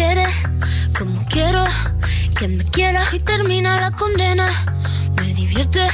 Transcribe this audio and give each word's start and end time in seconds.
quiere 0.00 0.26
como 0.98 1.26
quiero 1.28 1.62
que 2.38 2.48
me 2.48 2.64
quiera 2.64 3.02
y 3.12 3.18
termina 3.20 3.78
la 3.78 3.90
condena. 3.90 4.48
Me 5.18 5.34
divierte, 5.34 5.86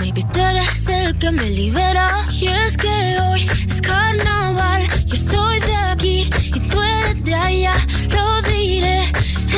maybe 0.00 0.24
tú 0.32 0.40
eres 0.40 0.88
el 0.88 1.16
que 1.20 1.30
me 1.30 1.48
libera. 1.48 2.06
Y 2.32 2.48
es 2.48 2.76
que 2.76 2.96
hoy 3.20 3.48
es 3.70 3.80
carnaval, 3.80 4.82
yo 5.06 5.16
soy 5.32 5.60
de 5.60 5.76
aquí 5.76 6.28
y 6.56 6.60
tú 6.68 6.82
eres 6.82 7.22
de 7.22 7.34
allá. 7.34 7.74
Lo 8.10 8.42
diré 8.42 9.04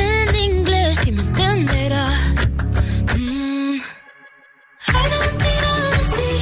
en 0.06 0.36
inglés 0.36 0.98
y 1.06 1.12
me 1.12 1.22
entenderás. 1.22 2.20
Mm. 3.16 3.76
I 4.88 5.04
don't 5.12 5.37
need 5.44 5.65
honesty, 5.70 6.32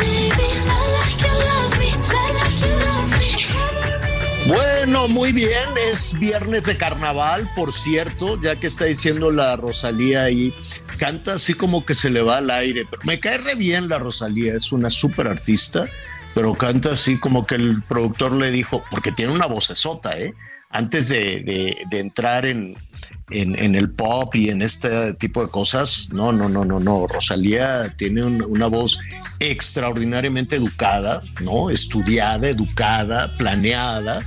baby. 0.00 0.48
I 0.74 0.82
like 0.96 1.18
you 1.24 1.34
love 1.50 1.72
me, 1.80 1.90
I 1.90 2.26
like 2.38 2.58
you 2.64 2.74
love 2.86 2.96
me. 2.96 2.97
Bueno, 4.48 5.08
muy 5.08 5.32
bien. 5.32 5.52
Es 5.92 6.18
viernes 6.18 6.64
de 6.64 6.78
carnaval, 6.78 7.50
por 7.54 7.74
cierto, 7.74 8.40
ya 8.42 8.56
que 8.56 8.66
está 8.66 8.86
diciendo 8.86 9.30
la 9.30 9.56
Rosalía 9.56 10.22
ahí. 10.24 10.54
Canta 10.98 11.34
así 11.34 11.52
como 11.52 11.84
que 11.84 11.94
se 11.94 12.08
le 12.08 12.22
va 12.22 12.38
al 12.38 12.50
aire. 12.50 12.86
Pero 12.90 13.02
me 13.04 13.20
cae 13.20 13.36
re 13.38 13.54
bien 13.56 13.88
la 13.90 13.98
Rosalía, 13.98 14.54
es 14.54 14.72
una 14.72 14.88
súper 14.88 15.26
artista, 15.28 15.86
pero 16.34 16.54
canta 16.54 16.92
así 16.94 17.18
como 17.18 17.46
que 17.46 17.56
el 17.56 17.82
productor 17.82 18.32
le 18.32 18.50
dijo, 18.50 18.82
porque 18.90 19.12
tiene 19.12 19.32
una 19.32 19.46
vocesota, 19.46 20.18
¿eh? 20.18 20.32
Antes 20.70 21.08
de, 21.10 21.40
de- 21.42 21.76
de 21.90 21.98
entrar 21.98 22.44
en, 22.46 22.76
en, 23.30 23.74
el 23.74 23.90
pop 23.90 24.34
y 24.34 24.48
en 24.50 24.60
este 24.62 25.12
tipo 25.14 25.42
de 25.44 25.50
cosas, 25.50 26.08
no, 26.12 26.32
no, 26.32 26.48
no, 26.48 26.64
no, 26.64 26.80
no. 26.80 27.06
Rosalía 27.06 27.94
tiene 27.96 28.24
un- 28.24 28.42
una 28.42 28.66
voz 28.66 28.98
extraordinariamente 29.40 30.56
educada, 30.56 31.22
¿no? 31.42 31.68
Estudiada, 31.70 32.48
educada, 32.48 33.34
planeada. 33.36 34.26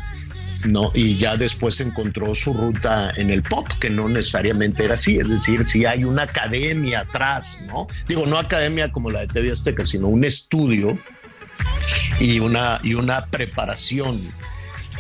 ¿No? 0.66 0.92
Y 0.94 1.17
ya 1.17 1.36
después 1.36 1.80
encontró 1.81 2.34
su 2.36 2.54
ruta 2.54 3.12
en 3.16 3.30
el 3.30 3.44
pop, 3.44 3.67
que 3.80 3.90
no 3.90 4.09
necesariamente 4.09 4.86
era 4.86 4.95
así, 4.95 5.17
es 5.17 5.30
decir, 5.30 5.64
si 5.66 5.86
hay 5.86 6.04
una 6.04 6.23
academia 6.23 7.02
atrás, 7.02 7.64
¿no? 7.67 7.88
Digo, 8.08 8.26
no 8.26 8.38
academia 8.38 8.92
como 8.92 9.09
la 9.09 9.22
de 9.22 9.28
TV 9.28 9.52
Azteca, 9.52 9.86
sino 9.86 10.08
un 10.08 10.23
estudio 10.23 10.98
y 12.20 12.39
una, 12.39 12.80
y 12.84 12.94
una 12.94 13.26
preparación 13.28 14.32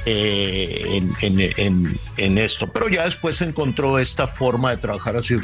eh, 0.05 1.01
en, 1.21 2.37
esto. 2.37 2.71
Pero 2.71 2.89
ya 2.89 3.03
después 3.03 3.41
encontró 3.41 3.99
esta 3.99 4.27
forma 4.27 4.71
de 4.71 4.77
trabajar 4.77 5.17
así, 5.17 5.35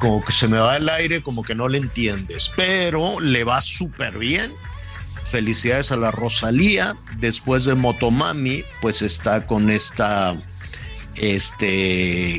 como 0.00 0.24
que 0.24 0.32
se 0.32 0.48
me 0.48 0.58
va 0.58 0.76
el 0.76 0.88
aire, 0.88 1.22
como 1.22 1.44
que 1.44 1.54
no 1.54 1.68
le 1.68 1.78
entiendes, 1.78 2.52
pero 2.56 3.20
le 3.20 3.44
va 3.44 3.60
súper 3.60 4.18
bien. 4.18 4.52
Felicidades 5.34 5.90
a 5.90 5.96
la 5.96 6.12
Rosalía. 6.12 6.96
Después 7.18 7.64
de 7.64 7.74
Motomami, 7.74 8.62
pues 8.80 9.02
está 9.02 9.48
con 9.48 9.68
esta, 9.68 10.40
este, 11.16 12.38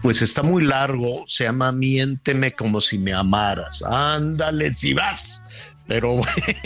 pues 0.00 0.22
está 0.22 0.44
muy 0.44 0.62
largo. 0.62 1.24
Se 1.26 1.42
llama 1.42 1.72
Miénteme 1.72 2.52
como 2.52 2.80
si 2.80 2.98
me 2.98 3.12
amaras. 3.12 3.82
Ándale, 3.82 4.72
si 4.72 4.94
vas. 4.94 5.42
Pero 5.88 6.20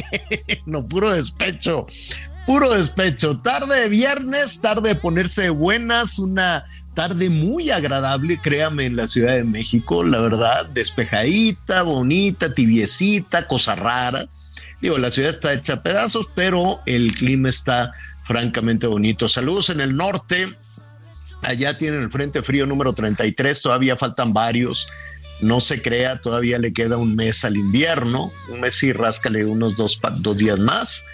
bueno, 0.67 0.87
puro 0.87 1.13
despecho. 1.13 1.87
Puro 2.45 2.75
despecho. 2.75 3.39
Tarde 3.39 3.81
de 3.81 3.89
viernes, 3.89 4.61
tarde 4.61 4.91
de 4.91 4.97
ponerse 4.97 5.49
buenas, 5.49 6.19
una 6.19 6.67
tarde 6.93 7.31
muy 7.31 7.71
agradable, 7.71 8.39
créame, 8.39 8.85
en 8.85 8.97
la 8.97 9.09
Ciudad 9.09 9.33
de 9.33 9.45
México, 9.45 10.05
la 10.05 10.21
verdad, 10.21 10.67
despejadita, 10.67 11.85
bonita, 11.85 12.53
tibiecita, 12.53 13.49
cosa 13.49 13.77
rara. 13.77 14.29
Digo, 14.81 14.99
la 14.99 15.11
ciudad 15.11 15.31
está 15.31 15.53
hecha 15.53 15.75
a 15.75 15.83
pedazos, 15.83 16.29
pero 16.35 16.81
el 16.87 17.15
clima 17.15 17.49
está 17.49 17.93
francamente 18.27 18.87
bonito. 18.87 19.29
Saludos 19.29 19.71
en 19.71 19.81
el 19.81 19.97
norte. 19.97 20.47
Allá 21.43 21.77
tienen 21.79 22.03
el 22.03 22.11
Frente 22.11 22.43
Frío 22.43 22.67
número 22.67 22.93
33, 22.93 23.63
todavía 23.63 23.97
faltan 23.97 24.33
varios. 24.33 24.89
No 25.41 25.61
se 25.61 25.81
crea, 25.81 26.21
todavía 26.21 26.59
le 26.59 26.73
queda 26.73 26.99
un 26.99 27.17
mes 27.17 27.45
al 27.45 27.57
invierno, 27.57 28.31
un 28.51 28.61
mes 28.61 28.83
y 28.83 28.93
ráscale 28.93 29.45
unos 29.45 29.77
dos, 29.77 30.01
dos 30.19 30.37
días 30.37 30.59
más. 30.59 31.07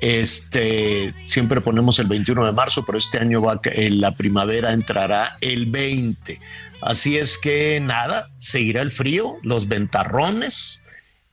Este, 0.00 1.14
siempre 1.26 1.60
ponemos 1.60 1.98
el 1.98 2.06
21 2.06 2.46
de 2.46 2.52
marzo, 2.52 2.84
pero 2.84 2.98
este 2.98 3.18
año 3.18 3.42
va, 3.42 3.60
eh, 3.64 3.90
la 3.90 4.14
primavera 4.14 4.72
entrará 4.72 5.36
el 5.40 5.66
20. 5.66 6.40
Así 6.80 7.18
es 7.18 7.38
que 7.38 7.80
nada, 7.80 8.30
seguirá 8.38 8.80
el 8.80 8.90
frío, 8.90 9.36
los 9.42 9.68
ventarrones, 9.68 10.82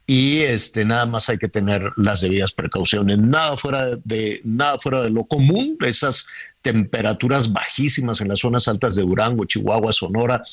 y 0.08 0.40
este 0.40 0.86
nada 0.86 1.06
más 1.06 1.30
hay 1.30 1.38
que 1.38 1.50
tener 1.50 1.92
las 1.98 2.22
debidas 2.22 2.54
precauciones 2.54 3.18
nada 3.20 3.58
fuera 3.58 3.98
de 3.98 4.42
nada 4.46 4.80
fuera 4.80 5.02
de 5.02 5.10
lo 5.10 5.26
común 5.26 5.78
esas 5.82 6.28
temperaturas 6.62 7.52
bajísimas 7.52 8.22
en 8.22 8.30
las 8.30 8.40
zonas 8.40 8.68
altas 8.68 8.96
de 8.96 9.04
Durango, 9.04 9.46
Chihuahua, 9.46 9.92
Sonora 9.92 10.44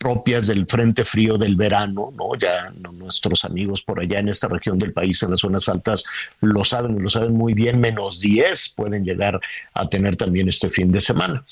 propias 0.00 0.46
del 0.46 0.66
frente 0.66 1.04
frío 1.04 1.36
del 1.36 1.56
verano, 1.56 2.08
¿no? 2.16 2.34
Ya 2.34 2.72
nuestros 2.90 3.44
amigos 3.44 3.82
por 3.82 4.00
allá 4.00 4.20
en 4.20 4.30
esta 4.30 4.48
región 4.48 4.78
del 4.78 4.94
país, 4.94 5.22
en 5.22 5.30
las 5.30 5.40
zonas 5.40 5.68
altas, 5.68 6.04
lo 6.40 6.64
saben, 6.64 7.02
lo 7.02 7.10
saben 7.10 7.34
muy 7.34 7.52
bien, 7.52 7.78
menos 7.78 8.18
10 8.20 8.70
pueden 8.70 9.04
llegar 9.04 9.38
a 9.74 9.88
tener 9.90 10.16
también 10.16 10.48
este 10.48 10.70
fin 10.70 10.90
de 10.90 11.02
semana. 11.02 11.44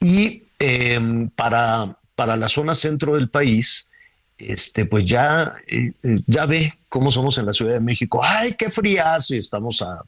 Y 0.00 0.42
eh, 0.58 1.00
para, 1.34 1.96
para 2.14 2.36
la 2.36 2.50
zona 2.50 2.74
centro 2.74 3.14
del 3.14 3.30
país, 3.30 3.88
este, 4.38 4.84
pues 4.86 5.04
ya, 5.04 5.54
eh, 5.66 5.92
eh, 6.02 6.20
ya 6.26 6.46
ve 6.46 6.72
cómo 6.88 7.10
somos 7.10 7.38
en 7.38 7.46
la 7.46 7.52
Ciudad 7.52 7.74
de 7.74 7.80
México. 7.80 8.20
¡Ay, 8.22 8.54
qué 8.58 8.70
friazo! 8.70 9.34
Y 9.34 9.38
estamos 9.38 9.82
a 9.82 10.02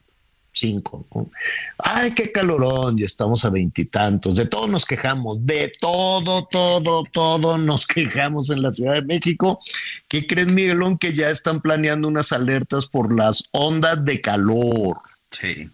cinco. 0.51 1.05
¿no? 1.13 1.29
¡Ay, 1.77 2.11
qué 2.13 2.31
calorón! 2.31 2.99
Y 2.99 3.03
estamos 3.03 3.45
a 3.45 3.49
veintitantos. 3.49 4.35
De 4.35 4.45
todo 4.45 4.67
nos 4.67 4.85
quejamos, 4.85 5.45
de 5.45 5.71
todo, 5.79 6.47
todo, 6.51 7.03
todo 7.11 7.57
nos 7.57 7.87
quejamos 7.87 8.49
en 8.49 8.61
la 8.61 8.71
Ciudad 8.71 8.95
de 8.95 9.03
México. 9.03 9.59
¿Qué 10.07 10.27
crees, 10.27 10.47
Miguelón? 10.47 10.97
Que 10.97 11.13
ya 11.13 11.29
están 11.29 11.61
planeando 11.61 12.07
unas 12.07 12.31
alertas 12.31 12.87
por 12.87 13.15
las 13.15 13.47
ondas 13.51 14.03
de 14.03 14.21
calor 14.21 14.97
Sí. 15.31 15.69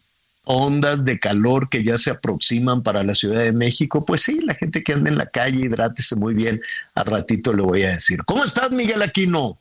Ondas 0.46 1.06
de 1.06 1.20
calor 1.20 1.70
que 1.70 1.84
ya 1.84 1.98
se 1.98 2.12
aproximan 2.12 2.84
para 2.84 3.04
la 3.04 3.16
Ciudad 3.16 3.42
de 3.42 3.52
México, 3.54 4.06
pues 4.06 4.22
sí, 4.22 4.40
la 4.42 4.54
gente 4.56 4.84
que 4.84 4.94
anda 4.94 5.10
en 5.10 5.18
la 5.18 5.28
calle, 5.28 5.66
hidrátese 5.66 6.16
muy 6.16 6.34
bien. 6.34 6.62
A 6.96 7.04
ratito 7.04 7.54
le 7.54 7.62
voy 7.62 7.84
a 7.84 7.92
decir. 7.92 8.24
¿Cómo 8.26 8.44
estás, 8.44 8.72
Miguel 8.72 9.02
Aquino? 9.02 9.60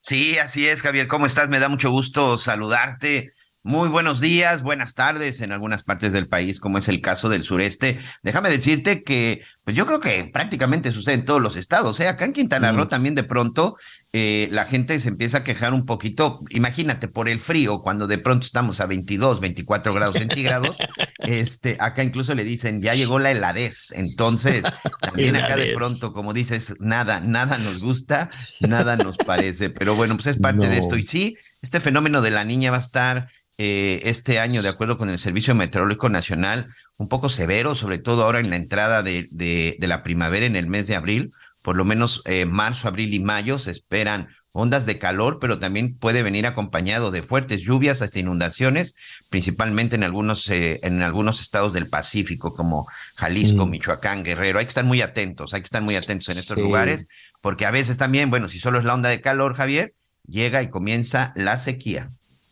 Sí, 0.00 0.38
así 0.38 0.68
es, 0.68 0.82
Javier. 0.82 1.08
¿Cómo 1.08 1.26
estás? 1.26 1.48
Me 1.48 1.58
da 1.58 1.68
mucho 1.68 1.90
gusto 1.90 2.38
saludarte. 2.38 3.32
Muy 3.64 3.88
buenos 3.88 4.20
días, 4.20 4.62
buenas 4.62 4.94
tardes 4.94 5.40
en 5.40 5.52
algunas 5.52 5.82
partes 5.82 6.12
del 6.12 6.28
país, 6.28 6.60
como 6.60 6.78
es 6.78 6.88
el 6.88 7.02
caso 7.02 7.28
del 7.28 7.42
sureste. 7.42 7.98
Déjame 8.22 8.48
decirte 8.50 9.02
que, 9.02 9.42
pues 9.64 9.76
yo 9.76 9.84
creo 9.84 10.00
que 10.00 10.30
prácticamente 10.32 10.92
sucede 10.92 11.16
en 11.16 11.24
todos 11.24 11.42
los 11.42 11.56
estados. 11.56 11.98
¿eh? 12.00 12.08
Acá 12.08 12.24
en 12.24 12.32
Quintana 12.32 12.72
Roo 12.72 12.84
Mm. 12.84 12.88
también 12.88 13.14
de 13.14 13.24
pronto 13.24 13.76
eh, 14.14 14.48
la 14.52 14.64
gente 14.64 14.98
se 15.00 15.10
empieza 15.10 15.38
a 15.38 15.44
quejar 15.44 15.74
un 15.74 15.84
poquito. 15.84 16.40
Imagínate, 16.50 17.08
por 17.08 17.28
el 17.28 17.40
frío, 17.40 17.82
cuando 17.82 18.06
de 18.06 18.16
pronto 18.16 18.46
estamos 18.46 18.80
a 18.80 18.86
22, 18.86 19.40
24 19.40 19.92
grados 19.92 20.16
centígrados, 20.18 20.76
este, 21.18 21.76
acá 21.78 22.02
incluso 22.02 22.34
le 22.34 22.44
dicen, 22.44 22.80
ya 22.80 22.94
llegó 22.94 23.18
la 23.18 23.30
heladez. 23.32 23.92
Entonces, 23.92 24.62
también 25.00 25.36
acá 25.36 25.56
de 25.56 25.74
pronto, 25.74 26.12
como 26.12 26.32
dices, 26.32 26.74
nada, 26.80 27.20
nada 27.20 27.58
nos 27.58 27.80
gusta, 27.80 28.30
nada 28.60 28.96
nos 28.96 29.18
parece. 29.18 29.68
Pero 29.68 29.94
bueno, 29.94 30.14
pues 30.16 30.28
es 30.28 30.38
parte 30.38 30.68
de 30.68 30.78
esto. 30.78 30.96
Y 30.96 31.04
sí, 31.04 31.36
este 31.60 31.80
fenómeno 31.80 32.22
de 32.22 32.30
la 32.30 32.44
niña 32.44 32.70
va 32.70 32.78
a 32.78 32.80
estar 32.80 33.28
eh, 33.58 34.00
este 34.04 34.38
año, 34.38 34.62
de 34.62 34.68
acuerdo 34.68 34.96
con 34.96 35.10
el 35.10 35.18
Servicio 35.18 35.54
Meteorológico 35.54 36.08
Nacional, 36.08 36.68
un 36.96 37.08
poco 37.08 37.28
severo, 37.28 37.74
sobre 37.74 37.98
todo 37.98 38.24
ahora 38.24 38.38
en 38.38 38.48
la 38.48 38.56
entrada 38.56 39.02
de, 39.02 39.28
de, 39.32 39.76
de 39.78 39.86
la 39.86 40.02
primavera 40.02 40.46
en 40.46 40.56
el 40.56 40.66
mes 40.66 40.86
de 40.86 40.96
abril. 40.96 41.32
Por 41.68 41.76
lo 41.76 41.84
menos 41.84 42.22
eh, 42.24 42.46
marzo, 42.46 42.88
abril 42.88 43.12
y 43.12 43.20
mayo 43.20 43.58
se 43.58 43.70
esperan 43.70 44.28
ondas 44.52 44.86
de 44.86 44.98
calor, 44.98 45.36
pero 45.38 45.58
también 45.58 45.98
puede 45.98 46.22
venir 46.22 46.46
acompañado 46.46 47.10
de 47.10 47.22
fuertes 47.22 47.60
lluvias 47.60 48.00
hasta 48.00 48.18
inundaciones, 48.18 48.96
principalmente 49.28 49.94
en 49.94 50.02
algunos, 50.02 50.48
eh, 50.48 50.80
en 50.82 51.02
algunos 51.02 51.42
estados 51.42 51.74
del 51.74 51.86
Pacífico, 51.86 52.54
como 52.54 52.88
Jalisco, 53.16 53.66
mm. 53.66 53.70
Michoacán, 53.70 54.24
Guerrero. 54.24 54.60
Hay 54.60 54.64
que 54.64 54.70
estar 54.70 54.86
muy 54.86 55.02
atentos, 55.02 55.52
hay 55.52 55.60
que 55.60 55.66
estar 55.66 55.82
muy 55.82 55.94
atentos 55.94 56.30
en 56.30 56.38
estos 56.38 56.56
lugares, 56.56 57.06
porque 57.42 57.66
a 57.66 57.70
veces 57.70 57.98
también, 57.98 58.30
bueno, 58.30 58.48
si 58.48 58.58
solo 58.58 58.78
es 58.78 58.86
la 58.86 58.94
onda 58.94 59.10
de 59.10 59.20
calor, 59.20 59.54
Javier, 59.54 59.92
llega 60.26 60.62
y 60.62 60.70
comienza 60.70 61.34
la 61.36 61.58
sequía. 61.58 62.08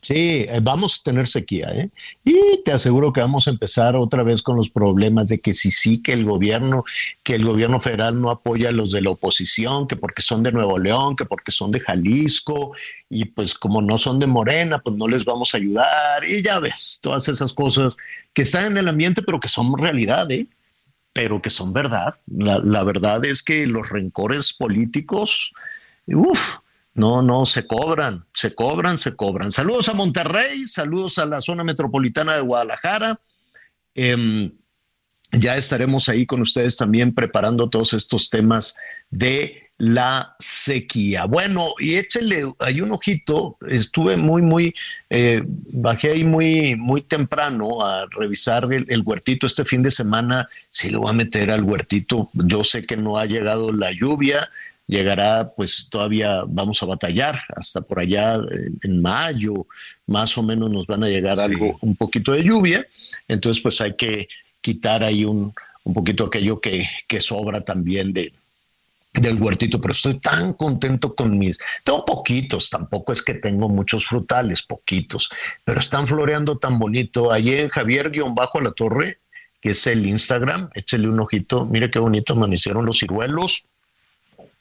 Sí, 0.06 0.47
eh, 0.49 0.61
vamos 0.62 1.00
a 1.00 1.03
tener 1.03 1.26
sequía, 1.26 1.69
¿eh? 1.75 1.91
Y 2.23 2.62
te 2.64 2.70
aseguro 2.70 3.12
que 3.12 3.20
vamos 3.20 3.49
a 3.49 3.50
empezar 3.50 3.97
otra 3.97 4.23
vez 4.23 4.41
con 4.41 4.55
los 4.55 4.70
problemas 4.70 5.26
de 5.26 5.41
que 5.41 5.53
si 5.53 5.73
sí 5.73 6.00
que 6.00 6.12
el 6.12 6.25
gobierno, 6.25 6.85
que 7.25 7.35
el 7.35 7.44
gobierno 7.44 7.81
federal 7.81 8.20
no 8.20 8.31
apoya 8.31 8.69
a 8.69 8.73
los 8.73 8.93
de 8.93 9.00
la 9.00 9.11
oposición, 9.11 9.88
que 9.88 9.97
porque 9.97 10.23
son 10.23 10.44
de 10.44 10.53
Nuevo 10.53 10.79
León, 10.79 11.17
que 11.17 11.25
porque 11.25 11.50
son 11.50 11.73
de 11.73 11.81
Jalisco, 11.81 12.70
y 13.11 13.25
pues 13.25 13.55
como 13.55 13.82
no 13.82 13.99
son 13.99 14.20
de 14.20 14.29
Morena, 14.29 14.79
pues 14.79 14.94
no 14.94 15.08
les 15.08 15.25
vamos 15.25 15.53
a 15.53 15.56
ayudar. 15.56 16.23
Y 16.25 16.41
ya 16.41 16.61
ves, 16.61 17.00
todas 17.02 17.26
esas 17.26 17.52
cosas 17.52 17.97
que 18.32 18.43
están 18.43 18.67
en 18.67 18.79
el 18.79 18.87
ambiente, 18.87 19.23
pero 19.23 19.41
que 19.41 19.49
son 19.49 19.76
realidad, 19.76 20.31
¿eh? 20.31 20.47
Pero 21.12 21.43
que 21.43 21.50
son 21.50 21.73
verdad. 21.73 22.14
La, 22.29 22.61
la 22.61 22.85
verdad 22.85 23.25
es 23.25 23.43
que 23.43 23.67
los 23.67 23.88
rencores 23.88 24.52
políticos, 24.52 25.52
uff 26.06 26.38
no, 26.96 27.20
no, 27.20 27.44
se 27.44 27.66
cobran, 27.66 28.25
se 28.32 28.54
cobran, 28.54 28.96
se 28.96 29.14
cobran. 29.14 29.52
Saludos 29.52 29.88
a 29.90 29.93
Monterrey, 29.93 30.66
saludos 30.66 31.19
a 31.19 31.26
la 31.26 31.43
zona 31.43 31.62
metropolitana 31.62 32.34
de 32.34 32.40
Guadalajara. 32.40 33.20
Em, 33.94 34.50
ya 35.32 35.56
estaremos 35.56 36.08
ahí 36.08 36.25
con 36.25 36.40
ustedes 36.40 36.76
también 36.76 37.14
preparando 37.14 37.69
todos 37.69 37.93
estos 37.93 38.31
temas 38.31 38.76
de 39.10 39.70
la 39.76 40.37
sequía. 40.38 41.26
Bueno, 41.26 41.75
y 41.78 41.96
échele 41.96 42.50
hay 42.60 42.81
un 42.81 42.93
ojito. 42.93 43.58
Estuve 43.69 44.16
muy, 44.16 44.40
muy, 44.40 44.75
eh, 45.10 45.42
bajé 45.44 46.12
ahí 46.12 46.25
muy, 46.25 46.76
muy 46.76 47.02
temprano 47.02 47.84
a 47.84 48.06
revisar 48.10 48.72
el, 48.72 48.87
el, 48.88 49.02
huertito 49.04 49.46
este 49.46 49.66
fin 49.66 49.82
de 49.82 49.90
semana. 49.90 50.49
Si 50.70 50.88
lo 50.88 51.00
voy 51.00 51.10
a 51.10 51.12
meter 51.12 51.50
al 51.50 51.62
huertito, 51.62 52.31
yo 52.32 52.64
sé 52.64 52.87
que 52.87 52.96
no 52.96 53.19
ha 53.19 53.26
llegado 53.26 53.70
la 53.70 53.92
lluvia 53.92 54.49
llegará, 54.87 55.53
pues 55.55 55.88
todavía 55.91 56.43
vamos 56.47 56.83
a 56.83 56.87
batallar 56.87 57.41
hasta 57.56 57.81
por 57.81 57.99
allá 57.99 58.38
en, 58.83 59.03
mayo, 59.03 59.67
más 60.06 60.37
o 60.38 60.43
menos 60.43 60.71
nos 60.71 60.87
van 60.87 61.05
a 61.05 61.09
llegar 61.09 61.41
algo, 61.41 61.77
un 61.81 61.97
poquito 61.97 62.33
de 62.33 62.44
lluvia, 62.44 62.87
entonces 63.29 63.62
pues 63.62 63.81
hay 63.81 63.94
que 63.97 64.29
quitar 64.61 65.03
ahí 65.03 65.25
un, 65.25 65.53
un 65.85 65.94
poquito 65.94 66.27
aquello 66.27 66.61
que, 66.61 66.88
que 67.09 67.21
sobra 67.21 67.62
también 67.62 68.12
de, 68.12 68.33
del 69.21 69.41
huertito, 69.41 69.81
pero 69.81 69.93
estoy 69.93 70.19
tan 70.19 70.53
contento 70.53 71.15
con 71.15 71.38
mis, 71.38 71.59
tengo 71.83 72.05
poquitos, 72.05 72.71
tampoco 72.71 73.12
es 73.12 73.23
que 73.23 73.35
tengo 73.35 73.69
muchos 73.69 74.06
frutales, 74.06 74.62
poquitos, 74.62 75.31
pero 75.65 75.81
están 75.81 76.06
floreando 76.06 76.59
tan 76.59 76.79
bonito. 76.79 77.33
Allí 77.33 77.55
en 77.55 77.69
Javier-Bajo 77.69 78.59
a 78.59 78.62
la 78.62 78.73
Torre, 78.73 79.19
que 79.61 79.71
es 79.71 79.87
el 79.87 80.06
Instagram, 80.06 80.71
échale 80.75 81.09
un 81.09 81.21
ojito, 81.21 81.65
mire 81.65 81.91
qué 81.91 81.99
bonito 81.99 82.35
amanecieron 82.35 82.85
los 82.85 82.99
ciruelos, 82.99 83.65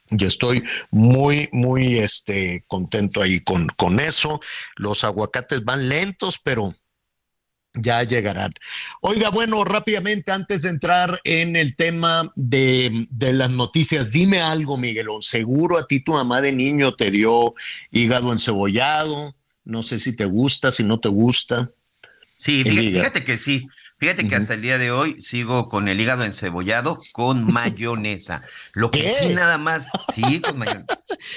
yo 0.09 0.27
estoy 0.27 0.63
muy, 0.91 1.49
muy 1.51 1.97
este, 1.97 2.63
contento 2.67 3.21
ahí 3.21 3.39
con, 3.39 3.67
con 3.75 3.99
eso. 3.99 4.39
Los 4.75 5.03
aguacates 5.03 5.63
van 5.63 5.89
lentos, 5.89 6.39
pero 6.43 6.75
ya 7.73 8.03
llegarán. 8.03 8.53
Oiga, 9.01 9.29
bueno, 9.29 9.63
rápidamente, 9.63 10.31
antes 10.31 10.61
de 10.61 10.69
entrar 10.69 11.19
en 11.23 11.55
el 11.55 11.75
tema 11.75 12.31
de, 12.35 13.07
de, 13.09 13.33
las 13.33 13.49
noticias, 13.49 14.11
dime 14.11 14.39
algo, 14.39 14.77
Miguelón. 14.77 15.21
Seguro 15.21 15.77
a 15.77 15.87
ti 15.87 15.99
tu 15.99 16.13
mamá 16.13 16.41
de 16.41 16.51
niño 16.51 16.95
te 16.95 17.11
dio 17.11 17.55
hígado 17.91 18.31
encebollado. 18.31 19.35
No 19.63 19.81
sé 19.83 19.99
si 19.99 20.15
te 20.15 20.25
gusta, 20.25 20.71
si 20.71 20.83
no 20.83 20.99
te 20.99 21.09
gusta. 21.09 21.71
Sí, 22.37 22.63
fíjate 22.63 23.23
que 23.23 23.37
sí. 23.37 23.67
Fíjate 23.97 24.27
que 24.27 24.35
hasta 24.35 24.55
el 24.55 24.61
día 24.61 24.77
de 24.77 24.91
hoy 24.91 25.21
sigo 25.21 25.69
con 25.69 25.87
el 25.87 26.01
hígado 26.01 26.25
encebollado 26.25 26.99
con 27.13 27.45
mayonesa. 27.53 28.41
Lo 28.73 28.91
que 28.91 29.07
sí 29.09 29.33
nada 29.33 29.57
más, 29.57 29.87
sí, 30.13 30.41
con 30.41 30.59
mayonesa. 30.59 30.85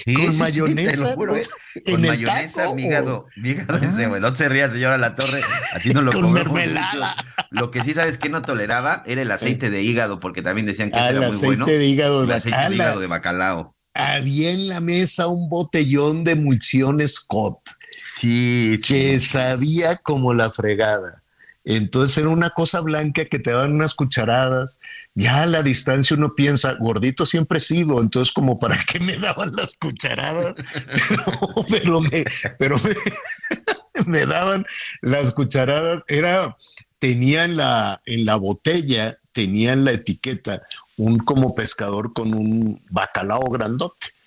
¿Con 0.05 0.39
mayonesa? 0.39 1.55
Con 1.87 2.01
mayonesa, 2.03 2.75
mi 2.75 2.83
hígado, 2.83 3.27
mi 3.37 3.51
hígado 3.51 3.75
ah. 3.75 3.85
encebollado. 3.85 4.31
No 4.31 4.37
se 4.37 4.49
ría, 4.49 4.69
señora 4.69 4.99
La 4.99 5.15
Torre, 5.15 5.41
así 5.73 5.91
no 5.91 6.03
lo 6.03 6.11
Con 6.11 6.33
mermelada. 6.33 7.17
Lo 7.51 7.71
que 7.71 7.85
sí 7.85 7.95
sabes 7.95 8.19
que 8.19 8.29
no 8.29 8.43
toleraba 8.43 9.05
era 9.07 9.23
el 9.23 9.31
aceite 9.31 9.71
de 9.71 9.83
hígado, 9.83 10.19
porque 10.19 10.43
también 10.43 10.67
decían 10.67 10.91
que 10.91 10.99
ah, 10.99 11.11
era 11.11 11.29
muy 11.29 11.37
bueno. 11.37 11.65
De 11.65 11.87
hígado 11.87 12.25
el 12.25 12.33
aceite 12.33 12.59
de 12.71 12.75
hígado 12.75 13.01
de 13.01 13.07
bacalao. 13.07 13.77
Había 13.95 14.51
en 14.51 14.69
la 14.69 14.81
mesa 14.81 15.29
un 15.29 15.49
botellón 15.49 16.25
de 16.25 16.33
emulsión 16.33 17.07
Scott. 17.09 17.61
Sí, 17.99 18.77
sí. 18.79 18.95
Que 18.95 19.21
sabía 19.21 19.97
como 19.97 20.35
la 20.35 20.51
fregada. 20.51 21.23
Entonces 21.69 22.17
era 22.17 22.31
una 22.31 22.49
cosa 22.49 22.81
blanca 22.81 23.27
que 23.27 23.39
te 23.39 23.51
daban 23.51 23.75
unas 23.75 23.95
cucharadas. 23.95 24.79
Ya 25.15 25.43
a 25.43 25.47
la 25.47 25.63
distancia 25.63 26.17
uno 26.17 26.35
piensa, 26.35 26.73
gordito 26.81 27.27
siempre 27.27 27.59
he 27.59 27.61
sido, 27.61 28.01
entonces 28.01 28.33
como 28.33 28.59
para 28.59 28.81
qué 28.91 28.99
me 29.01 29.19
daban 29.19 29.53
las 29.55 29.77
cucharadas, 29.77 30.55
pero, 31.69 32.01
me, 32.01 32.25
me, 34.07 34.25
daban 34.25 34.65
las 35.03 35.35
cucharadas. 35.35 36.05
Era, 36.09 36.57
tenían 36.99 37.59
la, 37.59 38.01
en 38.07 38.25
la 38.25 38.37
botella, 38.37 39.19
tenían 39.33 39.85
la 39.85 39.93
etiqueta, 39.93 40.63
un 40.97 41.19
como 41.19 41.55
pescador 41.55 42.15
con 42.15 42.33
un 42.33 42.83
bacalao 42.89 43.45
grandote 43.51 44.18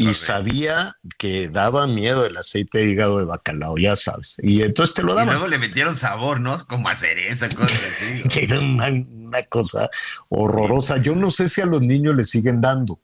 y 0.00 0.14
sabía 0.14 0.96
que 1.18 1.48
daba 1.48 1.88
miedo 1.88 2.24
el 2.24 2.36
aceite 2.36 2.78
de 2.78 2.90
hígado 2.90 3.18
de 3.18 3.24
bacalao, 3.24 3.76
ya 3.78 3.96
sabes. 3.96 4.36
Y 4.40 4.62
entonces 4.62 4.94
te 4.94 5.02
lo 5.02 5.12
daban. 5.12 5.28
Y 5.28 5.30
luego 5.32 5.48
le 5.48 5.58
metieron 5.58 5.96
sabor, 5.96 6.40
¿no? 6.40 6.64
Como 6.66 6.88
a 6.88 6.94
cereza, 6.94 7.48
cosas 7.48 7.72
así. 7.72 8.22
Era 8.40 8.60
una, 8.60 9.42
cosa 9.48 9.90
horrorosa. 10.28 10.98
Yo 10.98 11.16
no 11.16 11.32
sé 11.32 11.48
si 11.48 11.62
a 11.62 11.66
los 11.66 11.82
niños 11.82 12.14
les 12.14 12.30
siguen 12.30 12.60
dando. 12.60 13.00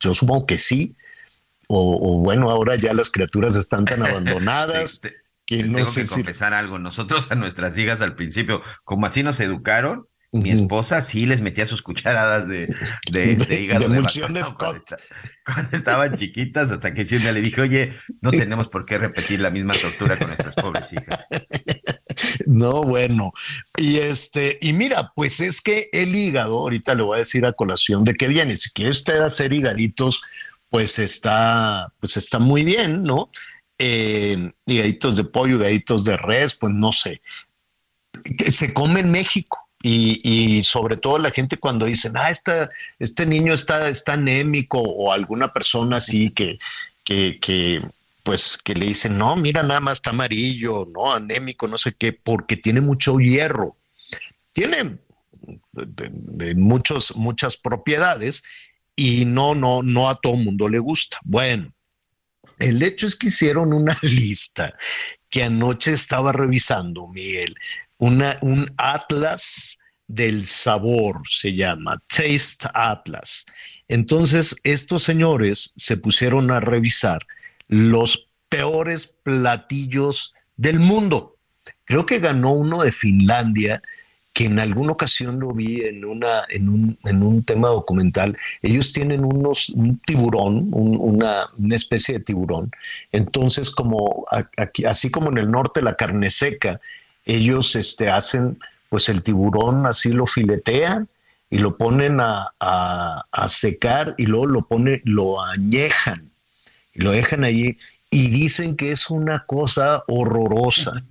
Yo 0.00 0.14
supongo 0.14 0.46
que 0.46 0.56
sí. 0.56 0.96
O, 1.68 2.18
bueno, 2.20 2.50
ahora 2.50 2.74
ya 2.76 2.94
las 2.94 3.10
criaturas 3.10 3.54
están 3.54 3.84
tan 3.84 4.02
abandonadas. 4.06 5.02
que 5.44 5.62
no 5.62 5.84
sé 5.84 6.04
que 6.04 6.08
confesar 6.08 6.54
algo. 6.54 6.78
Nosotros 6.78 7.26
a 7.30 7.34
nuestras 7.34 7.76
hijas 7.76 8.00
al 8.00 8.14
principio, 8.14 8.62
como 8.84 9.04
así 9.04 9.22
nos 9.22 9.40
educaron, 9.40 10.06
mi 10.32 10.50
esposa 10.50 11.02
sí 11.02 11.26
les 11.26 11.40
metía 11.40 11.66
sus 11.66 11.82
cucharadas 11.82 12.46
de, 12.46 12.72
de, 13.10 13.34
de 13.34 13.60
hígado. 13.60 13.88
De, 13.88 14.00
cuando, 14.56 14.80
estaban 15.72 16.16
chiquitas, 16.16 16.70
hasta 16.70 16.94
que 16.94 17.04
siempre 17.04 17.32
le 17.32 17.40
dije, 17.40 17.60
oye, 17.60 17.92
no 18.20 18.30
tenemos 18.30 18.68
por 18.68 18.86
qué 18.86 18.98
repetir 18.98 19.40
la 19.40 19.50
misma 19.50 19.74
tortura 19.74 20.16
con 20.16 20.28
nuestras 20.28 20.54
pobres 20.54 20.92
hijas. 20.92 21.26
No, 22.46 22.82
bueno. 22.82 23.32
Y 23.76 23.96
este, 23.96 24.58
y 24.60 24.72
mira, 24.72 25.12
pues 25.14 25.40
es 25.40 25.60
que 25.60 25.88
el 25.92 26.14
hígado, 26.14 26.58
ahorita 26.58 26.94
le 26.94 27.02
voy 27.02 27.16
a 27.16 27.20
decir 27.20 27.46
a 27.46 27.52
colación 27.52 28.04
de 28.04 28.14
qué 28.14 28.28
viene. 28.28 28.56
Si 28.56 28.70
quiere 28.70 28.90
usted 28.90 29.20
hacer 29.20 29.52
higaditos, 29.52 30.22
pues 30.68 30.98
está, 30.98 31.92
pues 31.98 32.16
está 32.16 32.38
muy 32.38 32.64
bien, 32.64 33.02
¿no? 33.02 33.30
Eh, 33.78 34.52
higaditos 34.66 35.16
de 35.16 35.24
pollo, 35.24 35.56
higaditos 35.56 36.04
de 36.04 36.16
res, 36.16 36.54
pues 36.54 36.72
no 36.74 36.92
sé. 36.92 37.22
Se 38.50 38.74
come 38.74 39.00
en 39.00 39.10
México 39.10 39.59
y, 39.82 40.62
sobre 40.64 40.96
todo 40.96 41.18
la 41.18 41.30
gente 41.30 41.56
cuando 41.56 41.86
dicen, 41.86 42.12
ah, 42.16 42.30
este 42.98 43.26
niño 43.26 43.54
está, 43.54 43.88
está 43.88 44.12
anémico 44.12 44.78
o 44.80 45.12
alguna 45.12 45.52
persona 45.52 45.96
así 45.96 46.30
que, 46.30 46.58
que, 47.04 47.82
pues 48.22 48.58
que 48.62 48.74
le 48.74 48.86
dicen, 48.86 49.16
no, 49.16 49.36
mira, 49.36 49.62
nada 49.62 49.80
más 49.80 49.98
está 49.98 50.10
amarillo, 50.10 50.86
no, 50.92 51.12
anémico, 51.12 51.66
no 51.66 51.78
sé 51.78 51.94
qué, 51.94 52.12
porque 52.12 52.56
tiene 52.56 52.80
mucho 52.80 53.18
hierro. 53.18 53.76
Tiene 54.52 54.98
muchos, 56.56 57.16
muchas 57.16 57.56
propiedades 57.56 58.42
y 58.94 59.24
no, 59.24 59.54
no, 59.54 59.82
no 59.82 60.10
a 60.10 60.20
todo 60.20 60.34
mundo 60.34 60.68
le 60.68 60.78
gusta. 60.78 61.18
Bueno, 61.24 61.72
el 62.58 62.82
hecho 62.82 63.06
es 63.06 63.16
que 63.16 63.28
hicieron 63.28 63.72
una 63.72 63.98
lista 64.02 64.76
que 65.30 65.44
anoche 65.44 65.92
estaba 65.92 66.32
revisando, 66.32 67.08
Miguel, 67.08 67.54
un 68.00 68.72
atlas 68.76 69.78
del 70.06 70.46
sabor, 70.46 71.22
se 71.28 71.54
llama 71.54 72.02
Taste 72.08 72.68
Atlas. 72.74 73.46
Entonces, 73.86 74.56
estos 74.64 75.02
señores 75.04 75.72
se 75.76 75.96
pusieron 75.96 76.50
a 76.50 76.60
revisar 76.60 77.26
los 77.68 78.26
peores 78.48 79.06
platillos 79.22 80.34
del 80.56 80.80
mundo. 80.80 81.36
Creo 81.84 82.06
que 82.06 82.18
ganó 82.18 82.52
uno 82.52 82.82
de 82.82 82.92
Finlandia, 82.92 83.82
que 84.32 84.44
en 84.44 84.58
alguna 84.58 84.92
ocasión 84.92 85.40
lo 85.40 85.52
vi 85.52 85.82
en, 85.82 86.04
una, 86.04 86.44
en, 86.48 86.68
un, 86.68 86.98
en 87.04 87.22
un 87.22 87.42
tema 87.44 87.68
documental. 87.68 88.36
Ellos 88.62 88.92
tienen 88.92 89.24
unos, 89.24 89.70
un 89.70 89.98
tiburón, 89.98 90.68
una, 90.72 91.46
una, 91.56 91.76
especie 91.76 92.18
de 92.18 92.24
tiburón. 92.24 92.70
Entonces, 93.12 93.70
como 93.70 94.26
aquí, 94.56 94.84
así 94.84 95.10
como 95.10 95.30
en 95.30 95.38
el 95.38 95.50
norte 95.50 95.82
la 95.82 95.96
carne 95.96 96.30
seca, 96.30 96.80
ellos 97.24 97.76
este, 97.76 98.08
hacen, 98.10 98.58
pues 98.88 99.08
el 99.08 99.22
tiburón 99.22 99.86
así 99.86 100.10
lo 100.10 100.26
filetean 100.26 101.08
y 101.48 101.58
lo 101.58 101.76
ponen 101.76 102.18
a, 102.20 103.26
secar 103.48 104.14
y 104.18 104.26
luego 104.26 104.46
lo, 104.46 104.62
pone, 104.62 105.02
lo 105.04 105.42
añejan. 105.42 106.30
y 106.94 107.02
lo 107.02 107.10
dejan 107.12 107.44
allí 107.44 107.76
y 108.10 108.28
dicen 108.28 108.76
que 108.76 108.90
es 108.90 109.08
una 109.08 109.44
cosa 109.46 110.02
horrorosa. 110.08 111.02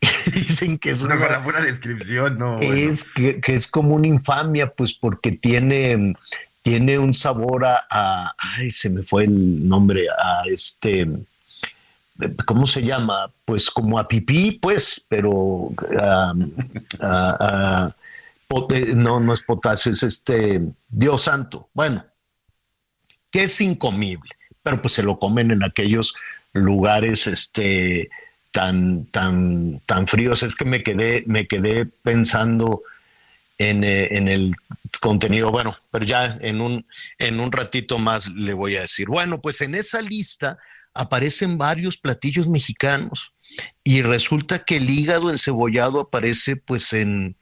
dicen 0.32 0.78
que 0.78 0.90
es 0.90 1.02
una, 1.02 1.16
una 1.16 1.38
buena 1.38 1.60
descripción, 1.60 2.38
¿no? 2.38 2.58
Es 2.60 3.04
que, 3.04 3.40
es 3.46 3.66
como 3.66 3.96
una 3.96 4.06
infamia, 4.06 4.72
pues 4.72 4.94
porque 4.94 5.32
tiene, 5.32 6.14
tiene 6.62 6.98
un 7.00 7.12
sabor 7.14 7.64
a, 7.64 8.34
ay, 8.38 8.70
se 8.70 8.90
me 8.90 9.02
fue 9.02 9.24
el 9.24 9.68
nombre, 9.68 10.06
a 10.08 10.44
este, 10.46 11.08
¿cómo 12.44 12.66
se 12.66 12.82
llama? 12.82 13.30
Pues 13.44 13.70
como 13.70 13.98
a 13.98 14.08
pipí, 14.08 14.58
pues, 14.60 15.06
pero 15.08 15.72
no, 18.94 19.20
no 19.20 19.32
es 19.32 19.42
potasio, 19.42 19.90
es 19.90 20.02
este 20.02 20.62
Dios 20.88 21.22
santo. 21.22 21.68
Bueno, 21.74 22.04
que 23.30 23.44
es 23.44 23.60
incomible, 23.60 24.30
pero 24.62 24.80
pues 24.80 24.94
se 24.94 25.02
lo 25.02 25.18
comen 25.18 25.50
en 25.50 25.62
aquellos 25.62 26.14
lugares 26.52 27.26
este, 27.26 28.10
tan, 28.52 29.06
tan, 29.06 29.80
tan 29.86 30.06
fríos. 30.06 30.42
Es 30.42 30.56
que 30.56 30.64
me 30.64 30.82
quedé, 30.82 31.24
me 31.26 31.46
quedé 31.46 31.86
pensando 31.86 32.82
en, 33.58 33.84
eh, 33.84 34.16
en, 34.16 34.28
el 34.28 34.54
contenido. 35.00 35.50
Bueno, 35.50 35.76
pero 35.90 36.04
ya 36.04 36.38
en 36.40 36.60
un, 36.60 36.86
en 37.18 37.40
un 37.40 37.52
ratito 37.52 37.98
más 37.98 38.28
le 38.28 38.54
voy 38.54 38.76
a 38.76 38.82
decir. 38.82 39.08
Bueno, 39.08 39.40
pues 39.40 39.60
en 39.60 39.74
esa 39.74 40.00
lista 40.02 40.58
aparecen 40.96 41.58
varios 41.58 41.98
platillos 41.98 42.48
mexicanos 42.48 43.32
y 43.84 44.02
resulta 44.02 44.64
que 44.64 44.76
el 44.76 44.90
hígado 44.90 45.30
encebollado 45.30 46.00
aparece 46.00 46.56
pues 46.56 46.92
en, 46.92 47.36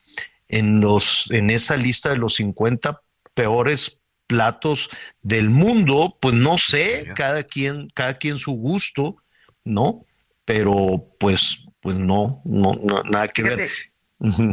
en, 0.49 0.81
los, 0.81 1.31
en 1.31 1.51
esa 1.51 1.77
lista 1.77 2.11
de 2.11 2.17
los 2.17 2.35
50 2.35 3.01
peores 3.35 4.01
platos 4.27 4.91
del 5.23 5.51
mundo, 5.51 6.17
pues 6.21 6.35
no 6.35 6.59
sé, 6.59 7.13
cada 7.15 7.45
quien, 7.45 7.89
cada 7.95 8.15
quien 8.15 8.39
su 8.39 8.53
gusto, 8.53 9.17
¿no? 9.65 10.05
Pero 10.45 11.07
pues, 11.19 11.65
pues 11.81 11.97
no, 11.97 12.43
no, 12.45 12.73
nada 13.05 13.29
que 13.29 13.43
ver. 13.43 13.71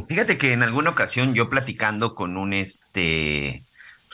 Fíjate 0.08 0.38
que 0.38 0.54
en 0.54 0.64
alguna 0.64 0.90
ocasión 0.90 1.34
yo 1.34 1.50
platicando 1.50 2.16
con 2.16 2.38
un 2.38 2.54
este 2.54 3.64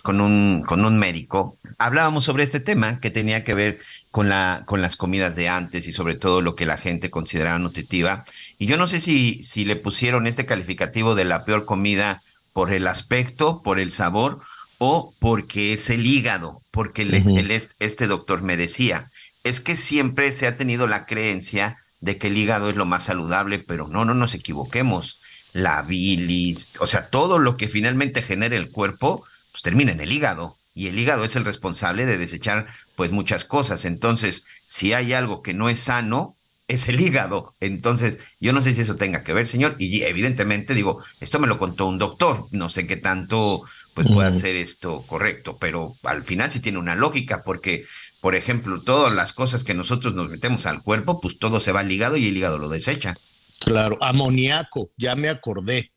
con 0.03 0.22
un, 0.22 0.63
con 0.65 0.86
un 0.86 0.98
médico, 0.98 1.58
hablábamos 1.77 2.24
sobre 2.24 2.44
este 2.44 2.62
tema 2.62 3.01
que 3.01 3.12
tenía 3.12 3.44
que 3.44 3.53
ver 3.53 3.79
con, 4.17 4.29
la, 4.29 4.63
con 4.65 4.81
las 4.81 4.95
comidas 4.95 5.36
de 5.36 5.47
antes 5.47 5.88
y 5.88 5.91
sobre 5.91 6.15
todo 6.15 6.41
lo 6.41 6.55
que 6.55 6.65
la 6.65 6.79
gente 6.79 7.12
consideraba 7.12 7.59
nutritiva. 7.59 8.25
Y 8.57 8.65
yo 8.65 8.75
no 8.75 8.88
sé 8.88 9.00
si, 9.00 9.43
si 9.43 9.63
le 9.63 9.75
pusieron 9.75 10.25
este 10.25 10.47
calificativo 10.47 11.13
de 11.13 11.24
la 11.24 11.45
peor 11.45 11.65
comida 11.65 12.24
por 12.51 12.74
el 12.74 12.88
aspecto, 12.88 13.62
por 13.62 13.79
el 13.79 13.91
sabor 13.91 14.39
o 14.79 15.13
porque 15.19 15.71
es 15.71 15.91
el 15.91 16.07
hígado, 16.07 16.63
porque 16.71 17.03
el, 17.03 17.51
este 17.77 18.07
doctor 18.07 18.41
me 18.41 18.57
decía, 18.57 19.12
es 19.43 19.62
que 19.62 19.77
siempre 19.77 20.31
se 20.31 20.47
ha 20.47 20.57
tenido 20.57 20.88
la 20.88 21.05
creencia 21.05 21.77
de 22.01 22.17
que 22.17 22.29
el 22.29 22.39
hígado 22.39 22.71
es 22.71 22.75
lo 22.75 22.88
más 22.88 23.03
saludable, 23.03 23.59
pero 23.59 23.88
no, 23.88 24.03
no 24.03 24.15
nos 24.15 24.33
equivoquemos. 24.33 25.19
La 25.53 25.83
bilis, 25.83 26.71
o 26.79 26.88
sea, 26.88 27.09
todo 27.12 27.38
lo 27.38 27.55
que 27.55 27.69
finalmente 27.69 28.24
genera 28.24 28.55
el 28.55 28.71
cuerpo, 28.71 29.24
pues 29.51 29.62
termina 29.62 29.91
en 29.91 30.00
el 30.00 30.12
hígado. 30.12 30.57
Y 30.74 30.88
el 30.88 30.97
hígado 30.97 31.24
es 31.24 31.36
el 31.36 31.45
responsable 31.45 32.07
de 32.07 32.17
desechar 32.17 32.67
pues 32.98 33.12
muchas 33.12 33.46
cosas. 33.46 33.86
Entonces, 33.86 34.46
si 34.66 34.92
hay 34.92 35.13
algo 35.13 35.42
que 35.42 35.54
no 35.54 35.70
es 35.70 35.80
sano, 35.80 36.36
es 36.68 36.89
el 36.89 37.00
hígado. 37.00 37.54
Entonces, 37.62 38.18
yo 38.42 38.51
no 38.51 38.62
sé 38.62 38.74
si 38.75 38.82
eso 38.82 38.96
tenga 38.96 39.24
que 39.24 39.34
ver, 39.34 39.48
señor. 39.48 39.75
Y 39.77 40.01
evidentemente 40.01 40.74
digo, 40.74 41.01
esto 41.22 41.39
me 41.39 41.48
lo 41.48 41.60
contó 41.60 41.86
un 41.86 42.00
doctor. 42.00 42.48
No 42.51 42.70
sé 42.70 42.88
qué 42.88 42.98
tanto 42.98 43.62
pues 43.94 44.12
puede 44.12 44.34
ser 44.34 44.56
esto 44.56 45.04
correcto, 45.08 45.58
pero 45.60 45.96
al 46.04 46.24
final 46.24 46.51
sí 46.51 46.60
tiene 46.60 46.77
una 46.77 46.94
lógica, 46.94 47.42
porque, 47.44 47.86
por 48.22 48.36
ejemplo, 48.36 48.82
todas 48.84 49.12
las 49.13 49.34
cosas 49.34 49.63
que 49.63 49.74
nosotros 49.74 50.13
nos 50.13 50.30
metemos 50.30 50.68
al 50.68 50.84
cuerpo, 50.84 51.20
pues 51.20 51.39
todo 51.39 51.60
se 51.60 51.72
va 51.72 51.80
al 51.80 51.92
hígado 51.92 52.16
y 52.16 52.27
el 52.27 52.38
hígado 52.38 52.60
lo 52.60 52.70
desecha. 52.70 53.16
Claro, 53.60 53.98
amoníaco, 54.01 54.92
ya 54.98 55.16
me 55.16 55.30
acordé. 55.30 55.94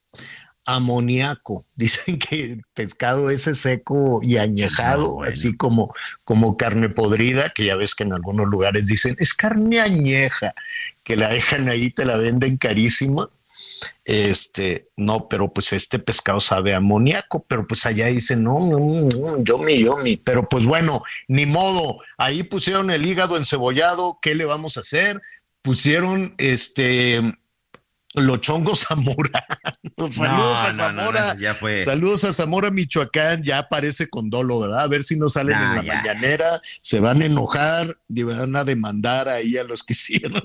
Amoníaco. 0.67 1.67
Dicen 1.75 2.19
que 2.19 2.53
el 2.53 2.63
pescado 2.75 3.31
ese 3.31 3.55
seco 3.55 4.21
y 4.23 4.37
añejado, 4.37 5.23
así 5.23 5.57
como, 5.57 5.95
como 6.25 6.57
carne 6.57 6.89
podrida, 6.89 7.51
que 7.51 7.65
ya 7.65 7.77
ves 7.77 7.95
que 7.95 8.05
en 8.05 8.13
algunos 8.13 8.49
lugares 8.49 8.87
dicen 8.87 9.17
es 9.19 9.35
carne 9.35 9.81
añeja, 9.81 10.55
que 11.05 11.17
la 11.17 11.29
dejan 11.29 11.69
ahí, 11.69 11.91
te 11.91 12.05
la 12.05 12.17
venden 12.17 12.57
carísima 12.57 13.29
este, 14.05 14.89
no, 14.97 15.29
pero 15.29 15.53
pues 15.53 15.73
este 15.73 15.99
pescado 15.99 16.41
sabe 16.41 16.75
amoníaco, 16.75 17.45
pero 17.47 17.67
pues 17.67 17.87
allá 17.87 18.07
dicen, 18.07 18.43
no, 18.43 18.59
no, 18.59 18.79
no, 18.79 19.43
yo 19.45 19.59
mi, 19.59 19.79
yo 19.79 19.97
mi, 19.99 20.17
pero 20.17 20.49
pues 20.49 20.65
bueno, 20.65 21.03
ni 21.29 21.47
modo, 21.47 21.99
ahí 22.19 22.43
pusieron 22.43 22.91
el 22.91 23.07
hígado 23.07 23.37
encebollado, 23.37 24.19
¿qué 24.21 24.35
le 24.35 24.45
vamos 24.45 24.77
a 24.77 24.81
hacer? 24.81 25.21
Pusieron 25.63 26.35
este 26.39 27.21
los 28.15 28.41
chongos 28.41 28.87
Zamora. 28.87 29.45
Saludos 30.11 30.63
a 30.63 30.75
Zamora. 30.75 31.37
Saludos 31.85 32.25
a 32.25 32.33
Zamora, 32.33 32.71
Michoacán. 32.71 33.43
Ya 33.43 33.59
aparece 33.59 34.09
con 34.09 34.31
dolo, 34.31 34.61
¿verdad? 34.61 34.81
A 34.81 34.89
ver 34.89 35.05
si 35.05 35.17
no 35.17 35.29
salen 35.29 35.57
en 35.57 35.77
la 35.77 35.83
mañanera. 35.83 36.61
Se 36.81 37.01
van 37.01 37.23
a 37.23 37.27
enojar 37.27 37.97
y 38.09 38.23
van 38.23 38.57
a 38.57 38.65
demandar 38.65 39.29
ahí 39.29 39.57
a 39.57 39.65
los 39.65 39.83
que 39.83 39.93
hicieron 39.95 40.43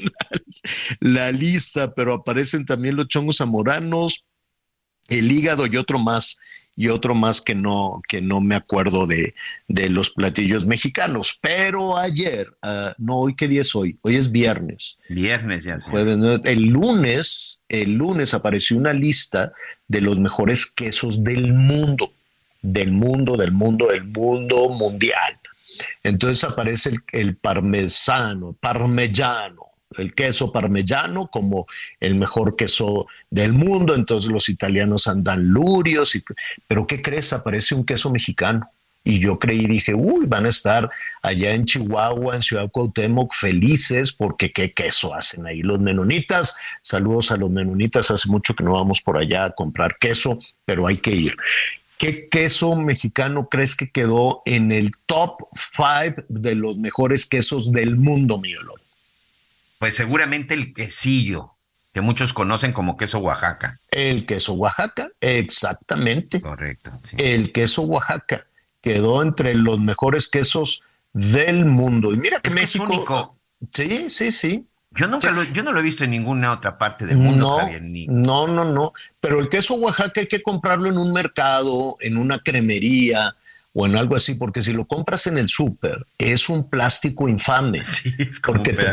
la, 0.99 1.31
lista, 1.31 1.93
pero 1.93 2.13
aparecen 2.13 2.65
también 2.65 2.95
los 2.95 3.07
chongos 3.07 3.37
zamoranos, 3.37 4.25
el 5.07 5.31
hígado 5.31 5.65
y 5.65 5.77
otro 5.77 5.99
más 5.99 6.37
y 6.75 6.89
otro 6.89 7.15
más 7.15 7.41
que 7.41 7.55
no, 7.55 8.01
que 8.07 8.21
no 8.21 8.41
me 8.41 8.55
acuerdo 8.55 9.07
de, 9.07 9.33
de 9.67 9.89
los 9.89 10.09
platillos 10.09 10.65
mexicanos. 10.65 11.37
Pero 11.41 11.97
ayer, 11.97 12.53
ah, 12.61 12.93
no, 12.97 13.19
hoy 13.19 13.35
qué 13.35 13.47
día 13.47 13.61
es 13.61 13.73
hoy, 13.75 13.97
hoy 14.01 14.17
es 14.17 14.31
viernes. 14.31 14.97
Viernes 15.07 15.63
ya 15.63 15.79
sé. 15.79 15.89
el 15.93 16.65
lunes, 16.65 17.63
el 17.69 17.93
lunes 17.93 18.33
apareció 18.33 18.77
una 18.77 18.93
lista 18.93 19.53
de 19.87 20.01
los 20.01 20.19
mejores 20.19 20.65
quesos 20.65 21.23
del 21.23 21.53
mundo, 21.53 22.11
del 22.61 22.91
mundo, 22.91 23.37
del 23.37 23.51
mundo, 23.51 23.87
del 23.87 24.03
mundo 24.03 24.69
mundial. 24.69 25.39
Entonces 26.03 26.43
aparece 26.43 26.89
el, 26.89 27.03
el 27.11 27.35
parmesano, 27.35 28.55
parmellano, 28.59 29.74
el 29.97 30.13
queso 30.13 30.51
parmellano 30.51 31.27
como 31.27 31.67
el 31.99 32.15
mejor 32.15 32.55
queso 32.55 33.07
del 33.29 33.53
mundo, 33.53 33.95
entonces 33.95 34.31
los 34.31 34.49
italianos 34.49 35.07
andan 35.07 35.47
lurios, 35.47 36.15
y, 36.15 36.23
pero 36.67 36.87
¿qué 36.87 37.01
crees? 37.01 37.33
Aparece 37.33 37.75
un 37.75 37.85
queso 37.85 38.09
mexicano. 38.09 38.69
Y 39.07 39.19
yo 39.19 39.37
creí, 39.37 39.67
dije, 39.67 39.93
uy, 39.93 40.25
van 40.25 40.47
a 40.47 40.49
estar 40.49 40.89
allá 41.21 41.53
en 41.53 41.65
Chihuahua, 41.65 42.35
en 42.35 42.41
Ciudad 42.41 42.71
Cuauhtémoc, 42.71 43.35
felices 43.35 44.11
porque 44.11 44.51
qué 44.51 44.73
queso 44.73 45.13
hacen 45.13 45.45
ahí 45.45 45.61
los 45.61 45.79
menonitas. 45.79 46.57
Saludos 46.81 47.29
a 47.29 47.37
los 47.37 47.51
menonitas, 47.51 48.09
hace 48.09 48.27
mucho 48.27 48.55
que 48.55 48.63
no 48.63 48.71
vamos 48.71 49.01
por 49.01 49.19
allá 49.19 49.45
a 49.45 49.51
comprar 49.51 49.97
queso, 49.99 50.39
pero 50.65 50.87
hay 50.87 50.97
que 50.97 51.11
ir. 51.11 51.35
¿Qué 51.99 52.27
queso 52.29 52.75
mexicano 52.75 53.47
crees 53.47 53.75
que 53.75 53.91
quedó 53.91 54.41
en 54.45 54.71
el 54.71 54.91
top 55.05 55.37
five 55.53 56.25
de 56.27 56.55
los 56.55 56.77
mejores 56.79 57.27
quesos 57.27 57.71
del 57.71 57.97
mundo, 57.97 58.39
mi 58.39 58.55
olor? 58.55 58.81
Pues 59.85 59.97
seguramente 59.97 60.55
el 60.55 60.73
quesillo, 60.73 61.57
que 61.93 62.01
muchos 62.01 62.33
conocen 62.33 62.73
como 62.73 62.97
queso 62.97 63.19
Oaxaca. 63.19 63.79
El 63.91 64.25
queso 64.25 64.53
Oaxaca, 64.53 65.09
exactamente. 65.21 66.41
Correcto. 66.41 66.91
El 67.17 67.51
queso 67.51 67.83
Oaxaca 67.83 68.47
quedó 68.81 69.21
entre 69.21 69.53
los 69.53 69.79
mejores 69.79 70.27
quesos 70.27 70.81
del 71.13 71.65
mundo. 71.65 72.11
Y 72.11 72.17
mira 72.17 72.39
que 72.39 72.49
es 72.49 72.55
México. 72.55 72.83
único. 72.85 73.37
Sí, 73.71 74.09
sí, 74.09 74.31
sí. 74.31 74.65
Yo 74.89 75.05
nunca 75.05 75.29
lo, 75.29 75.43
yo 75.43 75.61
no 75.61 75.71
lo 75.71 75.81
he 75.81 75.83
visto 75.83 76.03
en 76.03 76.09
ninguna 76.09 76.51
otra 76.51 76.79
parte 76.79 77.05
del 77.05 77.17
mundo, 77.17 77.45
no, 77.45 77.57
Javier. 77.59 77.83
No, 77.83 78.47
no, 78.47 78.65
no. 78.65 78.91
Pero 79.19 79.39
el 79.39 79.49
queso 79.49 79.75
Oaxaca 79.75 80.19
hay 80.21 80.27
que 80.27 80.41
comprarlo 80.41 80.89
en 80.89 80.97
un 80.97 81.13
mercado, 81.13 81.95
en 81.99 82.17
una 82.17 82.39
cremería, 82.39 83.35
o 83.77 83.85
en 83.85 83.97
algo 83.97 84.15
así, 84.15 84.35
porque 84.35 84.61
si 84.61 84.71
lo 84.71 84.85
compras 84.85 85.27
en 85.27 85.37
el 85.37 85.49
súper 85.49 86.07
es 86.17 86.47
un 86.47 86.69
plástico 86.69 87.27
infame, 87.27 87.81
porque 88.43 88.71
te, 88.71 88.85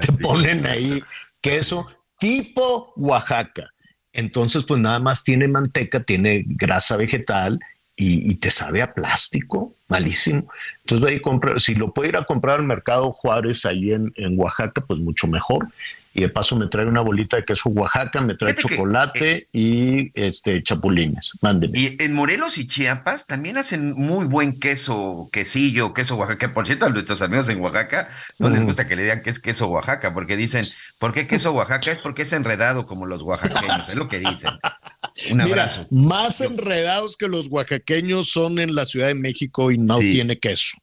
te, 0.00 0.12
ponen 0.12 0.66
ahí 0.66 1.02
queso 1.40 1.88
tipo 2.18 2.92
Oaxaca. 2.96 3.68
Entonces, 4.12 4.64
pues 4.64 4.80
nada 4.80 5.00
más 5.00 5.24
tiene 5.24 5.48
manteca, 5.48 6.00
tiene 6.00 6.44
grasa 6.46 6.96
vegetal 6.96 7.58
y, 7.96 8.36
te 8.36 8.50
sabe 8.50 8.80
a 8.80 8.94
plástico, 8.94 9.74
malísimo. 9.88 10.48
Entonces, 10.80 11.00
voy 11.02 11.16
a 11.16 11.22
comprar, 11.22 11.60
si 11.60 11.74
lo 11.74 11.92
puedo 11.92 12.08
ir 12.08 12.16
a 12.16 12.24
comprar 12.24 12.58
al 12.58 12.64
mercado 12.64 13.12
Juárez 13.12 13.66
ahí 13.66 13.92
en, 13.92 14.12
en 14.16 14.38
Oaxaca, 14.38 14.82
pues 14.86 15.00
mucho 15.00 15.26
mejor 15.26 15.68
y 16.12 16.22
de 16.22 16.28
paso 16.28 16.56
me 16.56 16.66
trae 16.66 16.86
una 16.86 17.02
bolita 17.02 17.36
de 17.36 17.44
queso 17.44 17.68
Oaxaca, 17.70 18.20
me 18.20 18.34
trae 18.34 18.56
chocolate 18.56 19.34
eh, 19.34 19.48
y 19.52 20.10
este 20.14 20.62
chapulines. 20.62 21.38
Mándeme. 21.40 21.78
Y 21.78 21.96
en 22.00 22.14
Morelos 22.14 22.58
y 22.58 22.66
Chiapas 22.66 23.26
también 23.26 23.58
hacen 23.58 23.92
muy 23.92 24.26
buen 24.26 24.58
queso, 24.58 25.28
quesillo, 25.32 25.94
queso 25.94 26.16
Oaxaca. 26.16 26.52
Por 26.52 26.66
cierto, 26.66 26.86
a 26.86 26.90
nuestros 26.90 27.22
amigos 27.22 27.48
en 27.48 27.60
Oaxaca 27.60 28.08
no 28.38 28.50
les 28.50 28.62
gusta 28.64 28.88
que 28.88 28.96
le 28.96 29.02
digan 29.02 29.22
que 29.22 29.30
es 29.30 29.38
queso 29.38 29.68
Oaxaca, 29.68 30.12
porque 30.12 30.36
dicen, 30.36 30.64
¿por 30.98 31.12
qué 31.12 31.26
queso 31.26 31.52
Oaxaca? 31.52 31.92
Es 31.92 31.98
porque 31.98 32.22
es 32.22 32.32
enredado 32.32 32.86
como 32.86 33.06
los 33.06 33.22
oaxaqueños, 33.22 33.88
es 33.88 33.94
lo 33.94 34.08
que 34.08 34.18
dicen. 34.18 34.50
Un 35.30 35.40
abrazo. 35.40 35.86
más 35.90 36.40
enredados 36.40 37.16
que 37.16 37.28
los 37.28 37.48
oaxaqueños 37.48 38.30
son 38.30 38.58
en 38.58 38.74
la 38.74 38.86
Ciudad 38.86 39.08
de 39.08 39.14
México 39.14 39.70
y 39.70 39.78
no 39.78 39.98
tiene 39.98 40.38
queso. 40.38 40.76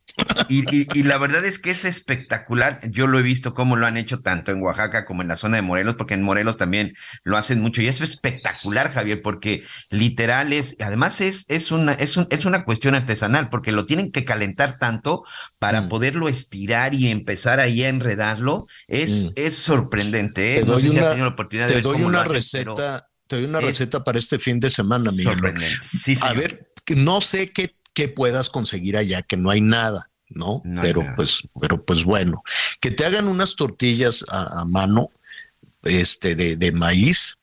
Y, 0.49 1.03
la 1.03 1.17
verdad 1.17 1.45
es 1.45 1.59
que 1.59 1.71
es 1.71 1.85
espectacular. 1.85 2.79
Yo 2.89 3.07
lo 3.07 3.19
he 3.19 3.21
visto 3.21 3.53
cómo 3.53 3.75
lo 3.75 3.85
han 3.85 3.97
hecho 3.97 4.19
tanto 4.19 4.51
en 4.51 4.61
Oaxaca 4.61 5.05
como 5.05 5.16
en 5.21 5.27
la 5.27 5.37
zona 5.37 5.57
de 5.57 5.61
Morelos, 5.61 5.95
porque 5.95 6.13
en 6.13 6.23
Morelos 6.23 6.57
también 6.57 6.93
lo 7.23 7.37
hacen 7.37 7.61
mucho. 7.61 7.81
Y 7.81 7.87
es 7.87 8.01
espectacular, 8.01 8.91
Javier, 8.91 9.21
porque 9.21 9.63
literal 9.89 10.53
es, 10.53 10.75
además 10.79 11.21
es, 11.21 11.45
es, 11.49 11.71
una, 11.71 11.93
es, 11.93 12.17
es 12.29 12.45
una 12.45 12.65
cuestión 12.65 12.95
artesanal, 12.95 13.49
porque 13.49 13.71
lo 13.71 13.85
tienen 13.85 14.11
que 14.11 14.25
calentar 14.25 14.77
tanto 14.79 15.23
para 15.59 15.81
mm. 15.81 15.89
poderlo 15.89 16.29
estirar 16.29 16.93
y 16.93 17.09
empezar 17.09 17.59
ahí 17.59 17.83
a 17.83 17.89
enredarlo. 17.89 18.67
Es, 18.87 19.27
mm. 19.27 19.31
es 19.35 19.55
sorprendente. 19.55 20.57
¿eh? 20.57 20.59
Te 20.61 20.65
doy 20.65 20.89
una, 20.89 21.13
la 21.15 21.27
oportunidad 21.27 21.67
te 21.67 21.81
doy 21.81 22.01
una 22.01 22.23
receta. 22.23 23.09
te 23.27 23.35
doy 23.37 23.45
una 23.45 23.59
receta 23.59 24.03
para 24.03 24.19
este 24.19 24.39
fin 24.39 24.59
de 24.59 24.69
semana, 24.69 25.11
Miguel. 25.11 25.37
Sí, 26.01 26.17
a 26.21 26.33
ver, 26.33 26.71
no 26.95 27.21
sé 27.21 27.51
qué 27.51 27.77
que 27.97 28.07
puedas 28.07 28.51
conseguir 28.51 28.95
allá, 28.95 29.23
que 29.23 29.37
no 29.37 29.49
hay 29.49 29.59
nada, 29.59 30.11
¿no? 30.29 30.61
pero 30.81 31.03
pues, 31.15 31.41
pero 31.59 31.83
pues 31.83 32.03
bueno, 32.03 32.43
que 32.79 32.91
te 32.91 33.05
hagan 33.05 33.27
unas 33.27 33.55
tortillas 33.55 34.25
a, 34.29 34.65
mano, 34.65 35.09
este, 35.83 36.35
de, 36.35 36.55
de, 36.55 36.71
maíz, 36.71 37.37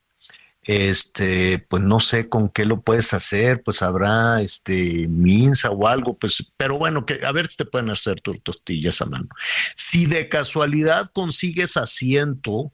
este, 0.64 1.58
pues 1.68 1.82
no 1.82 2.00
sé 2.00 2.28
con 2.28 2.48
qué 2.48 2.64
lo 2.64 2.80
puedes 2.80 3.12
hacer, 3.12 3.62
pues 3.62 3.82
habrá 3.82 4.40
este 4.40 5.06
minza 5.08 5.70
o 5.70 5.86
algo, 5.86 6.16
pues, 6.16 6.52
pero 6.56 6.78
bueno, 6.78 7.04
que 7.04 7.24
a 7.24 7.32
ver 7.32 7.48
si 7.48 7.56
te 7.56 7.64
pueden 7.66 7.90
hacer 7.90 8.20
tus 8.20 8.42
tortillas 8.42 9.00
a 9.02 9.06
mano. 9.06 9.28
Si 9.74 10.06
de 10.06 10.28
casualidad 10.28 11.10
consigues 11.12 11.76
asiento, 11.76 12.72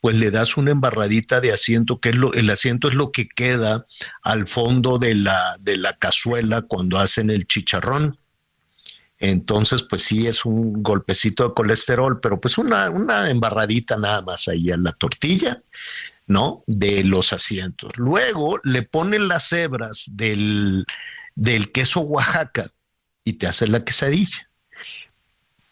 pues 0.00 0.16
le 0.16 0.30
das 0.30 0.56
una 0.56 0.70
embarradita 0.70 1.40
de 1.40 1.52
asiento, 1.52 2.00
que 2.00 2.10
es 2.10 2.14
lo, 2.14 2.32
el 2.32 2.48
asiento 2.50 2.88
es 2.88 2.94
lo 2.94 3.12
que 3.12 3.28
queda 3.28 3.86
al 4.22 4.46
fondo 4.46 4.98
de 4.98 5.14
la, 5.14 5.56
de 5.60 5.76
la 5.76 5.94
cazuela 5.94 6.62
cuando 6.62 6.98
hacen 6.98 7.30
el 7.30 7.46
chicharrón. 7.46 8.18
Entonces, 9.18 9.82
pues 9.82 10.02
sí 10.02 10.26
es 10.26 10.44
un 10.44 10.82
golpecito 10.82 11.48
de 11.48 11.54
colesterol, 11.54 12.20
pero 12.20 12.40
pues 12.40 12.56
una, 12.56 12.88
una 12.90 13.28
embarradita 13.30 13.96
nada 13.96 14.22
más 14.22 14.48
ahí 14.48 14.70
a 14.70 14.76
la 14.76 14.92
tortilla, 14.92 15.60
¿no? 16.26 16.62
De 16.66 17.02
los 17.02 17.32
asientos. 17.32 17.92
Luego 17.96 18.60
le 18.62 18.82
ponen 18.82 19.26
las 19.26 19.52
hebras 19.52 20.04
del, 20.12 20.84
del 21.34 21.72
queso 21.72 22.00
Oaxaca 22.00 22.70
y 23.24 23.34
te 23.34 23.48
haces 23.48 23.68
la 23.68 23.84
quesadilla. 23.84 24.48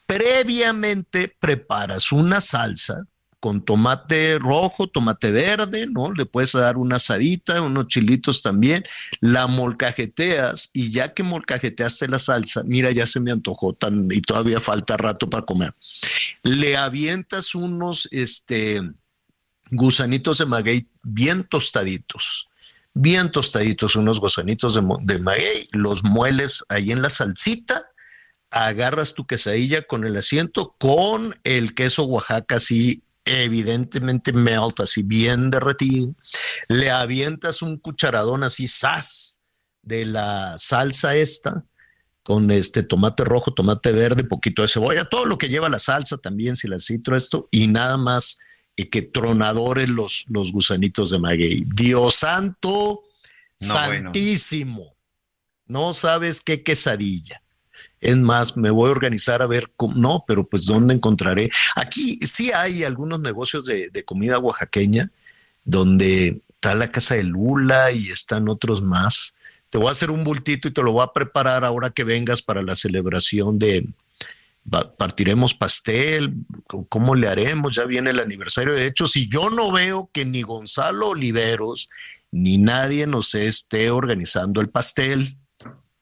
Previamente 0.07 1.35
preparas 1.39 2.13
una 2.13 2.41
salsa 2.41 3.07
con 3.47 3.65
tomate 3.65 4.41
rojo, 4.41 4.89
tomate 4.89 5.31
verde, 5.31 5.87
¿no? 5.87 6.13
Le 6.13 6.27
puedes 6.27 6.51
dar 6.51 6.77
una 6.77 6.97
asadita, 6.97 7.63
unos 7.63 7.87
chilitos 7.87 8.43
también, 8.43 8.83
la 9.21 9.47
molcajeteas 9.47 10.71
y 10.73 10.91
ya 10.91 11.15
que 11.15 11.23
molcajeteaste 11.23 12.09
la 12.09 12.19
salsa, 12.19 12.65
mira, 12.65 12.91
ya 12.91 13.07
se 13.07 13.21
me 13.21 13.31
antojó 13.31 13.73
tan, 13.73 14.09
y 14.11 14.21
todavía 14.21 14.59
falta 14.59 14.97
rato 14.97 15.31
para 15.31 15.47
comer. 15.47 15.73
Le 16.43 16.77
avientas 16.77 17.55
unos 17.55 18.09
este, 18.11 18.83
gusanitos 19.71 20.39
de 20.39 20.47
maguey 20.47 20.89
bien 21.05 21.45
tostaditos, 21.45 22.49
bien 22.95 23.31
tostaditos, 23.31 23.95
unos 23.95 24.19
gusanitos 24.19 24.75
de, 24.75 24.83
de 25.03 25.19
maguey, 25.19 25.69
los 25.71 26.03
mueles 26.03 26.65
ahí 26.69 26.91
en 26.91 27.01
la 27.01 27.11
salsita 27.11 27.81
agarras 28.51 29.15
tu 29.15 29.27
quesadilla 29.27 29.83
con 29.83 30.05
el 30.05 30.17
asiento, 30.17 30.75
con 30.79 31.35
el 31.45 31.75
queso 31.75 32.07
Oaxaca 32.07 32.57
así 32.57 33.03
evidentemente 33.27 34.33
melt, 34.33 34.81
así 34.81 35.03
bien 35.03 35.51
derretido, 35.51 36.15
le 36.69 36.91
avientas 36.91 37.61
un 37.61 37.77
cucharadón 37.79 38.45
así, 38.45 38.69
sas, 38.69 39.37
de 39.83 40.05
la 40.05 40.57
salsa 40.59 41.15
esta, 41.17 41.65
con 42.23 42.51
este 42.51 42.83
tomate 42.83 43.25
rojo, 43.25 43.53
tomate 43.53 43.93
verde, 43.93 44.25
poquito 44.25 44.63
de 44.63 44.69
cebolla, 44.69 45.05
todo 45.05 45.27
lo 45.27 45.39
que 45.39 45.49
lleva 45.49 45.69
la 45.69 45.79
salsa 45.79 46.17
también, 46.19 46.57
si 46.57 46.67
la 46.67 46.79
citro 46.79 47.17
esto, 47.17 47.49
y 47.51 47.67
nada 47.67 47.97
más 47.97 48.39
eh, 48.77 48.89
que 48.89 49.03
tronadores 49.03 49.89
los, 49.89 50.25
los 50.29 50.53
gusanitos 50.53 51.11
de 51.11 51.19
maguey. 51.19 51.65
Dios 51.67 52.17
santo, 52.17 53.03
santísimo. 53.57 54.97
No 55.67 55.95
sabes 55.95 56.41
qué 56.41 56.63
quesadilla. 56.63 57.43
Es 58.01 58.17
más, 58.17 58.57
me 58.57 58.71
voy 58.71 58.89
a 58.89 58.93
organizar 58.93 59.43
a 59.43 59.47
ver 59.47 59.73
cómo, 59.77 59.95
no, 59.95 60.25
pero 60.27 60.47
pues 60.49 60.65
dónde 60.67 60.95
encontraré. 60.95 61.51
Aquí 61.75 62.19
sí 62.21 62.53
hay 62.53 62.85
algunos 62.85 63.21
negocios 63.21 63.65
de, 63.67 64.05
comida 64.05 64.39
oaxaqueña 64.39 65.11
donde 65.65 66.43
está 66.51 66.75
la 66.75 66.91
casa 66.91 67.15
de 67.17 67.25
Lula 67.25 67.91
y 67.93 68.09
están 68.09 68.49
otros 68.49 68.83
más. 68.83 69.35
Te 69.71 69.79
voy 69.79 69.89
a 69.89 69.93
hacer 69.93 70.11
un 70.11 70.25
bultito 70.25 70.69
y 70.69 70.73
te 70.73 70.83
lo 70.83 70.93
voy 70.93 71.05
a 71.05 71.13
preparar 71.13 71.65
ahora 71.65 71.91
que 71.91 72.05
vengas 72.05 72.43
para 72.43 72.63
la 72.63 72.77
celebración 72.77 73.59
de, 73.59 73.89
partiremos 74.69 75.55
pastel, 75.55 76.35
¿cómo 76.89 77.15
le 77.15 77.29
haremos? 77.29 77.75
Ya 77.75 77.85
viene 77.85 78.11
el 78.11 78.21
aniversario. 78.21 78.75
De 78.75 78.87
hecho, 78.87 79.07
si 79.07 79.29
yo 79.29 79.51
no 79.51 79.73
veo 79.73 80.11
que 80.13 80.25
ni 80.25 80.43
Gonzalo 80.43 81.11
Oliveros 81.11 81.89
ni 82.33 82.59
nadie 82.59 83.07
nos 83.07 83.35
esté 83.35 83.91
organizando 83.91 84.61
el 84.61 84.69
pastel, 84.69 85.37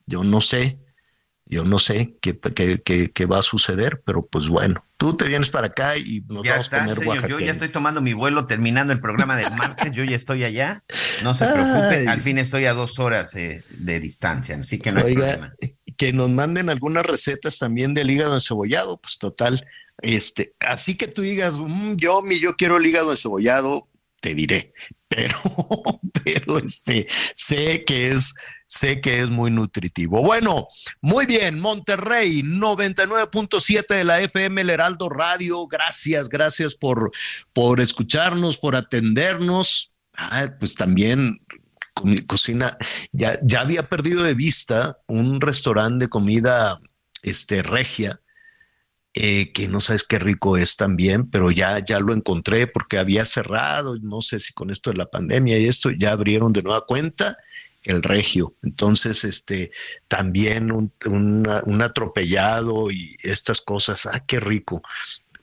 yo 0.06 0.24
no 0.24 0.40
sé. 0.40 0.78
Yo 1.54 1.62
no 1.62 1.78
sé 1.78 2.16
qué, 2.20 2.36
qué, 3.14 3.26
va 3.26 3.38
a 3.38 3.42
suceder, 3.42 4.02
pero 4.04 4.26
pues 4.26 4.48
bueno, 4.48 4.84
tú 4.96 5.16
te 5.16 5.28
vienes 5.28 5.50
para 5.50 5.68
acá 5.68 5.96
y 5.96 6.24
nos 6.26 6.42
vamos 6.42 6.72
a 6.72 6.80
comer 6.80 6.98
Oaxaca. 7.06 7.28
Yo 7.28 7.38
ya 7.38 7.52
estoy 7.52 7.68
tomando 7.68 8.00
mi 8.00 8.12
vuelo 8.12 8.48
terminando 8.48 8.92
el 8.92 8.98
programa 8.98 9.36
del 9.36 9.54
martes, 9.54 9.92
yo 9.92 10.02
ya 10.02 10.16
estoy 10.16 10.42
allá, 10.42 10.82
no 11.22 11.32
se 11.36 11.46
preocupen, 11.46 12.08
al 12.08 12.22
fin 12.22 12.38
estoy 12.38 12.64
a 12.66 12.72
dos 12.72 12.98
horas 12.98 13.36
eh, 13.36 13.62
de 13.70 14.00
distancia, 14.00 14.56
así 14.56 14.80
que 14.80 14.90
no 14.90 14.98
hay 15.06 15.14
problema. 15.14 15.54
Que 15.96 16.12
nos 16.12 16.28
manden 16.28 16.70
algunas 16.70 17.06
recetas 17.06 17.56
también 17.60 17.94
del 17.94 18.10
hígado 18.10 18.34
encebollado, 18.34 18.98
pues 19.00 19.18
total, 19.18 19.64
este, 20.02 20.56
así 20.58 20.96
que 20.96 21.06
tú 21.06 21.22
digas, 21.22 21.54
mm, 21.56 21.94
yo, 21.98 22.20
mi, 22.20 22.40
yo 22.40 22.56
quiero 22.56 22.78
el 22.78 22.86
hígado 22.86 23.12
encebollado, 23.12 23.88
te 24.20 24.34
diré, 24.34 24.72
pero, 25.08 25.38
pero 26.24 26.58
este, 26.58 27.06
sé 27.36 27.84
que 27.84 28.10
es 28.10 28.34
sé 28.74 29.00
que 29.00 29.20
es 29.20 29.30
muy 29.30 29.50
nutritivo. 29.52 30.20
Bueno, 30.20 30.66
muy 31.00 31.26
bien, 31.26 31.60
Monterrey, 31.60 32.42
99.7 32.42 33.86
de 33.86 34.04
la 34.04 34.20
FM, 34.20 34.62
el 34.62 34.70
Heraldo 34.70 35.08
Radio. 35.08 35.66
Gracias, 35.68 36.28
gracias 36.28 36.74
por, 36.74 37.12
por 37.52 37.80
escucharnos, 37.80 38.58
por 38.58 38.74
atendernos. 38.74 39.92
Ah, 40.16 40.48
pues 40.58 40.74
también 40.74 41.38
cocina, 42.26 42.76
ya, 43.12 43.38
ya 43.44 43.60
había 43.60 43.88
perdido 43.88 44.24
de 44.24 44.34
vista 44.34 44.98
un 45.06 45.40
restaurante 45.40 46.06
de 46.06 46.08
comida 46.08 46.80
este, 47.22 47.62
regia. 47.62 48.20
Eh, 49.16 49.52
que 49.52 49.68
no 49.68 49.80
sabes 49.80 50.02
qué 50.02 50.18
rico 50.18 50.56
es 50.56 50.74
también, 50.74 51.30
pero 51.30 51.52
ya, 51.52 51.78
ya 51.78 52.00
lo 52.00 52.12
encontré 52.12 52.66
porque 52.66 52.98
había 52.98 53.24
cerrado, 53.24 53.96
no 54.02 54.20
sé 54.20 54.40
si 54.40 54.52
con 54.52 54.70
esto 54.70 54.90
de 54.90 54.96
la 54.96 55.06
pandemia 55.06 55.56
y 55.56 55.68
esto 55.68 55.92
ya 55.92 56.10
abrieron 56.10 56.52
de 56.52 56.64
nueva 56.64 56.84
cuenta 56.84 57.38
el 57.84 58.02
regio. 58.02 58.56
Entonces, 58.62 59.24
este, 59.24 59.70
también 60.08 60.72
un, 60.72 61.82
atropellado 61.82 62.90
y 62.90 63.16
estas 63.22 63.60
cosas, 63.60 64.06
ah, 64.06 64.24
qué 64.26 64.40
rico. 64.40 64.82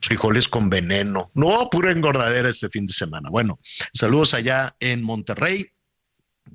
Frijoles 0.02 0.48
con 0.48 0.70
veneno. 0.70 1.32
No, 1.36 1.70
pura 1.70 1.92
engordadera 1.92 2.50
este 2.50 2.70
fin 2.70 2.88
de 2.88 2.94
semana. 2.94 3.30
Bueno, 3.30 3.60
saludos 3.94 4.34
allá 4.34 4.76
en 4.80 5.04
Monterrey 5.04 5.68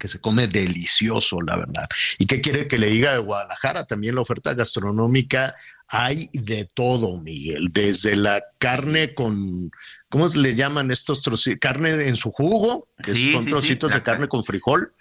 que 0.01 0.09
se 0.09 0.21
come 0.21 0.49
delicioso, 0.49 1.41
la 1.41 1.57
verdad. 1.57 1.87
¿Y 2.19 2.27
qué 2.27 2.41
quiere 2.41 2.69
que 2.69 2.77
le 2.77 2.91
diga 2.91 3.13
de 3.13 3.19
Guadalajara? 3.19 3.87
También 3.87 4.17
la 4.17 4.21
oferta 4.21 4.53
gastronómica 4.53 5.55
hay 5.89 6.29
de 6.33 6.65
todo, 6.65 7.21
Miguel, 7.21 7.69
desde 7.73 8.17
la 8.17 8.43
carne 8.59 9.15
con, 9.15 9.71
¿cómo 10.09 10.29
le 10.29 10.55
llaman 10.55 10.91
estos 10.91 11.23
trocitos? 11.23 11.61
Carne 11.61 12.09
en 12.09 12.17
su 12.17 12.33
jugo, 12.33 12.89
que 13.03 13.15
son 13.15 13.47
trocitos 13.47 13.93
de 13.93 14.03
carne 14.03 14.27
con 14.27 14.45
frijol, 14.45 14.93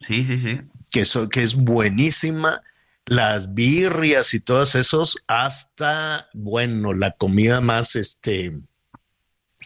Sí, 0.00 0.24
sí, 0.24 0.38
sí. 0.38 0.60
Que, 0.90 1.04
que 1.30 1.42
es 1.42 1.54
buenísima. 1.54 2.60
Las 3.06 3.54
birrias 3.54 4.34
y 4.34 4.40
todos 4.40 4.74
esos, 4.74 5.22
hasta, 5.28 6.28
bueno, 6.32 6.92
la 6.92 7.12
comida 7.12 7.60
más, 7.60 7.94
este, 7.94 8.52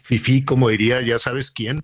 fifi, 0.02 0.44
como 0.44 0.68
diría, 0.68 1.00
ya 1.00 1.18
sabes 1.18 1.50
quién, 1.50 1.82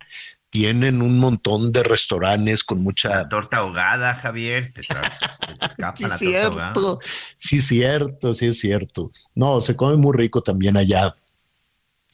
tienen 0.51 1.03
un 1.03 1.19
montón 1.19 1.73
de 1.73 1.83
restaurantes 1.83 2.63
con 2.63 2.83
mucha 2.83 3.29
torta 3.29 3.59
ahogada, 3.59 4.15
Javier. 4.15 4.73
Te, 4.73 4.83
sí, 5.97 6.07
cierto. 6.17 7.01
Sí, 7.37 7.61
cierto, 7.61 8.35
sí 8.35 8.47
es 8.47 8.61
cierto. 8.61 9.11
No, 9.35 9.61
se 9.61 9.77
come 9.77 9.97
muy 9.97 10.17
rico 10.17 10.43
también 10.43 10.77
allá 10.77 11.15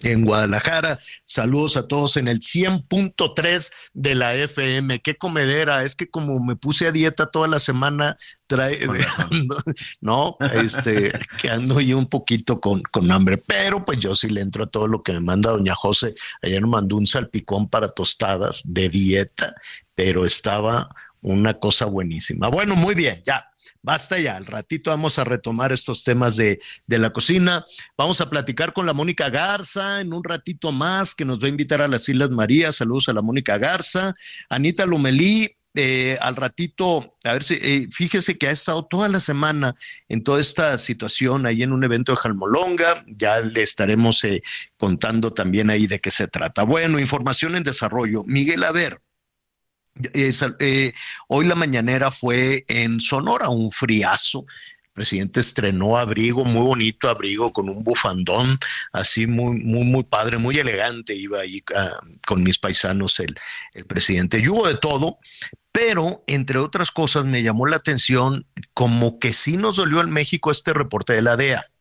en 0.02 0.24
Guadalajara. 0.24 0.98
Saludos 1.24 1.76
a 1.76 1.86
todos 1.86 2.16
en 2.16 2.28
el 2.28 2.40
100.3 2.40 3.72
de 3.94 4.14
la 4.14 4.34
FM. 4.34 5.00
Qué 5.00 5.16
comedera, 5.16 5.84
es 5.84 5.94
que 5.94 6.08
como 6.08 6.42
me 6.42 6.56
puse 6.56 6.86
a 6.86 6.92
dieta 6.92 7.30
toda 7.30 7.48
la 7.48 7.60
semana, 7.60 8.18
trae, 8.46 8.78
no, 10.00 10.36
este, 10.40 11.12
que 11.40 11.50
ando 11.50 11.80
yo 11.80 11.98
un 11.98 12.08
poquito 12.08 12.60
con, 12.60 12.82
con 12.82 13.10
hambre, 13.10 13.38
pero 13.38 13.84
pues 13.84 13.98
yo 13.98 14.14
sí 14.14 14.28
le 14.28 14.40
entro 14.40 14.64
a 14.64 14.70
todo 14.70 14.86
lo 14.86 15.02
que 15.02 15.12
me 15.12 15.20
manda 15.20 15.50
doña 15.50 15.74
José. 15.74 16.14
Ayer 16.42 16.60
me 16.62 16.68
mandó 16.68 16.96
un 16.96 17.06
salpicón 17.06 17.68
para 17.68 17.88
tostadas 17.88 18.62
de 18.64 18.88
dieta, 18.88 19.54
pero 19.94 20.26
estaba 20.26 20.94
una 21.20 21.54
cosa 21.54 21.86
buenísima. 21.86 22.48
Bueno, 22.48 22.74
muy 22.74 22.94
bien, 22.94 23.22
ya, 23.24 23.51
basta 23.82 24.18
ya. 24.18 24.36
Al 24.36 24.46
ratito 24.46 24.90
vamos 24.90 25.18
a 25.18 25.24
retomar 25.24 25.72
estos 25.72 26.04
temas 26.04 26.36
de, 26.36 26.60
de, 26.86 26.98
la 26.98 27.10
cocina. 27.10 27.64
Vamos 27.96 28.20
a 28.20 28.30
platicar 28.30 28.72
con 28.72 28.86
la 28.86 28.92
Mónica 28.92 29.30
Garza 29.30 30.00
en 30.00 30.12
un 30.12 30.24
ratito 30.24 30.72
más, 30.72 31.14
que 31.14 31.24
nos 31.24 31.40
va 31.42 31.46
a 31.46 31.50
invitar 31.50 31.80
a 31.82 31.88
las 31.88 32.08
Islas 32.08 32.30
Marías. 32.30 32.76
Saludos 32.76 33.08
a 33.08 33.12
la 33.12 33.22
Mónica 33.22 33.58
Garza. 33.58 34.14
Anita 34.48 34.86
Lumelí, 34.86 35.56
eh, 35.74 36.18
al 36.20 36.36
ratito, 36.36 37.16
a 37.24 37.32
ver 37.32 37.44
si, 37.44 37.54
eh, 37.54 37.88
fíjese 37.90 38.36
que 38.36 38.48
ha 38.48 38.50
estado 38.50 38.84
toda 38.84 39.08
la 39.08 39.20
semana 39.20 39.74
en 40.06 40.22
toda 40.22 40.38
esta 40.38 40.76
situación 40.76 41.46
ahí 41.46 41.62
en 41.62 41.72
un 41.72 41.82
evento 41.82 42.12
de 42.12 42.16
Jalmolonga, 42.18 43.02
ya 43.06 43.40
le 43.40 43.62
estaremos 43.62 44.22
eh, 44.24 44.42
contando 44.76 45.32
también 45.32 45.70
ahí 45.70 45.86
de 45.86 45.98
qué 45.98 46.10
se 46.10 46.28
trata. 46.28 46.64
Bueno, 46.64 47.00
información 47.00 47.56
en 47.56 47.62
desarrollo. 47.62 48.22
Miguel, 48.24 48.64
a 48.64 48.72
ver, 48.72 49.00
hoy 51.28 51.46
la 51.46 51.54
mañanera 51.54 52.10
fue 52.10 52.64
en 52.68 53.00
Sonora, 53.00 53.48
un 53.48 53.70
friazo, 53.70 54.46
el 54.92 54.92
presidente 54.94 55.40
estrenó 55.40 55.96
abrigo, 55.96 56.44
muy 56.44 56.66
bonito 56.66 57.08
abrigo, 57.08 57.50
con 57.52 57.70
un 57.70 57.82
bufandón, 57.82 58.58
así 58.92 59.26
muy, 59.26 59.56
muy, 59.56 59.84
muy 59.84 60.04
padre, 60.04 60.36
muy 60.36 60.58
elegante. 60.58 61.14
Iba 61.14 61.40
ahí 61.40 61.62
ah, 61.74 61.98
con 62.26 62.42
mis 62.42 62.58
paisanos 62.58 63.18
el, 63.20 63.34
el 63.72 63.86
presidente. 63.86 64.38
Y 64.38 64.48
hubo 64.48 64.66
de 64.66 64.76
todo, 64.76 65.18
pero 65.72 66.22
entre 66.26 66.58
otras 66.58 66.90
cosas 66.90 67.24
me 67.24 67.42
llamó 67.42 67.66
la 67.66 67.76
atención 67.76 68.46
como 68.74 69.18
que 69.18 69.32
sí 69.32 69.56
nos 69.56 69.76
dolió 69.76 70.02
en 70.02 70.10
México 70.10 70.50
este 70.50 70.74
reporte 70.74 71.14
de 71.14 71.22
la 71.22 71.36
DEA, 71.36 71.71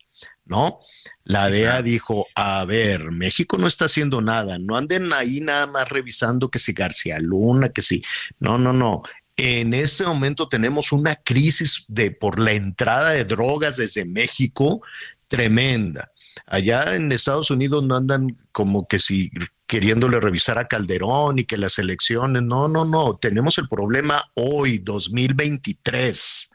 ¿no? 0.52 0.82
La 1.24 1.50
DEA 1.50 1.82
dijo, 1.82 2.28
a 2.36 2.64
ver, 2.66 3.10
México 3.12 3.58
no 3.58 3.68
está 3.68 3.86
haciendo 3.86 4.22
nada, 4.22 4.60
no 4.60 4.76
anden 4.76 5.14
ahí 5.14 5.40
nada 5.40 5.66
más 5.66 5.88
revisando 5.90 6.50
que 6.52 6.60
si 6.60 6.74
García 6.74 7.18
Luna, 7.20 7.70
que 7.70 7.82
si, 7.82 8.04
no, 8.40 8.58
no, 8.58 8.74
no. 8.74 9.02
En 9.38 9.74
este 9.74 10.04
momento 10.04 10.50
tenemos 10.50 10.92
una 10.92 11.16
crisis 11.16 11.86
de 11.88 12.12
por 12.12 12.38
la 12.38 12.52
entrada 12.52 13.12
de 13.12 13.24
drogas 13.24 13.78
desde 13.78 14.04
México 14.04 14.82
tremenda. 15.30 16.12
Allá 16.46 16.96
en 16.96 17.12
Estados 17.14 17.50
Unidos 17.50 17.82
no 17.84 17.96
andan 17.96 18.38
como 18.52 18.88
que 18.88 19.00
si 19.00 19.32
queriéndole 19.66 20.20
revisar 20.20 20.58
a 20.58 20.68
Calderón 20.68 21.40
y 21.40 21.46
que 21.46 21.58
las 21.58 21.80
elecciones, 21.80 22.44
no, 22.44 22.68
no, 22.68 22.84
no, 22.84 23.16
tenemos 23.16 23.58
el 23.58 23.70
problema 23.70 24.22
hoy, 24.34 24.80
2023. 24.80 26.51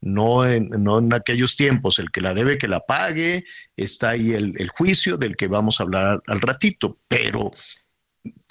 No 0.00 0.46
en, 0.46 0.68
no 0.68 0.98
en 0.98 1.12
aquellos 1.12 1.56
tiempos, 1.56 1.98
el 1.98 2.10
que 2.10 2.20
la 2.20 2.34
debe 2.34 2.58
que 2.58 2.68
la 2.68 2.80
pague, 2.80 3.44
está 3.76 4.10
ahí 4.10 4.32
el, 4.32 4.54
el 4.58 4.68
juicio 4.68 5.16
del 5.16 5.36
que 5.36 5.48
vamos 5.48 5.80
a 5.80 5.82
hablar 5.82 6.22
al 6.26 6.40
ratito, 6.40 6.98
pero 7.08 7.50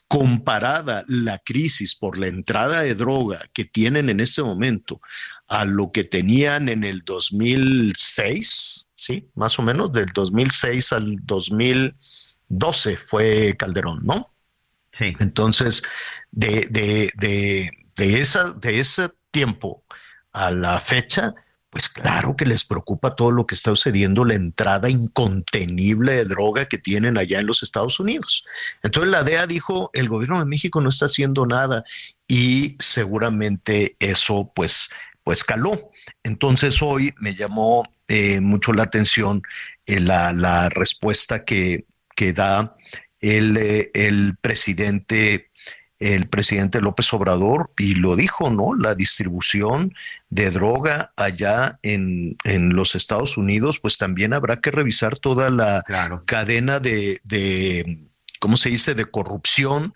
comparada 0.08 1.04
la 1.08 1.40
crisis 1.40 1.96
por 1.96 2.18
la 2.18 2.28
entrada 2.28 2.82
de 2.82 2.96
droga 2.96 3.42
que 3.54 3.66
tienen 3.66 4.10
en 4.10 4.20
este 4.20 4.42
momento 4.42 5.02
a 5.48 5.66
lo 5.66 5.92
que 5.92 6.04
tenían 6.04 6.70
en 6.70 6.84
el 6.84 7.02
2006, 7.04 8.88
sí, 8.96 9.30
más 9.36 9.60
o 9.60 9.62
menos 9.62 9.92
del 9.92 10.08
2006 10.14 10.94
al 10.94 11.18
2012 11.24 12.98
fue 13.06 13.56
Calderón, 13.58 14.02
¿no? 14.04 14.34
Sí. 14.98 15.14
Entonces, 15.20 15.84
de, 16.32 16.68
de, 16.70 17.12
de, 17.18 17.70
de, 17.96 18.20
esa, 18.22 18.52
de 18.52 18.80
ese 18.80 19.10
tiempo 19.32 19.84
a 20.38 20.52
la 20.52 20.80
fecha, 20.80 21.34
pues 21.70 21.90
claro 21.90 22.36
que 22.36 22.46
les 22.46 22.64
preocupa 22.64 23.16
todo 23.16 23.32
lo 23.32 23.46
que 23.46 23.56
está 23.56 23.72
sucediendo, 23.72 24.24
la 24.24 24.36
entrada 24.36 24.90
incontenible 24.90 26.14
de 26.14 26.26
droga 26.26 26.68
que 26.68 26.78
tienen 26.78 27.18
allá 27.18 27.40
en 27.40 27.48
los 27.48 27.64
Estados 27.64 28.00
Unidos. 28.00 28.46
Entonces 28.84 29.12
la 29.12 29.24
DEA 29.24 29.48
dijo, 29.48 29.90
el 29.94 30.08
gobierno 30.08 30.40
de 30.40 30.46
México 30.46 30.80
no 30.80 30.90
está 30.90 31.08
haciendo 31.08 31.46
nada 31.46 31.84
y 32.28 32.76
seguramente 32.80 33.96
eso 34.00 34.52
pues, 34.56 34.90
pues 35.24 35.44
caló. 35.44 35.92
Entonces 36.24 36.82
hoy 36.82 37.14
me 37.18 37.36
llamó 37.36 37.90
eh, 38.08 38.40
mucho 38.40 38.74
la 38.74 38.84
atención 38.84 39.42
eh, 39.86 40.00
la, 40.00 40.34
la, 40.34 40.70
respuesta 40.70 41.44
que, 41.44 41.86
que 42.16 42.32
da 42.32 42.76
el, 43.20 43.58
eh, 43.58 43.92
el 43.94 44.38
presidente 44.40 45.50
el 46.00 46.28
presidente 46.30 46.80
López 46.80 47.12
Obrador 47.14 47.72
y 47.78 47.96
lo 47.96 48.16
dijo, 48.16 48.50
¿no? 48.50 48.76
La 48.76 48.94
distribución 48.94 49.94
de 50.30 50.52
droga 50.52 51.12
allá 51.16 51.80
en, 51.82 52.38
en 52.44 52.70
los 52.76 52.96
Estados 52.96 53.38
Unidos, 53.38 53.80
pues 53.80 53.98
también 53.98 54.34
habrá 54.34 54.62
que 54.62 54.72
revisar 54.72 55.18
toda 55.18 55.50
la 55.50 55.84
cadena 56.26 56.80
de, 56.80 57.20
de, 57.24 58.08
¿cómo 58.40 58.58
se 58.58 58.70
dice?, 58.70 58.94
de 58.94 59.06
corrupción. 59.06 59.94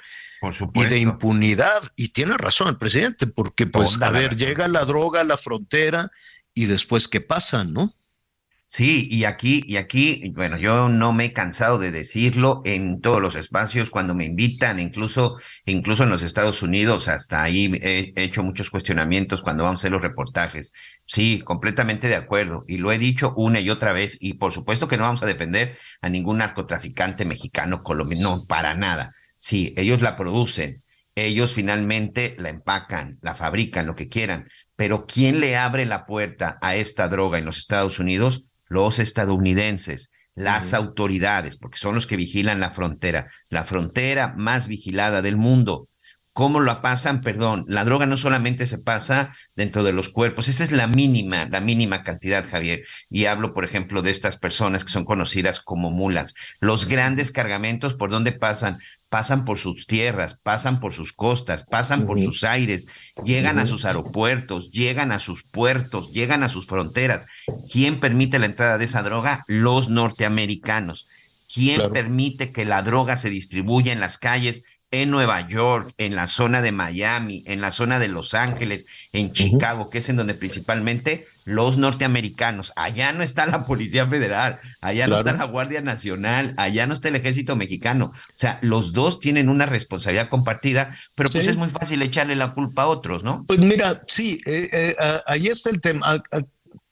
y 0.74 0.84
de 0.86 0.98
impunidad. 0.98 1.84
Y 1.96 2.10
tiene 2.10 2.36
razón 2.36 2.68
el 2.68 2.78
presidente, 2.78 3.28
porque 3.28 3.68
pues, 3.68 4.02
a 4.02 4.10
ver, 4.10 4.36
llega 4.36 4.68
la 4.68 4.86
droga 4.86 5.22
a 5.22 5.24
la 5.24 5.38
frontera 5.38 6.10
y 6.56 6.66
después, 6.66 7.08
¿qué 7.08 7.22
pasa, 7.22 7.64
no? 7.64 7.94
Sí, 8.74 9.10
y 9.12 9.26
aquí, 9.26 9.62
y 9.68 9.76
aquí, 9.76 10.32
bueno, 10.34 10.58
yo 10.58 10.88
no 10.88 11.12
me 11.12 11.26
he 11.26 11.34
cansado 11.34 11.78
de 11.78 11.92
decirlo 11.92 12.62
en 12.64 13.02
todos 13.02 13.22
los 13.22 13.36
espacios, 13.36 13.90
cuando 13.90 14.16
me 14.16 14.24
invitan, 14.24 14.80
incluso, 14.80 15.36
incluso 15.66 16.04
en 16.04 16.10
los 16.10 16.24
Estados 16.24 16.62
Unidos, 16.64 17.10
hasta 17.10 17.44
ahí 17.44 17.70
he 17.82 18.14
hecho 18.16 18.44
muchos 18.44 18.70
cuestionamientos 18.70 19.42
cuando 19.42 19.66
vamos 19.66 19.80
a 19.80 19.82
hacer 19.82 19.92
los 19.92 20.02
reportajes. 20.02 20.72
Sí, 21.06 21.42
completamente 21.44 22.08
de 22.08 22.16
acuerdo. 22.16 22.64
Y 22.66 22.78
lo 22.78 22.94
he 22.94 22.98
dicho 22.98 23.34
una 23.36 23.60
y 23.60 23.70
otra 23.70 23.92
vez, 23.92 24.18
y 24.22 24.36
por 24.36 24.54
supuesto 24.54 24.88
que 24.88 24.96
no 24.96 25.04
vamos 25.04 25.22
a 25.22 25.26
defender 25.26 25.78
a 26.00 26.08
ningún 26.08 26.38
narcotraficante 26.38 27.26
mexicano, 27.26 27.84
colombiano, 27.84 28.38
no, 28.38 28.46
para 28.46 28.74
nada. 28.74 29.12
Sí, 29.36 29.74
ellos 29.76 30.02
la 30.02 30.16
producen, 30.16 30.82
ellos 31.16 31.54
finalmente 31.54 32.38
la 32.40 32.48
empacan, 32.48 33.18
la 33.22 33.36
fabrican, 33.36 33.86
lo 33.86 33.96
que 33.98 34.08
quieran. 34.08 34.48
Pero 34.78 35.06
¿quién 35.06 35.42
le 35.42 35.58
abre 35.58 35.86
la 35.86 36.06
puerta 36.06 36.58
a 36.62 36.78
esta 36.78 37.10
droga 37.10 37.38
en 37.38 37.44
los 37.44 37.58
Estados 37.58 38.00
Unidos? 38.00 38.51
Los 38.72 39.00
estadounidenses, 39.00 40.14
las 40.34 40.74
autoridades, 40.74 41.58
porque 41.58 41.78
son 41.78 41.94
los 41.94 42.08
que 42.08 42.16
vigilan 42.16 42.62
la 42.62 42.72
frontera, 42.72 43.28
la 43.50 43.66
frontera 43.66 44.34
más 44.38 44.68
vigilada 44.68 45.22
del 45.22 45.36
mundo. 45.36 45.90
¿Cómo 46.32 46.62
la 46.62 46.82
pasan? 46.82 47.20
Perdón, 47.20 47.66
la 47.68 47.84
droga 47.84 48.06
no 48.06 48.16
solamente 48.16 48.66
se 48.68 48.78
pasa 48.78 49.36
dentro 49.58 49.84
de 49.84 49.92
los 49.92 50.08
cuerpos, 50.08 50.48
esa 50.48 50.64
es 50.64 50.72
la 50.72 50.88
mínima, 50.88 51.50
la 51.52 51.60
mínima 51.60 52.04
cantidad, 52.04 52.50
Javier. 52.50 52.84
Y 53.10 53.26
hablo, 53.26 53.54
por 53.54 53.66
ejemplo, 53.66 54.02
de 54.02 54.12
estas 54.12 54.38
personas 54.38 54.86
que 54.86 54.94
son 54.94 55.04
conocidas 55.04 55.60
como 55.60 55.92
mulas. 55.92 56.34
Los 56.62 56.88
grandes 56.88 57.34
cargamentos, 57.34 57.96
¿por 57.96 58.10
dónde 58.10 58.32
pasan? 58.32 58.78
Pasan 59.12 59.44
por 59.44 59.60
sus 59.60 59.88
tierras, 59.88 60.38
pasan 60.42 60.80
por 60.80 60.94
sus 60.94 61.12
costas, 61.12 61.66
pasan 61.70 62.08
por 62.08 62.18
sus 62.18 62.46
aires, 62.46 62.88
llegan 63.26 63.60
a 63.60 63.66
sus 63.66 63.84
aeropuertos, 63.84 64.72
llegan 64.72 65.12
a 65.12 65.20
sus 65.20 65.44
puertos, 65.44 66.14
llegan 66.14 66.44
a 66.44 66.50
sus 66.50 66.66
fronteras. 66.66 67.28
¿Quién 67.70 68.00
permite 68.00 68.40
la 68.40 68.46
entrada 68.46 68.78
de 68.78 68.86
esa 68.86 69.04
droga? 69.04 69.44
Los 69.48 69.90
norteamericanos. 69.90 71.10
¿Quién 71.54 71.90
permite 71.92 72.54
que 72.54 72.64
la 72.64 72.84
droga 72.84 73.18
se 73.18 73.30
distribuya 73.30 73.92
en 73.92 74.00
las 74.00 74.18
calles 74.18 74.64
en 74.92 75.12
Nueva 75.12 75.46
York, 75.46 75.94
en 75.98 76.16
la 76.16 76.28
zona 76.28 76.62
de 76.62 76.72
Miami, 76.72 77.44
en 77.48 77.60
la 77.60 77.72
zona 77.72 78.00
de 78.00 78.08
Los 78.08 78.34
Ángeles, 78.34 78.88
en 79.12 79.34
Chicago, 79.34 79.90
que 79.90 79.98
es 79.98 80.08
en 80.08 80.16
donde 80.16 80.36
principalmente 80.36 81.26
los 81.46 81.78
norteamericanos, 81.78 82.74
allá 82.76 83.14
no 83.14 83.24
está 83.24 83.46
la 83.46 83.66
Policía 83.66 84.08
Federal, 84.08 84.60
allá 84.82 85.08
no 85.08 85.18
está 85.18 85.34
la 85.34 85.46
Guardia 85.46 85.82
Nacional, 85.82 86.54
allá 86.58 86.88
no 86.88 86.94
está 86.94 87.08
el 87.08 87.16
Ejército 87.16 87.56
Mexicano. 87.56 88.12
O 88.14 88.34
sea, 88.34 88.60
los 88.62 88.94
dos 88.94 89.20
tienen 89.20 89.50
una 89.50 89.66
responsabilidad 89.66 90.30
compartida, 90.30 90.96
pero 91.16 91.30
pues 91.30 91.48
es 91.48 91.56
muy 91.56 91.70
fácil 91.70 92.02
echarle 92.02 92.36
la 92.36 92.54
culpa 92.54 92.84
a 92.84 92.88
otros, 92.88 93.24
¿no? 93.24 93.46
Pues 93.48 93.60
mira, 93.60 94.04
sí, 94.08 94.40
eh, 94.46 94.70
eh, 94.72 94.96
ahí 95.26 95.48
está 95.48 95.70
el 95.70 95.82
tema. 95.82 96.22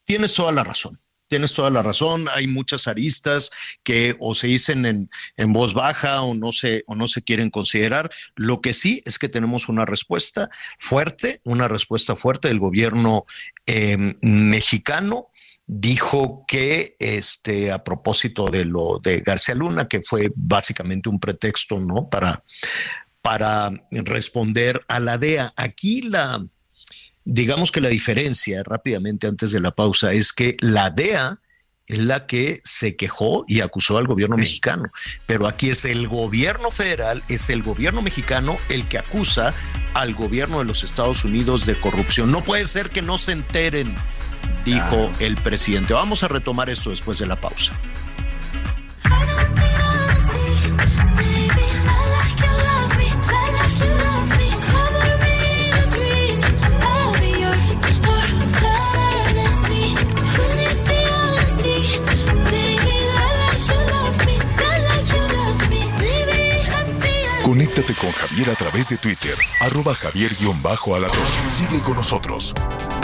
Tienes 0.04 0.34
toda 0.34 0.52
la 0.52 0.64
razón. 0.64 1.00
Tienes 1.30 1.54
toda 1.54 1.70
la 1.70 1.84
razón, 1.84 2.26
hay 2.34 2.48
muchas 2.48 2.88
aristas 2.88 3.52
que 3.84 4.16
o 4.20 4.34
se 4.34 4.48
dicen 4.48 4.86
en, 4.88 5.10
en, 5.38 5.54
voz 5.54 5.76
baja 5.76 6.24
o 6.24 6.34
no, 6.34 6.52
se, 6.52 6.84
o 6.88 6.96
no 6.96 7.08
se 7.08 7.22
quieren 7.22 7.52
considerar. 7.52 8.10
Lo 8.36 8.62
que 8.62 8.74
sí 8.74 9.04
es 9.06 9.20
que 9.20 9.30
tenemos 9.30 9.70
una 9.70 9.86
respuesta 9.86 10.50
fuerte, 10.80 11.40
una 11.44 11.68
respuesta 11.68 12.16
fuerte 12.16 12.48
del 12.48 12.58
gobierno 12.58 13.26
eh, 13.68 14.16
mexicano. 14.22 15.28
Dijo 15.68 16.46
que 16.48 16.96
este, 16.98 17.72
a 17.72 17.84
propósito 17.84 18.50
de 18.50 18.66
lo 18.66 18.98
de 18.98 19.20
García 19.20 19.54
Luna, 19.54 19.88
que 19.88 20.02
fue 20.02 20.32
básicamente 20.36 21.10
un 21.10 21.20
pretexto, 21.20 21.80
¿no? 21.80 22.10
Para, 22.10 22.44
para 23.22 23.72
responder 23.92 24.82
a 24.88 25.00
la 25.00 25.20
DEA. 25.20 25.54
Aquí 25.56 26.02
la, 26.02 26.44
digamos 27.32 27.72
que 27.72 27.80
la 27.80 27.90
diferencia, 27.90 28.64
rápidamente 28.64 29.28
antes 29.28 29.52
de 29.52 29.60
la 29.60 29.72
pausa, 29.72 30.14
es 30.14 30.34
que 30.34 30.58
la 30.62 30.90
DEA 30.90 31.40
es 31.86 32.00
la 32.00 32.26
que 32.26 32.62
se 32.64 32.96
quejó 32.96 33.46
y 33.48 33.62
acusó 33.62 33.98
al 33.98 34.08
gobierno 34.08 34.36
mexicano. 34.36 34.90
Pero 35.28 35.48
aquí 35.48 35.70
es 35.70 35.86
el 35.86 36.08
gobierno 36.08 36.72
federal, 36.72 37.24
es 37.30 37.50
el 37.50 37.62
gobierno 37.62 38.02
mexicano 38.02 38.58
el 38.68 38.88
que 38.88 38.98
acusa 38.98 39.54
al 39.94 40.14
gobierno 40.14 40.60
de 40.60 40.66
los 40.66 40.84
Estados 40.84 41.24
Unidos 41.24 41.66
de 41.66 41.80
corrupción. 41.80 42.32
No 42.32 42.44
puede 42.44 42.66
ser 42.66 42.90
que 42.90 43.02
no 43.02 43.18
se 43.18 43.34
enteren, 43.34 43.96
dijo 44.66 45.12
el 45.20 45.38
presidente. 45.38 45.94
Vamos 45.94 46.24
a 46.24 46.28
retomar 46.28 46.70
esto 46.70 46.90
después 46.90 47.20
de 47.20 47.28
la 47.28 47.36
pausa. 47.36 47.74
Conéctate 67.80 68.06
con 68.06 68.12
Javier 68.12 68.50
a 68.50 68.56
través 68.56 68.90
de 68.90 68.98
Twitter, 68.98 69.36
arroba 69.62 69.96
javier-alatón. 69.96 71.26
Sigue 71.50 71.80
con 71.80 71.96
nosotros. 71.96 72.54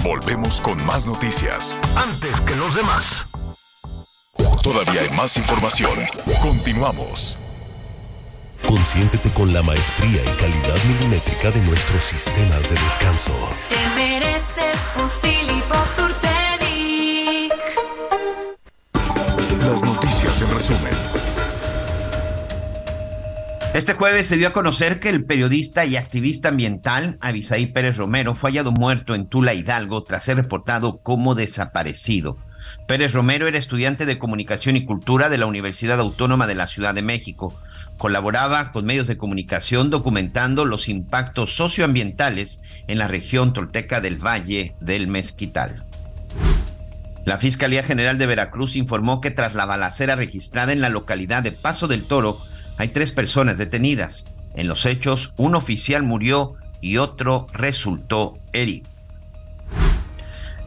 Volvemos 0.04 0.60
con 0.60 0.86
más 0.86 1.08
noticias. 1.08 1.80
Antes 1.96 2.42
que 2.42 2.58
los 2.58 2.76
demás. 2.76 3.26
Todavía 4.62 5.04
hay 5.04 5.10
más 5.12 5.38
información. 5.38 5.98
Continuamos. 6.42 7.38
Consiéntete 8.68 9.32
con 9.32 9.54
la 9.54 9.62
maestría 9.62 10.22
y 10.22 10.38
calidad 10.38 10.84
milimétrica 10.84 11.52
de 11.52 11.62
nuestros 11.62 12.04
sistemas 12.04 12.70
de 12.70 12.76
descanso. 12.76 13.32
Te 13.70 13.88
mereces 13.96 14.78
un 15.00 15.10
Las 19.70 19.84
noticias 19.84 20.42
en 20.42 20.52
resumen. 20.52 21.35
Este 23.76 23.96
jueves 23.96 24.28
se 24.28 24.38
dio 24.38 24.48
a 24.48 24.54
conocer 24.54 25.02
que 25.02 25.10
el 25.10 25.26
periodista 25.26 25.84
y 25.84 25.98
activista 25.98 26.48
ambiental 26.48 27.18
Abisaí 27.20 27.66
Pérez 27.66 27.98
Romero 27.98 28.34
fue 28.34 28.52
hallado 28.52 28.72
muerto 28.72 29.14
en 29.16 29.28
Tula 29.28 29.54
Hidalgo 29.54 30.02
tras 30.02 30.24
ser 30.24 30.38
reportado 30.38 31.02
como 31.02 31.36
desaparecido. 31.36 32.38
Pérez 32.88 33.12
Romero 33.12 33.50
era 33.50 33.58
estudiante 33.58 34.06
de 34.06 34.18
comunicación 34.18 34.78
y 34.78 34.86
cultura 34.86 35.28
de 35.28 35.40
la 35.40 35.46
Universidad 35.46 36.00
Autónoma 36.00 36.48
de 36.48 36.56
la 36.56 36.68
Ciudad 36.68 36.96
de 36.96 37.02
México. 37.02 37.54
Colaboraba 37.98 38.72
con 38.72 38.86
medios 38.86 39.08
de 39.08 39.18
comunicación 39.18 39.90
documentando 39.90 40.64
los 40.64 40.88
impactos 40.88 41.54
socioambientales 41.58 42.62
en 42.88 42.98
la 42.98 43.10
región 43.10 43.52
tolteca 43.52 44.00
del 44.00 44.26
Valle 44.26 44.74
del 44.80 45.10
Mezquital. 45.10 45.84
La 47.26 47.40
Fiscalía 47.40 47.84
General 47.84 48.18
de 48.18 48.26
Veracruz 48.26 48.78
informó 48.78 49.20
que 49.20 49.32
tras 49.32 49.54
la 49.54 49.66
balacera 49.66 50.16
registrada 50.16 50.72
en 50.72 50.80
la 50.80 50.88
localidad 50.88 51.44
de 51.44 51.52
Paso 51.52 51.90
del 51.90 52.06
Toro, 52.06 52.40
hay 52.78 52.90
tres 52.90 53.12
personas 53.12 53.58
detenidas. 53.58 54.26
En 54.54 54.68
los 54.68 54.86
hechos, 54.86 55.34
un 55.38 55.56
oficial 55.56 56.04
murió 56.04 56.56
y 56.82 56.98
otro 56.98 57.48
resultó 57.54 58.38
herido. 58.54 58.90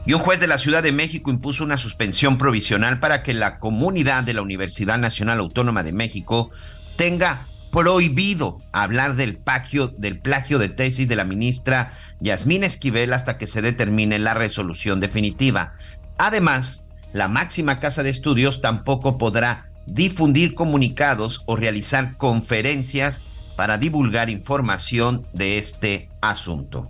Y 0.05 0.13
un 0.13 0.21
juez 0.21 0.39
de 0.39 0.47
la 0.47 0.57
Ciudad 0.57 0.81
de 0.81 0.91
México 0.91 1.29
impuso 1.29 1.63
una 1.63 1.77
suspensión 1.77 2.37
provisional 2.37 2.99
para 2.99 3.21
que 3.21 3.33
la 3.33 3.59
comunidad 3.59 4.23
de 4.23 4.33
la 4.33 4.41
Universidad 4.41 4.97
Nacional 4.97 5.39
Autónoma 5.39 5.83
de 5.83 5.93
México 5.93 6.49
tenga 6.95 7.45
prohibido 7.71 8.59
hablar 8.71 9.15
del 9.15 9.37
plagio, 9.37 9.87
del 9.87 10.19
plagio 10.19 10.57
de 10.57 10.69
tesis 10.69 11.07
de 11.07 11.15
la 11.15 11.25
ministra 11.25 11.93
Yasmín 12.19 12.63
Esquivel 12.63 13.13
hasta 13.13 13.37
que 13.37 13.47
se 13.47 13.61
determine 13.61 14.17
la 14.17 14.33
resolución 14.33 14.99
definitiva. 14.99 15.73
Además, 16.17 16.85
la 17.13 17.27
máxima 17.27 17.79
casa 17.79 18.03
de 18.03 18.09
estudios 18.09 18.61
tampoco 18.61 19.17
podrá 19.17 19.68
difundir 19.89 20.53
comunicados 20.53 21.41
o 21.45 21.55
realizar 21.55 22.17
conferencias 22.17 23.21
para 23.55 23.77
divulgar 23.77 24.29
información 24.29 25.27
de 25.33 25.57
este 25.57 26.09
asunto. 26.21 26.89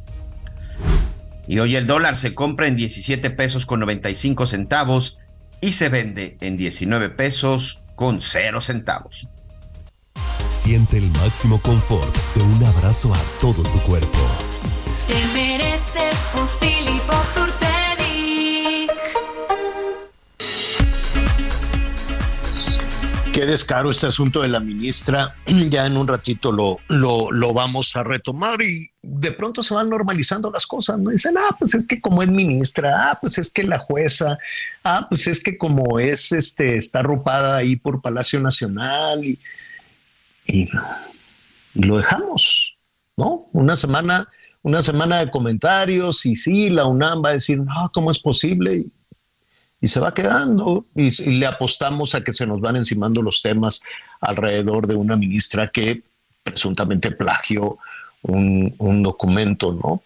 Y 1.47 1.57
hoy 1.59 1.75
el 1.75 1.88
dólar 1.88 2.15
se 2.15 2.35
compra 2.35 2.67
en 2.67 2.75
17 2.75 3.31
pesos 3.31 3.65
con 3.65 3.79
95 3.79 4.45
centavos 4.45 5.17
y 5.62 5.71
se 5.71 5.89
vende 5.89 6.38
en 6.41 6.57
19 6.57 7.09
pesos 7.09 7.81
con 7.95 8.21
0 8.21 8.62
centavos. 8.62 9.27
Siente 10.51 10.97
el 10.97 11.09
máximo 11.12 11.59
confort 11.62 12.15
de 12.35 12.43
un 12.43 12.63
abrazo 12.63 13.13
a 13.13 13.21
todo 13.41 13.63
tu 13.63 13.79
cuerpo. 13.79 14.19
Te 15.07 15.25
mereces 15.33 16.17
un 16.39 16.47
qué 23.39 23.45
descaro 23.45 23.89
este 23.89 24.06
asunto 24.06 24.41
de 24.41 24.49
la 24.49 24.60
ministra. 24.60 25.34
Ya 25.69 25.86
en 25.86 25.95
un 25.95 26.08
ratito 26.08 26.52
lo, 26.52 26.80
lo, 26.89 27.32
lo, 27.32 27.54
vamos 27.54 27.95
a 27.95 28.04
retomar 28.04 28.62
y 28.62 28.88
de 29.02 29.32
pronto 29.32 29.63
se 29.63 29.73
van 29.73 29.89
normalizando 29.89 30.52
las 30.52 30.65
cosas. 30.65 30.97
¿no? 30.97 31.12
Dicen, 31.12 31.36
ah, 31.38 31.56
pues 31.58 31.73
es 31.75 31.88
que 31.88 32.02
como 32.02 32.21
es 32.21 32.30
ministra, 32.30 33.12
ah, 33.12 33.17
pues 33.21 33.38
es 33.38 33.54
que 33.54 33.63
la 33.63 33.80
jueza, 33.80 34.38
ah, 34.84 35.06
pues 35.08 35.28
es 35.28 35.41
que 35.41 35.58
como 35.58 35.99
es, 35.99 36.34
este, 36.34 36.75
está 36.75 36.99
arropada 36.99 37.56
ahí 37.56 37.78
por 37.78 38.02
Palacio 38.02 38.41
Nacional 38.41 39.23
y, 39.23 39.39
y, 40.45 40.67
y 41.75 41.82
lo 41.82 41.97
dejamos, 41.97 42.78
¿no? 43.15 43.47
Una 43.54 43.75
semana, 43.78 44.28
una 44.63 44.82
semana 44.82 45.19
de 45.19 45.32
comentarios 45.32 46.25
y 46.25 46.36
sí, 46.36 46.69
la 46.69 46.88
UNAM 46.88 47.23
va 47.23 47.30
a 47.30 47.34
decir, 47.34 47.60
no, 47.60 47.89
¿cómo 47.93 48.12
es 48.12 48.19
posible? 48.19 48.86
Y 49.81 49.87
se 49.87 49.99
va 49.99 50.13
quedando 50.13 50.85
y, 50.95 51.09
le 51.31 51.45
apostamos 51.45 52.15
a 52.15 52.23
que 52.23 52.33
se 52.33 52.45
nos 52.45 52.59
van 52.61 52.75
encimando 52.75 53.21
los 53.21 53.41
temas 53.41 53.81
alrededor 54.21 54.87
de 54.87 54.95
una 54.95 55.15
ministra 55.15 55.69
que 55.69 56.03
presuntamente 56.43 57.11
plagió 57.11 57.77
un, 58.21 59.03
documento, 59.03 59.71
¿no? 59.71 60.01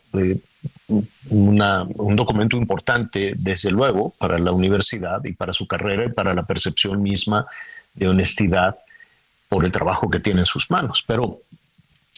un 1.30 2.16
documento 2.16 2.58
importante, 2.58 3.34
desde 3.36 3.72
luego, 3.72 4.14
para 4.18 4.38
la 4.38 4.52
universidad 4.52 5.24
y 5.24 5.34
para 5.34 5.54
su 5.54 5.68
carrera 5.68 6.06
y 6.06 6.10
para 6.10 6.34
la 6.34 6.44
percepción 6.44 7.02
misma 7.02 7.48
de 7.96 8.08
honestidad 8.08 8.78
por 9.50 9.66
el 9.66 9.72
trabajo 9.72 10.10
que 10.10 10.20
tiene 10.20 10.42
en 10.42 10.46
sus 10.46 10.70
manos. 10.70 11.04
Pero 11.06 11.42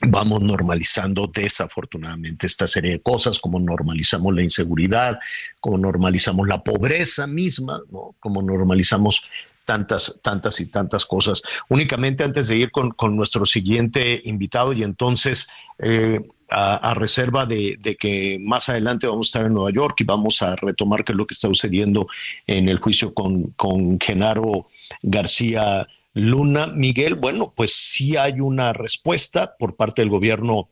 vamos 0.01 0.41
normalizando 0.41 1.27
desafortunadamente 1.27 2.47
esta 2.47 2.67
serie 2.67 2.93
de 2.93 3.01
cosas, 3.01 3.39
como 3.39 3.59
normalizamos 3.59 4.33
la 4.33 4.43
inseguridad, 4.43 5.19
como 5.59 5.77
normalizamos 5.77 6.47
la 6.47 6.63
pobreza 6.63 7.27
misma, 7.27 7.81
como 8.19 8.41
normalizamos 8.41 9.23
tantas, 9.63 10.19
tantas 10.21 10.59
y 10.59 10.67
tantas 10.67 11.05
cosas. 11.05 11.41
Únicamente 11.69 12.23
antes 12.23 12.47
de 12.47 12.57
ir 12.57 12.71
con, 12.71 12.93
nuestro 13.15 13.45
siguiente 13.45 14.21
invitado 14.25 14.73
y 14.73 14.83
entonces 14.83 15.47
eh, 15.79 16.19
a, 16.49 16.93
reserva 16.93 17.45
de, 17.45 17.97
que 17.99 18.37
más 18.39 18.69
adelante 18.69 19.07
vamos 19.07 19.27
a 19.27 19.29
estar 19.29 19.45
en 19.45 19.53
Nueva 19.53 19.71
York 19.71 19.95
y 19.99 20.03
vamos 20.03 20.41
a 20.41 20.55
retomar 20.55 21.03
qué 21.03 21.13
es 21.13 21.17
lo 21.17 21.25
que 21.25 21.33
está 21.33 21.47
sucediendo 21.47 22.07
en 22.47 22.69
el 22.69 22.77
juicio 22.77 23.13
con, 23.13 23.51
con 23.51 23.99
Genaro 23.99 24.67
García 25.01 25.87
Luna, 26.15 26.67
Miguel, 26.67 27.15
bueno, 27.15 27.53
pues 27.55 27.75
sí 27.75 28.15
hay 28.15 28.39
una 28.39 28.71
respuesta 28.71 29.55
por 29.59 29.75
parte 29.75 30.01
del 30.01 30.09
gobierno 30.09 30.69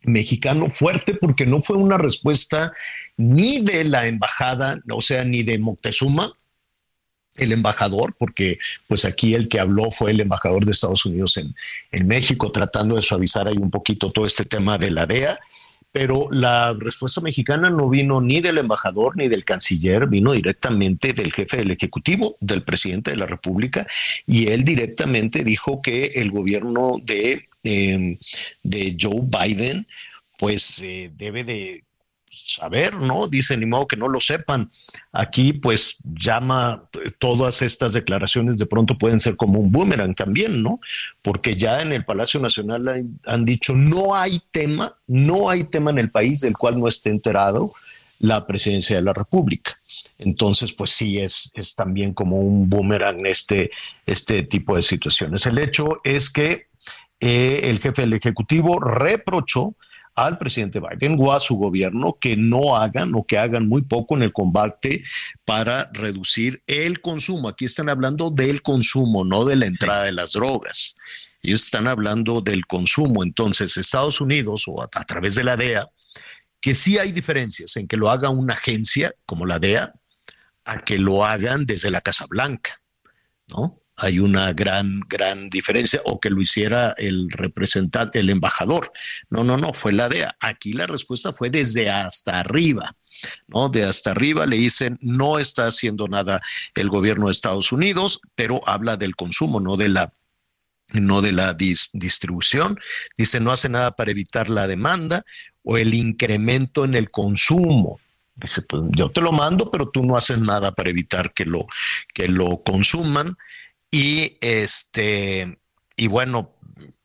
mexicano 0.00 0.70
fuerte 0.70 1.14
porque 1.14 1.44
no 1.44 1.60
fue 1.60 1.76
una 1.76 1.98
respuesta 1.98 2.72
ni 3.18 3.60
de 3.60 3.84
la 3.84 4.06
embajada, 4.06 4.80
o 4.90 5.02
sea, 5.02 5.24
ni 5.24 5.42
de 5.42 5.58
Moctezuma, 5.58 6.32
el 7.36 7.52
embajador, 7.52 8.16
porque 8.18 8.58
pues 8.86 9.04
aquí 9.04 9.34
el 9.34 9.48
que 9.48 9.60
habló 9.60 9.90
fue 9.90 10.12
el 10.12 10.20
embajador 10.20 10.64
de 10.64 10.72
Estados 10.72 11.04
Unidos 11.04 11.36
en, 11.36 11.54
en 11.92 12.06
México, 12.06 12.50
tratando 12.50 12.96
de 12.96 13.02
suavizar 13.02 13.48
ahí 13.48 13.58
un 13.58 13.70
poquito 13.70 14.08
todo 14.08 14.24
este 14.24 14.46
tema 14.46 14.78
de 14.78 14.90
la 14.90 15.06
DEA 15.06 15.38
pero 15.92 16.28
la 16.30 16.74
respuesta 16.78 17.20
mexicana 17.20 17.70
no 17.70 17.88
vino 17.88 18.20
ni 18.20 18.40
del 18.40 18.58
embajador 18.58 19.16
ni 19.16 19.28
del 19.28 19.44
canciller, 19.44 20.06
vino 20.06 20.32
directamente 20.32 21.12
del 21.12 21.32
jefe 21.32 21.58
del 21.58 21.70
Ejecutivo, 21.70 22.36
del 22.40 22.62
presidente 22.62 23.10
de 23.10 23.16
la 23.16 23.26
República, 23.26 23.86
y 24.26 24.48
él 24.48 24.64
directamente 24.64 25.44
dijo 25.44 25.80
que 25.82 26.06
el 26.16 26.30
gobierno 26.30 26.96
de, 27.02 27.48
em, 27.64 28.18
de 28.62 28.96
Joe 29.00 29.22
Biden 29.22 29.86
pues 30.38 30.78
eh, 30.82 31.10
debe 31.16 31.42
de 31.42 31.84
saber, 32.44 32.94
¿no? 32.94 33.28
Dice, 33.28 33.56
ni 33.56 33.66
modo 33.66 33.86
que 33.86 33.96
no 33.96 34.08
lo 34.08 34.20
sepan. 34.20 34.70
Aquí, 35.12 35.52
pues, 35.52 35.96
llama, 36.04 36.88
todas 37.18 37.62
estas 37.62 37.92
declaraciones 37.92 38.58
de 38.58 38.66
pronto 38.66 38.98
pueden 38.98 39.20
ser 39.20 39.36
como 39.36 39.60
un 39.60 39.72
boomerang 39.72 40.14
también, 40.14 40.62
¿no? 40.62 40.80
Porque 41.22 41.56
ya 41.56 41.80
en 41.82 41.92
el 41.92 42.04
Palacio 42.04 42.40
Nacional 42.40 43.06
han, 43.24 43.44
dicho, 43.44 43.72
no 43.74 44.14
hay 44.14 44.40
tema, 44.50 44.96
no 45.06 45.50
hay 45.50 45.64
tema 45.64 45.90
en 45.90 45.98
el 45.98 46.10
país 46.10 46.40
del 46.40 46.56
cual 46.56 46.78
no 46.78 46.88
esté 46.88 47.10
enterado 47.10 47.72
la 48.20 48.46
presidencia 48.46 48.96
de 48.96 49.02
la 49.02 49.12
República. 49.12 49.78
Entonces, 50.18 50.72
pues 50.72 50.90
sí, 50.90 51.18
es, 51.18 51.50
es 51.54 51.74
también 51.74 52.14
como 52.14 52.40
un 52.40 52.68
boomerang 52.68 53.26
este, 53.26 53.70
este 54.06 54.42
tipo 54.42 54.76
de 54.76 54.82
situaciones. 54.82 55.46
El 55.46 55.58
hecho 55.58 56.00
es 56.04 56.30
que 56.30 56.66
eh, 57.20 57.60
el 57.64 57.80
jefe 57.80 58.02
del 58.02 58.12
Ejecutivo 58.12 58.78
reprochó 58.80 59.74
al 60.18 60.36
presidente 60.36 60.80
Biden 60.80 61.16
o 61.18 61.32
a 61.32 61.38
su 61.38 61.56
gobierno 61.56 62.18
que 62.20 62.36
no 62.36 62.76
hagan 62.76 63.14
o 63.14 63.24
que 63.24 63.38
hagan 63.38 63.68
muy 63.68 63.82
poco 63.82 64.16
en 64.16 64.22
el 64.22 64.32
combate 64.32 65.04
para 65.44 65.90
reducir 65.92 66.62
el 66.66 67.00
consumo. 67.00 67.48
Aquí 67.48 67.64
están 67.64 67.88
hablando 67.88 68.30
del 68.30 68.60
consumo, 68.60 69.24
no 69.24 69.44
de 69.44 69.54
la 69.54 69.66
entrada 69.66 70.02
de 70.02 70.12
las 70.12 70.32
drogas. 70.32 70.96
Ellos 71.40 71.62
están 71.62 71.86
hablando 71.86 72.40
del 72.40 72.66
consumo. 72.66 73.22
Entonces, 73.22 73.76
Estados 73.76 74.20
Unidos 74.20 74.64
o 74.66 74.82
a, 74.82 74.88
a 74.92 75.04
través 75.04 75.36
de 75.36 75.44
la 75.44 75.56
DEA, 75.56 75.88
que 76.60 76.74
sí 76.74 76.98
hay 76.98 77.12
diferencias 77.12 77.76
en 77.76 77.86
que 77.86 77.96
lo 77.96 78.10
haga 78.10 78.28
una 78.30 78.54
agencia 78.54 79.14
como 79.24 79.46
la 79.46 79.60
DEA, 79.60 79.94
a 80.64 80.78
que 80.80 80.98
lo 80.98 81.24
hagan 81.24 81.64
desde 81.64 81.92
la 81.92 82.00
Casa 82.00 82.26
Blanca, 82.26 82.82
¿no? 83.46 83.80
Hay 83.98 84.20
una 84.20 84.52
gran, 84.52 85.00
gran 85.08 85.50
diferencia, 85.50 86.00
o 86.04 86.20
que 86.20 86.30
lo 86.30 86.40
hiciera 86.40 86.94
el 86.96 87.28
representante, 87.30 88.20
el 88.20 88.30
embajador. 88.30 88.92
No, 89.28 89.42
no, 89.42 89.56
no, 89.56 89.72
fue 89.72 89.92
la 89.92 90.08
DEA. 90.08 90.36
Aquí 90.40 90.72
la 90.72 90.86
respuesta 90.86 91.32
fue 91.32 91.50
desde 91.50 91.90
hasta 91.90 92.38
arriba. 92.38 92.94
¿no? 93.48 93.68
De 93.68 93.84
hasta 93.84 94.12
arriba 94.12 94.46
le 94.46 94.56
dicen 94.56 94.98
no 95.00 95.40
está 95.40 95.66
haciendo 95.66 96.06
nada 96.06 96.40
el 96.74 96.88
gobierno 96.88 97.26
de 97.26 97.32
Estados 97.32 97.72
Unidos, 97.72 98.20
pero 98.36 98.60
habla 98.66 98.96
del 98.96 99.16
consumo, 99.16 99.60
no 99.60 99.76
de 99.76 99.88
la 99.88 100.12
no 100.92 101.20
de 101.20 101.32
la 101.32 101.54
distribución. 101.54 102.78
Dice, 103.16 103.40
no 103.40 103.52
hace 103.52 103.68
nada 103.68 103.90
para 103.90 104.10
evitar 104.10 104.48
la 104.48 104.66
demanda 104.66 105.22
o 105.62 105.76
el 105.76 105.92
incremento 105.92 106.84
en 106.84 106.94
el 106.94 107.10
consumo. 107.10 108.00
Dice, 108.36 108.62
pues 108.62 108.82
yo 108.96 109.10
te 109.10 109.20
lo 109.20 109.32
mando, 109.32 109.70
pero 109.70 109.90
tú 109.90 110.04
no 110.04 110.16
haces 110.16 110.38
nada 110.38 110.72
para 110.72 110.88
evitar 110.88 111.34
que 111.34 111.44
lo, 111.44 111.66
que 112.14 112.28
lo 112.28 112.62
consuman. 112.62 113.36
Y 113.90 114.36
este, 114.40 115.58
y 115.96 116.06
bueno, 116.08 116.54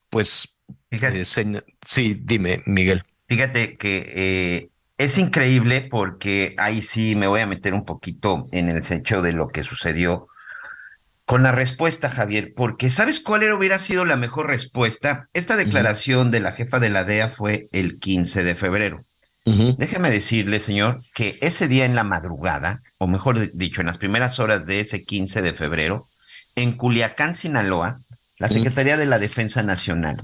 pues 0.10 0.60
eh, 0.92 1.24
sí, 1.86 2.20
dime, 2.22 2.62
Miguel. 2.66 3.04
Fíjate 3.28 3.78
que 3.78 4.12
eh, 4.16 4.70
es 4.98 5.18
increíble 5.18 5.82
porque 5.82 6.56
ahí 6.58 6.82
sí 6.82 7.16
me 7.16 7.28
voy 7.28 7.42
a 7.42 7.48
meter 7.48 7.74
un 7.74 7.86
poquito 7.86 8.48
en 8.52 8.70
el 8.70 8.84
hecho 8.90 9.22
de 9.22 9.34
lo 9.34 9.48
que 9.48 9.64
sucedió 9.64 10.28
con 11.26 11.42
la 11.42 11.52
respuesta, 11.52 12.10
Javier, 12.10 12.54
porque 12.56 12.90
¿sabes 12.90 13.20
cuál 13.20 13.44
era, 13.44 13.56
hubiera 13.56 13.80
sido 13.80 14.04
la 14.06 14.18
mejor 14.18 14.48
respuesta? 14.48 15.30
Esta 15.34 15.56
declaración 15.56 16.32
de 16.32 16.42
la 16.42 16.52
jefa 16.52 16.80
de 16.80 16.90
la 16.90 17.06
DEA 17.06 17.30
fue 17.30 17.68
el 17.72 17.98
15 17.98 18.44
de 18.44 18.56
febrero. 18.56 19.06
Déjeme 19.46 20.10
decirle, 20.10 20.62
señor, 20.62 21.00
que 21.14 21.38
ese 21.42 21.68
día 21.68 21.84
en 21.84 21.96
la 21.96 22.06
madrugada, 22.06 22.82
o 22.98 23.08
mejor 23.08 23.52
dicho, 23.54 23.82
en 23.82 23.88
las 23.88 23.98
primeras 23.98 24.40
horas 24.40 24.66
de 24.66 24.80
ese 24.80 25.04
15 25.04 25.42
de 25.42 25.54
febrero, 25.54 26.08
en 26.56 26.74
Culiacán, 26.74 27.34
Sinaloa, 27.34 28.00
la 28.38 28.50
Secretaría 28.50 28.98
de 28.98 29.06
la 29.06 29.20
Defensa 29.20 29.64
Nacional 29.64 30.22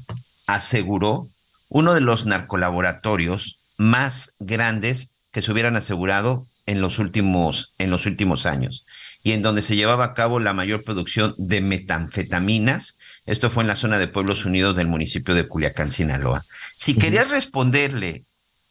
aseguró 0.48 1.30
uno 1.70 1.94
de 1.94 2.02
los 2.02 2.26
narcolaboratorios 2.26 3.60
más 3.78 4.34
grandes 4.40 5.16
que 5.32 5.42
se 5.42 5.52
hubieran 5.52 5.76
asegurado 5.76 6.48
en 6.66 6.82
los 6.82 7.00
últimos, 7.00 7.74
en 7.78 7.92
los 7.92 8.06
últimos 8.06 8.46
años 8.46 8.86
y 9.24 9.34
en 9.34 9.42
donde 9.42 9.62
se 9.62 9.76
llevaba 9.76 10.06
a 10.06 10.14
cabo 10.14 10.40
la 10.40 10.54
mayor 10.54 10.84
producción 10.84 11.36
de 11.38 11.62
metanfetaminas. 11.62 13.00
Esto 13.26 13.50
fue 13.50 13.64
en 13.64 13.68
la 13.68 13.76
zona 13.76 14.00
de 14.00 14.08
Pueblos 14.08 14.46
Unidos 14.46 14.76
del 14.76 14.88
municipio 14.88 15.36
de 15.36 15.48
Culiacán, 15.48 15.92
Sinaloa. 15.92 16.46
Si 16.78 16.96
querías 16.96 17.30
responderle 17.30 18.24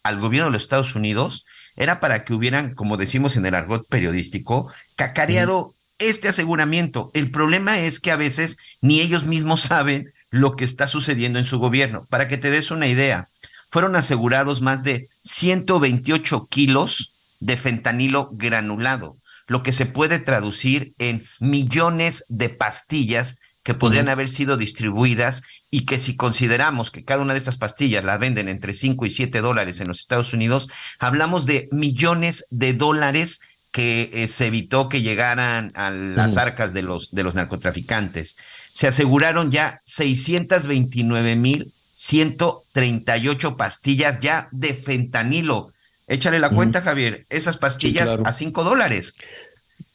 al 0.02 0.18
gobierno 0.18 0.46
de 0.46 0.52
los 0.52 0.62
Estados 0.62 0.94
Unidos, 0.94 1.44
era 1.76 2.00
para 2.00 2.24
que 2.24 2.34
hubieran, 2.34 2.74
como 2.74 2.96
decimos 2.96 3.36
en 3.36 3.46
el 3.46 3.54
argot 3.54 3.86
periodístico, 3.88 4.72
cacareado 4.96 5.74
este 5.98 6.28
aseguramiento. 6.28 7.10
El 7.14 7.30
problema 7.30 7.80
es 7.80 8.00
que 8.00 8.10
a 8.10 8.16
veces 8.16 8.58
ni 8.80 9.00
ellos 9.00 9.24
mismos 9.24 9.62
saben 9.62 10.12
lo 10.30 10.56
que 10.56 10.64
está 10.64 10.86
sucediendo 10.86 11.38
en 11.38 11.46
su 11.46 11.58
gobierno. 11.58 12.06
Para 12.10 12.28
que 12.28 12.36
te 12.36 12.50
des 12.50 12.70
una 12.70 12.86
idea, 12.86 13.28
fueron 13.70 13.96
asegurados 13.96 14.60
más 14.60 14.82
de 14.82 15.08
128 15.24 16.46
kilos 16.46 17.12
de 17.40 17.56
fentanilo 17.56 18.30
granulado, 18.32 19.16
lo 19.46 19.62
que 19.62 19.72
se 19.72 19.86
puede 19.86 20.18
traducir 20.18 20.92
en 20.98 21.24
millones 21.40 22.24
de 22.28 22.48
pastillas 22.48 23.38
que 23.62 23.74
podrían 23.74 24.08
haber 24.08 24.28
sido 24.28 24.56
distribuidas 24.56 25.42
y 25.70 25.84
que 25.84 25.98
si 25.98 26.16
consideramos 26.16 26.90
que 26.90 27.04
cada 27.04 27.20
una 27.20 27.34
de 27.34 27.38
estas 27.38 27.58
pastillas 27.58 28.02
la 28.02 28.16
venden 28.16 28.48
entre 28.48 28.72
5 28.72 29.04
y 29.04 29.10
7 29.10 29.40
dólares 29.40 29.80
en 29.80 29.88
los 29.88 30.00
Estados 30.00 30.32
Unidos, 30.32 30.70
hablamos 30.98 31.44
de 31.44 31.68
millones 31.70 32.46
de 32.50 32.72
dólares 32.72 33.40
que 33.78 34.10
eh, 34.12 34.26
se 34.26 34.46
evitó 34.46 34.88
que 34.88 35.02
llegaran 35.02 35.70
a 35.76 35.90
las 35.90 36.36
arcas 36.36 36.72
de 36.72 36.82
los, 36.82 37.12
de 37.12 37.22
los 37.22 37.36
narcotraficantes. 37.36 38.36
Se 38.72 38.88
aseguraron 38.88 39.52
ya 39.52 39.80
629 39.84 41.36
mil 41.36 41.72
138 41.92 43.56
pastillas 43.56 44.18
ya 44.18 44.48
de 44.50 44.74
fentanilo. 44.74 45.70
Échale 46.08 46.40
la 46.40 46.50
cuenta, 46.50 46.82
Javier, 46.82 47.24
esas 47.28 47.56
pastillas 47.56 48.18
a 48.24 48.32
5 48.32 48.64
dólares. 48.64 49.14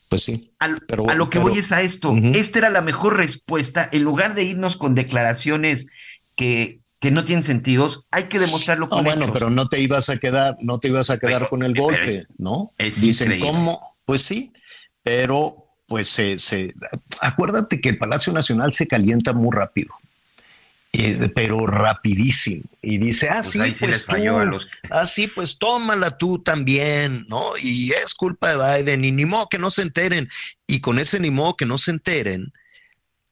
Pues 0.08 0.24
sí. 0.24 0.50
A, 0.60 0.70
lo 0.70 1.30
que 1.30 1.40
voy 1.40 1.58
es 1.58 1.74
a 1.74 1.82
esto. 1.82 2.14
Esta 2.34 2.60
era 2.60 2.70
la 2.70 2.84
mejor 2.84 3.18
respuesta. 3.18 3.90
En 3.92 4.04
lugar 4.04 4.34
de 4.34 4.44
irnos 4.44 4.78
con 4.78 4.96
declaraciones 4.96 5.88
que, 6.38 6.80
que 7.04 7.12
no 7.12 7.26
tienen 7.26 7.44
sentidos, 7.44 8.06
hay 8.12 8.30
que 8.30 8.40
demostrarlo 8.40 8.88
con 8.88 9.04
Bueno, 9.04 9.28
pero 9.34 9.50
no 9.50 9.68
te 9.68 9.82
ibas 9.82 10.08
a 10.08 10.16
quedar, 10.16 10.56
no 10.62 10.80
te 10.80 10.88
ibas 10.88 11.10
a 11.10 11.18
quedar 11.18 11.50
con 11.50 11.62
el 11.62 11.76
golpe, 11.76 12.28
¿no? 12.38 12.72
Dicen 12.80 13.42
cómo, 13.42 13.98
pues 14.06 14.22
sí, 14.22 14.54
pero 15.04 15.68
pues 15.86 16.08
se, 16.08 16.40
se, 16.40 16.74
acuérdate 17.20 17.82
que 17.82 17.90
el 17.90 17.98
Palacio 17.98 18.32
Nacional 18.32 18.72
se 18.72 18.88
calienta 18.88 19.34
muy 19.34 19.50
rápido. 19.52 19.94
Eh, 20.94 21.30
pero 21.36 21.68
rapidísimo. 21.68 22.64
Y 22.82 23.00
dice, 23.00 23.28
ah, 23.28 23.42
pues 23.42 23.50
sí, 23.50 23.60
pues 23.78 24.06
tú, 24.06 24.16
ah, 24.90 25.06
sí, 25.06 25.28
pues 25.28 25.58
tómala 25.58 26.18
tú 26.18 26.40
también, 26.40 27.26
¿no? 27.28 27.58
Y 27.62 27.92
es 27.92 28.14
culpa 28.14 28.56
de 28.56 28.82
Biden, 28.82 29.04
y 29.04 29.12
ni 29.12 29.26
modo 29.26 29.50
que 29.50 29.58
no 29.58 29.72
se 29.72 29.82
enteren. 29.82 30.30
Y 30.68 30.80
con 30.80 31.00
ese 31.00 31.20
ni 31.20 31.32
modo 31.32 31.58
que 31.58 31.66
no 31.66 31.78
se 31.78 31.92
enteren, 31.92 32.54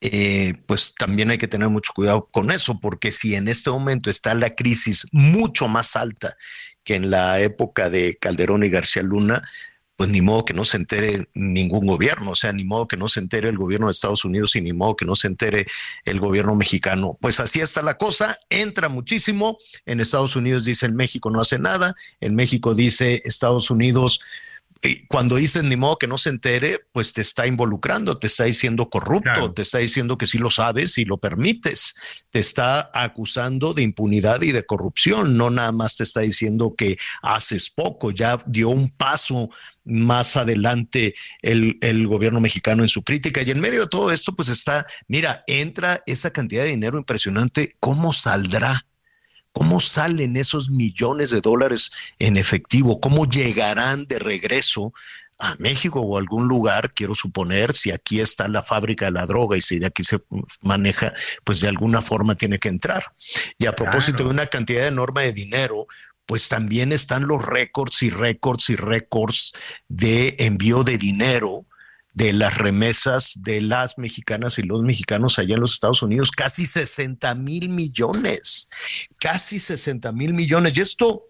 eh, 0.01 0.55
pues 0.65 0.95
también 0.95 1.29
hay 1.29 1.37
que 1.37 1.47
tener 1.47 1.69
mucho 1.69 1.93
cuidado 1.93 2.27
con 2.31 2.51
eso, 2.51 2.79
porque 2.79 3.11
si 3.11 3.35
en 3.35 3.47
este 3.47 3.69
momento 3.69 4.09
está 4.09 4.33
la 4.33 4.55
crisis 4.55 5.07
mucho 5.11 5.67
más 5.67 5.95
alta 5.95 6.35
que 6.83 6.95
en 6.95 7.11
la 7.11 7.39
época 7.39 7.89
de 7.91 8.17
Calderón 8.19 8.63
y 8.63 8.69
García 8.69 9.03
Luna, 9.03 9.43
pues 10.01 10.09
ni 10.09 10.21
modo 10.21 10.45
que 10.45 10.55
no 10.55 10.65
se 10.65 10.77
entere 10.77 11.29
ningún 11.35 11.85
gobierno, 11.85 12.31
o 12.31 12.35
sea, 12.35 12.51
ni 12.51 12.63
modo 12.63 12.87
que 12.87 12.97
no 12.97 13.07
se 13.07 13.19
entere 13.19 13.49
el 13.49 13.57
gobierno 13.59 13.85
de 13.85 13.91
Estados 13.91 14.25
Unidos 14.25 14.55
y 14.55 14.61
ni 14.61 14.73
modo 14.73 14.95
que 14.95 15.05
no 15.05 15.15
se 15.15 15.27
entere 15.27 15.67
el 16.05 16.19
gobierno 16.19 16.55
mexicano. 16.55 17.19
Pues 17.21 17.39
así 17.39 17.59
está 17.59 17.83
la 17.83 17.99
cosa, 17.99 18.39
entra 18.49 18.89
muchísimo, 18.89 19.59
en 19.85 19.99
Estados 19.99 20.35
Unidos 20.35 20.65
dice 20.65 20.87
el 20.87 20.93
México 20.93 21.29
no 21.29 21.39
hace 21.39 21.59
nada, 21.59 21.93
en 22.19 22.33
México 22.33 22.73
dice 22.73 23.21
Estados 23.25 23.69
Unidos 23.69 24.21
cuando 25.07 25.35
dices 25.35 25.63
ni 25.63 25.75
modo 25.75 25.97
que 25.97 26.07
no 26.07 26.17
se 26.17 26.29
entere, 26.29 26.79
pues 26.91 27.13
te 27.13 27.21
está 27.21 27.45
involucrando, 27.45 28.17
te 28.17 28.27
está 28.27 28.45
diciendo 28.45 28.89
corrupto, 28.89 29.53
te 29.53 29.61
está 29.61 29.77
diciendo 29.77 30.17
que 30.17 30.25
sí 30.25 30.39
lo 30.39 30.49
sabes 30.49 30.97
y 30.97 31.05
lo 31.05 31.17
permites, 31.17 31.93
te 32.31 32.39
está 32.39 32.89
acusando 32.93 33.73
de 33.73 33.83
impunidad 33.83 34.41
y 34.41 34.51
de 34.51 34.65
corrupción, 34.65 35.37
no 35.37 35.51
nada 35.51 35.71
más 35.71 35.97
te 35.97 36.03
está 36.03 36.21
diciendo 36.21 36.73
que 36.75 36.97
haces 37.21 37.69
poco, 37.69 38.09
ya 38.11 38.43
dio 38.47 38.69
un 38.69 38.89
paso 38.89 39.49
más 39.83 40.35
adelante 40.35 41.13
el, 41.41 41.77
el 41.81 42.07
gobierno 42.07 42.39
mexicano 42.39 42.83
en 42.83 42.89
su 42.89 43.03
crítica. 43.03 43.41
Y 43.41 43.51
en 43.51 43.59
medio 43.59 43.81
de 43.81 43.87
todo 43.87 44.11
esto, 44.11 44.35
pues 44.35 44.49
está, 44.49 44.85
mira, 45.07 45.43
entra 45.47 46.01
esa 46.05 46.31
cantidad 46.31 46.63
de 46.63 46.69
dinero 46.69 46.97
impresionante, 46.97 47.75
¿cómo 47.79 48.13
saldrá? 48.13 48.85
¿Cómo 49.53 49.79
salen 49.79 50.37
esos 50.37 50.69
millones 50.69 51.29
de 51.29 51.41
dólares 51.41 51.91
en 52.19 52.37
efectivo? 52.37 52.99
¿Cómo 53.01 53.25
llegarán 53.25 54.05
de 54.05 54.19
regreso 54.19 54.93
a 55.41 55.55
México 55.57 55.99
o 56.01 56.15
a 56.15 56.19
algún 56.19 56.47
lugar, 56.47 56.91
quiero 56.91 57.15
suponer, 57.15 57.75
si 57.75 57.91
aquí 57.91 58.19
está 58.19 58.47
la 58.47 58.61
fábrica 58.61 59.05
de 59.05 59.11
la 59.11 59.25
droga 59.25 59.57
y 59.57 59.61
si 59.61 59.79
de 59.79 59.87
aquí 59.87 60.03
se 60.03 60.19
maneja, 60.61 61.13
pues 61.43 61.59
de 61.61 61.67
alguna 61.67 62.01
forma 62.03 62.35
tiene 62.35 62.59
que 62.59 62.69
entrar. 62.69 63.03
Y 63.57 63.65
a 63.65 63.75
propósito 63.75 64.23
de 64.23 64.29
una 64.29 64.45
cantidad 64.45 64.85
enorme 64.85 65.23
de 65.23 65.33
dinero, 65.33 65.87
pues 66.27 66.47
también 66.47 66.91
están 66.91 67.27
los 67.27 67.43
récords 67.43 68.03
y 68.03 68.11
récords 68.11 68.69
y 68.69 68.75
récords 68.75 69.53
de 69.87 70.35
envío 70.37 70.83
de 70.83 70.99
dinero 70.99 71.65
de 72.13 72.33
las 72.33 72.57
remesas 72.57 73.41
de 73.41 73.61
las 73.61 73.97
mexicanas 73.97 74.59
y 74.59 74.63
los 74.63 74.81
mexicanos 74.81 75.39
allá 75.39 75.55
en 75.55 75.61
los 75.61 75.73
Estados 75.73 76.01
Unidos, 76.01 76.31
casi 76.31 76.65
60 76.65 77.33
mil 77.35 77.69
millones, 77.69 78.69
casi 79.17 79.59
60 79.59 80.11
mil 80.11 80.33
millones. 80.33 80.77
Y 80.77 80.81
esto 80.81 81.23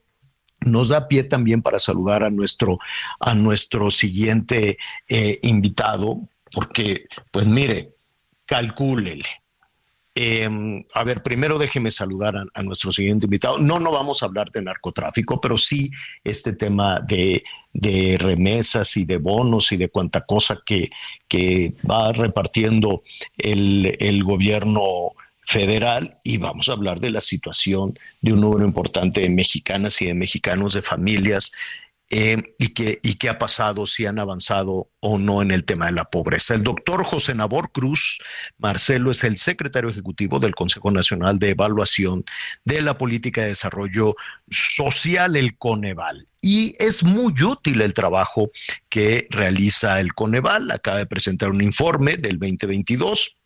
nos 0.62 0.90
da 0.90 1.08
pie 1.08 1.24
también 1.24 1.62
para 1.62 1.80
saludar 1.80 2.24
a 2.24 2.30
nuestro, 2.30 2.80
a 3.20 3.34
nuestro 3.34 3.92
siguiente 3.92 4.78
eh, 5.08 5.40
invitado, 5.44 6.28
porque, 6.52 7.06
pues 7.32 7.48
mire, 7.48 7.96
calcúlele 8.46 9.41
Em, 10.24 10.84
a 10.94 11.04
ver, 11.04 11.24
primero 11.24 11.58
déjeme 11.58 11.90
saludar 11.90 12.36
a, 12.54 12.62
nuestro 12.62 12.92
siguiente 12.92 13.26
invitado. 13.26 13.58
No, 13.58 13.80
no 13.80 13.92
vamos 13.92 14.22
a 14.22 14.28
hablar 14.28 14.52
de 14.52 14.62
narcotráfico, 14.62 15.42
pero 15.42 15.58
sí 15.58 15.90
este 16.24 16.54
tema 16.54 17.00
de, 17.00 17.44
remesas 18.20 18.98
y 18.98 19.06
de 19.06 19.18
bonos 19.18 19.72
y 19.72 19.78
de 19.78 19.90
cuánta 19.90 20.22
cosa 20.22 20.62
que, 20.64 20.92
va 21.90 22.12
repartiendo 22.12 23.02
el 23.40 24.24
gobierno 24.24 24.82
federal 25.52 26.18
y 26.24 26.38
vamos 26.38 26.70
a 26.70 26.74
hablar 26.74 27.00
de 27.00 27.10
la 27.10 27.20
situación 27.20 27.98
de 28.22 28.32
un 28.32 28.40
número 28.42 28.66
importante 28.66 29.22
de 29.22 29.30
mexicanas 29.30 30.02
y 30.02 30.06
de 30.06 30.14
mexicanos, 30.14 30.74
de 30.74 30.82
familias 30.82 31.52
eh, 32.14 32.56
y, 32.58 32.70
qué, 32.74 33.00
y 33.02 33.16
qué 33.16 33.30
ha 33.30 33.40
pasado, 33.40 33.88
si 33.88 34.06
han 34.06 34.20
avanzado 34.20 34.90
o 35.00 35.18
no 35.18 35.42
en 35.42 35.50
el 35.50 35.64
tema 35.64 35.86
de 35.86 35.94
la 35.94 36.04
pobreza. 36.04 36.54
El 36.54 36.64
doctor 36.64 37.06
José 37.06 37.34
Nabor 37.34 37.72
Cruz 37.72 38.20
Marcelo 38.58 39.12
es 39.12 39.24
el 39.24 39.38
secretario 39.38 39.90
ejecutivo 39.90 40.38
del 40.40 40.54
Consejo 40.54 40.92
Nacional 40.92 41.40
de 41.40 41.52
Evaluación 41.52 42.26
de 42.66 42.82
la 42.82 42.98
Política 42.98 43.44
de 43.44 43.48
Desarrollo 43.48 44.16
Social, 44.50 45.38
el 45.38 45.58
Coneval. 45.58 46.28
Y 46.42 46.76
es 46.80 47.02
muy 47.02 47.34
útil 47.42 47.80
el 47.80 47.94
trabajo 47.94 48.52
que 48.90 49.28
realiza 49.30 50.02
el 50.02 50.14
Coneval. 50.14 50.70
Acaba 50.70 50.98
de 50.98 51.06
presentar 51.06 51.50
un 51.50 51.62
informe 51.62 52.18
del 52.18 52.40
2022 52.40 53.38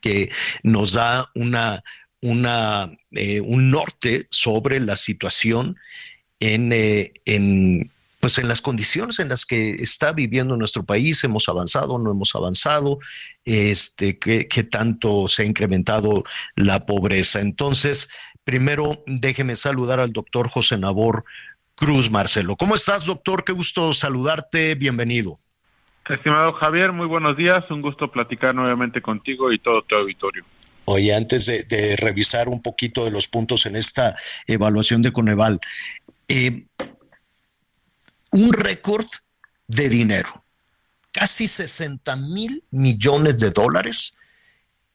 que 0.00 0.32
nos 0.64 0.94
da 0.94 1.30
una, 1.36 1.84
una, 2.20 2.90
eh, 3.12 3.40
un 3.40 3.70
norte 3.70 4.26
sobre 4.30 4.80
la 4.80 4.96
situación 4.96 5.76
en, 6.40 6.72
eh, 6.72 7.12
en, 7.24 7.90
pues 8.20 8.38
en 8.38 8.48
las 8.48 8.60
condiciones 8.60 9.18
en 9.18 9.28
las 9.28 9.46
que 9.46 9.70
está 9.70 10.12
viviendo 10.12 10.56
nuestro 10.56 10.84
país, 10.84 11.22
hemos 11.24 11.48
avanzado, 11.48 11.98
no 11.98 12.10
hemos 12.10 12.34
avanzado, 12.34 12.98
este, 13.44 14.18
qué, 14.18 14.48
qué 14.48 14.64
tanto 14.64 15.28
se 15.28 15.42
ha 15.42 15.46
incrementado 15.46 16.24
la 16.54 16.86
pobreza. 16.86 17.40
Entonces, 17.40 18.08
primero 18.44 19.02
déjeme 19.06 19.56
saludar 19.56 20.00
al 20.00 20.12
doctor 20.12 20.48
José 20.48 20.78
Nabor 20.78 21.24
Cruz 21.74 22.10
Marcelo. 22.10 22.56
¿Cómo 22.56 22.74
estás, 22.74 23.04
doctor? 23.04 23.44
Qué 23.44 23.52
gusto 23.52 23.92
saludarte, 23.92 24.74
bienvenido. 24.74 25.38
Estimado 26.08 26.52
Javier, 26.54 26.92
muy 26.92 27.06
buenos 27.06 27.36
días, 27.36 27.68
un 27.70 27.82
gusto 27.82 28.10
platicar 28.10 28.54
nuevamente 28.54 29.02
contigo 29.02 29.52
y 29.52 29.58
todo 29.58 29.82
tu 29.82 29.96
auditorio. 29.96 30.44
Oye, 30.88 31.12
antes 31.14 31.46
de, 31.46 31.96
revisar 31.96 32.48
un 32.48 32.62
poquito 32.62 33.04
de 33.04 33.10
los 33.10 33.26
puntos 33.26 33.66
en 33.66 33.74
esta 33.74 34.16
evaluación 34.46 35.02
de 35.02 35.12
Coneval, 35.12 35.60
eh, 36.28 36.64
un 38.32 38.52
récord 38.52 39.06
de 39.66 39.88
dinero, 39.88 40.44
casi 41.12 41.48
60 41.48 42.16
mil 42.16 42.62
millones 42.70 43.38
de 43.38 43.50
dólares, 43.50 44.14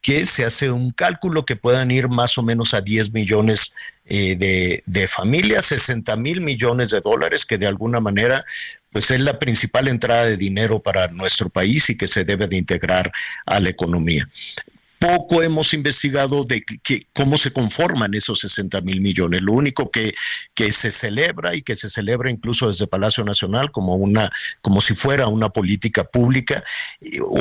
que 0.00 0.26
se 0.26 0.44
hace 0.44 0.70
un 0.70 0.90
cálculo 0.90 1.44
que 1.44 1.56
puedan 1.56 1.90
ir 1.90 2.08
más 2.08 2.36
o 2.36 2.42
menos 2.42 2.74
a 2.74 2.80
10 2.80 3.12
millones 3.12 3.72
eh, 4.04 4.34
de, 4.36 4.82
de 4.84 5.06
familias, 5.06 5.66
60 5.66 6.16
mil 6.16 6.40
millones 6.40 6.90
de 6.90 7.00
dólares, 7.00 7.46
que 7.46 7.58
de 7.58 7.66
alguna 7.66 8.00
manera 8.00 8.44
pues 8.90 9.10
es 9.10 9.20
la 9.20 9.38
principal 9.38 9.88
entrada 9.88 10.26
de 10.26 10.36
dinero 10.36 10.80
para 10.80 11.08
nuestro 11.08 11.48
país 11.48 11.88
y 11.88 11.96
que 11.96 12.06
se 12.06 12.24
debe 12.24 12.46
de 12.46 12.58
integrar 12.58 13.10
a 13.46 13.58
la 13.58 13.70
economía 13.70 14.28
poco 15.02 15.42
hemos 15.42 15.74
investigado 15.74 16.44
de 16.44 16.64
cómo 17.12 17.36
se 17.36 17.52
conforman 17.52 18.14
esos 18.14 18.38
60 18.38 18.82
mil 18.82 19.00
millones. 19.00 19.42
Lo 19.42 19.52
único 19.52 19.90
que, 19.90 20.14
se 20.70 20.92
celebra 20.92 21.56
y 21.56 21.62
que 21.62 21.74
se 21.74 21.90
celebra 21.90 22.30
incluso 22.30 22.68
desde 22.68 22.86
Palacio 22.86 23.24
Nacional 23.24 23.72
como 23.72 23.96
una, 23.96 24.30
como 24.60 24.80
si 24.80 24.94
fuera 24.94 25.26
una 25.26 25.48
política 25.48 26.04
pública, 26.04 26.62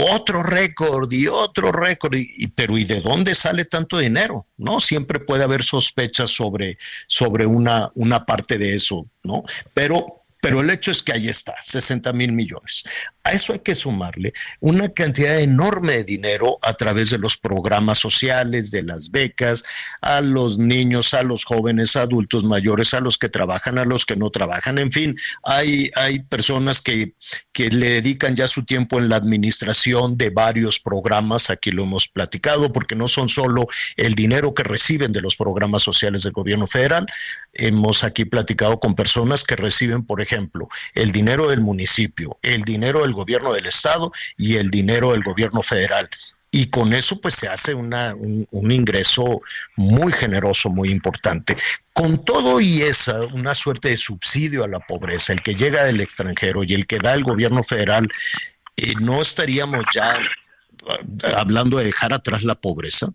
otro 0.09 0.41
récord 0.41 1.12
y 1.14 1.28
otro 1.28 1.72
récord, 1.72 2.18
pero 2.55 2.80
¿y 2.80 2.84
de 2.84 3.01
dónde 3.01 3.36
sale 3.36 3.66
tanto 3.66 3.99
dinero? 3.99 4.47
¿No? 4.57 4.80
Siempre 4.80 5.20
puede 5.20 5.43
haber 5.43 5.62
sospechas 5.62 6.32
sobre, 6.32 6.80
sobre 7.05 7.45
una, 7.45 7.91
una 7.93 8.26
parte 8.26 8.57
de 8.57 8.74
eso, 8.74 9.03
¿no? 9.22 9.43
Pero 9.76 10.21
pero 10.42 10.62
el 10.62 10.70
hecho 10.72 10.89
es 10.89 11.04
que 11.04 11.14
ahí 11.14 11.30
está, 11.30 11.54
60 11.62 12.12
mil 12.14 12.32
millones. 12.32 12.84
A 13.24 13.32
eso 13.32 13.54
hay 13.54 13.60
que 13.60 13.76
sumarle 13.76 14.34
una 14.60 14.89
cantidad 14.89 15.39
enorme 15.39 15.94
de 15.94 16.04
dinero 16.04 16.58
a 16.64 16.74
través 16.74 17.12
de 17.12 17.20
los 17.20 17.38
programas 17.38 18.00
sociales, 18.00 18.72
de 18.72 18.82
las 18.82 19.12
becas, 19.12 19.64
a 20.02 20.22
los 20.22 20.58
niños, 20.58 21.14
a 21.14 21.22
los 21.22 21.46
jóvenes, 21.46 21.96
adultos 21.96 22.44
mayores, 22.44 22.96
a 22.96 23.00
los 23.00 23.20
que 23.20 23.30
trabajan, 23.30 23.78
a 23.78 23.86
los 23.86 24.08
que 24.08 24.16
no 24.16 24.32
trabajan. 24.32 24.80
En 24.80 24.92
fin, 24.92 25.16
hay, 25.44 25.92
hay 25.94 26.24
personas 26.24 26.82
que, 26.82 27.14
que 27.54 27.70
le 27.70 27.92
dedican 27.92 28.36
ya 28.36 28.48
su 28.48 28.66
tiempo 28.66 28.98
en 28.98 29.10
la 29.10 29.18
administración 29.18 30.18
de 30.18 30.32
varios 30.32 30.80
programas. 30.80 31.52
Aquí 31.52 31.70
lo 31.70 31.84
hemos 31.84 32.08
platicado, 32.08 32.74
porque 32.74 32.96
no 32.96 33.08
son 33.08 33.30
solo 33.30 33.68
el 33.96 34.16
dinero 34.16 34.56
que 34.56 34.64
reciben 34.64 35.12
de 35.12 35.22
los 35.22 35.36
programas 35.36 35.84
sociales 35.84 36.24
del 36.24 36.34
gobierno 36.34 36.66
federal. 36.66 37.06
Hemos 37.54 38.04
aquí 38.04 38.26
platicado 38.26 38.80
con 38.80 38.96
personas 38.96 39.44
que 39.44 39.56
reciben, 39.56 40.04
por 40.04 40.22
ejemplo, 40.22 40.31
el 40.94 41.12
dinero 41.12 41.50
del 41.50 41.62
municipio, 41.62 42.38
el 42.42 42.64
dinero 42.64 43.02
del 43.02 43.14
gobierno 43.14 43.54
del 43.54 43.66
estado 43.66 44.12
y 44.38 44.58
el 44.58 44.70
dinero 44.70 45.12
del 45.12 45.24
gobierno 45.24 45.62
federal. 45.62 46.10
Y 46.54 46.68
con 46.68 46.94
eso 46.94 47.22
pues 47.22 47.36
se 47.36 47.48
hace 47.48 47.74
una, 47.74 48.14
un, 48.14 48.72
ingreso 48.72 49.42
muy 49.78 50.12
generoso, 50.12 50.70
muy 50.70 50.92
importante. 50.92 51.56
Con 51.94 52.26
todo 52.26 52.60
y 52.60 52.82
esa, 52.82 53.22
una 53.22 53.56
suerte 53.56 53.88
de 53.90 53.98
subsidio 53.98 54.66
a 54.66 54.68
la 54.68 54.82
pobreza, 54.82 55.32
el 55.32 55.42
que 55.42 55.56
llega 55.56 55.86
del 55.86 56.02
extranjero 56.02 56.64
y 56.66 56.74
el 56.74 56.88
que 56.88 56.98
da 56.98 57.14
el 57.14 57.24
gobierno 57.24 57.64
federal, 57.64 58.10
eh, 58.76 58.96
¿no 59.00 59.22
estaríamos 59.22 59.86
ya 59.94 60.20
ah, 60.90 61.00
hablando 61.38 61.78
de 61.78 61.86
dejar 61.86 62.12
atrás 62.12 62.44
la 62.44 62.56
pobreza? 62.56 63.08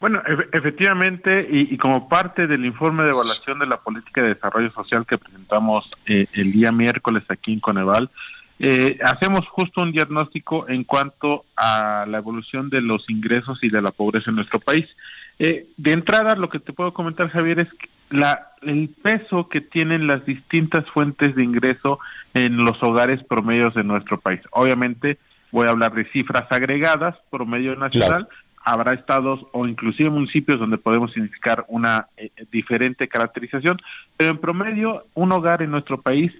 Bueno, 0.00 0.22
efectivamente, 0.52 1.46
y, 1.50 1.76
como 1.76 2.08
parte 2.08 2.46
del 2.46 2.64
informe 2.64 3.04
de 3.04 3.10
evaluación 3.10 3.58
de 3.58 3.66
la 3.66 3.78
política 3.78 4.22
de 4.22 4.34
desarrollo 4.34 4.70
social 4.70 5.04
que 5.04 5.18
presentamos 5.18 5.90
eh, 6.06 6.26
el 6.32 6.52
día 6.52 6.72
miércoles 6.72 7.24
aquí 7.28 7.52
en 7.52 7.60
Coneval, 7.60 8.08
eh, 8.58 8.98
hacemos 9.04 9.46
justo 9.46 9.82
un 9.82 9.92
diagnóstico 9.92 10.66
en 10.70 10.84
cuanto 10.84 11.44
a 11.54 12.06
la 12.08 12.16
evolución 12.16 12.70
de 12.70 12.80
los 12.80 13.10
ingresos 13.10 13.62
y 13.62 13.68
de 13.68 13.82
la 13.82 13.90
pobreza 13.90 14.30
en 14.30 14.36
nuestro 14.36 14.58
país. 14.58 14.88
Eh, 15.38 15.66
de 15.76 15.92
entrada, 15.92 16.34
lo 16.34 16.48
que 16.48 16.60
te 16.60 16.72
puedo 16.72 16.94
comentar, 16.94 17.28
Javier, 17.28 17.60
es 17.60 17.68
la, 18.08 18.48
el 18.62 18.88
peso 19.02 19.50
que 19.50 19.60
tienen 19.60 20.06
las 20.06 20.24
distintas 20.24 20.86
fuentes 20.86 21.34
de 21.34 21.44
ingreso 21.44 21.98
en 22.32 22.64
los 22.64 22.82
hogares 22.82 23.22
promedios 23.22 23.74
de 23.74 23.84
nuestro 23.84 24.18
país. 24.18 24.40
Obviamente, 24.50 25.18
voy 25.52 25.66
a 25.66 25.70
hablar 25.70 25.94
de 25.94 26.04
cifras 26.04 26.50
agregadas, 26.50 27.16
promedio 27.30 27.76
nacional, 27.76 28.28
habrá 28.62 28.92
estados 28.92 29.46
o 29.52 29.66
inclusive 29.66 30.10
municipios 30.10 30.58
donde 30.58 30.78
podemos 30.78 31.12
significar 31.12 31.64
una 31.68 32.06
eh, 32.16 32.30
diferente 32.50 33.08
caracterización, 33.08 33.78
pero 34.16 34.30
en 34.30 34.38
promedio 34.38 35.02
un 35.14 35.32
hogar 35.32 35.62
en 35.62 35.70
nuestro 35.70 36.00
país 36.00 36.32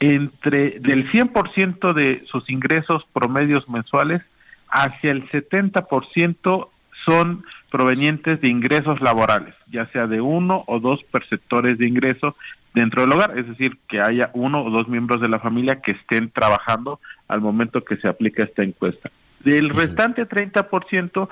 entre 0.00 0.78
del 0.80 1.10
100% 1.10 1.92
de 1.92 2.18
sus 2.18 2.50
ingresos 2.50 3.06
promedios 3.12 3.68
mensuales 3.68 4.22
hacia 4.68 5.12
el 5.12 5.28
70% 5.30 6.68
son 7.04 7.44
provenientes 7.70 8.40
de 8.40 8.48
ingresos 8.48 9.00
laborales, 9.00 9.54
ya 9.70 9.86
sea 9.86 10.06
de 10.06 10.20
uno 10.20 10.64
o 10.66 10.80
dos 10.80 11.02
perceptores 11.04 11.78
de 11.78 11.86
ingreso 11.86 12.36
dentro 12.72 13.02
del 13.02 13.12
hogar, 13.12 13.38
es 13.38 13.46
decir, 13.46 13.78
que 13.88 14.00
haya 14.00 14.30
uno 14.32 14.62
o 14.62 14.70
dos 14.70 14.88
miembros 14.88 15.20
de 15.20 15.28
la 15.28 15.38
familia 15.38 15.80
que 15.80 15.92
estén 15.92 16.30
trabajando 16.30 17.00
al 17.28 17.40
momento 17.40 17.84
que 17.84 17.96
se 17.96 18.08
aplica 18.08 18.42
esta 18.42 18.62
encuesta. 18.62 19.10
Del 19.40 19.70
restante 19.70 20.26
30% 20.26 21.28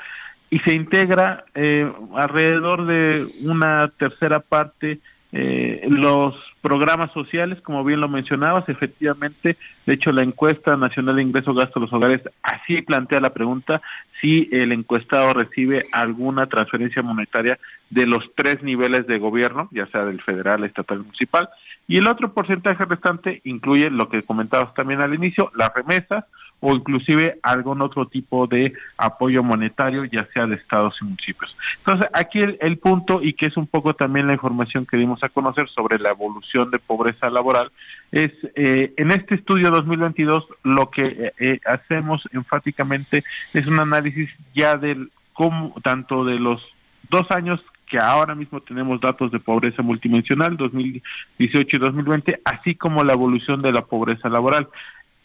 y 0.52 0.58
se 0.58 0.74
integra 0.74 1.46
eh, 1.54 1.90
alrededor 2.14 2.84
de 2.84 3.26
una 3.40 3.90
tercera 3.96 4.40
parte 4.40 4.98
eh, 5.32 5.86
los 5.88 6.34
programas 6.60 7.10
sociales, 7.12 7.62
como 7.62 7.82
bien 7.84 8.02
lo 8.02 8.08
mencionabas, 8.10 8.68
efectivamente, 8.68 9.56
de 9.86 9.94
hecho 9.94 10.12
la 10.12 10.22
encuesta 10.22 10.76
nacional 10.76 11.16
de 11.16 11.22
ingreso 11.22 11.54
gasto 11.54 11.80
de 11.80 11.86
los 11.86 11.92
hogares 11.94 12.20
así 12.42 12.82
plantea 12.82 13.22
la 13.22 13.30
pregunta 13.30 13.80
si 14.20 14.50
el 14.52 14.72
encuestado 14.72 15.32
recibe 15.32 15.84
alguna 15.90 16.46
transferencia 16.48 17.00
monetaria 17.00 17.58
de 17.88 18.04
los 18.04 18.22
tres 18.34 18.62
niveles 18.62 19.06
de 19.06 19.18
gobierno, 19.18 19.70
ya 19.72 19.86
sea 19.86 20.04
del 20.04 20.20
federal, 20.20 20.64
estatal 20.64 20.98
municipal, 20.98 21.48
y 21.88 21.96
el 21.96 22.06
otro 22.06 22.34
porcentaje 22.34 22.84
restante 22.84 23.40
incluye 23.44 23.88
lo 23.88 24.10
que 24.10 24.22
comentabas 24.22 24.74
también 24.74 25.00
al 25.00 25.14
inicio, 25.14 25.50
las 25.56 25.72
remesas, 25.72 26.26
o 26.62 26.76
inclusive 26.76 27.40
algún 27.42 27.82
otro 27.82 28.06
tipo 28.06 28.46
de 28.46 28.72
apoyo 28.96 29.42
monetario, 29.42 30.04
ya 30.04 30.24
sea 30.26 30.46
de 30.46 30.54
estados 30.54 30.96
y 31.00 31.04
municipios. 31.04 31.56
Entonces, 31.78 32.08
aquí 32.14 32.38
el, 32.40 32.78
punto, 32.78 33.20
y 33.20 33.32
que 33.32 33.46
es 33.46 33.56
un 33.56 33.66
poco 33.66 33.94
también 33.94 34.28
la 34.28 34.32
información 34.32 34.86
que 34.86 34.96
dimos 34.96 35.24
a 35.24 35.28
conocer 35.28 35.68
sobre 35.68 35.98
la 35.98 36.10
evolución 36.10 36.70
de 36.70 36.78
pobreza 36.78 37.28
laboral, 37.30 37.72
es 38.12 38.30
eh, 38.54 38.94
en 38.96 39.10
este 39.10 39.34
estudio 39.34 39.72
2022 39.72 40.46
lo 40.62 40.88
que 40.88 41.04
eh, 41.04 41.32
eh, 41.40 41.60
hacemos 41.66 42.28
enfáticamente 42.32 43.24
es 43.54 43.66
un 43.66 43.80
análisis 43.80 44.30
ya 44.54 44.76
del 44.76 45.10
cómo, 45.32 45.74
tanto 45.82 46.24
de 46.24 46.38
los 46.38 46.62
dos 47.10 47.28
años 47.32 47.60
que 47.88 47.98
ahora 47.98 48.36
mismo 48.36 48.60
tenemos 48.60 49.00
datos 49.00 49.32
de 49.32 49.40
pobreza 49.40 49.82
multidimensional 49.82 50.56
2018 50.56 51.76
y 51.76 51.78
2020, 51.78 52.40
así 52.44 52.76
como 52.76 53.02
la 53.02 53.14
evolución 53.14 53.62
de 53.62 53.72
la 53.72 53.82
pobreza 53.82 54.28
laboral. 54.28 54.68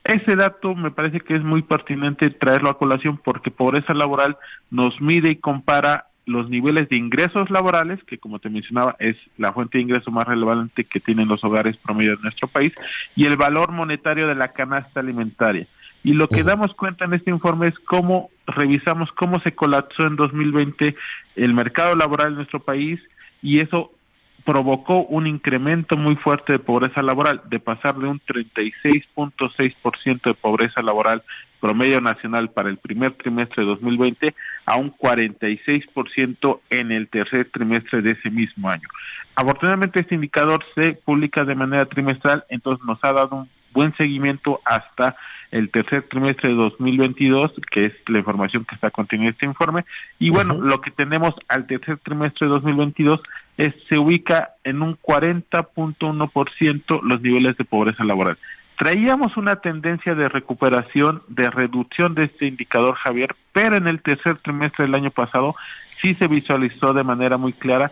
Ese 0.08 0.38
dato 0.38 0.74
me 0.74 0.90
parece 0.90 1.20
que 1.20 1.36
es 1.36 1.44
muy 1.44 1.62
pertinente 1.64 2.30
traerlo 2.30 2.70
a 2.70 2.78
colación 2.78 3.18
porque 3.18 3.52
pobreza 3.52 3.94
laboral 3.94 4.38
nos 4.72 5.02
mide 5.02 5.32
y 5.32 5.36
compara 5.36 6.06
los 6.26 6.50
niveles 6.50 6.88
de 6.88 6.96
ingresos 6.96 7.50
laborales, 7.50 8.02
que 8.06 8.18
como 8.18 8.40
te 8.40 8.50
mencionaba 8.50 8.96
es 9.00 9.18
la 9.38 9.52
fuente 9.52 9.78
de 9.78 9.82
ingreso 9.82 10.10
más 10.10 10.26
relevante 10.26 10.86
que 10.86 11.02
tienen 11.02 11.28
los 11.28 11.44
hogares 11.44 11.76
promedio 11.76 12.16
de 12.16 12.24
nuestro 12.24 12.48
país, 12.48 12.74
y 13.18 13.26
el 13.26 13.36
valor 13.36 13.74
monetario 13.74 14.30
de 14.30 14.36
la 14.36 14.48
canasta 14.48 15.02
alimentaria. 15.02 15.68
Y 16.06 16.14
lo 16.14 16.30
que 16.30 16.44
damos 16.44 16.74
cuenta 16.74 17.04
en 17.04 17.14
este 17.14 17.32
informe 17.32 17.68
es 17.68 17.78
cómo 17.78 18.30
revisamos 18.46 19.12
cómo 19.12 19.42
se 19.42 19.52
colapsó 19.52 20.08
en 20.08 20.16
2020 20.16 20.96
el 21.36 21.54
mercado 21.54 21.98
laboral 21.98 22.30
en 22.30 22.36
nuestro 22.36 22.62
país 22.62 23.02
y 23.42 23.60
eso 23.60 23.92
provocó 24.48 25.02
un 25.02 25.28
incremento 25.28 25.98
muy 25.98 26.16
fuerte 26.16 26.54
de 26.54 26.60
pobreza 26.60 27.02
laboral, 27.02 27.42
de 27.50 27.60
pasar 27.60 27.96
de 27.96 28.08
un 28.08 28.22
36.6% 28.22 30.22
de 30.22 30.34
pobreza 30.36 30.82
laboral 30.82 31.22
promedio 31.60 32.00
nacional 32.00 32.50
para 32.50 32.70
el 32.70 32.78
primer 32.78 33.14
trimestre 33.14 33.64
de 33.64 33.70
2020 33.72 34.34
a 34.66 34.78
un 34.78 34.94
46% 34.94 36.60
en 36.70 36.94
el 36.94 37.10
tercer 37.10 37.50
trimestre 37.52 38.02
de 38.02 38.12
ese 38.12 38.30
mismo 38.30 38.70
año. 38.70 38.88
Afortunadamente 39.36 40.00
este 40.00 40.16
indicador 40.16 40.64
se 40.74 40.94
publica 40.94 41.44
de 41.44 41.56
manera 41.56 41.86
trimestral, 41.86 42.46
entonces 42.48 42.86
nos 42.86 43.04
ha 43.04 43.12
dado 43.12 43.36
un 43.36 43.50
buen 43.74 43.94
seguimiento 43.96 44.62
hasta 44.64 45.18
el 45.52 45.70
tercer 45.70 46.04
trimestre 46.04 46.52
de 46.52 46.56
2022, 46.56 47.52
que 47.70 47.86
es 47.86 47.94
la 48.08 48.20
información 48.20 48.64
que 48.64 48.76
está 48.76 48.92
contenida 48.92 49.28
en 49.28 49.34
este 49.34 49.46
informe. 49.46 49.84
Y 50.20 50.30
bueno, 50.30 50.54
lo 50.54 50.80
que 50.80 50.92
tenemos 50.92 51.36
al 51.50 51.68
tercer 51.68 51.98
trimestre 51.98 52.48
de 52.48 52.54
2022 52.54 53.20
se 53.58 53.98
ubica 53.98 54.50
en 54.64 54.82
un 54.82 54.98
40.1% 54.98 57.02
los 57.02 57.22
niveles 57.22 57.58
de 57.58 57.66
pobreza 57.66 58.04
laboral. 58.04 58.38
Traíamos 58.78 59.38
una 59.38 59.56
tendencia 59.56 60.14
de 60.14 60.30
recuperación, 60.30 61.24
de 61.28 61.50
reducción 61.50 62.14
de 62.14 62.26
este 62.26 62.46
indicador, 62.46 62.94
Javier, 62.94 63.36
pero 63.52 63.76
en 63.76 63.88
el 63.88 64.02
tercer 64.02 64.38
trimestre 64.38 64.86
del 64.86 64.94
año 64.94 65.10
pasado 65.10 65.56
sí 65.96 66.14
se 66.14 66.28
visualizó 66.28 66.94
de 66.94 67.04
manera 67.04 67.38
muy 67.38 67.54
clara 67.54 67.90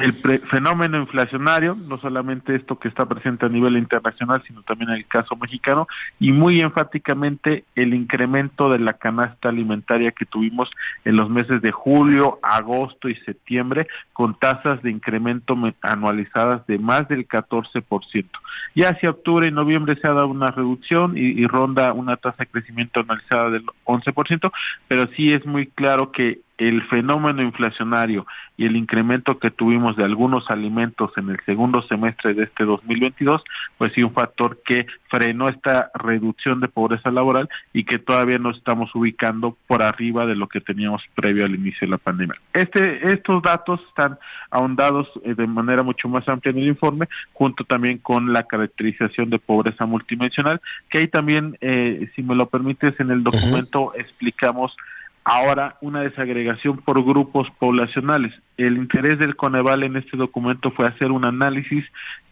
el 0.00 0.14
fenómeno 0.14 0.98
inflacionario, 0.98 1.76
no 1.88 1.98
solamente 1.98 2.54
esto 2.54 2.78
que 2.78 2.88
está 2.88 3.04
presente 3.06 3.44
a 3.44 3.50
nivel 3.50 3.76
internacional, 3.76 4.42
sino 4.46 4.62
también 4.62 4.90
en 4.90 4.96
el 4.96 5.06
caso 5.06 5.36
mexicano, 5.36 5.86
y 6.18 6.32
muy 6.32 6.60
enfáticamente 6.60 7.64
el 7.74 7.92
incremento 7.92 8.70
de 8.70 8.78
la 8.78 8.94
canasta 8.94 9.50
alimentaria 9.50 10.12
que 10.12 10.24
tuvimos 10.24 10.70
en 11.04 11.16
los 11.16 11.28
meses 11.28 11.60
de 11.60 11.72
julio, 11.72 12.38
agosto 12.42 13.08
y 13.10 13.16
septiembre, 13.16 13.86
con 14.14 14.34
tasas 14.38 14.82
de 14.82 14.90
incremento 14.90 15.56
anualizadas 15.82 16.66
de 16.66 16.78
más 16.78 17.06
del 17.08 17.28
14%. 17.28 18.26
Ya 18.74 18.90
hacia 18.90 19.10
octubre 19.10 19.46
y 19.46 19.50
noviembre 19.50 19.96
se 20.00 20.08
ha 20.08 20.12
dado 20.12 20.28
una 20.28 20.50
reducción 20.50 21.18
y, 21.18 21.20
y 21.20 21.46
ronda 21.46 21.92
una 21.92 22.16
tasa 22.16 22.44
de 22.44 22.46
crecimiento 22.46 23.00
anualizada 23.00 23.50
del 23.50 23.66
11%, 23.84 24.50
pero 24.88 25.06
sí 25.14 25.32
es 25.32 25.44
muy 25.44 25.66
claro 25.66 26.12
que 26.12 26.40
el 26.58 26.82
fenómeno 26.84 27.42
inflacionario 27.42 28.26
y 28.56 28.66
el 28.66 28.76
incremento 28.76 29.38
que 29.38 29.50
tuvimos 29.50 29.96
de 29.96 30.04
algunos 30.04 30.50
alimentos 30.50 31.10
en 31.16 31.30
el 31.30 31.40
segundo 31.44 31.82
semestre 31.82 32.34
de 32.34 32.44
este 32.44 32.64
2022, 32.64 33.42
pues 33.78 33.92
sí 33.94 34.02
un 34.02 34.12
factor 34.12 34.60
que 34.64 34.86
frenó 35.08 35.48
esta 35.48 35.90
reducción 35.94 36.60
de 36.60 36.68
pobreza 36.68 37.10
laboral 37.10 37.48
y 37.72 37.84
que 37.84 37.98
todavía 37.98 38.38
no 38.38 38.50
estamos 38.50 38.94
ubicando 38.94 39.56
por 39.66 39.82
arriba 39.82 40.26
de 40.26 40.36
lo 40.36 40.48
que 40.48 40.60
teníamos 40.60 41.02
previo 41.14 41.44
al 41.44 41.54
inicio 41.54 41.86
de 41.86 41.92
la 41.92 41.98
pandemia. 41.98 42.36
Este, 42.52 43.12
estos 43.12 43.42
datos 43.42 43.80
están 43.88 44.18
ahondados 44.50 45.08
eh, 45.24 45.34
de 45.34 45.46
manera 45.46 45.82
mucho 45.82 46.08
más 46.08 46.28
amplia 46.28 46.52
en 46.52 46.58
el 46.58 46.68
informe, 46.68 47.08
junto 47.32 47.64
también 47.64 47.98
con 47.98 48.32
la 48.32 48.44
caracterización 48.44 49.30
de 49.30 49.38
pobreza 49.38 49.86
multidimensional, 49.86 50.60
que 50.90 50.98
ahí 50.98 51.08
también, 51.08 51.56
eh, 51.60 52.10
si 52.14 52.22
me 52.22 52.34
lo 52.34 52.46
permites, 52.46 52.98
en 53.00 53.10
el 53.10 53.22
documento 53.22 53.92
explicamos 53.96 54.76
ahora 55.24 55.76
una 55.80 56.00
desagregación 56.00 56.78
por 56.78 57.02
grupos 57.04 57.48
poblacionales. 57.58 58.32
El 58.56 58.76
interés 58.76 59.18
del 59.18 59.36
Coneval 59.36 59.82
en 59.82 59.96
este 59.96 60.16
documento 60.16 60.70
fue 60.70 60.86
hacer 60.86 61.10
un 61.10 61.24
análisis 61.24 61.84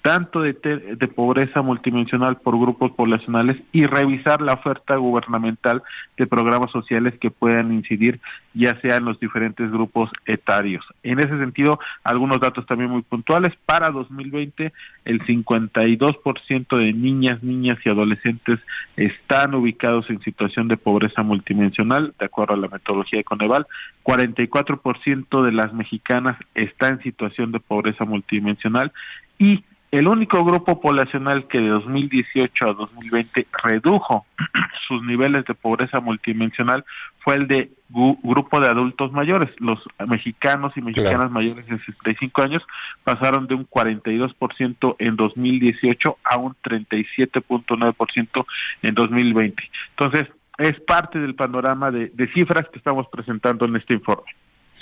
tanto 0.03 0.41
de, 0.41 0.55
de, 0.55 1.09
pobreza 1.09 1.61
multidimensional 1.61 2.37
por 2.37 2.59
grupos 2.59 2.93
poblacionales 2.93 3.59
y 3.71 3.85
revisar 3.85 4.41
la 4.41 4.55
oferta 4.55 4.97
gubernamental 4.97 5.83
de 6.17 6.27
programas 6.27 6.71
sociales 6.71 7.15
que 7.21 7.31
puedan 7.31 7.73
incidir 7.73 8.21
ya 8.55 8.81
sea 8.81 8.97
en 8.97 9.05
los 9.05 9.21
diferentes 9.21 9.71
grupos 9.71 10.11
etarios. 10.27 10.85
En 11.03 11.21
ese 11.21 11.39
sentido, 11.39 11.79
algunos 12.03 12.41
datos 12.41 12.67
también 12.67 12.91
muy 12.91 13.03
puntuales. 13.03 13.53
Para 13.67 13.91
2020, 13.91 14.73
el 15.05 15.21
52% 15.25 16.77
de 16.79 16.93
niñas, 16.93 17.43
niñas 17.43 17.79
y 17.85 17.91
adolescentes 17.91 18.59
están 18.97 19.55
ubicados 19.55 20.09
en 20.11 20.21
situación 20.23 20.69
de 20.69 20.77
pobreza 20.77 21.23
multidimensional, 21.23 22.15
de 22.19 22.27
acuerdo 22.27 22.55
a 22.55 22.59
la 22.59 22.69
metodología 22.69 23.19
de 23.19 23.25
Coneval. 23.25 23.67
44% 24.03 25.45
de 25.45 25.53
las 25.53 25.73
mexicanas 25.73 26.37
está 26.55 26.89
en 26.89 27.03
situación 27.03 27.53
de 27.53 27.61
pobreza 27.61 28.05
multidimensional 28.05 28.93
y 29.39 29.65
el 29.91 30.07
único 30.07 30.45
grupo 30.45 30.81
poblacional 30.81 31.49
que 31.49 31.59
de 31.59 31.69
2018 31.69 32.65
a 32.65 32.75
2020 32.75 33.47
redujo 33.63 34.25
sus 34.87 35.03
niveles 35.03 35.45
de 35.47 35.55
pobreza 35.55 36.01
multidimensional 36.01 36.85
fue 37.19 37.35
el 37.35 37.49
de 37.49 37.73
grupo 37.89 38.61
de 38.61 38.69
adultos 38.69 39.11
mayores. 39.13 39.51
Los 39.59 39.81
mexicanos 40.07 40.73
y 40.77 40.81
mexicanas 40.81 41.31
mayores 41.31 41.67
de 41.67 41.79
65 41.79 42.43
años 42.43 42.63
pasaron 43.03 43.47
de 43.49 43.55
un 43.55 43.69
42% 43.69 44.97
en 44.99 45.17
2018 45.17 46.19
a 46.23 46.37
un 46.37 46.55
37.9% 46.63 48.47
en 48.83 48.95
2020. 48.95 49.71
Entonces, 49.91 50.29
es 50.59 50.79
parte 50.81 51.19
del 51.19 51.35
panorama 51.35 51.91
de 51.91 52.31
cifras 52.33 52.69
que 52.69 52.79
estamos 52.79 53.09
presentando 53.09 53.65
en 53.65 53.77
este 53.77 53.95
informe. 53.95 54.31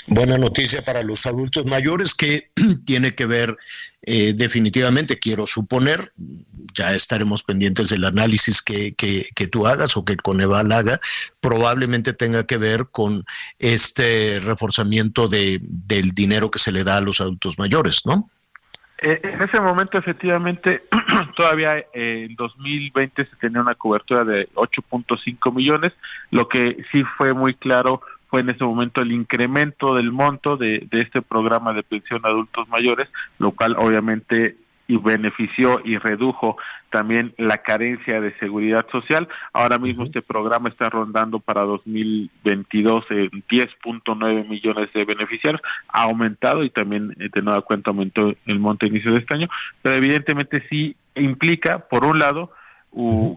Buena 0.07 0.39
noticia 0.39 0.83
para 0.83 1.03
los 1.03 1.27
adultos 1.27 1.67
mayores 1.67 2.15
que 2.15 2.51
tiene 2.87 3.15
que 3.15 3.27
ver 3.27 3.57
eh, 4.03 4.33
definitivamente, 4.35 5.19
quiero 5.19 5.47
suponer, 5.47 6.13
ya 6.73 6.95
estaremos 6.95 7.43
pendientes 7.43 7.91
del 7.91 8.05
análisis 8.07 8.63
que, 8.63 8.95
que, 8.95 9.47
tú 9.49 9.67
hagas 9.67 9.99
o 9.99 10.05
que 10.07 10.17
Coneval 10.17 10.73
haga, 10.73 10.99
probablemente 11.41 12.15
tenga 12.15 12.47
que 12.47 12.57
ver 12.57 12.87
con 12.91 13.27
este 13.59 14.41
reforzamiento 14.41 15.29
de, 15.29 15.61
del 15.63 16.13
dinero 16.13 16.51
que 16.51 16.59
se 16.59 16.73
le 16.73 16.85
da 16.85 16.97
a 16.97 17.03
los 17.03 17.21
adultos 17.21 17.59
mayores, 17.59 18.07
¿no? 18.07 18.31
Eh, 19.01 19.21
en 19.23 19.43
ese 19.43 19.61
momento, 19.61 19.99
efectivamente, 19.99 20.83
todavía 21.37 21.77
eh, 21.77 22.27
en 22.29 22.35
2020 22.35 23.27
se 23.27 23.37
tenía 23.37 23.61
una 23.61 23.75
cobertura 23.75 24.25
de 24.25 24.49
8.5 24.55 25.55
millones, 25.55 25.93
lo 26.31 26.49
que 26.49 26.83
sí 26.91 27.05
fue 27.17 27.35
muy 27.35 27.55
claro 27.55 28.01
fue 28.29 28.41
en 28.41 28.51
ese 28.51 28.65
momento 28.65 29.01
el 29.01 29.13
incremento 29.13 29.95
del 29.95 30.13
monto 30.13 30.57
de, 30.57 30.87
de 30.91 31.01
este 31.01 31.23
programa 31.23 31.73
de 31.73 31.83
pensión 31.83 32.21
a 32.25 32.29
adultos 32.29 32.69
mayores, 32.69 33.09
lo 33.39 33.53
cual 33.53 33.77
obviamente 33.79 34.57
y 34.89 34.97
benefició 34.97 35.81
y 35.85 35.99
redujo 35.99 36.57
también 36.91 37.35
la 37.37 37.59
carencia 37.59 38.21
de 38.23 38.37
seguridad 38.39 38.87
social. 38.91 39.29
Ahora 39.53 39.79
mismo 39.79 40.05
este 40.05 40.23
programa 40.23 40.71
está 40.71 40.89
rondando 40.89 41.39
para 41.39 41.61
2022 41.61 43.05
en 43.11 43.31
10.9 43.31 44.49
millones 44.49 44.91
de 44.95 45.05
beneficiarios, 45.05 45.61
ha 45.89 46.05
aumentado 46.05 46.65
y 46.65 46.71
también 46.71 47.15
eh, 47.21 47.29
de 47.33 47.43
nueva 47.43 47.61
cuenta 47.61 47.91
aumentó 47.91 48.35
el 48.47 48.59
monto 48.59 48.87
inicio 48.87 49.13
de 49.13 49.19
este 49.19 49.35
año, 49.35 49.49
pero 49.83 49.95
evidentemente 49.95 50.67
sí 50.71 50.97
implica, 51.15 51.81
por 51.81 52.07
un 52.07 52.19
lado, 52.19 52.51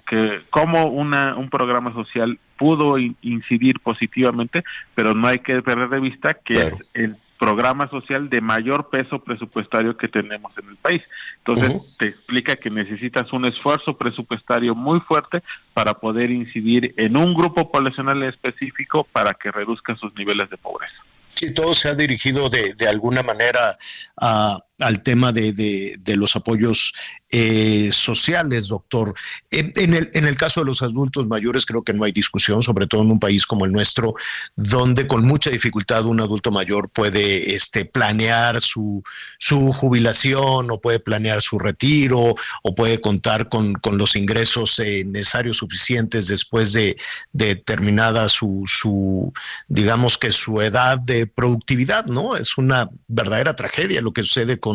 que 0.07 0.41
como 0.49 0.85
una, 0.87 1.35
un 1.35 1.49
programa 1.49 1.93
social 1.93 2.39
pudo 2.57 2.97
incidir 2.97 3.79
positivamente, 3.79 4.63
pero 4.95 5.13
no 5.13 5.27
hay 5.27 5.39
que 5.39 5.61
perder 5.61 5.89
de 5.89 5.99
vista 5.99 6.35
que 6.35 6.55
es 6.55 6.95
el 6.95 7.11
programa 7.39 7.89
social 7.89 8.29
de 8.29 8.39
mayor 8.39 8.89
peso 8.89 9.23
presupuestario 9.23 9.97
que 9.97 10.07
tenemos 10.07 10.55
en 10.59 10.69
el 10.69 10.75
país. 10.77 11.09
Entonces, 11.39 11.97
te 11.97 12.05
explica 12.05 12.55
que 12.55 12.69
necesitas 12.69 13.33
un 13.33 13.45
esfuerzo 13.45 13.97
presupuestario 13.97 14.75
muy 14.75 14.99
fuerte 14.99 15.41
para 15.73 15.95
poder 15.95 16.29
incidir 16.29 16.93
en 16.97 17.17
un 17.17 17.33
grupo 17.33 17.71
poblacional 17.71 18.21
específico 18.23 19.07
para 19.11 19.33
que 19.33 19.51
reduzca 19.51 19.95
sus 19.95 20.13
niveles 20.15 20.49
de 20.51 20.57
pobreza. 20.57 21.01
Sí, 21.29 21.51
todo 21.53 21.73
se 21.73 21.89
ha 21.89 21.95
dirigido 21.95 22.49
de, 22.49 22.75
de 22.75 22.87
alguna 22.87 23.23
manera 23.23 23.75
a, 24.17 24.63
al 24.81 25.03
tema 25.03 25.31
de, 25.31 25.53
de, 25.53 26.15
los 26.15 26.35
apoyos 26.35 26.93
eh, 27.29 27.89
sociales, 27.91 28.67
doctor. 28.67 29.13
En, 29.49 29.93
el, 29.93 30.09
en 30.13 30.25
el 30.25 30.35
caso 30.35 30.59
de 30.59 30.65
los 30.65 30.81
adultos 30.81 31.27
mayores 31.27 31.65
creo 31.65 31.83
que 31.83 31.93
no 31.93 32.03
hay 32.03 32.11
discusión, 32.11 32.61
sobre 32.61 32.87
todo 32.87 33.03
en 33.03 33.11
un 33.11 33.19
país 33.19 33.45
como 33.45 33.65
el 33.65 33.71
nuestro, 33.71 34.15
donde 34.55 35.07
con 35.07 35.25
mucha 35.25 35.49
dificultad 35.49 36.05
un 36.05 36.19
adulto 36.19 36.51
mayor 36.51 36.89
puede 36.89 37.55
este, 37.55 37.85
planear 37.85 38.61
su, 38.61 39.03
su 39.37 39.71
jubilación 39.71 40.71
o 40.71 40.81
puede 40.81 40.99
planear 40.99 41.41
su 41.41 41.57
retiro 41.57 42.35
o 42.63 42.75
puede 42.75 42.99
contar 42.99 43.49
con, 43.49 43.73
con 43.73 43.97
los 43.97 44.15
ingresos 44.15 44.79
eh, 44.79 45.03
necesarios 45.05 45.57
suficientes 45.57 46.27
después 46.27 46.73
de, 46.73 46.97
de 47.31 47.55
terminada 47.55 48.29
su, 48.29 48.63
su, 48.65 49.33
digamos 49.67 50.17
que 50.17 50.31
su 50.31 50.61
edad 50.61 50.99
de 50.99 51.27
productividad, 51.27 52.05
¿no? 52.05 52.35
Es 52.35 52.57
una 52.57 52.89
verdadera 53.07 53.55
tragedia 53.55 54.01
lo 54.01 54.13
que 54.13 54.23
sucede 54.23 54.59
con 54.59 54.70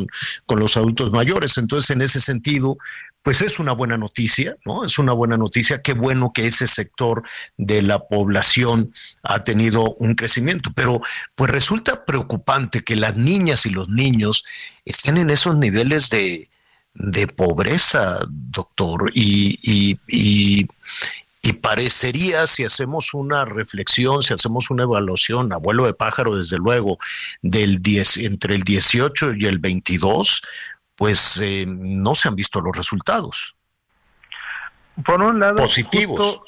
con, 0.46 0.60
los 0.60 0.76
adultos 0.76 1.10
mayores. 1.12 1.56
Entonces, 1.58 1.90
en 1.90 2.02
ese 2.02 2.20
sentido, 2.20 2.76
pues 3.22 3.42
es 3.42 3.58
una 3.58 3.72
buena 3.72 3.96
noticia, 3.96 4.56
¿no? 4.64 4.84
Es 4.84 4.98
una 4.98 5.12
buena 5.12 5.36
noticia. 5.36 5.82
Qué 5.82 5.94
bueno 5.94 6.32
que 6.32 6.46
ese 6.46 6.66
sector 6.66 7.22
de 7.56 7.82
la 7.82 8.06
población 8.06 8.92
ha 9.22 9.42
tenido 9.42 9.94
un 9.94 10.14
crecimiento, 10.14 10.70
pero 10.74 11.00
pues 11.34 11.50
resulta 11.50 12.04
preocupante 12.04 12.84
que 12.84 12.96
las 12.96 13.16
niñas 13.16 13.66
y 13.66 13.70
los 13.70 13.88
niños 13.88 14.44
estén 14.84 15.16
en 15.16 15.30
esos 15.30 15.56
niveles 15.56 16.08
de, 16.10 16.48
de 16.94 17.26
pobreza, 17.26 18.20
doctor, 18.28 19.10
y, 19.14 19.58
y, 19.62 19.98
y, 20.08 20.68
y 21.46 21.52
parecería, 21.52 22.44
si 22.48 22.64
hacemos 22.64 23.14
una 23.14 23.44
reflexión, 23.44 24.20
si 24.20 24.34
hacemos 24.34 24.68
una 24.68 24.82
evaluación, 24.82 25.52
abuelo 25.52 25.86
de 25.86 25.94
pájaro, 25.94 26.34
desde 26.34 26.58
luego, 26.58 26.98
del 27.40 27.80
10, 27.80 28.16
entre 28.16 28.56
el 28.56 28.64
18 28.64 29.34
y 29.34 29.46
el 29.46 29.60
22, 29.60 30.42
pues 30.96 31.40
eh, 31.40 31.64
no 31.68 32.16
se 32.16 32.26
han 32.26 32.34
visto 32.34 32.60
los 32.60 32.76
resultados. 32.76 33.54
Por 35.04 35.22
un 35.22 35.38
lado, 35.38 35.54
positivos. 35.54 36.40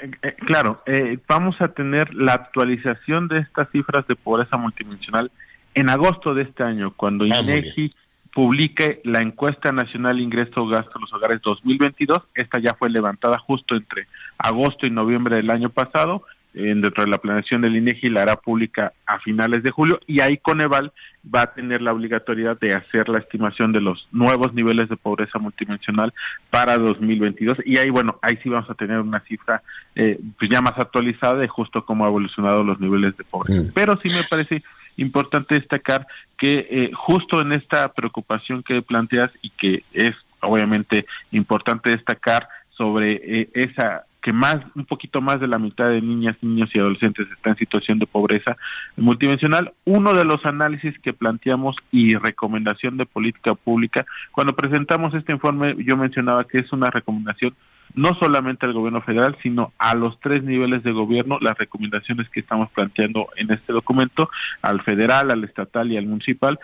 Eh, 0.00 0.12
eh, 0.22 0.36
claro, 0.46 0.80
vamos 1.26 1.60
a 1.60 1.66
tener 1.68 2.14
la 2.14 2.34
actualización 2.34 3.26
de 3.26 3.40
estas 3.40 3.68
cifras 3.72 4.06
de 4.06 4.14
pobreza 4.14 4.56
multidimensional 4.56 5.32
en 5.74 5.90
agosto 5.90 6.34
de 6.34 6.42
este 6.42 6.62
año, 6.62 6.92
cuando 6.96 7.24
ah, 7.24 7.40
INEGI 7.40 7.90
publique 8.36 9.00
la 9.04 9.22
encuesta 9.22 9.72
nacional 9.72 10.20
ingreso 10.20 10.66
gasto 10.66 10.90
de 10.96 11.00
los 11.00 11.12
hogares 11.14 11.40
2022. 11.40 12.20
Esta 12.34 12.58
ya 12.58 12.74
fue 12.74 12.90
levantada 12.90 13.38
justo 13.38 13.74
entre 13.74 14.08
agosto 14.36 14.84
y 14.86 14.90
noviembre 14.90 15.36
del 15.36 15.48
año 15.48 15.70
pasado. 15.70 16.22
dentro 16.52 17.02
de 17.02 17.10
la 17.10 17.16
planeación 17.16 17.62
del 17.62 17.76
INEGI 17.76 18.10
la 18.10 18.22
hará 18.22 18.36
pública 18.36 18.92
a 19.06 19.18
finales 19.20 19.62
de 19.62 19.70
julio 19.70 20.00
y 20.06 20.20
ahí 20.20 20.36
Coneval 20.36 20.92
va 21.34 21.42
a 21.42 21.54
tener 21.54 21.80
la 21.80 21.92
obligatoriedad 21.92 22.58
de 22.58 22.74
hacer 22.74 23.08
la 23.08 23.18
estimación 23.18 23.72
de 23.72 23.80
los 23.80 24.06
nuevos 24.12 24.52
niveles 24.52 24.90
de 24.90 24.96
pobreza 24.96 25.38
multidimensional 25.38 26.12
para 26.50 26.78
2022 26.78 27.58
y 27.64 27.76
ahí 27.76 27.90
bueno 27.90 28.18
ahí 28.22 28.38
sí 28.42 28.48
vamos 28.48 28.70
a 28.70 28.74
tener 28.74 29.00
una 29.00 29.20
cifra 29.20 29.62
eh, 29.94 30.18
pues 30.38 30.50
ya 30.50 30.62
más 30.62 30.78
actualizada 30.78 31.36
de 31.36 31.48
justo 31.48 31.84
cómo 31.84 32.04
ha 32.04 32.08
evolucionado 32.08 32.64
los 32.64 32.80
niveles 32.80 33.16
de 33.18 33.24
pobreza 33.24 33.60
mm. 33.60 33.72
pero 33.74 33.98
sí 34.02 34.08
me 34.08 34.22
parece 34.28 34.62
importante 34.96 35.54
destacar 35.54 36.06
que 36.38 36.66
eh, 36.70 36.90
justo 36.94 37.40
en 37.40 37.52
esta 37.52 37.92
preocupación 37.92 38.62
que 38.62 38.82
planteas 38.82 39.30
y 39.42 39.50
que 39.50 39.82
es 39.92 40.14
obviamente 40.40 41.06
importante 41.32 41.90
destacar 41.90 42.48
sobre 42.70 43.20
eh, 43.22 43.48
esa 43.54 44.04
que 44.26 44.32
más 44.32 44.56
un 44.74 44.84
poquito 44.84 45.20
más 45.20 45.38
de 45.38 45.46
la 45.46 45.60
mitad 45.60 45.88
de 45.88 46.02
niñas, 46.02 46.36
niños 46.40 46.68
y 46.74 46.80
adolescentes 46.80 47.30
están 47.30 47.52
en 47.52 47.58
situación 47.58 48.00
de 48.00 48.08
pobreza 48.08 48.56
multidimensional. 48.96 49.72
Uno 49.84 50.14
de 50.14 50.24
los 50.24 50.44
análisis 50.44 50.98
que 50.98 51.12
planteamos 51.12 51.76
y 51.92 52.16
recomendación 52.16 52.96
de 52.96 53.06
política 53.06 53.54
pública, 53.54 54.04
cuando 54.32 54.56
presentamos 54.56 55.14
este 55.14 55.30
informe, 55.30 55.76
yo 55.78 55.96
mencionaba 55.96 56.42
que 56.42 56.58
es 56.58 56.72
una 56.72 56.90
recomendación 56.90 57.54
no 57.96 58.14
solamente 58.14 58.66
al 58.66 58.74
gobierno 58.74 59.00
federal, 59.00 59.36
sino 59.42 59.72
a 59.78 59.94
los 59.94 60.20
tres 60.20 60.44
niveles 60.44 60.84
de 60.84 60.92
gobierno, 60.92 61.38
las 61.40 61.58
recomendaciones 61.58 62.28
que 62.28 62.40
estamos 62.40 62.70
planteando 62.70 63.28
en 63.36 63.50
este 63.50 63.72
documento, 63.72 64.30
al 64.62 64.82
federal, 64.82 65.30
al 65.30 65.42
estatal 65.42 65.90
y 65.90 65.96
al 65.96 66.06
municipal, 66.06 66.60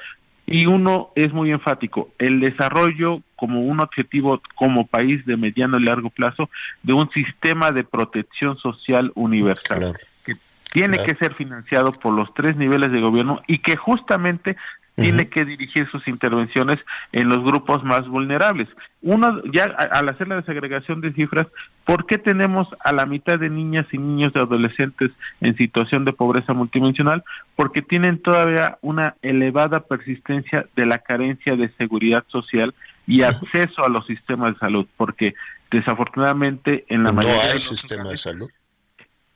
y 0.47 0.67
uno 0.67 1.11
es 1.15 1.33
muy 1.33 1.51
enfático, 1.51 2.11
el 2.19 2.41
desarrollo 2.41 3.23
como 3.37 3.63
un 3.63 3.81
objetivo 3.81 4.43
como 4.55 4.87
país 4.87 5.25
de 5.25 5.37
mediano 5.37 5.79
y 5.79 5.85
largo 5.85 6.11
plazo 6.11 6.51
de 6.83 6.93
un 6.93 7.11
sistema 7.11 7.73
de 7.73 7.85
protección 7.85 8.59
social 8.59 9.13
universal 9.15 9.95
que 10.27 10.35
tiene 10.73 10.99
que 10.99 11.15
ser 11.15 11.35
financiado 11.35 11.93
por 11.93 12.15
los 12.15 12.33
tres 12.35 12.57
niveles 12.57 12.93
de 12.93 13.01
gobierno 13.01 13.41
y 13.47 13.59
que 13.59 13.77
justamente 13.77 14.57
tiene 15.03 15.29
que 15.29 15.45
dirigir 15.45 15.87
sus 15.87 16.09
intervenciones 16.09 16.81
en 17.13 17.29
los 17.29 17.43
grupos 17.43 17.85
más 17.85 18.07
vulnerables. 18.09 18.69
Uno, 19.03 19.43
ya 19.53 19.65
al 19.65 20.09
hacer 20.09 20.29
la 20.29 20.37
desagregación 20.37 21.01
de 21.01 21.13
cifras, 21.13 21.49
¿por 21.85 22.07
qué 22.07 22.19
tenemos 22.19 22.69
a 22.85 22.93
la 22.93 23.05
mitad 23.07 23.39
de 23.39 23.51
niñas 23.51 23.87
y 23.93 23.99
niños 23.99 24.33
de 24.33 24.41
adolescentes 24.41 25.11
en 25.41 25.57
situación 25.57 26.05
de 26.05 26.13
pobreza 26.13 26.53
multidimensional? 26.53 27.25
Porque 27.57 27.83
tienen 27.83 28.19
todavía 28.19 28.79
una 28.81 29.17
elevada 29.23 29.81
persistencia 29.81 30.67
de 30.77 30.87
la 30.87 30.99
carencia 30.99 31.57
de 31.57 31.69
seguridad 31.71 32.25
social 32.29 32.75
y 33.07 33.23
acceso 33.23 33.85
a 33.85 33.89
los 33.89 34.07
sistemas 34.07 34.55
de 34.55 34.61
salud, 34.61 34.87
porque 34.97 35.35
desafortunadamente 35.71 36.85
en 36.89 37.03
la 37.03 37.13
mayoría 37.13 37.43
hay 37.43 37.53
de 37.55 37.59
sistema 37.59 38.09
de 38.09 38.17
salud. 38.17 38.51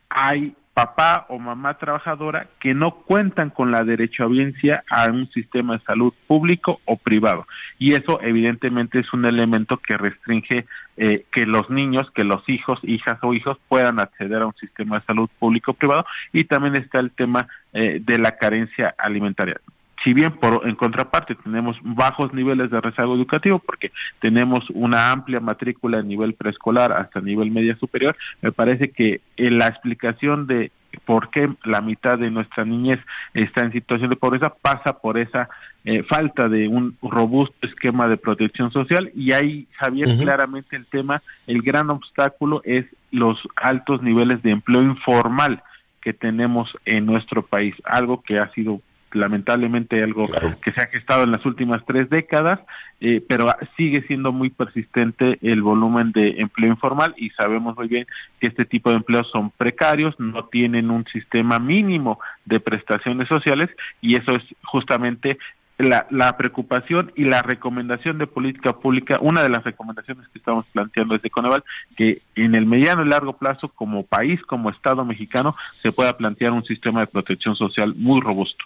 Hay 0.08 0.54
papá 0.76 1.24
o 1.30 1.38
mamá 1.38 1.78
trabajadora 1.78 2.48
que 2.60 2.74
no 2.74 2.90
cuentan 2.90 3.48
con 3.48 3.70
la 3.70 3.82
derechohabiencia 3.82 4.84
a 4.90 5.06
un 5.06 5.26
sistema 5.28 5.78
de 5.78 5.84
salud 5.84 6.12
público 6.26 6.80
o 6.84 6.98
privado. 6.98 7.46
Y 7.78 7.94
eso 7.94 8.20
evidentemente 8.20 8.98
es 8.98 9.10
un 9.14 9.24
elemento 9.24 9.78
que 9.78 9.96
restringe 9.96 10.66
eh, 10.98 11.24
que 11.32 11.46
los 11.46 11.70
niños, 11.70 12.10
que 12.10 12.24
los 12.24 12.46
hijos, 12.46 12.78
hijas 12.82 13.18
o 13.22 13.32
hijos 13.32 13.56
puedan 13.68 13.98
acceder 14.00 14.42
a 14.42 14.48
un 14.48 14.54
sistema 14.56 14.98
de 14.98 15.06
salud 15.06 15.30
público 15.38 15.70
o 15.70 15.74
privado. 15.74 16.04
Y 16.34 16.44
también 16.44 16.76
está 16.76 16.98
el 16.98 17.10
tema 17.10 17.48
eh, 17.72 17.98
de 18.04 18.18
la 18.18 18.32
carencia 18.32 18.94
alimentaria 18.98 19.58
si 20.06 20.14
bien 20.14 20.30
por 20.30 20.68
en 20.68 20.76
contraparte 20.76 21.34
tenemos 21.34 21.76
bajos 21.82 22.32
niveles 22.32 22.70
de 22.70 22.80
rezago 22.80 23.16
educativo 23.16 23.58
porque 23.58 23.90
tenemos 24.20 24.70
una 24.70 25.10
amplia 25.10 25.40
matrícula 25.40 25.98
a 25.98 26.02
nivel 26.02 26.34
preescolar 26.34 26.92
hasta 26.92 27.20
nivel 27.20 27.50
media 27.50 27.74
superior, 27.74 28.16
me 28.40 28.52
parece 28.52 28.92
que 28.92 29.20
en 29.36 29.58
la 29.58 29.66
explicación 29.66 30.46
de 30.46 30.70
por 31.04 31.30
qué 31.30 31.50
la 31.64 31.80
mitad 31.80 32.18
de 32.18 32.30
nuestra 32.30 32.64
niñez 32.64 33.00
está 33.34 33.62
en 33.62 33.72
situación 33.72 34.08
de 34.08 34.14
pobreza 34.14 34.54
pasa 34.54 34.96
por 34.96 35.18
esa 35.18 35.48
eh, 35.84 36.04
falta 36.04 36.48
de 36.48 36.68
un 36.68 36.96
robusto 37.02 37.66
esquema 37.66 38.06
de 38.06 38.16
protección 38.16 38.70
social. 38.70 39.10
Y 39.12 39.32
ahí 39.32 39.66
Javier 39.72 40.16
claramente 40.18 40.76
el 40.76 40.88
tema 40.88 41.20
el 41.48 41.62
gran 41.62 41.90
obstáculo 41.90 42.62
es 42.64 42.86
los 43.10 43.40
altos 43.56 44.02
niveles 44.02 44.40
de 44.42 44.52
empleo 44.52 44.82
informal 44.82 45.64
que 46.00 46.12
tenemos 46.12 46.70
en 46.84 47.06
nuestro 47.06 47.42
país 47.42 47.74
algo 47.84 48.22
que 48.22 48.38
ha 48.38 48.52
sido 48.52 48.80
lamentablemente 49.16 50.02
algo 50.02 50.28
que 50.62 50.72
se 50.72 50.80
ha 50.80 50.86
gestado 50.86 51.24
en 51.24 51.32
las 51.32 51.44
últimas 51.44 51.84
tres 51.86 52.08
décadas, 52.10 52.60
eh, 53.00 53.22
pero 53.26 53.54
sigue 53.76 54.02
siendo 54.02 54.32
muy 54.32 54.50
persistente 54.50 55.38
el 55.42 55.62
volumen 55.62 56.12
de 56.12 56.40
empleo 56.40 56.70
informal 56.70 57.14
y 57.16 57.30
sabemos 57.30 57.76
muy 57.76 57.88
bien 57.88 58.06
que 58.40 58.46
este 58.46 58.64
tipo 58.64 58.90
de 58.90 58.96
empleos 58.96 59.28
son 59.30 59.50
precarios, 59.50 60.18
no 60.18 60.46
tienen 60.46 60.90
un 60.90 61.04
sistema 61.06 61.58
mínimo 61.58 62.18
de 62.44 62.60
prestaciones 62.60 63.28
sociales 63.28 63.70
y 64.00 64.16
eso 64.16 64.36
es 64.36 64.42
justamente 64.62 65.38
la, 65.78 66.06
la, 66.10 66.36
preocupación 66.36 67.12
y 67.16 67.24
la 67.24 67.42
recomendación 67.42 68.18
de 68.18 68.26
política 68.26 68.74
pública, 68.74 69.18
una 69.20 69.42
de 69.42 69.50
las 69.50 69.64
recomendaciones 69.64 70.26
que 70.28 70.38
estamos 70.38 70.64
planteando 70.72 71.14
desde 71.14 71.30
Coneval, 71.30 71.64
que 71.96 72.22
en 72.34 72.54
el 72.54 72.64
mediano 72.66 73.04
y 73.04 73.08
largo 73.08 73.36
plazo, 73.36 73.68
como 73.68 74.04
país, 74.04 74.40
como 74.42 74.70
Estado 74.70 75.04
mexicano, 75.04 75.54
se 75.74 75.92
pueda 75.92 76.16
plantear 76.16 76.52
un 76.52 76.64
sistema 76.64 77.00
de 77.00 77.06
protección 77.08 77.56
social 77.56 77.94
muy 77.94 78.20
robusto. 78.20 78.64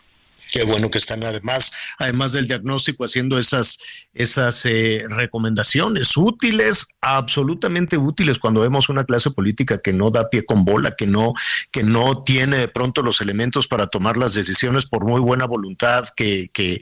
Qué 0.50 0.64
bueno 0.64 0.90
que 0.90 0.98
están 0.98 1.22
además, 1.24 1.70
además 1.98 2.32
del 2.32 2.48
diagnóstico, 2.48 3.04
haciendo 3.04 3.38
esas, 3.38 3.78
esas 4.12 4.64
eh, 4.64 5.04
recomendaciones 5.08 6.16
útiles, 6.16 6.96
absolutamente 7.00 7.96
útiles 7.96 8.38
cuando 8.38 8.62
vemos 8.62 8.88
una 8.88 9.04
clase 9.04 9.30
política 9.30 9.78
que 9.78 9.92
no 9.92 10.10
da 10.10 10.28
pie 10.28 10.44
con 10.44 10.64
bola, 10.64 10.94
que 10.96 11.06
no, 11.06 11.34
que 11.70 11.82
no 11.82 12.22
tiene 12.24 12.58
de 12.58 12.68
pronto 12.68 13.02
los 13.02 13.20
elementos 13.20 13.68
para 13.68 13.86
tomar 13.86 14.16
las 14.16 14.34
decisiones 14.34 14.86
por 14.86 15.04
muy 15.04 15.20
buena 15.20 15.46
voluntad 15.46 16.08
que, 16.16 16.50
que, 16.52 16.80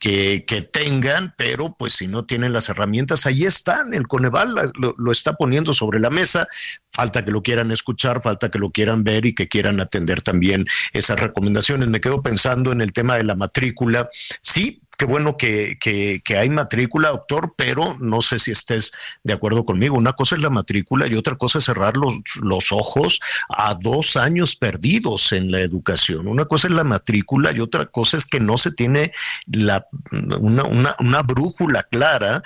que, 0.00 0.44
que, 0.46 0.62
tengan, 0.62 1.34
pero 1.36 1.76
pues 1.78 1.92
si 1.92 2.08
no 2.08 2.24
tienen 2.24 2.54
las 2.54 2.70
herramientas, 2.70 3.26
ahí 3.26 3.44
están, 3.44 3.92
el 3.92 4.08
Coneval 4.08 4.72
lo, 4.74 4.94
lo, 4.96 5.12
está 5.12 5.34
poniendo 5.34 5.74
sobre 5.74 6.00
la 6.00 6.08
mesa, 6.08 6.48
falta 6.90 7.22
que 7.24 7.30
lo 7.30 7.42
quieran 7.42 7.70
escuchar, 7.70 8.22
falta 8.22 8.50
que 8.50 8.58
lo 8.58 8.70
quieran 8.70 9.04
ver 9.04 9.26
y 9.26 9.34
que 9.34 9.46
quieran 9.46 9.78
atender 9.78 10.22
también 10.22 10.66
esas 10.94 11.20
recomendaciones. 11.20 11.88
Me 11.88 12.00
quedo 12.00 12.22
pensando 12.22 12.72
en 12.72 12.80
el 12.80 12.94
tema 12.94 13.16
de 13.16 13.24
la 13.24 13.36
matrícula, 13.36 14.08
sí, 14.40 14.80
qué 15.00 15.06
bueno 15.06 15.38
que, 15.38 15.78
que, 15.80 16.20
que, 16.22 16.36
hay 16.36 16.50
matrícula, 16.50 17.08
doctor, 17.08 17.54
pero 17.56 17.96
no 18.00 18.20
sé 18.20 18.38
si 18.38 18.50
estés 18.50 18.92
de 19.24 19.32
acuerdo 19.32 19.64
conmigo. 19.64 19.96
Una 19.96 20.12
cosa 20.12 20.34
es 20.34 20.42
la 20.42 20.50
matrícula 20.50 21.06
y 21.06 21.14
otra 21.14 21.36
cosa 21.36 21.56
es 21.56 21.64
cerrar 21.64 21.94
los, 21.96 22.70
ojos 22.70 23.18
a 23.48 23.74
dos 23.76 24.18
años 24.18 24.56
perdidos 24.56 25.32
en 25.32 25.50
la 25.50 25.60
educación. 25.60 26.28
Una 26.28 26.44
cosa 26.44 26.68
es 26.68 26.74
la 26.74 26.84
matrícula 26.84 27.50
y 27.50 27.60
otra 27.60 27.86
cosa 27.86 28.18
es 28.18 28.26
que 28.26 28.40
no 28.40 28.58
se 28.58 28.72
tiene 28.72 29.12
una 29.48 31.22
brújula 31.22 31.84
clara 31.84 32.42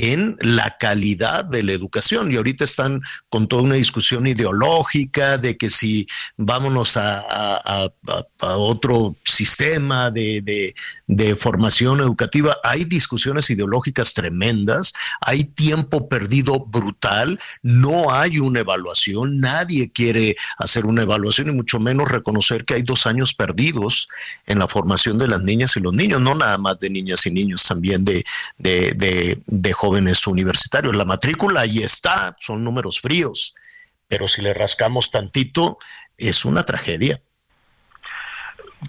en 0.00 0.36
la 0.40 0.76
calidad 0.78 1.44
de 1.44 1.64
la 1.64 1.72
educación. 1.72 2.30
Y 2.30 2.36
ahorita 2.36 2.62
están 2.62 3.02
con 3.28 3.48
toda 3.48 3.62
una 3.62 3.74
discusión 3.74 4.26
ideológica 4.26 5.38
de 5.38 5.56
que 5.56 5.70
si 5.70 6.06
vámonos 6.36 6.96
a, 6.96 7.90
otro 8.40 9.16
sistema 9.24 10.10
de, 10.10 10.74
de, 11.06 11.36
formación 11.36 12.00
educativa, 12.00 12.58
hay 12.62 12.84
discusiones 12.84 13.50
ideológicas 13.50 14.14
tremendas, 14.14 14.92
hay 15.20 15.44
tiempo 15.44 16.08
perdido 16.08 16.64
brutal, 16.64 17.40
no 17.62 18.12
hay 18.12 18.38
una 18.38 18.60
evaluación, 18.60 19.40
nadie 19.40 19.90
quiere 19.90 20.36
hacer 20.58 20.86
una 20.86 21.02
evaluación 21.02 21.48
y 21.48 21.52
mucho 21.52 21.80
menos 21.80 22.08
reconocer 22.08 22.64
que 22.64 22.74
hay 22.74 22.82
dos 22.82 23.06
años 23.06 23.34
perdidos 23.34 24.08
en 24.46 24.60
la 24.60 24.68
formación 24.68 25.18
de 25.18 25.28
las 25.28 25.42
niñas 25.42 25.76
y 25.76 25.80
los 25.80 25.92
niños, 25.92 26.20
no 26.20 26.34
nada 26.34 26.58
más 26.58 26.78
de 26.78 26.90
niñas 26.90 27.26
y 27.26 27.30
niños, 27.30 27.64
también 27.64 28.04
de, 28.04 28.24
de, 28.58 28.92
de, 28.96 29.40
de 29.46 29.72
jóvenes 29.72 29.87
universitarios. 30.26 30.94
La 30.94 31.04
matrícula 31.04 31.60
ahí 31.60 31.78
está, 31.78 32.36
son 32.40 32.64
números 32.64 33.00
fríos, 33.00 33.54
pero 34.08 34.28
si 34.28 34.42
le 34.42 34.54
rascamos 34.54 35.10
tantito, 35.10 35.78
es 36.16 36.44
una 36.44 36.64
tragedia. 36.64 37.20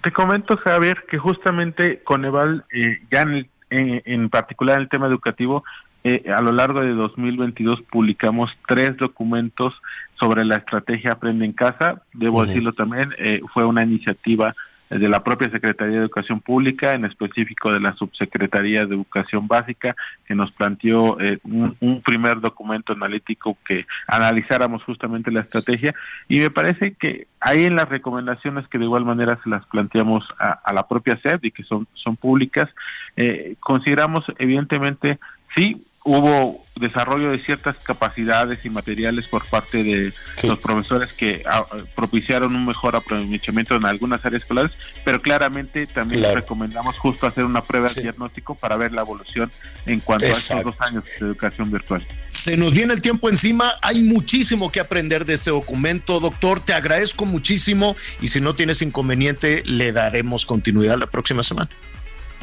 Te 0.02 0.12
comento, 0.12 0.56
Javier, 0.56 1.04
que 1.08 1.18
justamente 1.18 2.02
Coneval, 2.04 2.64
eh, 2.72 3.00
ya 3.10 3.22
en, 3.22 3.30
el, 3.30 3.50
en, 3.70 4.02
en, 4.04 4.30
particular 4.30 4.76
en 4.76 4.82
el 4.82 4.88
tema 4.88 5.06
educativo, 5.06 5.64
eh, 6.02 6.24
a 6.34 6.40
lo 6.40 6.52
largo 6.52 6.80
de 6.80 6.94
2022 6.94 7.82
publicamos 7.82 8.56
tres 8.66 8.96
documentos 8.96 9.74
sobre 10.18 10.44
la 10.44 10.56
estrategia 10.56 11.12
Aprende 11.12 11.44
en 11.44 11.52
Casa. 11.52 12.02
Debo 12.14 12.38
uh 12.38 12.42
-huh. 12.42 12.46
decirlo 12.46 12.72
también, 12.72 13.10
eh, 13.18 13.40
fue 13.52 13.64
una 13.66 13.82
iniciativa 13.82 14.54
de 14.90 15.08
la 15.08 15.22
propia 15.22 15.48
Secretaría 15.50 15.94
de 15.94 16.02
Educación 16.02 16.40
Pública, 16.40 16.92
en 16.92 17.04
específico 17.04 17.72
de 17.72 17.78
la 17.78 17.94
Subsecretaría 17.94 18.86
de 18.86 18.94
Educación 18.94 19.46
Básica, 19.46 19.94
que 20.26 20.34
nos 20.34 20.50
planteó 20.50 21.20
eh, 21.20 21.38
un, 21.44 22.02
primer 22.02 22.40
documento 22.40 22.92
analítico 22.92 23.56
que 23.64 23.86
analizáramos 24.08 24.82
justamente 24.82 25.30
la 25.30 25.40
estrategia. 25.40 25.94
Y 26.28 26.38
me 26.38 26.50
parece 26.50 26.94
que 26.94 27.28
hay 27.38 27.64
en 27.64 27.76
las 27.76 27.88
recomendaciones 27.88 28.66
que 28.66 28.78
de 28.78 28.84
igual 28.84 29.04
manera 29.04 29.38
se 29.44 29.48
las 29.48 29.64
planteamos 29.66 30.24
a, 30.38 30.50
a 30.52 30.72
la 30.72 30.88
propia 30.88 31.18
SED 31.22 31.40
y 31.42 31.52
que 31.52 31.62
son, 31.62 31.86
son 31.94 32.16
públicas, 32.16 32.68
eh, 33.16 33.54
consideramos 33.60 34.24
evidentemente, 34.38 35.18
sí, 35.54 35.86
hubo 36.04 36.64
desarrollo 36.76 37.30
de 37.30 37.38
ciertas 37.44 37.76
capacidades 37.76 38.64
y 38.64 38.70
materiales 38.70 39.26
por 39.26 39.44
parte 39.44 39.84
de 39.84 40.12
los 40.44 40.58
profesores 40.58 41.12
que 41.12 41.42
ah, 41.46 41.66
propiciaron 41.94 42.54
un 42.56 42.64
mejor 42.64 42.96
aprovechamiento 42.96 43.74
en 43.74 43.84
algunas 43.84 44.24
áreas 44.24 44.42
escolares, 44.42 44.72
pero 45.04 45.20
claramente 45.20 45.86
también 45.86 46.24
recomendamos 46.34 46.96
justo 46.96 47.26
hacer 47.26 47.44
una 47.44 47.62
prueba 47.62 47.88
de 47.94 48.02
diagnóstico 48.02 48.54
para 48.54 48.76
ver 48.76 48.92
la 48.92 49.02
evolución 49.02 49.50
en 49.84 50.00
cuanto 50.00 50.26
a 50.26 50.30
estos 50.30 50.64
dos 50.64 50.76
años 50.80 51.04
de 51.18 51.26
educación 51.26 51.70
virtual. 51.70 52.06
Se 52.28 52.56
nos 52.56 52.72
viene 52.72 52.94
el 52.94 53.02
tiempo 53.02 53.28
encima, 53.28 53.72
hay 53.82 54.02
muchísimo 54.02 54.72
que 54.72 54.80
aprender 54.80 55.26
de 55.26 55.34
este 55.34 55.50
documento, 55.50 56.18
doctor, 56.18 56.60
te 56.60 56.72
agradezco 56.72 57.26
muchísimo 57.26 57.94
y 58.22 58.28
si 58.28 58.40
no 58.40 58.54
tienes 58.54 58.80
inconveniente 58.80 59.62
le 59.66 59.92
daremos 59.92 60.46
continuidad 60.46 60.96
la 60.98 61.06
próxima 61.06 61.42
semana. 61.42 61.68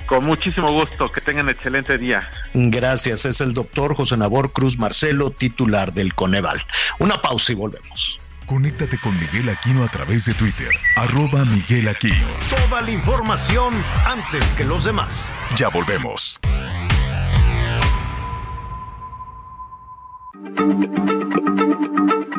Con 0.08 0.26
muchísimo 0.26 0.72
gusto, 0.72 1.12
que 1.12 1.20
tengan 1.20 1.50
excelente 1.50 1.98
día. 1.98 2.30
Gracias, 2.54 3.26
es 3.26 3.42
el 3.42 3.54
doctor 3.54 3.94
José 3.94 4.16
Nabor 4.16 4.54
Cruz 4.54 4.78
Marcelo, 4.80 5.32
titular 5.32 5.94
del 5.94 6.16
Coneval. 6.16 6.60
Una 6.98 7.22
pausa 7.22 7.52
y 7.52 7.56
volvemos. 7.56 8.22
Conéctate 8.46 8.98
con 8.98 9.14
Miguel 9.20 9.50
Aquino 9.50 9.84
a 9.84 9.90
través 9.90 10.24
de 10.24 10.34
Twitter, 10.34 10.70
arroba 10.96 11.44
Miguel 11.44 11.90
Aquino. 11.90 12.28
Toda 12.50 12.82
la 12.82 12.92
información 12.92 13.84
antes 14.06 14.46
que 14.52 14.64
los 14.64 14.86
demás. 14.86 15.34
Ya 15.58 15.68
volvemos. 15.68 16.40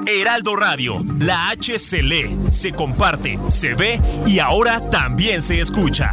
Heraldo 0.07 0.57
Radio, 0.57 1.05
la 1.19 1.51
H 1.51 1.79
se 1.79 2.03
lee, 2.03 2.39
se 2.51 2.73
comparte, 2.73 3.39
se 3.49 3.75
ve 3.75 4.01
y 4.27 4.39
ahora 4.39 4.81
también 4.81 5.43
se 5.43 5.61
escucha. 5.61 6.12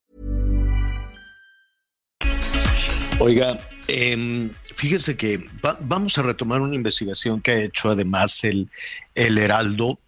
Oiga, 3.23 3.59
eh, 3.87 4.49
fíjese 4.75 5.15
que 5.15 5.45
va, 5.63 5.77
vamos 5.79 6.17
a 6.17 6.23
retomar 6.23 6.59
una 6.59 6.73
investigación 6.73 7.39
que 7.39 7.51
ha 7.51 7.61
hecho 7.61 7.91
además 7.91 8.43
el, 8.43 8.67
el 9.13 9.37
Heraldo 9.37 9.99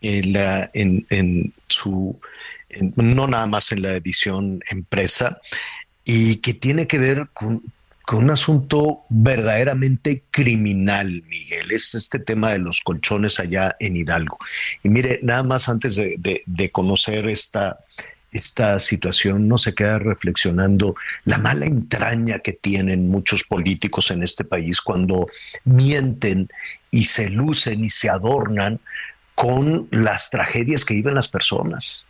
en, 0.00 0.32
la, 0.32 0.70
en, 0.72 1.04
en 1.10 1.52
su, 1.66 2.20
no 2.94 3.26
nada 3.26 3.46
más 3.46 3.72
en 3.72 3.82
la 3.82 3.96
edición 3.96 4.62
empresa, 4.70 5.40
y 6.04 6.36
que 6.36 6.54
tiene 6.54 6.86
que 6.86 6.98
ver 6.98 7.30
con, 7.32 7.64
con 8.06 8.22
un 8.24 8.30
asunto 8.30 9.00
verdaderamente 9.08 10.22
criminal, 10.30 11.24
Miguel. 11.26 11.68
Es 11.72 11.96
este 11.96 12.20
tema 12.20 12.50
de 12.50 12.58
los 12.58 12.80
colchones 12.80 13.40
allá 13.40 13.74
en 13.80 13.96
Hidalgo. 13.96 14.38
Y 14.84 14.88
mire, 14.88 15.18
nada 15.24 15.42
más 15.42 15.68
antes 15.68 15.96
de, 15.96 16.42
de 16.46 16.70
conocer 16.70 17.28
esta, 17.28 17.80
esta 18.32 18.78
situación 18.78 19.46
no 19.46 19.58
se 19.58 19.74
queda 19.74 19.98
reflexionando 19.98 20.96
la 21.24 21.38
mala 21.38 21.66
entraña 21.66 22.38
que 22.38 22.52
tienen 22.52 23.08
muchos 23.08 23.44
políticos 23.44 24.10
en 24.10 24.22
este 24.22 24.44
país 24.44 24.80
cuando 24.80 25.28
mienten 25.64 26.48
y 26.90 27.04
se 27.04 27.28
lucen 27.30 27.84
y 27.84 27.90
se 27.90 28.08
adornan 28.08 28.80
con 29.34 29.88
las 29.90 30.30
tragedias 30.30 30.84
que 30.84 30.94
viven 30.94 31.14
las 31.14 31.28
personas 31.28 32.06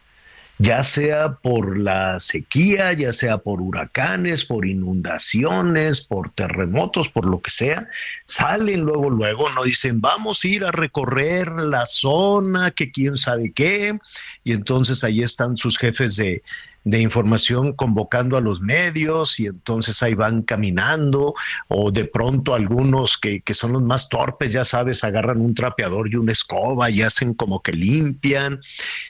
ya 0.62 0.84
sea 0.84 1.34
por 1.34 1.76
la 1.76 2.20
sequía, 2.20 2.92
ya 2.92 3.12
sea 3.12 3.38
por 3.38 3.60
huracanes, 3.60 4.44
por 4.44 4.64
inundaciones, 4.64 6.02
por 6.02 6.30
terremotos, 6.30 7.08
por 7.08 7.26
lo 7.26 7.40
que 7.40 7.50
sea, 7.50 7.88
salen 8.26 8.82
luego, 8.82 9.10
luego, 9.10 9.50
no 9.50 9.64
dicen, 9.64 10.00
vamos 10.00 10.44
a 10.44 10.48
ir 10.48 10.64
a 10.64 10.70
recorrer 10.70 11.48
la 11.52 11.86
zona, 11.86 12.70
que 12.70 12.92
quién 12.92 13.16
sabe 13.16 13.52
qué, 13.52 13.98
y 14.44 14.52
entonces 14.52 15.04
ahí 15.04 15.22
están 15.22 15.56
sus 15.56 15.78
jefes 15.78 16.16
de, 16.16 16.42
de 16.84 17.00
información 17.00 17.72
convocando 17.72 18.36
a 18.36 18.40
los 18.40 18.60
medios 18.60 19.38
y 19.38 19.46
entonces 19.46 20.02
ahí 20.02 20.14
van 20.14 20.42
caminando 20.42 21.34
o 21.68 21.92
de 21.92 22.06
pronto 22.06 22.54
algunos 22.54 23.18
que, 23.18 23.40
que, 23.40 23.54
son 23.54 23.72
los 23.72 23.82
más 23.82 24.08
torpes, 24.08 24.52
ya 24.52 24.64
sabes, 24.64 25.04
agarran 25.04 25.40
un 25.40 25.54
trapeador 25.54 26.08
y 26.12 26.16
una 26.16 26.32
escoba 26.32 26.90
y 26.90 27.02
hacen 27.02 27.34
como 27.34 27.62
que 27.62 27.72
limpian. 27.72 28.60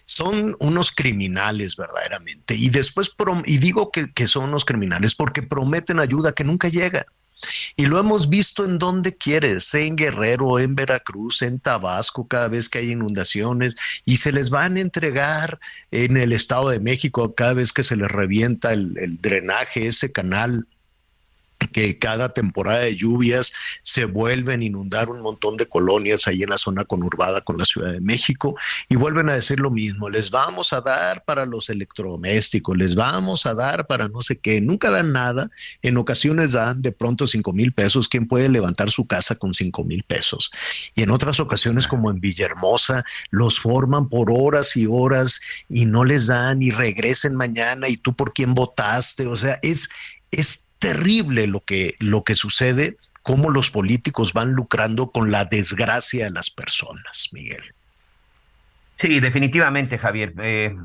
Son 0.05 0.55
unos 0.61 0.93
criminales 0.93 1.77
verdaderamente. 1.77 2.55
Y 2.55 2.69
después, 2.69 3.15
y 3.47 3.59
digo 3.59 3.91
que, 3.91 4.13
que 4.13 4.27
son 4.27 4.45
unos 4.45 4.65
criminales 4.65 5.15
porque 5.15 5.43
prometen 5.43 5.99
ayuda 5.99 6.33
que 6.33 6.45
nunca 6.45 6.69
llega. 6.69 7.07
Y 7.77 7.87
lo 7.87 7.99
hemos 7.99 8.29
visto 8.29 8.65
en 8.65 8.79
donde 8.79 9.17
quieres, 9.17 9.73
en 9.75 9.97
Guerrero, 9.97 10.59
en 10.59 10.75
Veracruz, 10.75 11.43
en 11.43 11.59
Tabasco, 11.59 12.27
cada 12.27 12.49
vez 12.49 12.69
que 12.69 12.79
hay 12.79 12.91
inundaciones, 12.91 13.77
y 14.05 14.17
se 14.17 14.33
les 14.33 14.51
van 14.51 14.77
a 14.77 14.81
entregar 14.81 15.59
en 15.91 16.17
el 16.17 16.33
Estado 16.33 16.71
de 16.71 16.81
México 16.81 17.35
cada 17.35 17.55
vez 17.55 17.73
que 17.73 17.83
se 17.83 17.97
les 17.97 18.11
revienta 18.11 18.73
el, 18.73 18.97
el 18.99 19.21
drenaje, 19.21 19.87
ese 19.87 20.13
canal 20.13 20.67
que 21.69 21.99
cada 21.99 22.33
temporada 22.33 22.81
de 22.81 22.97
lluvias 22.97 23.53
se 23.83 24.05
vuelven 24.05 24.61
a 24.61 24.65
inundar 24.65 25.11
un 25.11 25.21
montón 25.21 25.57
de 25.57 25.69
colonias 25.69 26.27
ahí 26.27 26.43
en 26.43 26.51
la 26.51 26.59
zona 26.59 26.85
conurbada 26.85 27.41
con 27.41 27.59
la 27.59 27.65
Ciudad 27.65 27.93
de 27.93 28.01
México 28.01 28.57
y 28.89 28.97
vuelven 28.97 29.29
a 29.29 29.35
decir 29.35 29.61
lo 29.61 29.71
mismo, 29.71 30.11
les 30.11 30.31
vamos 30.31 30.73
a 30.73 30.81
dar 30.81 31.25
para 31.25 31.47
los 31.47 31.71
electrodomésticos, 31.71 32.77
les 32.77 32.95
vamos 32.95 33.47
a 33.47 33.55
dar 33.55 33.87
para 33.87 34.09
no 34.09 34.23
sé 34.23 34.39
qué, 34.39 34.61
nunca 34.61 34.91
dan 34.91 35.13
nada, 35.13 35.51
en 35.83 35.97
ocasiones 35.97 36.53
dan 36.53 36.83
de 36.83 36.93
pronto 36.93 37.27
cinco 37.27 37.53
mil 37.53 37.73
pesos, 37.73 38.09
¿quién 38.09 38.27
puede 38.27 38.49
levantar 38.49 38.91
su 38.91 39.07
casa 39.07 39.37
con 39.37 39.55
cinco 39.55 39.85
mil 39.85 40.03
pesos? 40.03 40.51
Y 40.95 41.03
en 41.03 41.11
otras 41.11 41.41
ocasiones 41.41 41.87
como 41.87 42.11
en 42.11 42.21
Villahermosa, 42.21 43.05
los 43.31 43.61
forman 43.61 44.09
por 44.09 44.31
horas 44.31 44.77
y 44.77 44.87
horas 44.87 45.41
y 45.69 45.85
no 45.85 46.05
les 46.05 46.27
dan 46.27 46.63
y 46.63 46.71
regresen 46.71 47.35
mañana 47.35 47.89
y 47.89 47.97
tú 47.97 48.15
por 48.15 48.33
quién 48.33 48.55
votaste, 48.55 49.27
o 49.27 49.37
sea, 49.37 49.59
es... 49.63 49.89
es 50.31 50.67
terrible 50.83 51.47
lo 51.47 51.61
que, 51.61 51.95
lo 52.01 52.25
que 52.25 52.35
sucede, 52.35 52.97
cómo 53.23 53.51
los 53.51 53.71
políticos 53.71 54.33
van 54.33 54.53
lucrando 54.53 55.13
con 55.13 55.31
la 55.31 55.45
desgracia 55.45 56.25
de 56.25 56.33
las 56.33 56.51
personas, 56.51 57.29
Miguel. 57.31 57.63
Sí, 58.97 59.21
definitivamente, 59.21 59.97
Javier. 59.97 60.35
Eh, 60.43 60.77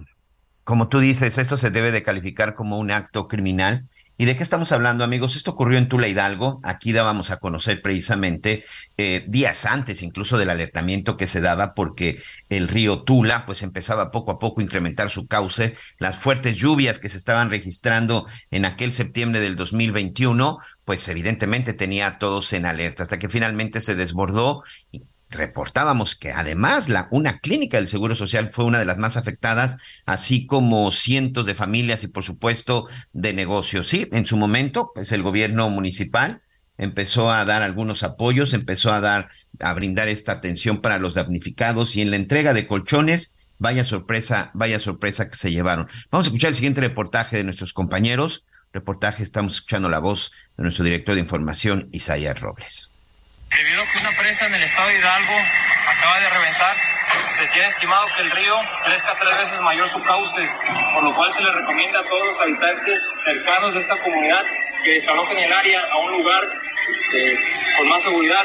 como 0.64 0.88
tú 0.88 1.00
dices, 1.00 1.40
esto 1.40 1.58
se 1.58 1.72
debe 1.72 1.92
de 1.92 2.04
calificar 2.04 2.54
como 2.54 2.78
un 2.78 2.92
acto 2.92 3.28
criminal 3.28 3.86
¿Y 4.20 4.26
de 4.26 4.36
qué 4.36 4.42
estamos 4.42 4.72
hablando, 4.72 5.04
amigos? 5.04 5.36
Esto 5.36 5.52
ocurrió 5.52 5.78
en 5.78 5.88
Tula 5.90 6.08
Hidalgo. 6.08 6.60
Aquí 6.64 6.92
dábamos 6.92 7.30
a 7.30 7.38
conocer 7.38 7.84
precisamente 7.84 8.66
eh, 8.98 9.24
días 9.28 9.66
antes 9.66 10.02
incluso 10.02 10.40
del 10.40 10.50
alertamiento 10.50 11.18
que 11.18 11.28
se 11.28 11.40
daba 11.40 11.76
porque 11.76 12.20
el 12.50 12.68
río 12.68 13.04
Tula 13.04 13.46
pues 13.46 13.62
empezaba 13.62 14.10
poco 14.10 14.32
a 14.32 14.40
poco 14.40 14.60
a 14.60 14.64
incrementar 14.64 15.12
su 15.12 15.28
cauce. 15.28 15.76
Las 16.00 16.18
fuertes 16.18 16.56
lluvias 16.56 16.98
que 16.98 17.10
se 17.10 17.18
estaban 17.20 17.52
registrando 17.52 18.26
en 18.50 18.66
aquel 18.66 18.92
septiembre 18.92 19.40
del 19.40 19.56
2021 19.56 20.58
pues 20.84 21.08
evidentemente 21.10 21.74
tenía 21.74 22.08
a 22.08 22.18
todos 22.18 22.54
en 22.54 22.66
alerta 22.66 23.04
hasta 23.04 23.20
que 23.20 23.30
finalmente 23.30 23.82
se 23.82 23.94
desbordó 23.94 24.64
reportábamos 25.30 26.16
que 26.16 26.32
además 26.32 26.90
la, 26.90 27.08
una 27.12 27.40
clínica 27.40 27.78
del 27.78 27.88
Seguro 27.88 28.16
Social 28.16 28.50
fue 28.50 28.66
una 28.66 28.80
de 28.80 28.86
las 28.86 28.98
más 28.98 29.18
afectadas, 29.18 29.78
así 30.06 30.46
como 30.46 30.92
cientos 30.92 31.46
de 31.46 31.56
familias 31.56 32.04
y 32.04 32.08
por 32.08 32.24
supuesto 32.24 32.88
de 33.14 33.34
negocios. 33.34 33.88
Sí, 33.88 34.08
en 34.12 34.26
su 34.26 34.38
momento, 34.38 34.92
pues 34.94 35.12
el 35.12 35.24
gobierno 35.24 35.70
municipal 35.70 36.42
empezó 36.78 37.32
a 37.32 37.44
dar 37.46 37.64
algunos 37.64 38.04
apoyos, 38.04 38.54
empezó 38.54 38.94
a 38.94 39.02
dar, 39.02 39.30
a 39.60 39.74
brindar 39.74 40.08
esta 40.08 40.34
atención 40.34 40.82
para 40.82 41.00
los 41.00 41.16
damnificados 41.16 41.96
y 41.96 42.02
en 42.02 42.12
la 42.12 42.18
entrega 42.18 42.54
de 42.54 42.68
colchones, 42.68 43.36
vaya 43.58 43.84
sorpresa, 43.84 44.52
vaya 44.54 44.80
sorpresa 44.80 45.30
que 45.30 45.38
se 45.38 45.52
llevaron. 45.52 45.88
Vamos 46.12 46.28
a 46.28 46.30
escuchar 46.30 46.50
el 46.50 46.56
siguiente 46.56 46.82
reportaje 46.82 47.38
de 47.38 47.44
nuestros 47.44 47.74
compañeros. 47.74 48.46
Reportaje, 48.72 49.24
estamos 49.24 49.54
escuchando 49.56 49.90
la 49.90 50.00
voz 50.00 50.32
de 50.58 50.64
nuestro 50.64 50.86
director 50.86 51.16
de 51.16 51.22
información, 51.22 51.90
Isaías 51.92 52.40
Robles. 52.40 52.97
Debido 53.50 53.82
a 53.82 53.92
que 53.92 53.98
una 54.00 54.12
presa 54.18 54.48
en 54.48 54.56
el 54.56 54.64
estado 54.64 54.90
de 54.90 54.98
Hidalgo 54.98 55.34
acaba 55.88 56.20
de 56.20 56.30
reventar, 56.30 56.76
se 57.38 57.48
tiene 57.48 57.68
estimado 57.68 58.06
que 58.16 58.24
el 58.24 58.32
río 58.32 58.56
crezca 58.86 59.16
tres 59.20 59.38
veces 59.38 59.62
mayor 59.62 59.88
su 59.88 60.02
cauce, 60.04 60.50
por 60.94 61.04
lo 61.04 61.16
cual 61.16 61.32
se 61.32 61.42
le 61.44 61.52
recomienda 61.52 62.00
a 62.00 62.04
todos 62.04 62.28
los 62.28 62.40
habitantes 62.42 63.14
cercanos 63.24 63.74
de 63.74 63.80
esta 63.80 64.02
comunidad 64.04 64.44
que 64.84 64.92
desalojen 64.94 65.38
el 65.38 65.54
área 65.54 65.82
a 65.92 65.98
un 65.98 66.12
lugar 66.20 66.44
eh, 67.16 67.36
con 67.78 67.88
más 67.90 68.04
seguridad. 68.04 68.44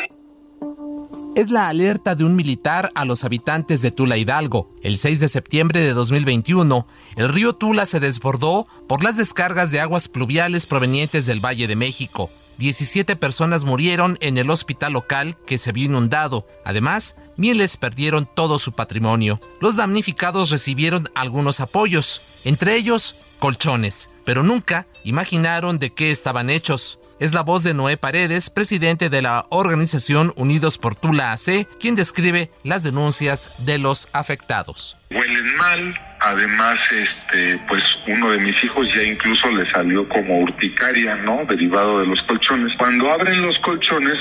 es 1.34 1.50
la 1.50 1.68
alerta 1.68 2.14
de 2.14 2.24
un 2.24 2.36
militar 2.36 2.90
a 2.94 3.05
los 3.05 3.24
habitantes 3.24 3.80
de 3.80 3.90
Tula 3.90 4.18
Hidalgo. 4.18 4.70
El 4.82 4.98
6 4.98 5.18
de 5.20 5.28
septiembre 5.28 5.80
de 5.80 5.94
2021, 5.94 6.86
el 7.16 7.28
río 7.28 7.55
Tula 7.55 7.86
se 7.86 8.00
desbordó 8.00 8.66
por 8.86 9.03
las 9.03 9.16
descargas 9.16 9.70
de 9.70 9.80
aguas 9.80 10.09
pluviales 10.09 10.66
provenientes 10.66 11.26
del 11.26 11.44
Valle 11.44 11.66
de 11.66 11.76
México. 11.76 12.30
17 12.59 13.16
personas 13.16 13.64
murieron 13.64 14.18
en 14.20 14.38
el 14.38 14.50
hospital 14.50 14.92
local 14.92 15.36
que 15.46 15.59
se 15.59 15.72
vio 15.72 15.86
inundado. 15.86 16.46
Además, 16.64 17.16
miles 17.36 17.76
perdieron 17.76 18.28
todo 18.32 18.59
su 18.59 18.72
patrimonio. 18.72 19.40
Los 19.61 19.76
damnificados 19.76 20.50
recibieron 20.50 21.09
algunos 21.14 21.61
apoyos, 21.61 22.22
entre 22.44 22.76
ellos 22.76 23.16
colchones, 23.38 24.11
pero 24.24 24.42
nunca 24.42 24.86
imaginaron 25.05 25.78
de 25.78 25.92
qué 25.92 26.11
estaban 26.11 26.50
hechos. 26.50 26.98
Es 27.18 27.32
la 27.32 27.42
voz 27.42 27.62
de 27.62 27.72
Noé 27.72 27.96
Paredes, 27.96 28.50
presidente 28.50 29.09
de 29.09 29.22
la 29.22 29.46
organización 29.50 30.32
Unidos 30.36 30.76
por 30.76 30.96
Tula 30.96 31.32
AC, 31.32 31.68
quien 31.78 31.94
describe 31.94 32.50
las 32.64 32.82
denuncias 32.82 33.64
de 33.64 33.78
los 33.78 34.09
afectados. 34.12 34.96
Huelen 35.11 35.57
mal, 35.57 35.94
además 36.22 36.78
este 36.90 37.60
pues 37.68 37.82
uno 38.06 38.30
de 38.30 38.38
mis 38.38 38.62
hijos 38.64 38.88
ya 38.94 39.02
incluso 39.02 39.50
le 39.50 39.70
salió 39.70 40.08
como 40.08 40.40
urticaria, 40.40 41.16
¿no? 41.16 41.44
derivado 41.44 42.00
de 42.00 42.06
los 42.06 42.22
colchones. 42.22 42.72
Cuando 42.78 43.10
abren 43.10 43.42
los 43.42 43.58
colchones 43.60 44.18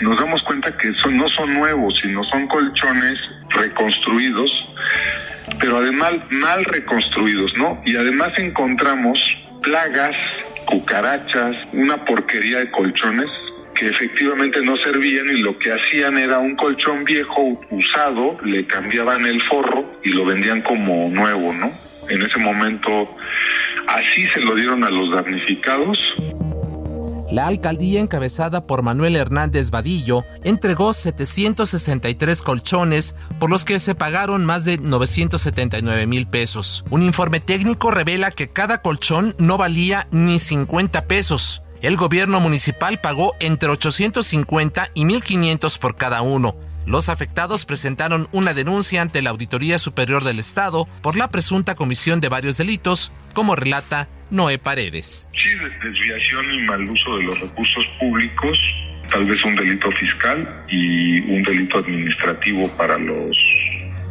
nos 0.00 0.18
damos 0.18 0.42
cuenta 0.42 0.76
que 0.76 0.92
son, 0.94 1.16
no 1.16 1.28
son 1.28 1.54
nuevos, 1.54 1.98
sino 2.00 2.22
son 2.24 2.46
colchones 2.46 3.18
reconstruidos, 3.50 4.50
pero 5.60 5.78
además 5.78 6.12
mal 6.30 6.64
reconstruidos, 6.64 7.52
¿no? 7.56 7.82
Y 7.84 7.96
además 7.96 8.30
encontramos 8.36 9.18
plagas 9.62 10.16
cucarachas, 10.64 11.56
una 11.72 12.04
porquería 12.04 12.58
de 12.58 12.70
colchones 12.70 13.28
que 13.74 13.86
efectivamente 13.86 14.60
no 14.62 14.76
servían 14.78 15.26
y 15.26 15.40
lo 15.40 15.58
que 15.58 15.72
hacían 15.72 16.18
era 16.18 16.38
un 16.38 16.56
colchón 16.56 17.04
viejo 17.04 17.60
usado, 17.70 18.36
le 18.44 18.66
cambiaban 18.66 19.26
el 19.26 19.42
forro 19.42 19.84
y 20.02 20.10
lo 20.10 20.24
vendían 20.24 20.62
como 20.62 21.08
nuevo, 21.08 21.52
¿no? 21.52 21.70
En 22.08 22.22
ese 22.22 22.38
momento 22.38 23.16
así 23.88 24.26
se 24.26 24.40
lo 24.40 24.54
dieron 24.54 24.84
a 24.84 24.90
los 24.90 25.10
damnificados. 25.14 25.98
La 27.32 27.46
alcaldía 27.46 27.98
encabezada 27.98 28.66
por 28.66 28.82
Manuel 28.82 29.16
Hernández 29.16 29.70
Vadillo 29.70 30.22
entregó 30.44 30.92
763 30.92 32.42
colchones 32.42 33.14
por 33.40 33.48
los 33.48 33.64
que 33.64 33.80
se 33.80 33.94
pagaron 33.94 34.44
más 34.44 34.66
de 34.66 34.76
979 34.76 36.06
mil 36.06 36.26
pesos. 36.26 36.84
Un 36.90 37.02
informe 37.02 37.40
técnico 37.40 37.90
revela 37.90 38.32
que 38.32 38.48
cada 38.48 38.82
colchón 38.82 39.34
no 39.38 39.56
valía 39.56 40.06
ni 40.10 40.38
50 40.38 41.06
pesos. 41.06 41.61
El 41.82 41.96
gobierno 41.96 42.38
municipal 42.38 43.00
pagó 43.00 43.34
entre 43.40 43.68
850 43.68 44.90
y 44.94 45.02
1.500 45.02 45.80
por 45.80 45.96
cada 45.96 46.22
uno. 46.22 46.54
Los 46.86 47.08
afectados 47.08 47.66
presentaron 47.66 48.28
una 48.30 48.54
denuncia 48.54 49.02
ante 49.02 49.20
la 49.20 49.30
Auditoría 49.30 49.80
Superior 49.80 50.22
del 50.22 50.38
Estado 50.38 50.86
por 51.02 51.16
la 51.16 51.28
presunta 51.28 51.74
comisión 51.74 52.20
de 52.20 52.28
varios 52.28 52.56
delitos, 52.56 53.10
como 53.34 53.56
relata 53.56 54.08
Noé 54.30 54.58
Paredes. 54.58 55.26
Sí, 55.32 55.50
desviación 55.82 56.54
y 56.54 56.58
mal 56.62 56.88
uso 56.88 57.16
de 57.16 57.24
los 57.24 57.40
recursos 57.40 57.84
públicos, 57.98 58.60
tal 59.08 59.24
vez 59.24 59.44
un 59.44 59.56
delito 59.56 59.90
fiscal 59.90 60.64
y 60.68 61.20
un 61.22 61.42
delito 61.42 61.78
administrativo 61.78 62.62
para 62.76 62.96
los 62.96 63.36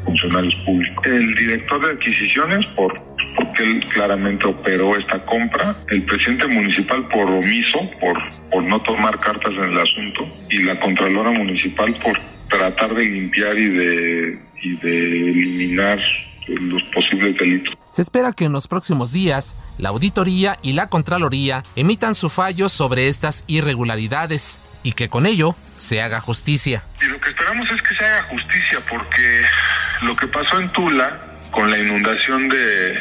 funcionarios 0.03 0.55
públicos. 0.65 1.07
El 1.07 1.33
director 1.35 1.85
de 1.85 1.93
adquisiciones, 1.93 2.65
por, 2.75 3.10
porque 3.35 3.63
él 3.63 3.85
claramente 3.85 4.45
operó 4.47 4.97
esta 4.97 5.23
compra, 5.25 5.75
el 5.89 6.03
presidente 6.03 6.47
municipal 6.47 7.07
por 7.07 7.29
omiso, 7.29 7.79
por, 7.99 8.17
por 8.49 8.63
no 8.63 8.81
tomar 8.81 9.17
cartas 9.17 9.51
en 9.51 9.71
el 9.71 9.79
asunto, 9.79 10.27
y 10.49 10.63
la 10.63 10.79
contralora 10.79 11.31
municipal 11.31 11.93
por 12.03 12.17
tratar 12.49 12.93
de 12.93 13.05
limpiar 13.05 13.57
y 13.57 13.69
de, 13.69 14.39
y 14.61 14.75
de 14.75 15.29
eliminar 15.31 15.99
los 16.47 16.83
posibles 16.93 17.37
delitos. 17.37 17.73
Se 17.91 18.01
espera 18.01 18.33
que 18.33 18.45
en 18.45 18.51
los 18.51 18.67
próximos 18.67 19.11
días 19.11 19.55
la 19.77 19.89
auditoría 19.89 20.57
y 20.61 20.73
la 20.73 20.87
Contraloría 20.87 21.63
emitan 21.75 22.15
su 22.15 22.29
fallo 22.29 22.69
sobre 22.69 23.07
estas 23.07 23.43
irregularidades 23.47 24.61
y 24.83 24.93
que 24.93 25.09
con 25.09 25.25
ello 25.25 25.55
se 25.77 26.01
haga 26.01 26.19
justicia. 26.19 26.83
Y 27.01 27.05
lo 27.05 27.19
que 27.19 27.29
esperamos 27.29 27.69
es 27.69 27.81
que 27.81 27.95
se 27.95 28.05
haga 28.05 28.23
justicia 28.29 28.79
porque 28.89 29.41
lo 30.03 30.15
que 30.15 30.27
pasó 30.27 30.59
en 30.59 30.71
Tula 30.71 31.30
con 31.51 31.69
la 31.69 31.77
inundación 31.77 32.49
de, 32.49 32.93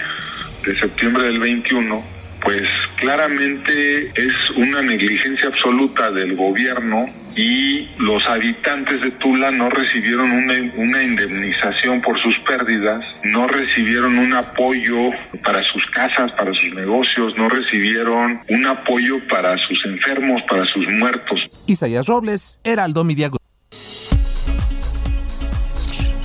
de 0.65 0.81
septiembre 0.81 1.25
del 1.25 1.39
21 1.39 2.21
pues 2.43 2.63
claramente 2.97 4.11
es 4.15 4.51
una 4.57 4.83
negligencia 4.83 5.49
absoluta 5.49 6.11
del 6.11 6.37
gobierno 6.37 7.07
y 7.37 7.89
los 7.99 8.27
habitantes 8.27 9.01
de 9.01 9.11
Tula 9.13 9.51
no 9.51 9.71
recibieron 9.71 10.31
una, 10.33 11.03
indemnización 11.03 12.01
por 12.01 12.21
sus 12.21 12.39
pérdidas, 12.41 13.01
no 13.25 13.47
recibieron 13.47 14.19
un 14.19 14.33
apoyo 14.33 15.11
para 15.45 15.63
sus 15.65 15.87
casas, 15.87 16.33
para 16.33 16.53
sus 16.53 16.75
negocios, 16.75 17.33
no 17.37 17.49
recibieron 17.49 18.41
un 18.49 18.67
apoyo 18.67 19.17
para 19.29 19.57
sus 19.59 19.79
enfermos, 19.85 20.43
para 20.49 20.65
sus 20.67 20.87
muertos. 20.89 21.39
Isaías 21.67 22.07
Robles, 22.07 22.61
Heraldo 22.65 23.05
Media 23.05 23.31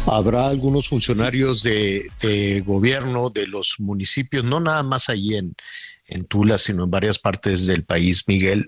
Habrá 0.08 0.48
algunos 0.48 0.88
funcionarios 0.88 1.64
de, 1.64 2.64
gobierno 2.64 3.30
de 3.32 3.48
los 3.48 3.80
municipios, 3.80 4.44
no 4.44 4.60
nada 4.60 4.84
más 4.84 5.10
allí 5.10 5.36
en, 5.36 5.56
en 6.08 6.26
Tula, 6.26 6.60
sino 6.60 6.84
en 6.84 6.92
varias 6.92 7.18
partes 7.18 7.66
del 7.66 7.84
país, 7.84 8.24
Miguel, 8.28 8.68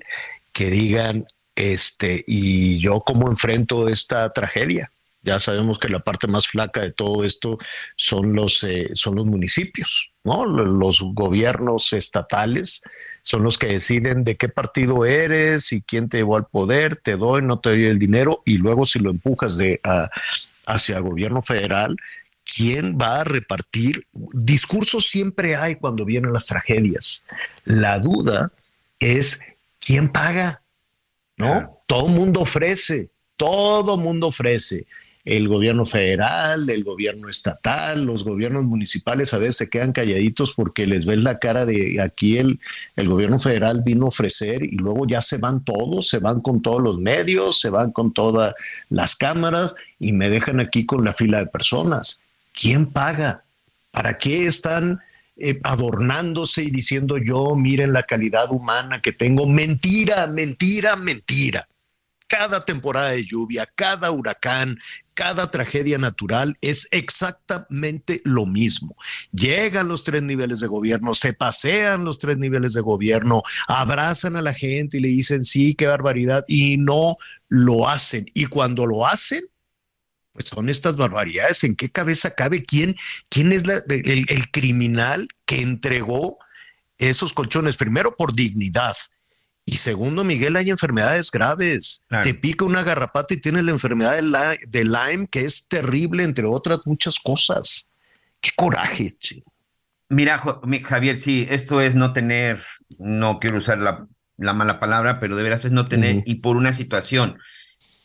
que 0.52 0.72
digan, 0.72 1.26
este, 1.56 2.24
y 2.26 2.80
yo 2.80 3.02
cómo 3.02 3.30
enfrento 3.30 3.88
esta 3.88 4.34
tragedia. 4.34 4.92
Ya 5.22 5.40
sabemos 5.40 5.78
que 5.78 5.90
la 5.90 6.00
parte 6.00 6.28
más 6.28 6.48
flaca 6.48 6.82
de 6.82 6.92
todo 6.92 7.24
esto 7.24 7.60
son 7.96 8.34
los, 8.34 8.64
eh, 8.64 8.90
son 8.94 9.16
los 9.16 9.26
municipios, 9.26 10.12
¿no? 10.24 10.46
Los 10.46 11.02
gobiernos 11.02 11.94
estatales 11.94 12.82
son 13.22 13.44
los 13.44 13.58
que 13.58 13.68
deciden 13.68 14.24
de 14.24 14.38
qué 14.38 14.50
partido 14.50 15.06
eres 15.06 15.72
y 15.72 15.82
quién 15.82 16.10
te 16.10 16.18
llevó 16.18 16.38
al 16.38 16.48
poder, 16.48 16.96
te 16.96 17.18
doy, 17.18 17.42
no 17.42 17.60
te 17.60 17.70
doy 17.70 17.86
el 17.86 18.00
dinero, 18.00 18.42
y 18.46 18.58
luego 18.58 18.86
si 18.86 19.00
lo 19.00 19.10
empujas 19.10 19.58
de, 19.58 19.82
a, 19.84 20.10
hacia 20.68 20.98
el 20.98 21.04
gobierno 21.04 21.42
federal, 21.42 21.98
¿quién 22.44 22.98
va 23.02 23.22
a 23.22 23.24
repartir? 23.24 24.06
Discursos 24.12 25.08
siempre 25.08 25.56
hay 25.56 25.76
cuando 25.76 26.06
vienen 26.06 26.34
las 26.34 26.46
tragedias. 26.46 27.24
La 27.64 27.98
duda 27.98 28.52
es 29.00 29.42
quién 29.80 30.10
paga, 30.10 30.62
¿no? 31.38 31.82
Todo 31.88 32.08
mundo 32.08 32.42
ofrece, 32.42 33.10
todo 33.36 33.98
mundo 33.98 34.28
ofrece. 34.28 34.86
El 35.30 35.50
gobierno 35.50 35.86
federal, 35.86 36.70
el 36.70 36.86
gobierno 36.86 37.28
estatal, 37.28 38.06
los 38.06 38.24
gobiernos 38.24 38.64
municipales 38.64 39.34
a 39.34 39.40
veces 39.40 39.58
se 39.58 39.70
quedan 39.70 39.92
calladitos 39.92 40.54
porque 40.54 40.88
les 40.88 41.06
ven 41.06 41.26
la 41.26 41.38
cara 41.38 41.66
de 41.66 42.02
aquí 42.02 42.38
el, 42.38 42.62
el 42.96 43.10
gobierno 43.10 43.38
federal 43.38 43.82
vino 43.84 44.06
a 44.06 44.08
ofrecer 44.08 44.64
y 44.64 44.78
luego 44.78 45.06
ya 45.06 45.22
se 45.22 45.38
van 45.38 45.66
todos, 45.66 46.08
se 46.08 46.20
van 46.20 46.40
con 46.40 46.62
todos 46.62 46.82
los 46.82 46.98
medios, 46.98 47.60
se 47.60 47.70
van 47.70 47.92
con 47.92 48.14
todas 48.14 48.56
las 48.88 49.18
cámaras 49.18 49.76
y 50.00 50.14
me 50.14 50.30
dejan 50.30 50.62
aquí 50.62 50.86
con 50.86 51.04
la 51.04 51.14
fila 51.14 51.40
de 51.40 51.48
personas. 51.48 52.22
¿Quién 52.54 52.86
paga? 52.86 53.44
¿Para 53.92 54.18
qué 54.18 54.48
están 54.48 55.02
eh, 55.36 55.60
adornándose 55.64 56.64
y 56.64 56.72
diciendo 56.72 57.18
yo, 57.18 57.54
miren 57.58 57.92
la 57.92 58.04
calidad 58.04 58.50
humana 58.50 59.02
que 59.02 59.12
tengo? 59.12 59.46
Mentira, 59.46 60.26
mentira, 60.28 60.96
mentira. 60.96 61.68
Cada 62.28 62.66
temporada 62.66 63.12
de 63.12 63.26
lluvia, 63.26 63.66
cada 63.76 64.12
huracán, 64.12 64.78
cada 65.14 65.50
tragedia 65.50 65.98
natural 65.98 66.58
es 66.62 66.88
exactamente 66.92 68.22
lo 68.24 68.46
mismo. 68.46 68.96
Llegan 69.32 69.88
los 69.88 70.04
tres 70.04 70.22
niveles 70.22 70.60
de 70.60 70.68
gobierno, 70.68 71.16
se 71.16 71.34
pasean 71.34 72.06
los 72.06 72.20
tres 72.20 72.38
niveles 72.38 72.74
de 72.74 72.82
gobierno, 72.82 73.44
abrazan 73.68 74.36
a 74.36 74.42
la 74.42 74.54
gente 74.54 74.98
y 74.98 75.02
le 75.02 75.08
dicen, 75.08 75.46
sí, 75.46 75.74
qué 75.74 75.88
barbaridad, 75.88 76.44
y 76.48 76.78
no 76.78 77.18
lo 77.48 77.88
hacen. 77.88 78.26
Y 78.34 78.46
cuando 78.46 78.86
lo 78.86 79.08
hacen, 79.08 79.42
pues 80.38 80.50
son 80.50 80.70
estas 80.70 80.96
barbaridades. 80.96 81.64
¿En 81.64 81.76
qué 81.76 81.90
cabeza 81.90 82.36
cabe 82.36 82.64
quién, 82.64 82.96
quién 83.28 83.52
es 83.52 83.64
el, 83.88 84.52
criminal 84.52 85.28
que 85.46 85.64
entregó 85.64 86.38
esos 87.00 87.34
colchones? 87.34 87.76
Primero 87.76 88.16
por 88.16 88.36
dignidad. 88.36 88.96
Y 89.70 89.76
segundo, 89.76 90.24
Miguel, 90.24 90.56
hay 90.56 90.70
enfermedades 90.70 91.30
graves. 91.30 92.02
Claro. 92.08 92.24
Te 92.24 92.34
pica 92.34 92.64
una 92.64 92.84
garrapata 92.84 93.34
y 93.34 93.42
tienes 93.42 93.66
la 93.66 93.72
enfermedad 93.72 94.16
de, 94.16 94.22
la, 94.22 94.56
de 94.66 94.86
Lyme, 94.86 95.28
que 95.28 95.44
es 95.44 95.68
terrible, 95.68 96.24
entre 96.24 96.46
otras 96.46 96.80
muchas 96.86 97.20
cosas. 97.20 97.86
Qué 98.40 98.52
coraje, 98.56 99.12
chico. 99.20 99.52
Mira, 100.08 100.42
Javier, 100.86 101.20
sí, 101.20 101.46
esto 101.50 101.82
es 101.82 101.96
no 101.96 102.14
tener, 102.14 102.64
no 102.98 103.40
quiero 103.40 103.58
usar 103.58 103.80
la, 103.80 104.08
la 104.38 104.54
mala 104.54 104.80
palabra, 104.80 105.20
pero 105.20 105.36
de 105.36 105.44
veras 105.44 105.66
es 105.66 105.74
no 105.74 105.90
tener, 105.90 106.16
uh 106.16 106.20
-huh. 106.20 106.24
y 106.26 106.36
por 106.36 106.56
una 106.56 106.72
situación 106.72 107.38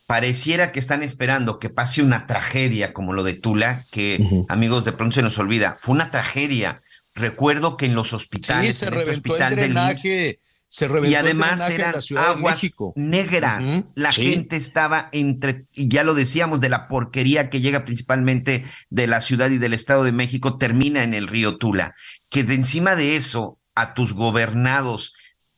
pareciera 0.08 0.72
que 0.72 0.80
están 0.80 1.04
esperando 1.04 1.60
que 1.60 1.70
pase 1.70 2.02
una 2.02 2.26
tragedia 2.26 2.92
como 2.92 3.12
lo 3.12 3.22
de 3.22 3.34
Tula, 3.34 3.84
que 3.92 4.16
uh 4.18 4.24
-huh. 4.24 4.46
amigos 4.48 4.84
de 4.84 4.90
pronto 4.90 5.14
se 5.14 5.22
nos 5.22 5.38
olvida, 5.38 5.76
fue 5.78 5.94
una 5.94 6.10
tragedia. 6.10 6.82
Recuerdo 7.14 7.76
que 7.76 7.86
en 7.86 7.94
los 7.94 8.12
hospitales, 8.14 8.74
sí, 8.74 8.80
se 8.80 8.86
en 8.86 8.94
reventó 8.94 9.36
este 9.36 9.46
el 9.46 9.54
drenaje, 9.54 10.40
Se 10.72 10.88
reventó 10.88 11.10
y 11.10 11.14
además 11.16 11.50
el 11.50 11.56
drenaje 11.58 11.74
en 11.74 11.80
eran 11.80 11.92
la 11.92 12.00
Ciudad 12.00 12.22
de 12.22 12.28
aguas 12.28 12.54
México. 12.54 12.92
negras. 12.96 13.84
La 13.94 14.10
sí. 14.10 14.26
gente 14.26 14.56
estaba 14.56 15.10
entre, 15.12 15.66
y 15.74 15.88
ya 15.88 16.02
lo 16.02 16.14
decíamos, 16.14 16.62
de 16.62 16.70
la 16.70 16.88
porquería 16.88 17.50
que 17.50 17.60
llega 17.60 17.84
principalmente 17.84 18.64
de 18.88 19.06
la 19.06 19.20
ciudad 19.20 19.50
y 19.50 19.58
del 19.58 19.74
Estado 19.74 20.02
de 20.02 20.12
México, 20.12 20.56
termina 20.56 21.02
en 21.02 21.12
el 21.12 21.28
río 21.28 21.58
Tula. 21.58 21.92
Que 22.30 22.42
de 22.42 22.54
encima 22.54 22.96
de 22.96 23.16
eso, 23.16 23.58
a 23.74 23.92
tus 23.92 24.14
gobernados 24.14 25.12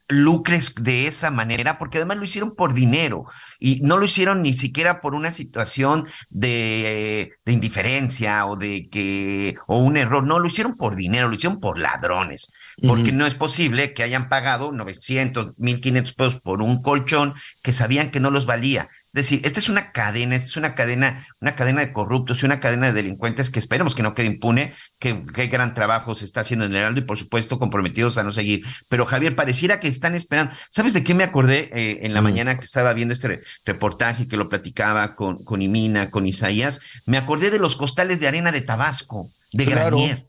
lucres 0.08 0.74
de 0.80 1.06
esa 1.06 1.30
manera, 1.30 1.78
porque 1.78 1.98
además 1.98 2.16
lo 2.16 2.24
hicieron 2.24 2.56
por 2.56 2.74
dinero 2.74 3.24
y 3.60 3.82
no 3.82 3.96
lo 3.98 4.06
hicieron 4.06 4.42
ni 4.42 4.54
siquiera 4.54 5.00
por 5.00 5.14
una 5.14 5.32
situación 5.32 6.08
de, 6.28 7.30
de 7.44 7.52
indiferencia 7.52 8.46
o 8.46 8.56
de 8.56 8.88
que, 8.90 9.54
o 9.68 9.78
un 9.78 9.96
error, 9.96 10.26
no, 10.26 10.40
lo 10.40 10.48
hicieron 10.48 10.76
por 10.76 10.96
dinero, 10.96 11.28
lo 11.28 11.36
hicieron 11.36 11.60
por 11.60 11.78
ladrones, 11.78 12.52
porque 12.86 13.12
no 13.12 13.26
es 13.26 13.34
posible 13.34 13.94
que 13.94 14.02
hayan 14.02 14.28
pagado 14.28 14.72
900, 14.72 15.52
1500 15.56 16.12
pesos 16.14 16.40
por 16.40 16.62
un 16.62 16.82
colchón 16.82 17.34
que 17.62 17.72
sabían 17.72 18.10
que 18.10 18.20
no 18.20 18.30
los 18.30 18.46
valía. 18.46 18.88
Es 19.08 19.28
decir, 19.28 19.40
esta 19.44 19.60
es 19.60 19.68
una 19.68 19.92
cadena, 19.92 20.34
esta 20.34 20.48
es 20.48 20.56
una 20.56 20.74
cadena, 20.74 21.24
una 21.40 21.54
cadena 21.54 21.80
de 21.82 21.92
corruptos 21.92 22.42
y 22.42 22.46
una 22.46 22.58
cadena 22.58 22.88
de 22.88 22.92
delincuentes 22.94 23.50
que 23.50 23.60
esperemos 23.60 23.94
que 23.94 24.02
no 24.02 24.12
quede 24.14 24.26
impune, 24.26 24.74
que 24.98 25.24
qué 25.32 25.46
gran 25.46 25.72
trabajo 25.74 26.16
se 26.16 26.24
está 26.24 26.40
haciendo 26.40 26.64
en 26.64 26.72
el 26.72 26.78
Heraldo 26.78 27.00
y 27.00 27.04
por 27.04 27.16
supuesto 27.16 27.58
comprometidos 27.60 28.18
a 28.18 28.24
no 28.24 28.32
seguir. 28.32 28.64
Pero 28.88 29.06
Javier, 29.06 29.36
pareciera 29.36 29.78
que 29.78 29.86
están 29.88 30.14
esperando. 30.16 30.52
¿Sabes 30.68 30.94
de 30.94 31.04
qué 31.04 31.14
me 31.14 31.22
acordé 31.24 31.70
eh, 31.72 32.00
en 32.02 32.12
la 32.12 32.20
Mm. 32.22 32.24
mañana 32.24 32.56
que 32.56 32.64
estaba 32.64 32.92
viendo 32.92 33.14
este 33.14 33.28
re- 33.28 33.42
reportaje 33.64 34.26
que 34.26 34.36
lo 34.36 34.48
platicaba 34.48 35.14
con, 35.14 35.44
con 35.44 35.62
Imina, 35.62 36.10
con 36.10 36.26
Isaías? 36.26 36.80
Me 37.06 37.16
acordé 37.18 37.50
de 37.50 37.58
los 37.60 37.76
costales 37.76 38.18
de 38.18 38.26
arena 38.28 38.50
de 38.50 38.62
Tabasco, 38.62 39.30
de 39.52 39.66
Claro. 39.66 39.96
Granier. 39.98 40.26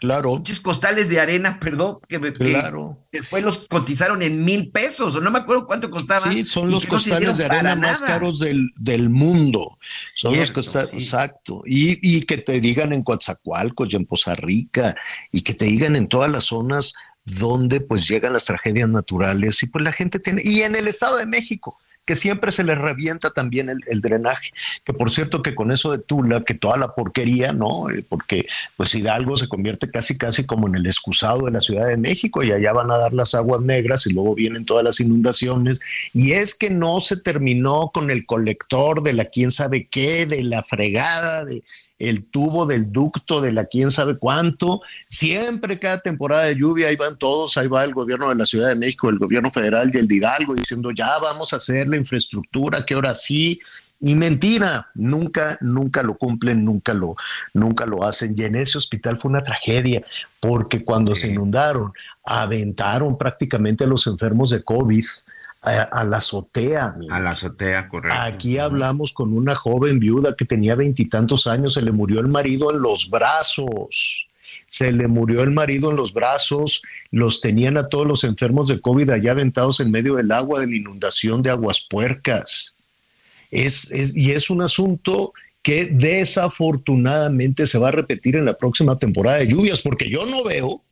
Claro. 0.00 0.34
Pinches 0.34 0.60
costales 0.60 1.08
de 1.08 1.20
arena, 1.20 1.58
perdón, 1.60 1.98
que, 2.08 2.18
que 2.18 2.32
Claro. 2.32 3.06
después 3.12 3.44
los 3.44 3.58
cotizaron 3.68 4.22
en 4.22 4.44
mil 4.44 4.70
pesos, 4.70 5.14
o 5.14 5.20
no 5.20 5.30
me 5.30 5.38
acuerdo 5.40 5.66
cuánto 5.66 5.90
costaba. 5.90 6.32
Sí, 6.32 6.44
son 6.44 6.70
los 6.70 6.84
no 6.84 6.90
costales 6.90 7.36
de 7.38 7.44
arena 7.44 7.76
más 7.76 8.00
nada. 8.00 8.14
caros 8.14 8.38
del, 8.38 8.70
del 8.76 9.10
mundo. 9.10 9.78
Son 10.14 10.36
los 10.36 10.50
costales, 10.50 10.90
sí. 10.90 10.96
exacto. 10.96 11.62
Y, 11.66 11.98
y 12.16 12.22
que 12.22 12.38
te 12.38 12.60
digan 12.60 12.92
en 12.92 13.02
Coatzacoalcos 13.02 13.92
y 13.92 13.96
en 13.96 14.06
Poza 14.06 14.34
Rica, 14.34 14.94
y 15.30 15.42
que 15.42 15.54
te 15.54 15.66
digan 15.66 15.96
en 15.96 16.08
todas 16.08 16.30
las 16.30 16.44
zonas 16.44 16.94
donde 17.24 17.80
pues 17.80 18.08
llegan 18.08 18.32
las 18.32 18.44
tragedias 18.46 18.88
naturales, 18.88 19.62
y 19.62 19.66
pues 19.66 19.84
la 19.84 19.92
gente 19.92 20.18
tiene, 20.18 20.40
y 20.44 20.62
en 20.62 20.74
el 20.74 20.88
Estado 20.88 21.16
de 21.18 21.26
México, 21.26 21.78
que 22.10 22.16
siempre 22.16 22.50
se 22.50 22.64
les 22.64 22.76
revienta 22.76 23.30
también 23.30 23.68
el, 23.68 23.78
el 23.86 24.00
drenaje, 24.00 24.50
que 24.82 24.92
por 24.92 25.12
cierto 25.12 25.42
que 25.42 25.54
con 25.54 25.70
eso 25.70 25.92
de 25.92 25.98
Tula, 25.98 26.42
que 26.42 26.54
toda 26.54 26.76
la 26.76 26.92
porquería, 26.96 27.52
¿no? 27.52 27.88
Eh, 27.88 28.04
Porque 28.08 28.48
pues 28.76 28.92
Hidalgo 28.96 29.36
se 29.36 29.46
convierte 29.46 29.88
casi 29.88 30.18
casi 30.18 30.44
como 30.44 30.66
en 30.66 30.74
el 30.74 30.86
excusado 30.86 31.44
de 31.44 31.52
la 31.52 31.60
Ciudad 31.60 31.86
de 31.86 31.96
México 31.96 32.42
y 32.42 32.50
allá 32.50 32.72
van 32.72 32.90
a 32.90 32.96
dar 32.96 33.12
las 33.12 33.36
aguas 33.36 33.60
negras 33.60 34.08
y 34.08 34.12
luego 34.12 34.34
vienen 34.34 34.64
todas 34.64 34.82
las 34.82 34.98
inundaciones 34.98 35.78
y 36.12 36.32
es 36.32 36.56
que 36.56 36.68
no 36.68 37.00
se 37.00 37.16
terminó 37.16 37.92
con 37.94 38.10
el 38.10 38.26
colector 38.26 39.04
de 39.04 39.12
la 39.12 39.26
quién 39.26 39.52
sabe 39.52 39.86
qué, 39.88 40.26
de 40.26 40.42
la 40.42 40.64
fregada, 40.64 41.44
de 41.44 41.62
el 42.00 42.24
tubo 42.24 42.66
del 42.66 42.90
ducto 42.90 43.40
de 43.40 43.52
la 43.52 43.66
quién 43.66 43.90
sabe 43.90 44.16
cuánto. 44.16 44.80
Siempre 45.06 45.78
cada 45.78 46.00
temporada 46.00 46.44
de 46.44 46.56
lluvia 46.56 46.88
ahí 46.88 46.96
van 46.96 47.16
todos, 47.16 47.56
ahí 47.56 47.68
va 47.68 47.84
el 47.84 47.94
gobierno 47.94 48.30
de 48.30 48.34
la 48.34 48.46
Ciudad 48.46 48.68
de 48.70 48.74
México, 48.74 49.10
el 49.10 49.18
gobierno 49.18 49.52
federal 49.52 49.90
y 49.94 49.98
el 49.98 50.08
de 50.08 50.16
Hidalgo 50.16 50.54
diciendo 50.54 50.90
ya 50.90 51.18
vamos 51.18 51.52
a 51.52 51.56
hacer 51.56 51.86
la 51.86 51.96
infraestructura, 51.96 52.84
que 52.84 52.94
ahora 52.94 53.14
sí. 53.14 53.60
Y 54.02 54.14
mentira, 54.14 54.88
nunca, 54.94 55.58
nunca 55.60 56.02
lo 56.02 56.16
cumplen, 56.16 56.64
nunca 56.64 56.94
lo, 56.94 57.16
nunca 57.52 57.84
lo 57.84 58.02
hacen. 58.02 58.34
Y 58.34 58.44
en 58.44 58.56
ese 58.56 58.78
hospital 58.78 59.18
fue 59.18 59.30
una 59.30 59.42
tragedia, 59.42 60.02
porque 60.40 60.82
cuando 60.82 61.14
se 61.14 61.28
inundaron, 61.28 61.92
aventaron 62.24 63.18
prácticamente 63.18 63.84
a 63.84 63.86
los 63.86 64.06
enfermos 64.06 64.48
de 64.48 64.62
COVID 64.62 65.04
a, 65.62 65.82
a 65.82 66.04
la 66.04 66.18
azotea. 66.18 66.86
amigo. 66.86 67.12
A 67.12 67.20
la 67.20 67.30
azotea, 67.32 67.88
correcto. 67.88 68.18
Aquí 68.20 68.58
hablamos 68.58 69.12
con 69.12 69.32
una 69.32 69.54
joven 69.54 69.98
viuda 69.98 70.34
que 70.36 70.44
tenía 70.44 70.74
veintitantos 70.74 71.46
años, 71.46 71.74
se 71.74 71.82
le 71.82 71.92
murió 71.92 72.20
el 72.20 72.28
marido 72.28 72.70
en 72.72 72.80
los 72.80 73.10
brazos. 73.10 74.26
Se 74.66 74.90
le 74.92 75.06
murió 75.06 75.42
el 75.42 75.50
marido 75.50 75.90
en 75.90 75.96
los 75.96 76.12
brazos, 76.12 76.82
los 77.10 77.40
tenían 77.40 77.76
a 77.76 77.88
todos 77.88 78.06
los 78.06 78.24
enfermos 78.24 78.68
de 78.68 78.80
COVID 78.80 79.10
allá 79.10 79.32
aventados 79.32 79.80
en 79.80 79.90
medio 79.90 80.14
del 80.16 80.30
agua 80.32 80.60
de 80.60 80.66
la 80.66 80.76
inundación 80.76 81.42
de 81.42 81.50
aguas 81.50 81.86
puercas. 81.88 82.74
Es, 83.50 83.90
es- 83.90 84.16
y 84.16 84.30
es 84.32 84.48
un 84.50 84.62
asunto 84.62 85.32
que 85.62 85.86
desafortunadamente 85.86 87.66
se 87.66 87.78
va 87.78 87.88
a 87.88 87.92
repetir 87.92 88.36
en 88.36 88.44
la 88.44 88.54
próxima 88.56 88.98
temporada 88.98 89.38
de 89.38 89.48
lluvias, 89.48 89.80
porque 89.80 90.08
yo 90.08 90.24
no 90.26 90.44
veo 90.44 90.82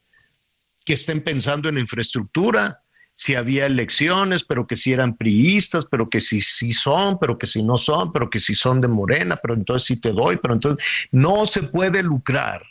que 0.84 0.94
estén 0.94 1.20
pensando 1.22 1.68
en 1.68 1.78
infraestructura, 1.78 2.82
si 3.20 3.34
había 3.34 3.66
elecciones, 3.66 4.44
pero 4.44 4.68
que 4.68 4.76
si 4.76 4.92
eran 4.92 5.16
priistas, 5.16 5.84
pero 5.90 6.08
que 6.08 6.20
si 6.20 6.40
sí 6.40 6.72
son, 6.72 7.18
pero 7.18 7.36
que 7.36 7.48
si 7.48 7.64
no 7.64 7.76
son, 7.76 8.12
pero 8.12 8.30
que 8.30 8.38
si 8.38 8.54
son 8.54 8.80
de 8.80 8.86
Morena, 8.86 9.40
pero 9.42 9.54
entonces 9.54 9.88
sí 9.88 9.96
te 9.96 10.12
doy, 10.12 10.36
pero 10.40 10.54
entonces 10.54 10.84
no 11.10 11.44
se 11.48 11.64
puede 11.64 12.04
lucrar 12.04 12.62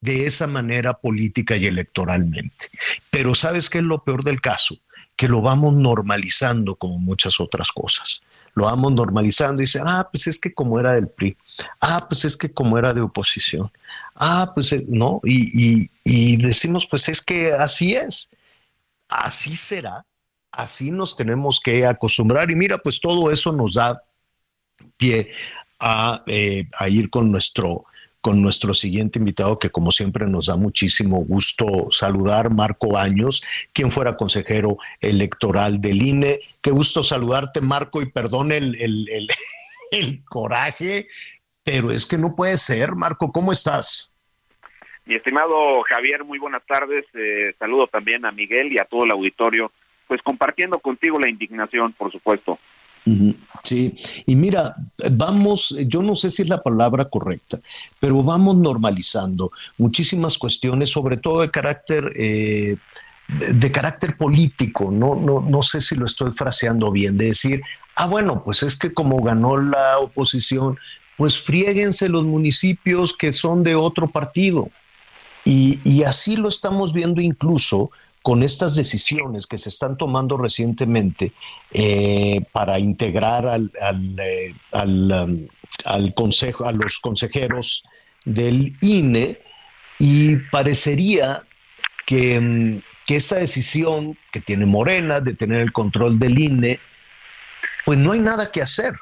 de 0.00 0.26
esa 0.26 0.48
manera 0.48 0.94
política 0.94 1.54
y 1.56 1.66
electoralmente. 1.66 2.70
Pero 3.08 3.36
¿sabes 3.36 3.70
qué 3.70 3.78
es 3.78 3.84
lo 3.84 4.02
peor 4.02 4.24
del 4.24 4.40
caso? 4.40 4.76
Que 5.14 5.28
lo 5.28 5.42
vamos 5.42 5.74
normalizando 5.74 6.74
como 6.74 6.98
muchas 6.98 7.38
otras 7.38 7.70
cosas. 7.70 8.20
Lo 8.56 8.64
vamos 8.64 8.92
normalizando 8.94 9.62
y 9.62 9.66
dicen, 9.66 9.84
ah, 9.86 10.08
pues 10.10 10.26
es 10.26 10.40
que 10.40 10.52
como 10.52 10.80
era 10.80 10.94
del 10.94 11.06
PRI, 11.06 11.36
ah, 11.80 12.04
pues 12.08 12.24
es 12.24 12.36
que 12.36 12.50
como 12.50 12.76
era 12.78 12.92
de 12.92 13.00
oposición, 13.00 13.70
ah, 14.16 14.50
pues 14.52 14.72
eh, 14.72 14.84
no, 14.88 15.20
y- 15.22 15.88
y 16.02 16.36
decimos, 16.38 16.84
pues 16.90 17.08
es 17.08 17.20
que 17.20 17.52
así 17.52 17.94
es, 17.94 18.28
así 19.22 19.56
será, 19.56 20.04
así 20.52 20.90
nos 20.90 21.16
tenemos 21.16 21.60
que 21.60 21.86
acostumbrar 21.86 22.50
y 22.50 22.56
mira, 22.56 22.78
pues 22.78 23.00
todo 23.00 23.30
eso 23.30 23.52
nos 23.52 23.74
da 23.74 24.02
pie 24.96 25.30
a, 25.78 26.22
eh, 26.26 26.64
a 26.78 26.88
ir 26.88 27.10
con 27.10 27.30
nuestro, 27.30 27.84
con 28.20 28.40
nuestro 28.40 28.72
siguiente 28.72 29.18
invitado, 29.18 29.58
que 29.58 29.70
como 29.70 29.92
siempre 29.92 30.26
nos 30.26 30.46
da 30.46 30.56
muchísimo 30.56 31.24
gusto 31.24 31.88
saludar, 31.90 32.50
Marco 32.50 32.88
Baños, 32.92 33.42
quien 33.72 33.90
fuera 33.90 34.16
consejero 34.16 34.78
electoral 35.00 35.80
del 35.80 36.02
INE. 36.02 36.40
Qué 36.62 36.70
gusto 36.70 37.02
saludarte, 37.02 37.60
Marco, 37.60 38.00
y 38.02 38.06
perdón 38.10 38.52
el, 38.52 38.74
el, 38.80 39.08
el- 39.10 39.28
el 39.90 40.24
coraje, 40.24 41.06
pero 41.62 41.90
es 41.92 42.06
que 42.06 42.18
no 42.18 42.34
puede 42.34 42.56
ser, 42.58 42.94
Marco, 42.94 43.30
¿cómo 43.30 43.52
estás? 43.52 44.13
Mi 45.06 45.16
estimado 45.16 45.82
Javier, 45.82 46.24
muy 46.24 46.38
buenas 46.38 46.62
tardes. 46.66 47.04
Eh, 47.14 47.54
saludo 47.58 47.86
también 47.86 48.24
a 48.24 48.32
Miguel 48.32 48.72
y 48.72 48.78
a 48.78 48.86
todo 48.86 49.04
el 49.04 49.10
auditorio, 49.10 49.70
pues 50.08 50.22
compartiendo 50.22 50.78
contigo 50.78 51.18
la 51.18 51.28
indignación, 51.28 51.92
por 51.92 52.10
supuesto. 52.10 52.58
Sí, 53.62 53.94
y 54.24 54.34
mira, 54.34 54.74
vamos, 55.12 55.76
yo 55.86 56.02
no 56.02 56.14
sé 56.14 56.30
si 56.30 56.40
es 56.40 56.48
la 56.48 56.62
palabra 56.62 57.04
correcta, 57.04 57.58
pero 58.00 58.22
vamos 58.22 58.56
normalizando 58.56 59.50
muchísimas 59.76 60.38
cuestiones, 60.38 60.88
sobre 60.88 61.18
todo 61.18 61.42
de 61.42 61.50
carácter, 61.50 62.12
eh, 62.16 62.76
de 63.28 63.72
carácter 63.72 64.16
político, 64.16 64.90
no, 64.90 65.14
no, 65.16 65.42
no 65.42 65.60
sé 65.60 65.82
si 65.82 65.96
lo 65.96 66.06
estoy 66.06 66.32
fraseando 66.32 66.90
bien, 66.90 67.18
de 67.18 67.26
decir, 67.26 67.60
ah, 67.94 68.06
bueno, 68.06 68.42
pues 68.42 68.62
es 68.62 68.78
que 68.78 68.94
como 68.94 69.22
ganó 69.22 69.58
la 69.58 69.98
oposición, 69.98 70.78
pues 71.18 71.38
friéguense 71.38 72.08
los 72.08 72.24
municipios 72.24 73.14
que 73.14 73.32
son 73.32 73.62
de 73.62 73.74
otro 73.74 74.08
partido. 74.08 74.70
Y, 75.44 75.80
y 75.84 76.04
así 76.04 76.36
lo 76.36 76.48
estamos 76.48 76.92
viendo 76.92 77.20
incluso 77.20 77.90
con 78.24 78.42
estas 78.42 78.74
decisiones 78.74 79.46
que 79.46 79.58
se 79.58 79.68
están 79.68 79.98
tomando 79.98 80.38
recientemente 80.38 81.34
eh, 81.72 82.40
para 82.52 82.78
integrar 82.78 83.46
al, 83.46 83.70
al, 83.78 84.18
eh, 84.18 84.54
um, 84.72 85.46
al 85.84 86.14
consejo, 86.14 86.64
a 86.64 86.72
los 86.72 87.00
consejeros 87.00 87.84
del 88.24 88.78
INE 88.80 89.40
y 89.98 90.36
parecería 90.50 91.42
que, 92.06 92.40
mm, 92.40 92.82
que 93.04 93.16
esta 93.16 93.36
decisión 93.36 94.16
que 94.32 94.40
tiene 94.40 94.64
Morena 94.64 95.20
de 95.20 95.34
tener 95.34 95.60
el 95.60 95.74
control 95.74 96.18
del 96.18 96.38
INE, 96.38 96.80
pues 97.84 97.98
no 97.98 98.12
hay 98.12 98.20
nada 98.20 98.50
que 98.50 98.62
hacer. 98.62 98.94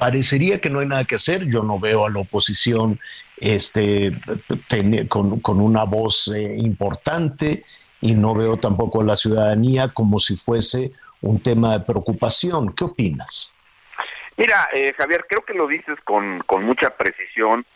Parecería 0.00 0.62
que 0.62 0.70
no 0.70 0.78
hay 0.78 0.86
nada 0.86 1.04
que 1.04 1.16
hacer. 1.16 1.44
Yo 1.44 1.62
no 1.62 1.78
veo 1.78 2.06
a 2.06 2.10
la 2.10 2.20
oposición 2.20 2.98
este, 3.36 4.18
con, 5.08 5.60
una 5.60 5.84
voz 5.84 6.28
eh, 6.34 6.54
importante 6.56 7.64
y 8.00 8.14
no 8.14 8.34
veo 8.34 8.56
tampoco 8.56 9.02
a 9.02 9.04
la 9.04 9.14
ciudadanía 9.14 9.88
como 9.88 10.18
si 10.18 10.38
fuese 10.38 10.92
un 11.20 11.42
tema 11.42 11.72
de 11.74 11.84
preocupación. 11.84 12.74
¿Qué 12.74 12.84
opinas? 12.84 13.54
Mira, 14.38 14.70
eh, 14.72 14.94
Javier, 14.96 15.26
creo 15.28 15.44
que 15.44 15.52
lo 15.52 15.68
dices 15.68 15.98
con 16.06 16.64
mucha 16.64 16.96
precisión 16.96 17.66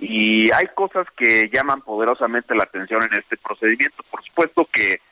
y 0.00 0.50
hay 0.52 0.68
cosas 0.74 1.06
que 1.14 1.50
llaman 1.52 1.82
poderosamente 1.82 2.54
la 2.54 2.62
atención 2.62 3.02
en 3.02 3.18
este 3.18 3.36
procedimiento. 3.36 4.02
Por 4.10 4.24
supuesto 4.24 4.66
que 4.72 5.02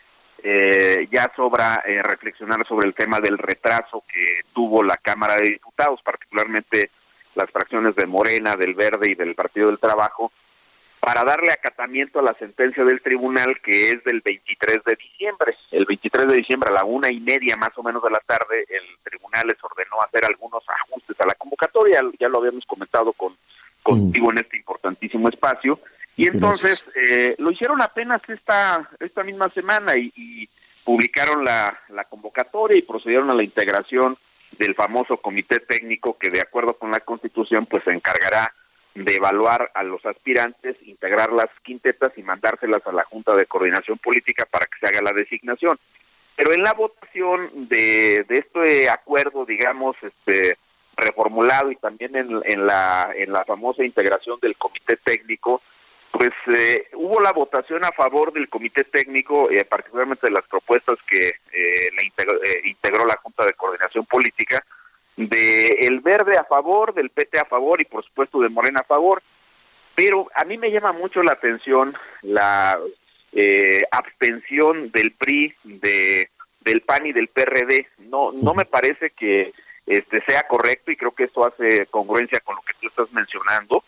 eh, 0.43 1.09
ya 1.11 1.31
sobra 1.35 1.83
eh, 1.87 2.03
reflexionar 2.03 2.67
sobre 2.67 2.89
el 2.89 2.95
tema 2.95 3.21
del 3.21 3.39
retraso 3.39 4.03
que 4.13 4.41
tuvo 4.53 4.83
la 4.83 4.97
Cámara 4.97 5.37
de 5.37 5.51
Diputados, 5.51 6.03
particularmente 6.03 6.91
las 7.35 7.51
fracciones 7.51 7.95
de 7.95 8.07
Morena, 8.07 8.57
del 8.57 8.75
Verde 8.75 9.11
y 9.11 9.15
del 9.15 9.35
Partido 9.35 9.69
del 9.69 9.79
Trabajo, 9.79 10.33
para 11.01 11.25
darle 11.25 11.51
acatamiento 11.51 12.21
a 12.21 12.23
la 12.23 12.35
sentencia 12.35 12.85
del 12.85 13.01
tribunal 13.01 13.61
que 13.61 13.91
es 13.91 14.05
del 14.05 14.21
23 14.21 14.85
de 14.85 14.97
diciembre. 14.97 15.55
El 15.71 15.85
23 15.85 16.29
de 16.29 16.37
diciembre 16.37 16.71
a 16.71 16.75
la 16.75 16.85
una 16.85 17.11
y 17.11 17.21
media 17.21 17.57
más 17.57 17.77
o 17.77 17.83
menos 17.83 18.03
de 18.03 18.11
la 18.11 18.21
tarde 18.21 18.65
el 18.69 18.85
tribunal 19.03 19.49
les 19.49 19.63
ordenó 19.65 20.01
hacer 20.05 20.25
algunos 20.25 20.63
ajustes 20.69 21.21
a 21.21 21.27
la 21.27 21.35
convocatoria, 21.35 22.03
ya 22.21 22.29
lo 22.29 22.39
habíamos 22.39 22.67
comentado 22.67 23.13
con 23.13 23.35
contigo 23.83 24.31
en 24.31 24.39
este 24.39 24.57
importantísimo 24.57 25.29
espacio. 25.29 25.79
Y 26.17 26.27
entonces 26.27 26.85
eh, 26.95 27.35
lo 27.39 27.51
hicieron 27.51 27.81
apenas 27.81 28.21
esta, 28.29 28.89
esta 29.01 29.23
misma 29.23 29.49
semana 29.49 29.97
y, 29.97 30.13
y 30.15 30.49
publicaron 30.85 31.45
la, 31.45 31.79
la 31.89 32.05
convocatoria 32.05 32.77
y 32.77 32.83
procedieron 32.83 33.31
a 33.31 33.35
la 33.35 33.43
integración 33.43 34.19
del 34.59 34.75
famoso 34.75 35.17
comité 35.17 35.61
técnico 35.61 36.19
que 36.19 36.29
de 36.31 36.41
acuerdo 36.41 36.75
con 36.75 36.91
la 36.91 37.01
constitución 37.01 37.65
pues 37.67 37.85
se 37.85 37.93
encargará 37.93 38.53
de 38.95 39.15
evaluar 39.15 39.71
a 39.75 39.83
los 39.83 40.05
aspirantes, 40.05 40.77
integrar 40.83 41.33
las 41.33 41.49
quintetas 41.63 42.13
y 42.19 42.23
mandárselas 42.23 42.87
a 42.87 42.93
la 42.93 43.05
Junta 43.05 43.35
de 43.35 43.47
Coordinación 43.47 43.97
Política 43.99 44.45
para 44.51 44.67
que 44.67 44.79
se 44.79 44.87
haga 44.87 45.01
la 45.03 45.19
designación. 45.19 45.79
Pero 46.37 46.53
en 46.53 46.63
la 46.63 46.75
votación 46.75 47.49
de, 47.69 48.25
de 48.29 48.39
este 48.39 48.91
acuerdo, 48.91 49.47
digamos, 49.47 49.97
este 50.03 50.59
reformulado 50.97 51.71
y 51.71 51.77
también 51.77 52.17
en, 52.17 52.43
en, 52.45 52.67
la, 52.67 53.11
en 53.15 53.33
la 53.33 53.45
famosa 53.45 53.85
integración 53.85 54.39
del 54.41 54.57
comité 54.57 54.97
técnico, 54.99 55.63
pues 56.13 56.31
eh, 56.55 56.89
hubo 56.93 57.21
la 57.21 57.33
votación 57.33 57.85
a 57.85 57.91
favor 57.91 58.33
del 58.33 58.49
comité 58.49 58.85
técnico, 58.85 59.51
eh, 59.51 59.65
particularmente 59.65 60.27
de 60.27 60.33
las 60.33 60.47
propuestas 60.47 60.99
que 61.09 61.27
eh, 61.29 61.91
le 61.97 62.05
integró, 62.05 62.37
eh, 62.45 62.61
integró 62.65 63.07
la 63.07 63.17
Junta 63.17 63.47
de 63.47 63.55
Coordinación 63.55 64.05
Política, 64.05 64.63
de 65.17 65.67
el 65.81 66.01
verde 66.01 66.37
a 66.37 66.45
favor, 66.45 66.95
del 66.95 67.11
PT 67.11 67.39
a 67.39 67.45
favor 67.47 67.81
y 67.81 67.85
por 67.85 68.05
supuesto 68.05 68.41
de 68.41 68.51
Morena 68.51 68.81
a 68.81 68.85
favor. 68.85 69.23
Pero 69.95 70.29
a 70.35 70.45
mí 70.45 70.59
me 70.59 70.71
llama 70.71 70.93
mucho 70.93 71.23
la 71.23 71.33
atención 71.33 71.97
la 72.23 72.79
eh, 73.33 73.83
abstención 73.91 74.91
del 74.91 75.13
PRI, 75.13 75.55
de, 75.65 76.29
del 76.61 76.83
PAN 76.83 77.07
y 77.07 77.13
del 77.13 77.29
PRD. 77.29 77.89
No, 78.11 78.33
no 78.33 78.55
me 78.55 78.65
parece 78.65 79.11
que 79.11 79.53
este 79.87 80.21
sea 80.23 80.47
correcto 80.47 80.91
y 80.91 80.97
creo 80.97 81.13
que 81.13 81.25
esto 81.25 81.47
hace 81.47 81.87
congruencia 81.87 82.41
con 82.41 82.57
lo 82.57 82.63
que 82.63 82.75
tú 82.81 82.89
estás 82.89 83.13
mencionando. 83.13 83.83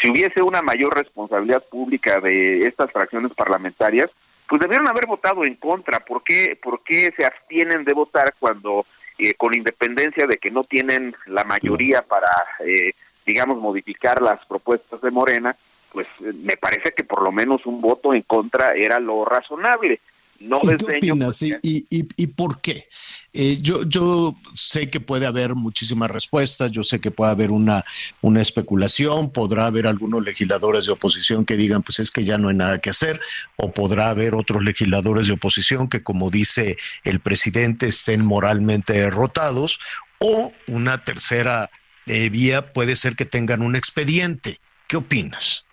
Si 0.00 0.10
hubiese 0.10 0.42
una 0.42 0.62
mayor 0.62 0.96
responsabilidad 0.96 1.62
pública 1.70 2.20
de 2.20 2.66
estas 2.66 2.90
fracciones 2.90 3.34
parlamentarias, 3.34 4.10
pues 4.48 4.60
debieron 4.60 4.88
haber 4.88 5.06
votado 5.06 5.44
en 5.44 5.54
contra. 5.54 6.00
¿Por 6.00 6.22
qué, 6.24 6.58
por 6.60 6.82
qué 6.82 7.12
se 7.16 7.24
abstienen 7.24 7.84
de 7.84 7.92
votar 7.92 8.34
cuando 8.38 8.86
eh, 9.18 9.34
con 9.34 9.54
independencia 9.54 10.26
de 10.26 10.38
que 10.38 10.50
no 10.50 10.64
tienen 10.64 11.14
la 11.26 11.44
mayoría 11.44 12.00
para, 12.00 12.30
eh, 12.64 12.92
digamos, 13.26 13.58
modificar 13.58 14.22
las 14.22 14.44
propuestas 14.46 15.02
de 15.02 15.10
Morena, 15.10 15.54
pues 15.92 16.06
eh, 16.20 16.32
me 16.42 16.56
parece 16.56 16.92
que 16.92 17.04
por 17.04 17.22
lo 17.22 17.30
menos 17.30 17.66
un 17.66 17.82
voto 17.82 18.14
en 18.14 18.22
contra 18.22 18.72
era 18.72 18.98
lo 18.98 19.26
razonable. 19.26 20.00
No 20.40 20.58
¿Y 20.62 20.76
qué 20.76 21.12
opinas? 21.12 21.42
¿Y, 21.42 21.54
y, 21.62 21.86
y 21.90 22.26
por 22.28 22.60
qué? 22.60 22.86
Eh, 23.32 23.58
yo, 23.60 23.84
yo 23.84 24.36
sé 24.54 24.88
que 24.88 24.98
puede 24.98 25.26
haber 25.26 25.54
muchísimas 25.54 26.10
respuestas, 26.10 26.70
yo 26.70 26.82
sé 26.82 26.98
que 27.00 27.10
puede 27.10 27.30
haber 27.30 27.50
una, 27.50 27.84
una 28.22 28.40
especulación, 28.40 29.30
podrá 29.30 29.66
haber 29.66 29.86
algunos 29.86 30.22
legisladores 30.24 30.86
de 30.86 30.92
oposición 30.92 31.44
que 31.44 31.56
digan, 31.56 31.82
pues 31.82 32.00
es 32.00 32.10
que 32.10 32.24
ya 32.24 32.38
no 32.38 32.48
hay 32.48 32.56
nada 32.56 32.78
que 32.78 32.90
hacer, 32.90 33.20
o 33.56 33.72
podrá 33.72 34.08
haber 34.08 34.34
otros 34.34 34.64
legisladores 34.64 35.26
de 35.28 35.34
oposición 35.34 35.88
que, 35.88 36.02
como 36.02 36.30
dice 36.30 36.76
el 37.04 37.20
presidente, 37.20 37.86
estén 37.86 38.24
moralmente 38.24 38.94
derrotados, 38.94 39.78
o 40.18 40.52
una 40.66 41.04
tercera 41.04 41.70
eh, 42.06 42.30
vía 42.30 42.72
puede 42.72 42.96
ser 42.96 43.14
que 43.14 43.26
tengan 43.26 43.62
un 43.62 43.76
expediente. 43.76 44.60
¿Qué 44.88 44.96
opinas? 44.96 45.66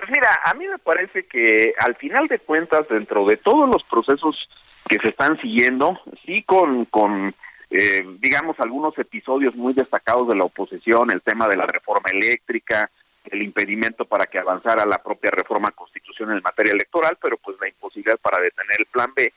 Pues 0.00 0.10
mira, 0.12 0.40
a 0.46 0.54
mí 0.54 0.66
me 0.66 0.78
parece 0.78 1.26
que 1.26 1.74
al 1.78 1.94
final 1.96 2.26
de 2.26 2.38
cuentas, 2.38 2.88
dentro 2.88 3.26
de 3.26 3.36
todos 3.36 3.68
los 3.68 3.84
procesos 3.84 4.48
que 4.88 4.98
se 4.98 5.10
están 5.10 5.38
siguiendo, 5.42 6.00
sí 6.24 6.42
con, 6.42 6.86
con 6.86 7.34
eh, 7.70 8.06
digamos, 8.18 8.58
algunos 8.60 8.98
episodios 8.98 9.54
muy 9.54 9.74
destacados 9.74 10.26
de 10.28 10.36
la 10.36 10.44
oposición, 10.44 11.10
el 11.12 11.20
tema 11.20 11.46
de 11.48 11.58
la 11.58 11.66
reforma 11.66 12.08
eléctrica, 12.10 12.90
el 13.26 13.42
impedimento 13.42 14.06
para 14.06 14.24
que 14.24 14.38
avanzara 14.38 14.86
la 14.86 15.02
propia 15.02 15.30
reforma 15.32 15.70
constitucional 15.70 16.38
en 16.38 16.42
materia 16.42 16.72
electoral, 16.72 17.18
pero 17.20 17.36
pues 17.36 17.58
la 17.60 17.68
imposibilidad 17.68 18.18
para 18.22 18.42
detener 18.42 18.76
el 18.78 18.86
plan 18.86 19.12
B, 19.14 19.30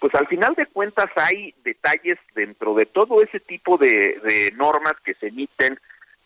pues 0.00 0.12
al 0.16 0.26
final 0.26 0.52
de 0.56 0.66
cuentas 0.66 1.06
hay 1.14 1.54
detalles 1.62 2.18
dentro 2.34 2.74
de 2.74 2.86
todo 2.86 3.22
ese 3.22 3.38
tipo 3.38 3.78
de, 3.78 4.18
de 4.24 4.52
normas 4.56 4.94
que 5.04 5.14
se 5.14 5.28
emiten 5.28 5.78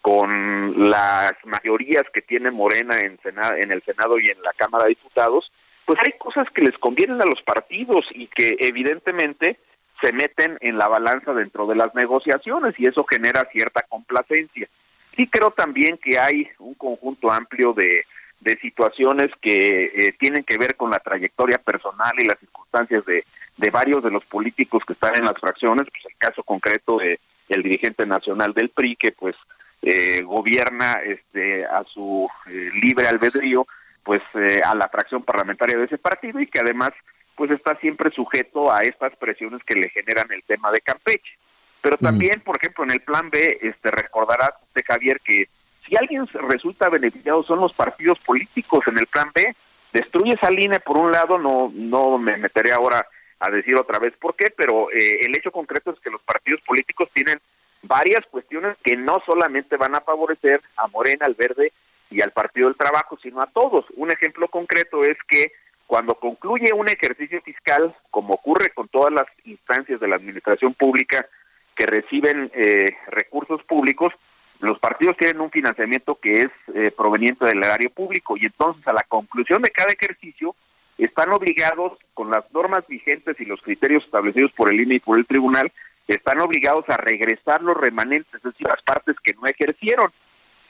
con 0.02 0.90
las 0.90 1.32
mayorías 1.44 2.02
que 2.12 2.20
tiene 2.20 2.50
Morena 2.50 2.98
en, 3.00 3.18
Senado, 3.20 3.54
en 3.54 3.70
el 3.70 3.82
Senado 3.82 4.18
y 4.18 4.26
en 4.26 4.42
la 4.42 4.52
Cámara 4.54 4.84
de 4.84 4.90
Diputados, 4.90 5.50
pues 5.86 5.98
hay 6.00 6.12
cosas 6.18 6.50
que 6.50 6.62
les 6.62 6.76
convienen 6.76 7.22
a 7.22 7.24
los 7.24 7.40
partidos 7.42 8.06
y 8.10 8.26
que 8.26 8.56
evidentemente 8.58 9.58
se 10.00 10.12
meten 10.12 10.58
en 10.60 10.76
la 10.76 10.88
balanza 10.88 11.32
dentro 11.32 11.66
de 11.68 11.76
las 11.76 11.94
negociaciones 11.94 12.74
y 12.78 12.86
eso 12.86 13.04
genera 13.04 13.48
cierta 13.52 13.82
complacencia. 13.88 14.66
Sí 15.14 15.28
creo 15.28 15.52
también 15.52 15.96
que 15.98 16.18
hay 16.18 16.48
un 16.58 16.74
conjunto 16.74 17.30
amplio 17.30 17.72
de, 17.72 18.04
de 18.40 18.56
situaciones 18.56 19.30
que 19.40 19.84
eh, 19.84 20.14
tienen 20.18 20.42
que 20.42 20.58
ver 20.58 20.74
con 20.74 20.90
la 20.90 20.98
trayectoria 20.98 21.58
personal 21.58 22.12
y 22.18 22.24
las 22.24 22.40
circunstancias 22.40 23.04
de, 23.04 23.24
de 23.56 23.70
varios 23.70 24.02
de 24.02 24.10
los 24.10 24.24
políticos 24.24 24.82
que 24.84 24.94
están 24.94 25.14
en 25.14 25.24
las 25.24 25.38
fracciones, 25.38 25.86
pues 25.90 26.12
el 26.12 26.18
caso 26.18 26.42
concreto 26.42 26.96
de 26.98 27.20
el 27.48 27.62
dirigente 27.62 28.06
nacional 28.06 28.52
del 28.54 28.70
PRI 28.70 28.96
que 28.96 29.12
pues 29.12 29.36
eh, 29.82 30.22
gobierna 30.22 30.94
este 31.04 31.66
a 31.66 31.84
su 31.84 32.28
eh, 32.46 32.70
libre 32.80 33.08
albedrío 33.08 33.66
pues 34.04 34.22
eh, 34.34 34.60
a 34.64 34.74
la 34.74 34.88
fracción 34.88 35.22
parlamentaria 35.22 35.76
de 35.76 35.84
ese 35.84 35.98
partido 35.98 36.40
y 36.40 36.46
que 36.46 36.60
además 36.60 36.90
pues 37.34 37.50
está 37.50 37.74
siempre 37.76 38.10
sujeto 38.10 38.72
a 38.72 38.80
estas 38.80 39.16
presiones 39.16 39.62
que 39.64 39.74
le 39.74 39.88
generan 39.88 40.30
el 40.30 40.42
tema 40.42 40.70
de 40.70 40.80
Campeche. 40.80 41.36
Pero 41.80 41.96
también, 41.96 42.40
por 42.40 42.56
ejemplo, 42.56 42.84
en 42.84 42.92
el 42.92 43.00
plan 43.00 43.28
B, 43.30 43.58
este 43.62 43.90
recordarás 43.90 44.50
de 44.74 44.84
Javier 44.84 45.20
que 45.20 45.48
si 45.84 45.96
alguien 45.96 46.26
resulta 46.28 46.88
beneficiado 46.88 47.42
son 47.42 47.58
los 47.60 47.72
partidos 47.72 48.20
políticos 48.20 48.86
en 48.86 48.98
el 48.98 49.06
plan 49.06 49.30
B. 49.34 49.54
Destruyes 49.92 50.42
al 50.42 50.58
INE 50.58 50.78
por 50.78 50.98
un 50.98 51.10
lado, 51.10 51.38
no 51.38 51.72
no 51.74 52.18
me 52.18 52.36
meteré 52.36 52.72
ahora 52.72 53.04
a 53.40 53.50
decir 53.50 53.74
otra 53.74 53.98
vez 53.98 54.14
por 54.20 54.36
qué, 54.36 54.52
pero 54.56 54.90
eh, 54.92 55.18
el 55.22 55.36
hecho 55.36 55.50
concreto 55.50 55.90
es 55.90 55.98
que 55.98 56.10
los 56.10 56.22
partidos 56.22 56.60
políticos 56.60 57.10
tienen 57.12 57.40
varias 57.82 58.24
cuestiones 58.26 58.76
que 58.82 58.96
no 58.96 59.22
solamente 59.24 59.76
van 59.76 59.94
a 59.94 60.00
favorecer 60.00 60.60
a 60.76 60.86
Morena, 60.88 61.26
al 61.26 61.34
Verde 61.34 61.72
y 62.10 62.20
al 62.20 62.30
Partido 62.30 62.68
del 62.68 62.76
Trabajo, 62.76 63.18
sino 63.22 63.42
a 63.42 63.46
todos. 63.46 63.86
Un 63.96 64.10
ejemplo 64.10 64.48
concreto 64.48 65.04
es 65.04 65.16
que 65.28 65.52
cuando 65.86 66.14
concluye 66.14 66.72
un 66.72 66.88
ejercicio 66.88 67.40
fiscal, 67.42 67.94
como 68.10 68.34
ocurre 68.34 68.70
con 68.70 68.88
todas 68.88 69.12
las 69.12 69.26
instancias 69.44 70.00
de 70.00 70.08
la 70.08 70.16
administración 70.16 70.74
pública 70.74 71.26
que 71.74 71.86
reciben 71.86 72.50
eh, 72.54 72.96
recursos 73.08 73.62
públicos, 73.64 74.12
los 74.60 74.78
partidos 74.78 75.16
tienen 75.16 75.40
un 75.40 75.50
financiamiento 75.50 76.14
que 76.14 76.42
es 76.42 76.50
eh, 76.74 76.92
proveniente 76.96 77.44
del 77.44 77.62
erario 77.62 77.90
público 77.90 78.36
y 78.36 78.46
entonces 78.46 78.86
a 78.86 78.92
la 78.92 79.02
conclusión 79.02 79.60
de 79.60 79.70
cada 79.70 79.92
ejercicio 79.92 80.54
están 80.98 81.32
obligados 81.32 81.98
con 82.14 82.30
las 82.30 82.50
normas 82.52 82.86
vigentes 82.86 83.40
y 83.40 83.44
los 83.44 83.60
criterios 83.60 84.04
establecidos 84.04 84.52
por 84.52 84.70
el 84.70 84.80
INE 84.80 84.94
y 84.96 85.00
por 85.00 85.18
el 85.18 85.26
tribunal 85.26 85.72
están 86.08 86.40
obligados 86.40 86.88
a 86.88 86.96
regresar 86.96 87.62
los 87.62 87.76
remanentes, 87.76 88.34
es 88.34 88.42
decir, 88.42 88.66
las 88.68 88.82
partes 88.82 89.16
que 89.20 89.34
no 89.34 89.46
ejercieron. 89.46 90.10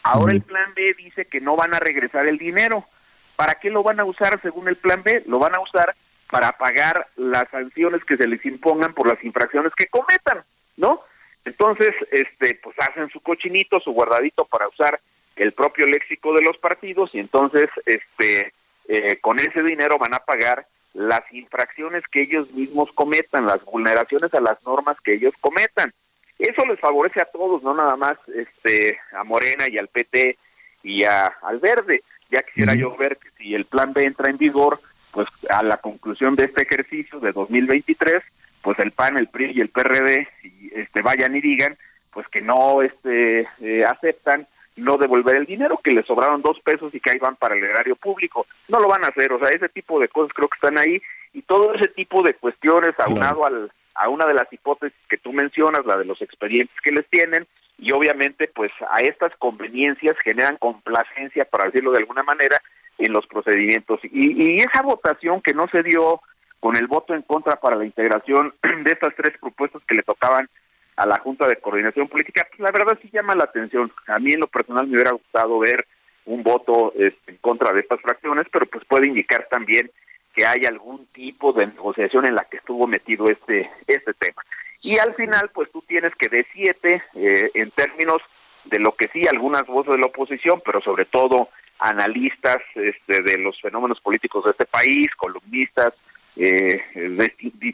Ahora 0.03 0.33
el 0.33 0.43
plan 0.43 0.73
B 0.75 0.95
dice 0.99 1.25
que 1.27 1.41
no 1.41 1.57
van 1.57 1.75
a 1.75 1.81
regresar 1.81 2.27
el 2.27 2.39
dinero. 2.39 2.85
¿Para 3.37 3.55
qué 3.55 3.71
lo 3.71 3.83
van 3.83 4.01
a 4.01 4.05
usar 4.05 4.41
según 4.41 4.69
el 4.69 4.77
plan 4.77 5.03
B? 5.03 5.23
Lo 5.27 5.39
van 5.39 5.55
a 5.55 5.61
usar 5.61 5.95
para 6.31 6.53
pagar 6.53 7.07
las 7.17 7.49
sanciones 7.51 8.05
que 8.05 8.17
se 8.17 8.27
les 8.27 8.45
impongan 8.47 8.95
por 8.95 9.07
las 9.07 9.23
infracciones 9.23 9.73
que 9.75 9.87
cometan, 9.87 10.43
¿no? 10.77 11.01
Entonces, 11.45 11.95
este, 12.11 12.59
pues 12.63 12.77
hacen 12.79 13.11
su 13.11 13.21
cochinito, 13.21 13.81
su 13.81 13.93
guardadito 13.93 14.45
para 14.47 14.69
usar 14.69 14.99
el 15.37 15.53
propio 15.53 15.87
léxico 15.87 16.33
de 16.35 16.43
los 16.43 16.59
partidos 16.59 17.15
y 17.15 17.21
entonces, 17.21 17.69
este, 17.87 18.53
eh, 18.89 19.19
con 19.21 19.39
ese 19.39 19.63
dinero 19.63 19.99
van 19.99 20.15
a 20.15 20.21
pagar 20.21 20.67
las 20.95 21.21
infracciones 21.33 22.07
que 22.09 22.23
ellos 22.23 22.53
mismos 22.53 22.93
cometan, 22.93 23.47
las 23.47 23.65
vulneraciones 23.65 24.33
a 24.35 24.41
las 24.41 24.65
normas 24.67 25.01
que 25.01 25.15
ellos 25.15 25.35
cometan. 25.41 25.93
Eso 26.39 26.67
les 26.67 26.79
favorece 26.81 27.21
a 27.21 27.27
todos, 27.27 27.63
no 27.63 27.75
nada 27.75 27.97
más 27.97 28.19
este 28.35 28.99
a 29.13 29.25
Morena 29.25 29.65
y 29.69 29.79
al 29.79 29.89
PT 29.89 30.37
y 30.83 31.05
a, 31.05 31.27
al 31.27 31.59
Verde. 31.61 32.03
Ya 32.31 32.43
quisiera 32.43 32.75
yo 32.75 32.97
ver 32.97 33.17
que 33.17 33.31
si 33.39 33.55
el 33.55 33.65
plan 33.65 33.93
B 33.93 34.05
entra 34.05 34.29
en 34.29 34.39
vigor, 34.39 34.81
pues 35.13 35.29
a 35.51 35.63
la 35.63 35.77
conclusión 35.77 36.35
de 36.35 36.45
este 36.45 36.63
ejercicio 36.63 37.21
de 37.21 37.33
2023, 37.33 38.23
pues 38.63 38.79
el 38.79 38.93
PAN, 38.93 39.19
el 39.19 39.29
PRI 39.29 39.53
y 39.55 39.61
el 39.61 39.69
PRD 39.69 40.29
y, 40.43 40.73
este 40.75 41.03
vayan 41.03 41.37
y 41.37 41.41
digan 41.41 41.77
pues 42.13 42.29
que 42.29 42.41
no 42.41 42.83
este 42.83 43.47
eh, 43.61 43.85
aceptan 43.85 44.47
no 44.77 44.97
devolver 44.97 45.37
el 45.37 45.47
dinero, 45.47 45.79
que 45.83 45.93
le 45.93 46.03
sobraron 46.03 46.43
dos 46.43 46.61
pesos 46.61 46.95
y 46.95 47.01
que 47.01 47.11
ahí 47.11 47.19
van 47.19 47.37
para 47.37 47.55
el 47.55 47.65
erario 47.65 47.97
público. 47.97 48.47
No 48.69 48.81
lo 48.81 48.89
van 48.89 49.05
a 49.05 49.09
hacer, 49.09 49.33
o 49.33 49.39
sea, 49.39 49.49
ese 49.51 49.69
tipo 49.69 50.01
de 50.01 50.09
cosas 50.09 50.33
creo 50.35 50.49
que 50.49 50.57
están 50.57 50.79
ahí 50.79 51.01
y 51.33 51.43
todo 51.43 51.75
ese 51.75 51.89
tipo 51.89 52.23
de 52.23 52.35
cuestiones 52.35 52.99
aunado 53.01 53.47
al, 53.47 53.71
a 53.95 54.09
una 54.09 54.27
de 54.27 54.35
las 54.35 54.53
hipótesis 54.53 54.99
que 55.09 55.19
tú 55.19 55.33
mencionas, 55.33 55.87
la 55.87 55.97
de 55.97 56.05
los 56.05 56.21
expedientes 56.23 56.77
que 56.83 56.93
les 56.93 57.07
tienen 57.09 57.47
y 57.79 57.93
obviamente 57.93 58.51
pues 58.55 58.71
a 58.91 59.01
estas 59.01 59.35
conveniencias 59.37 60.17
generan 60.23 60.57
complacencia, 60.57 61.45
para 61.45 61.67
decirlo 61.67 61.91
de 61.93 61.99
alguna 61.99 62.23
manera, 62.23 62.61
en 62.99 63.13
los 63.13 63.27
procedimientos. 63.27 64.01
Y, 64.05 64.43
y 64.43 64.57
esa 64.59 64.83
votación 64.83 65.41
que 65.41 65.55
no 65.55 65.67
se 65.69 65.83
dio 65.83 66.21
con 66.61 66.77
el 66.77 66.87
voto 66.87 67.15
en 67.15 67.23
contra 67.23 67.57
para 67.57 67.77
la 67.77 67.85
integración 67.85 68.55
de 68.85 68.93
estas 68.93 69.15
tres 69.17 69.37
propuestas 69.39 69.83
que 69.85 69.97
le 69.97 70.03
tocaban 70.03 70.49
a 70.97 71.07
la 71.07 71.19
Junta 71.19 71.47
de 71.49 71.57
Coordinación 71.57 72.09
Política, 72.09 72.47
pues 72.49 72.61
la 72.61 72.71
verdad 72.71 72.99
sí 73.01 73.09
llama 73.13 73.35
la 73.35 73.45
atención. 73.45 73.93
A 74.07 74.19
mí 74.19 74.33
en 74.33 74.41
lo 74.41 74.47
personal 74.47 74.87
me 74.87 74.95
hubiera 74.95 75.13
gustado 75.13 75.59
ver 75.59 75.87
un 76.25 76.43
voto 76.43 76.93
este, 76.97 77.33
en 77.33 77.37
contra 77.39 77.73
de 77.73 77.81
estas 77.81 78.01
fracciones, 78.01 78.47
pero 78.53 78.67
pues 78.67 78.85
puede 78.85 79.07
indicar 79.07 79.49
también 79.51 79.91
que 80.35 80.47
hay 80.47 80.65
algún 80.65 81.07
tipo 81.07 81.53
de 81.53 81.67
negociación 81.67 82.27
en 82.27 82.35
la 82.35 82.45
que 82.45 82.59
estuvo 82.59 82.87
metido 82.87 83.29
este 83.29 83.69
este 83.87 84.15
tema. 84.15 84.43
Y 84.83 84.99
al 84.99 85.15
final, 85.15 85.51
pues 85.55 85.71
tú 85.71 85.83
tienes 85.87 86.15
que 86.15 86.29
de 86.29 86.45
siete, 86.53 87.03
eh, 87.15 87.51
en 87.55 87.71
términos 87.71 88.21
de 88.65 88.79
lo 88.79 88.93
que 88.93 89.09
sí 89.09 89.27
algunas 89.27 89.67
voces 89.67 89.93
de 89.93 89.99
la 89.99 90.07
oposición, 90.07 90.61
pero 90.65 90.81
sobre 90.81 91.05
todo 91.05 91.49
analistas 91.79 92.59
este, 92.75 93.23
de 93.23 93.39
los 93.39 93.61
fenómenos 93.61 94.01
políticos 94.01 94.45
de 94.45 94.53
este 94.53 94.67
país, 94.67 95.09
columnistas 95.17 95.95
eh, 96.37 96.81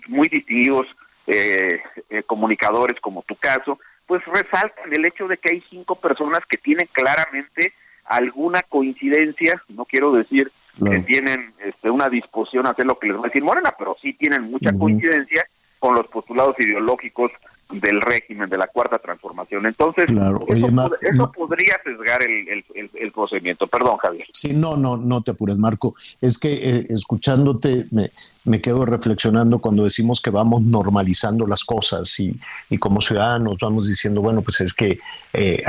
muy 0.09 0.28
distinguidos, 0.28 0.86
eh, 1.29 1.83
eh, 2.09 2.23
comunicadores 2.25 2.99
como 3.01 3.23
tu 3.23 3.37
caso, 3.37 3.79
pues 4.07 4.25
resaltan 4.25 4.93
el 4.93 5.05
hecho 5.05 5.29
de 5.29 5.37
que 5.37 5.51
hay 5.53 5.61
cinco 5.61 5.95
personas 5.95 6.41
que 6.49 6.57
tienen 6.57 6.89
claramente 6.91 7.75
alguna 8.07 8.63
coincidencia, 8.63 9.61
no 9.69 9.85
quiero 9.85 10.13
decir 10.13 10.51
que 10.83 11.01
tienen 11.01 11.53
este, 11.59 11.91
una 11.91 12.09
disposición 12.09 12.67
a 12.67 12.71
hacer 12.71 12.87
lo 12.87 12.99
que 12.99 13.09
les 13.09 13.17
va 13.17 13.21
a 13.21 13.25
decir 13.25 13.43
Morena, 13.43 13.75
pero 13.79 13.97
sí 14.01 14.15
tienen 14.15 14.51
mucha 14.51 14.73
coincidencia 14.73 15.45
con 15.79 15.95
los 15.95 16.07
postulados 16.07 16.59
ideológicos 16.61 17.33
del 17.70 18.01
régimen 18.01 18.49
de 18.49 18.57
la 18.57 18.66
cuarta 18.66 18.99
transformación. 18.99 19.66
Entonces, 19.66 20.11
eso, 20.11 21.32
podría 21.32 21.77
sesgar 21.85 22.23
el, 22.23 22.65
el, 22.95 23.12
procedimiento. 23.12 23.66
Perdón, 23.66 23.99
Javier. 23.99 24.27
Sí, 24.32 24.55
no, 24.55 24.77
no, 24.77 24.97
no 24.97 25.23
te 25.23 25.32
apures, 25.32 25.59
Marco. 25.59 25.95
Es 26.20 26.39
que 26.39 26.53
eh, 26.53 26.86
escuchándote 26.89 27.86
me, 27.90 28.11
me, 28.45 28.61
quedo 28.61 28.86
reflexionando 28.86 29.59
cuando 29.59 29.85
decimos 29.85 30.20
que 30.20 30.31
vamos 30.31 30.62
normalizando 30.62 31.47
las 31.47 31.65
cosas 31.65 32.19
y, 32.20 32.39
y 32.70 32.78
como 32.78 33.01
ciudadanos 33.01 33.59
vamos 33.61 33.89
diciendo, 33.89 34.23
bueno, 34.23 34.43
pues 34.43 34.61
es 34.61 34.73
que 34.73 34.99
eh, 35.32 35.62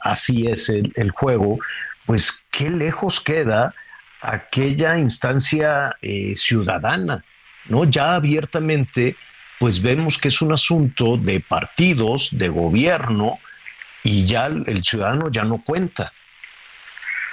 así 0.00 0.46
es 0.46 0.68
el, 0.68 1.10
juego, 1.10 1.58
pues 2.06 2.44
qué 2.50 2.70
lejos 2.70 3.20
queda 3.20 3.74
aquella 4.20 4.98
instancia 4.98 5.96
eh, 6.00 6.32
ciudadana, 6.34 7.24
¿no? 7.68 7.84
Ya 7.84 8.14
abiertamente 8.14 9.16
pues 9.58 9.82
vemos 9.82 10.18
que 10.18 10.28
es 10.28 10.42
un 10.42 10.52
asunto 10.52 11.16
de 11.16 11.40
partidos, 11.40 12.30
de 12.32 12.48
gobierno, 12.48 13.38
y 14.02 14.26
ya 14.26 14.46
el, 14.46 14.84
ciudadano 14.84 15.30
ya 15.30 15.44
no 15.44 15.62
cuenta. 15.64 16.12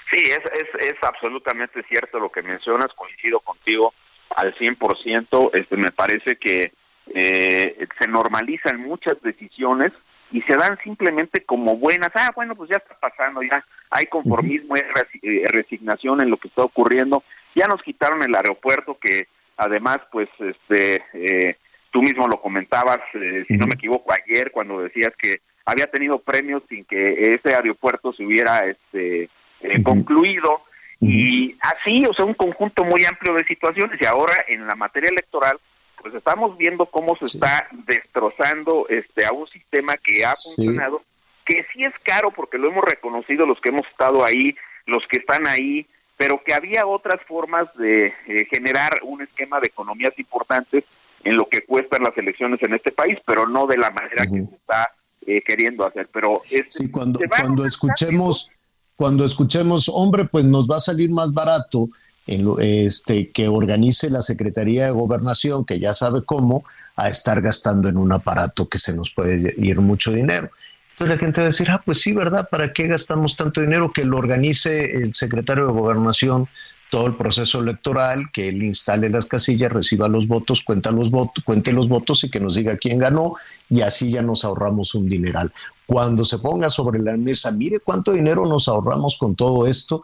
Sí, 0.09 0.17
es, 0.17 0.39
es, 0.39 0.91
es, 0.91 0.95
absolutamente 1.01 1.83
cierto 1.83 2.19
lo 2.19 2.31
que 2.31 2.41
mencionas, 2.41 2.87
coincido 2.95 3.39
contigo 3.39 3.93
al 4.35 4.55
100%, 4.55 5.51
este, 5.53 5.77
me 5.77 5.91
parece 5.91 6.35
que 6.37 6.71
eh, 7.13 7.87
se 7.99 8.07
normalizan 8.07 8.79
muchas 8.79 9.21
decisiones 9.21 9.91
y 10.31 10.41
se 10.41 10.55
dan 10.55 10.79
simplemente 10.83 11.43
como 11.43 11.77
buenas, 11.77 12.09
ah, 12.15 12.31
bueno, 12.35 12.55
pues 12.55 12.71
ya 12.71 12.77
está 12.77 12.95
pasando, 12.99 13.43
ya 13.43 13.63
hay 13.91 14.05
conformismo, 14.05 14.75
hay 14.75 14.81
eh, 15.21 15.47
resignación 15.49 16.21
en 16.21 16.31
lo 16.31 16.37
que 16.37 16.47
está 16.47 16.63
ocurriendo, 16.63 17.23
ya 17.53 17.67
nos 17.67 17.83
quitaron 17.83 18.23
el 18.23 18.33
aeropuerto 18.33 18.97
que 18.99 19.27
además, 19.57 19.99
pues, 20.11 20.29
este, 20.39 21.03
eh, 21.13 21.57
Tú 21.93 22.01
mismo 22.01 22.27
lo 22.27 22.41
comentabas, 22.41 23.01
eh, 23.13 23.45
si 23.47 23.55
no 23.55 23.67
me 23.67 23.75
equivoco, 23.75 24.11
ayer 24.11 24.49
cuando 24.49 24.81
decías 24.81 25.13
que 25.15 25.35
había 25.63 25.85
tenido 25.85 26.17
premios 26.17 26.63
sin 26.67 26.83
que 26.85 27.35
ese 27.35 27.53
aeropuerto 27.53 28.11
se 28.11 28.25
hubiera 28.25 28.65
este, 28.65 29.29
eh, 29.61 29.83
concluido. 29.83 30.61
Y 30.99 31.55
así, 31.59 32.03
o 32.07 32.13
sea, 32.15 32.25
un 32.25 32.33
conjunto 32.33 32.83
muy 32.83 33.05
amplio 33.05 33.35
de 33.35 33.45
situaciones. 33.45 34.01
Y 34.01 34.05
ahora 34.07 34.33
en 34.47 34.65
la 34.65 34.73
materia 34.73 35.11
electoral, 35.11 35.59
pues 36.01 36.15
estamos 36.15 36.57
viendo 36.57 36.87
cómo 36.87 37.15
se 37.15 37.25
está 37.25 37.67
destrozando 37.85 38.87
este 38.89 39.27
a 39.27 39.31
un 39.31 39.47
sistema 39.47 39.93
que 39.95 40.25
ha 40.25 40.33
funcionado, 40.33 41.03
que 41.45 41.63
sí 41.71 41.83
es 41.83 41.93
caro 41.99 42.31
porque 42.31 42.57
lo 42.57 42.69
hemos 42.69 42.83
reconocido 42.85 43.45
los 43.45 43.61
que 43.61 43.69
hemos 43.69 43.85
estado 43.85 44.25
ahí, 44.25 44.55
los 44.87 45.05
que 45.05 45.17
están 45.17 45.45
ahí, 45.45 45.85
pero 46.17 46.41
que 46.43 46.55
había 46.55 46.87
otras 46.87 47.21
formas 47.27 47.67
de 47.75 48.07
eh, 48.25 48.47
generar 48.51 48.93
un 49.03 49.21
esquema 49.21 49.59
de 49.59 49.67
economías 49.67 50.17
importantes 50.17 50.85
en 51.23 51.37
lo 51.37 51.45
que 51.45 51.61
cuestan 51.65 52.03
las 52.03 52.17
elecciones 52.17 52.61
en 52.63 52.73
este 52.73 52.91
país, 52.91 53.17
pero 53.25 53.47
no 53.47 53.65
de 53.65 53.77
la 53.77 53.91
manera 53.91 54.25
que 54.25 54.45
se 54.45 54.55
está 54.55 54.89
eh, 55.25 55.41
queriendo 55.41 55.87
hacer. 55.87 56.07
Pero 56.11 56.41
sí, 56.43 56.89
cuando, 56.89 57.19
cuando 57.29 57.65
escuchemos, 57.65 58.49
cuando 58.95 59.25
escuchemos, 59.25 59.89
hombre, 59.93 60.25
pues 60.25 60.45
nos 60.45 60.69
va 60.69 60.77
a 60.77 60.81
salir 60.81 61.09
más 61.09 61.33
barato 61.33 61.89
en 62.27 62.47
este, 62.59 63.31
que 63.31 63.47
organice 63.47 64.09
la 64.09 64.21
Secretaría 64.21 64.85
de 64.85 64.91
Gobernación, 64.91 65.65
que 65.65 65.79
ya 65.79 65.93
sabe 65.93 66.23
cómo, 66.23 66.63
a 66.95 67.09
estar 67.09 67.41
gastando 67.41 67.89
en 67.89 67.97
un 67.97 68.11
aparato 68.11 68.69
que 68.69 68.77
se 68.77 68.93
nos 68.93 69.11
puede 69.11 69.55
ir 69.57 69.79
mucho 69.81 70.11
dinero. 70.11 70.49
Entonces 70.91 71.15
la 71.15 71.19
gente 71.19 71.41
va 71.41 71.45
a 71.45 71.49
decir, 71.49 71.71
ah, 71.71 71.81
pues 71.83 72.01
sí, 72.01 72.13
¿verdad? 72.13 72.47
¿Para 72.49 72.71
qué 72.71 72.87
gastamos 72.87 73.35
tanto 73.35 73.61
dinero? 73.61 73.91
Que 73.91 74.05
lo 74.05 74.17
organice 74.17 74.95
el 74.95 75.15
secretario 75.15 75.65
de 75.65 75.73
Gobernación 75.73 76.47
todo 76.93 77.07
el 77.07 77.15
proceso 77.15 77.59
electoral, 77.59 78.29
que 78.31 78.49
él 78.49 78.61
instale 78.61 79.09
las 79.09 79.25
casillas, 79.25 79.71
reciba 79.71 80.07
los 80.07 80.27
votos, 80.27 80.63
cuenta 80.63 80.91
los 80.91 81.09
votos, 81.09 81.43
cuente 81.43 81.73
los 81.73 81.89
votos 81.89 82.23
y 82.23 82.29
que 82.29 82.39
nos 82.39 82.53
diga 82.53 82.77
quién 82.77 82.99
ganó 82.99 83.33
y 83.67 83.81
así 83.81 84.11
ya 84.11 84.21
nos 84.21 84.45
ahorramos 84.45 84.93
un 84.93 85.09
dineral. 85.09 85.51
Cuando 85.87 86.23
se 86.23 86.37
ponga 86.37 86.69
sobre 86.69 86.99
la 86.99 87.17
mesa, 87.17 87.51
mire 87.51 87.79
cuánto 87.79 88.11
dinero 88.11 88.45
nos 88.45 88.67
ahorramos 88.67 89.17
con 89.17 89.35
todo 89.35 89.65
esto, 89.65 90.03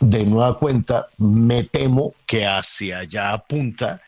de 0.00 0.24
nueva 0.24 0.58
cuenta, 0.58 1.08
me 1.18 1.64
temo 1.64 2.14
que 2.26 2.46
hacia 2.46 3.00
allá 3.00 3.34
apunta 3.34 4.00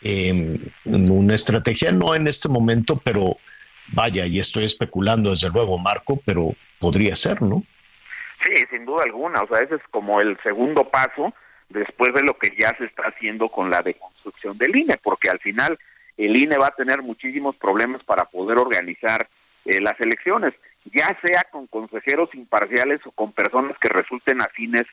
em, 0.00 0.60
una 0.84 1.34
estrategia, 1.34 1.90
no 1.90 2.14
en 2.14 2.28
este 2.28 2.48
momento, 2.48 3.00
pero 3.02 3.36
vaya, 3.88 4.26
y 4.26 4.38
estoy 4.38 4.64
especulando 4.64 5.30
desde 5.30 5.50
luego, 5.50 5.76
Marco, 5.76 6.20
pero 6.24 6.54
podría 6.78 7.16
ser, 7.16 7.42
¿no? 7.42 7.64
Sí, 8.44 8.64
sin 8.70 8.84
duda 8.84 9.02
alguna, 9.02 9.40
o 9.40 9.48
sea, 9.48 9.58
ese 9.58 9.74
es 9.74 9.82
como 9.90 10.20
el 10.20 10.38
segundo 10.44 10.88
paso 10.88 11.34
después 11.68 12.14
de 12.14 12.22
lo 12.22 12.34
que 12.38 12.54
ya 12.58 12.74
se 12.76 12.84
está 12.84 13.04
haciendo 13.04 13.48
con 13.48 13.70
la 13.70 13.80
deconstrucción 13.80 14.56
del 14.56 14.76
INE, 14.76 14.96
porque 15.02 15.30
al 15.30 15.38
final 15.38 15.78
el 16.16 16.36
INE 16.36 16.56
va 16.56 16.68
a 16.68 16.74
tener 16.74 17.02
muchísimos 17.02 17.56
problemas 17.56 18.02
para 18.04 18.24
poder 18.24 18.58
organizar 18.58 19.28
eh, 19.64 19.80
las 19.80 20.00
elecciones, 20.00 20.54
ya 20.84 21.06
sea 21.20 21.42
con 21.50 21.66
consejeros 21.66 22.34
imparciales 22.34 23.00
o 23.06 23.10
con 23.12 23.32
personas 23.32 23.76
que 23.78 23.88
resulten 23.88 24.40
afines 24.40 24.86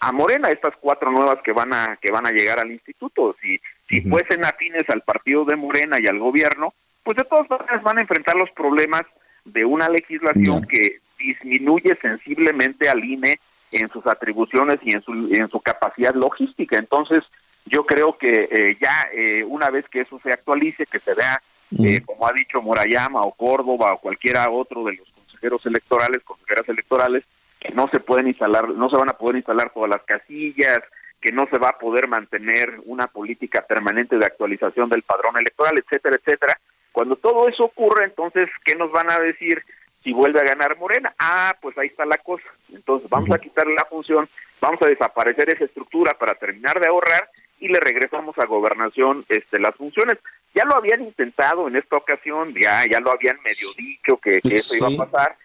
a 0.00 0.12
Morena, 0.12 0.50
estas 0.50 0.74
cuatro 0.80 1.10
nuevas 1.10 1.38
que 1.42 1.52
van 1.52 1.72
a 1.74 1.98
que 2.00 2.12
van 2.12 2.26
a 2.26 2.30
llegar 2.30 2.60
al 2.60 2.70
instituto, 2.70 3.34
si 3.40 3.60
si 3.88 4.02
fuesen 4.02 4.44
afines 4.44 4.88
al 4.90 5.00
partido 5.00 5.44
de 5.44 5.56
Morena 5.56 5.96
y 6.00 6.06
al 6.06 6.18
gobierno, 6.18 6.74
pues 7.02 7.16
de 7.16 7.24
todas 7.24 7.48
maneras 7.48 7.82
van 7.82 7.98
a 7.98 8.02
enfrentar 8.02 8.36
los 8.36 8.50
problemas 8.50 9.02
de 9.44 9.64
una 9.64 9.88
legislación 9.88 10.66
que 10.66 11.00
disminuye 11.18 11.96
sensiblemente 12.00 12.88
al 12.88 13.04
INE 13.04 13.40
en 13.72 13.88
sus 13.90 14.06
atribuciones 14.06 14.78
y 14.82 14.94
en 14.94 15.02
su, 15.02 15.12
en 15.12 15.48
su 15.48 15.60
capacidad 15.60 16.14
logística. 16.14 16.76
Entonces, 16.76 17.22
yo 17.66 17.84
creo 17.84 18.16
que 18.16 18.48
eh, 18.50 18.78
ya 18.80 19.08
eh, 19.12 19.44
una 19.44 19.70
vez 19.70 19.86
que 19.88 20.00
eso 20.00 20.18
se 20.18 20.32
actualice, 20.32 20.86
que 20.86 21.00
se 21.00 21.14
vea, 21.14 21.40
eh, 21.78 22.00
como 22.04 22.26
ha 22.26 22.32
dicho 22.32 22.62
Morayama 22.62 23.20
o 23.20 23.32
Córdoba 23.32 23.92
o 23.94 24.00
cualquiera 24.00 24.50
otro 24.50 24.84
de 24.84 24.96
los 24.96 25.10
consejeros 25.10 25.66
electorales, 25.66 26.22
consejeras 26.24 26.68
electorales, 26.68 27.24
que 27.60 27.74
no 27.74 27.88
se 27.88 28.00
pueden 28.00 28.28
instalar, 28.28 28.68
no 28.70 28.88
se 28.88 28.96
van 28.96 29.10
a 29.10 29.18
poder 29.18 29.36
instalar 29.36 29.70
todas 29.72 29.90
las 29.90 30.02
casillas, 30.02 30.80
que 31.20 31.32
no 31.32 31.46
se 31.48 31.58
va 31.58 31.70
a 31.70 31.78
poder 31.78 32.06
mantener 32.06 32.80
una 32.86 33.06
política 33.06 33.62
permanente 33.62 34.16
de 34.16 34.24
actualización 34.24 34.88
del 34.88 35.02
padrón 35.02 35.36
electoral, 35.36 35.76
etcétera, 35.78 36.16
etcétera. 36.16 36.58
Cuando 36.92 37.16
todo 37.16 37.48
eso 37.48 37.64
ocurre, 37.64 38.04
entonces, 38.04 38.48
¿qué 38.64 38.74
nos 38.76 38.90
van 38.92 39.10
a 39.10 39.18
decir 39.18 39.62
si 40.08 40.14
vuelve 40.14 40.40
a 40.40 40.44
ganar 40.44 40.78
Morena. 40.78 41.12
Ah, 41.18 41.54
pues 41.60 41.76
ahí 41.76 41.88
está 41.88 42.06
la 42.06 42.16
cosa. 42.16 42.44
Entonces 42.72 43.10
vamos 43.10 43.30
a 43.30 43.38
quitarle 43.38 43.74
la 43.74 43.84
función, 43.84 44.26
vamos 44.58 44.80
a 44.80 44.86
desaparecer 44.86 45.50
esa 45.50 45.66
estructura 45.66 46.14
para 46.14 46.32
terminar 46.32 46.80
de 46.80 46.86
ahorrar 46.86 47.28
y 47.60 47.68
le 47.68 47.78
regresamos 47.78 48.38
a 48.38 48.46
gobernación 48.46 49.26
este, 49.28 49.60
las 49.60 49.74
funciones. 49.74 50.16
Ya 50.54 50.64
lo 50.64 50.76
habían 50.76 51.02
intentado 51.02 51.68
en 51.68 51.76
esta 51.76 51.98
ocasión, 51.98 52.54
ya, 52.54 52.84
ya 52.90 53.00
lo 53.00 53.12
habían 53.12 53.36
medio 53.44 53.68
dicho 53.76 54.16
que, 54.16 54.40
eso 54.42 54.76
iba 54.76 55.04
a 55.04 55.06
pasar. 55.06 55.36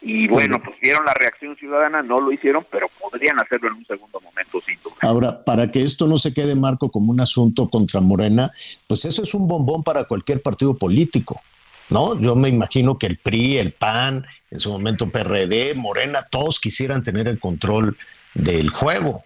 Y 0.00 0.26
bueno, 0.26 0.58
pues 0.64 0.80
vieron 0.80 1.04
la 1.04 1.12
reacción 1.12 1.54
ciudadana, 1.56 2.02
no 2.02 2.18
lo 2.18 2.32
hicieron, 2.32 2.66
pero 2.70 2.88
podrían 2.98 3.38
hacerlo 3.40 3.68
en 3.68 3.74
un 3.74 3.86
segundo 3.86 4.20
momento, 4.20 4.58
sin 4.62 4.78
duda. 4.82 4.94
Ahora, 5.02 5.44
para 5.44 5.68
que 5.68 5.82
esto 5.82 6.08
no 6.08 6.16
se 6.16 6.32
quede, 6.32 6.56
Marco, 6.56 6.90
como 6.90 7.12
un 7.12 7.20
asunto 7.20 7.68
contra 7.68 8.00
Morena, 8.00 8.50
pues 8.88 9.04
eso 9.04 9.22
es 9.22 9.34
un 9.34 9.46
bombón 9.46 9.84
para 9.84 10.04
cualquier 10.04 10.40
partido 10.40 10.78
político. 10.78 11.40
¿No? 11.92 12.18
Yo 12.20 12.34
me 12.34 12.48
imagino 12.48 12.98
que 12.98 13.06
el 13.06 13.18
PRI, 13.18 13.58
el 13.58 13.72
PAN, 13.72 14.26
en 14.50 14.60
su 14.60 14.72
momento 14.72 15.08
PRD, 15.08 15.74
Morena, 15.74 16.26
todos 16.28 16.60
quisieran 16.60 17.02
tener 17.02 17.28
el 17.28 17.38
control 17.38 17.96
del 18.34 18.70
juego. 18.70 19.24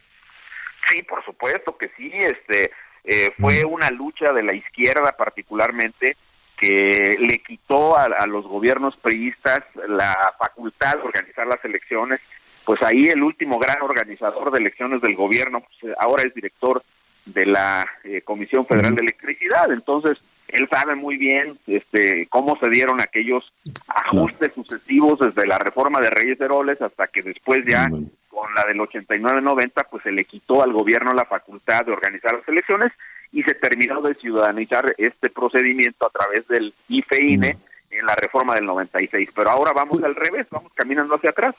Sí, 0.90 1.02
por 1.02 1.24
supuesto 1.24 1.76
que 1.76 1.90
sí. 1.96 2.10
Este 2.12 2.70
eh, 3.04 3.28
fue 3.38 3.64
una 3.64 3.90
lucha 3.90 4.32
de 4.32 4.42
la 4.42 4.52
izquierda 4.52 5.12
particularmente 5.16 6.16
que 6.56 7.16
le 7.18 7.38
quitó 7.38 7.96
a, 7.96 8.26
los 8.26 8.46
gobiernos 8.46 8.96
priistas 8.96 9.60
la 9.88 10.16
facultad 10.38 10.96
de 10.96 11.02
organizar 11.02 11.46
las 11.46 11.62
elecciones 11.64 12.20
pues 12.64 12.82
ahí 12.82 13.06
el 13.08 13.22
último 13.22 13.58
gran 13.58 13.80
organizador 13.80 14.50
de 14.50 14.58
elecciones 14.58 15.00
del 15.00 15.14
gobierno, 15.14 15.62
pues, 15.80 15.94
ahora 16.00 16.24
es 16.24 16.34
director 16.34 16.82
de 17.24 17.46
la 17.46 17.88
Comisión 18.24 18.66
Federal 18.66 18.96
de 18.96 19.02
Electricidad. 19.02 19.70
Entonces, 19.70 20.18
él 20.48 20.68
sabe 20.68 20.94
muy 20.94 21.16
bien 21.16 21.56
este 21.66 22.26
cómo 22.28 22.56
se 22.56 22.68
dieron 22.68 23.00
aquellos 23.00 23.52
ajustes 23.88 24.52
sucesivos 24.54 25.18
desde 25.18 25.46
la 25.46 25.58
reforma 25.58 26.00
de 26.00 26.10
Reyes 26.10 26.40
Heroles 26.40 26.80
hasta 26.80 27.08
que 27.08 27.22
después 27.22 27.64
ya 27.68 27.88
con 27.88 28.54
la 28.54 28.64
del 28.64 28.78
89-90 28.78 29.86
pues 29.90 30.02
se 30.02 30.12
le 30.12 30.24
quitó 30.24 30.62
al 30.62 30.72
gobierno 30.72 31.12
la 31.14 31.24
facultad 31.24 31.86
de 31.86 31.92
organizar 31.92 32.34
las 32.34 32.48
elecciones 32.48 32.92
y 33.32 33.42
se 33.42 33.54
terminó 33.54 34.00
de 34.02 34.14
ciudadanizar 34.14 34.94
este 34.98 35.30
procedimiento 35.30 36.06
a 36.06 36.10
través 36.10 36.46
del 36.48 36.72
IFEINE 36.88 37.56
en 37.90 38.06
la 38.06 38.14
reforma 38.14 38.54
del 38.54 38.66
96. 38.66 39.30
Pero 39.34 39.50
ahora 39.50 39.72
vamos 39.72 40.02
al 40.04 40.14
revés, 40.14 40.46
vamos 40.50 40.72
caminando 40.74 41.16
hacia 41.16 41.30
atrás. 41.30 41.54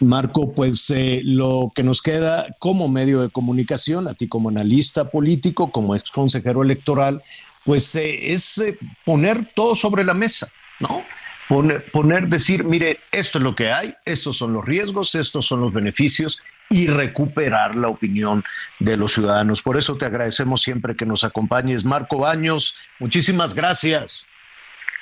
Marco, 0.00 0.54
pues 0.54 0.90
eh, 0.90 1.22
lo 1.24 1.72
que 1.74 1.82
nos 1.82 2.02
queda 2.02 2.46
como 2.58 2.88
medio 2.88 3.20
de 3.20 3.30
comunicación, 3.30 4.06
a 4.06 4.14
ti 4.14 4.28
como 4.28 4.48
analista 4.48 5.10
político, 5.10 5.72
como 5.72 5.96
ex 5.96 6.10
consejero 6.10 6.62
electoral, 6.62 7.22
pues 7.68 7.94
eh, 7.96 8.32
es 8.32 8.56
eh, 8.56 8.78
poner 9.04 9.52
todo 9.54 9.74
sobre 9.74 10.02
la 10.02 10.14
mesa, 10.14 10.50
¿no? 10.80 11.04
Poner, 11.50 11.84
poner, 11.90 12.26
decir, 12.26 12.64
mire, 12.64 13.00
esto 13.12 13.36
es 13.36 13.44
lo 13.44 13.54
que 13.54 13.70
hay, 13.70 13.94
estos 14.06 14.38
son 14.38 14.54
los 14.54 14.64
riesgos, 14.64 15.14
estos 15.14 15.44
son 15.44 15.60
los 15.60 15.70
beneficios 15.70 16.40
y 16.70 16.86
recuperar 16.86 17.76
la 17.76 17.88
opinión 17.88 18.42
de 18.78 18.96
los 18.96 19.12
ciudadanos. 19.12 19.60
Por 19.60 19.76
eso 19.76 19.98
te 19.98 20.06
agradecemos 20.06 20.62
siempre 20.62 20.96
que 20.96 21.04
nos 21.04 21.24
acompañes. 21.24 21.84
Marco 21.84 22.20
Baños, 22.20 22.74
muchísimas 23.00 23.54
gracias. 23.54 24.26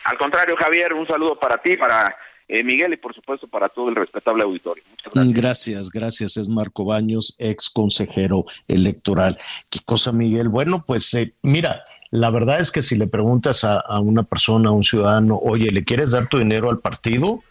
Al 0.03 0.19
contrario, 0.19 0.57
Javier, 0.59 0.93
un 0.93 1.07
saludo 1.07 1.39
para 1.39 1.59
ti, 1.59 1.77
para 1.77 2.17
eh, 2.49 2.63
Miguel 2.63 2.93
y 2.93 2.97
por 2.97 3.13
supuesto 3.13 3.49
para 3.49 3.69
todo 3.69 3.89
el 3.89 3.97
respetable 3.97 4.45
auditorio. 4.45 4.85
Muchas 4.91 5.13
gracias. 5.13 5.35
Gracias, 5.35 5.91
gracias. 5.91 6.37
Es 6.37 6.49
Marco 6.49 6.85
Baños, 6.85 7.35
ex 7.39 7.71
consejero 7.71 8.45
electoral. 8.69 9.37
¿Qué 9.69 9.81
cosa, 9.85 10.13
Miguel? 10.13 10.49
Bueno, 10.49 10.85
pues 10.87 11.13
eh, 11.15 11.35
mira, 11.43 11.83
la 12.11 12.31
verdad 12.31 12.61
es 12.61 12.71
que 12.71 12.83
si 12.83 12.97
le 12.97 13.07
preguntas 13.07 13.65
a, 13.65 14.01
una 14.01 14.23
persona, 14.23 14.71
a 14.71 14.73
un 14.73 14.85
ciudadano, 14.85 15.37
oye, 15.37 15.71
¿le 15.73 15.85
quieres 15.85 16.13
dar 16.13 16.29
tu 16.29 16.39
dinero 16.39 16.71
al 16.71 16.79
partido? 16.79 17.43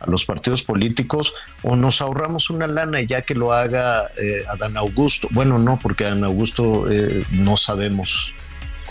a 0.00 0.10
los 0.10 0.26
partidos 0.26 0.62
políticos 0.62 1.32
o 1.62 1.76
nos 1.76 2.02
ahorramos 2.02 2.50
una 2.50 2.66
lana 2.66 3.00
ya 3.00 3.22
que 3.22 3.34
lo 3.34 3.52
haga 3.52 4.10
eh, 4.18 4.44
Dan 4.58 4.76
Augusto. 4.76 5.28
Bueno, 5.30 5.58
no, 5.58 5.78
porque 5.80 6.04
Dan 6.04 6.24
Augusto 6.24 6.90
eh, 6.90 7.24
no 7.30 7.56
sabemos 7.56 8.34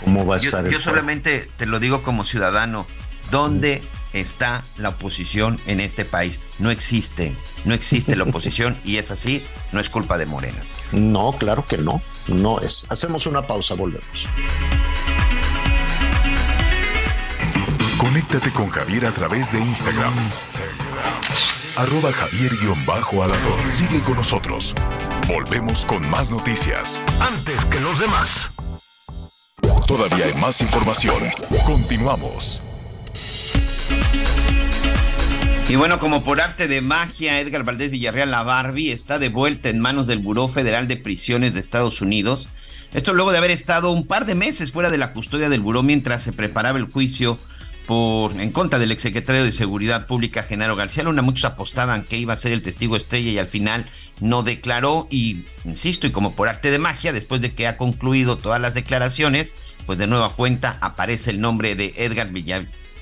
cómo 0.02 0.26
va 0.26 0.36
a 0.36 0.38
estar. 0.38 0.68
Yo 0.68 0.80
solamente 0.80 1.48
te 1.56 1.66
lo 1.66 1.78
digo 1.78 2.02
como 2.02 2.24
ciudadano, 2.24 2.86
¿dónde 3.30 3.82
está 4.12 4.64
la 4.78 4.88
oposición 4.90 5.58
en 5.66 5.80
este 5.80 6.04
país? 6.04 6.40
No 6.58 6.70
existe, 6.70 7.34
no 7.64 7.74
existe 7.74 8.16
la 8.16 8.24
oposición 8.24 8.76
y 8.84 8.96
es 8.96 9.10
así, 9.10 9.44
no 9.72 9.80
es 9.80 9.90
culpa 9.90 10.18
de 10.18 10.26
Morenas. 10.26 10.74
No, 10.90 11.32
claro 11.38 11.64
que 11.64 11.78
no, 11.78 12.00
no 12.28 12.60
es. 12.60 12.86
Hacemos 12.90 13.26
una 13.26 13.46
pausa, 13.46 13.74
volvemos. 13.74 14.26
Conéctate 17.98 18.50
con 18.50 18.68
Javier 18.70 19.06
a 19.06 19.12
través 19.12 19.52
de 19.52 19.60
Instagram. 19.60 20.12
Arroba 21.76 22.12
Javier-Alador. 22.12 23.72
Sigue 23.72 24.02
con 24.02 24.16
nosotros. 24.16 24.74
Volvemos 25.28 25.84
con 25.84 26.08
más 26.10 26.30
noticias. 26.30 27.02
Antes 27.20 27.64
que 27.66 27.80
los 27.80 27.98
demás. 27.98 28.50
Todavía 29.86 30.26
hay 30.26 30.34
más 30.34 30.60
información. 30.60 31.22
Continuamos. 31.64 32.62
Y 35.68 35.76
bueno, 35.76 35.98
como 35.98 36.22
por 36.24 36.40
arte 36.40 36.68
de 36.68 36.80
magia, 36.80 37.40
Edgar 37.40 37.64
Valdés 37.64 37.90
Villarreal, 37.90 38.30
la 38.30 38.42
Barbie, 38.42 38.92
está 38.92 39.18
de 39.18 39.28
vuelta 39.28 39.70
en 39.70 39.80
manos 39.80 40.06
del 40.06 40.18
Buró 40.18 40.48
Federal 40.48 40.88
de 40.88 40.96
Prisiones 40.96 41.54
de 41.54 41.60
Estados 41.60 42.02
Unidos. 42.02 42.48
Esto 42.94 43.12
luego 43.12 43.32
de 43.32 43.38
haber 43.38 43.50
estado 43.50 43.90
un 43.90 44.06
par 44.06 44.24
de 44.24 44.36
meses 44.36 44.70
fuera 44.70 44.88
de 44.88 44.98
la 44.98 45.12
custodia 45.12 45.48
del 45.48 45.60
buró 45.60 45.82
mientras 45.82 46.22
se 46.22 46.32
preparaba 46.32 46.78
el 46.78 46.84
juicio 46.84 47.36
por 47.86 48.32
en 48.40 48.50
contra 48.50 48.78
del 48.78 48.92
exsecretario 48.92 49.44
de 49.44 49.52
Seguridad 49.52 50.06
Pública, 50.06 50.42
Genaro 50.42 50.76
García 50.76 51.02
Luna. 51.02 51.22
Muchos 51.22 51.44
apostaban 51.44 52.04
que 52.04 52.16
iba 52.16 52.32
a 52.32 52.36
ser 52.36 52.52
el 52.52 52.62
testigo 52.62 52.96
estrella 52.96 53.30
y 53.30 53.38
al 53.38 53.48
final 53.48 53.86
no 54.20 54.42
declaró. 54.42 55.06
Y 55.10 55.44
insisto, 55.64 56.06
y 56.06 56.12
como 56.12 56.34
por 56.34 56.48
arte 56.48 56.70
de 56.70 56.78
magia, 56.78 57.12
después 57.12 57.40
de 57.40 57.54
que 57.54 57.66
ha 57.66 57.76
concluido 57.76 58.36
todas 58.36 58.60
las 58.60 58.74
declaraciones, 58.74 59.54
pues 59.86 59.98
de 59.98 60.06
nueva 60.06 60.34
cuenta 60.34 60.78
aparece 60.80 61.30
el 61.30 61.40
nombre 61.40 61.74
de 61.74 61.94
Edgar, 61.96 62.30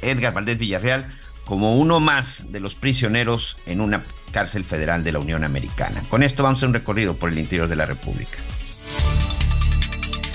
Edgar 0.03 0.35
Valdés 0.35 0.59
Villarreal 0.59 1.07
como 1.45 1.77
uno 1.77 2.01
más 2.01 2.53
de 2.53 2.61
los 2.61 2.75
prisioneros 2.75 3.59
en 3.67 3.81
una 3.81 4.03
cárcel 4.31 4.65
federal 4.65 5.05
de 5.05 5.13
la 5.13 5.19
Unión 5.19 5.45
Americana. 5.45 6.03
Con 6.09 6.23
esto 6.23 6.43
vamos 6.43 6.63
a 6.63 6.67
un 6.67 6.75
recorrido 6.75 7.17
por 7.17 7.31
el 7.31 7.39
interior 7.39 7.69
de 7.69 7.77
la 7.77 7.87
República. 7.87 8.39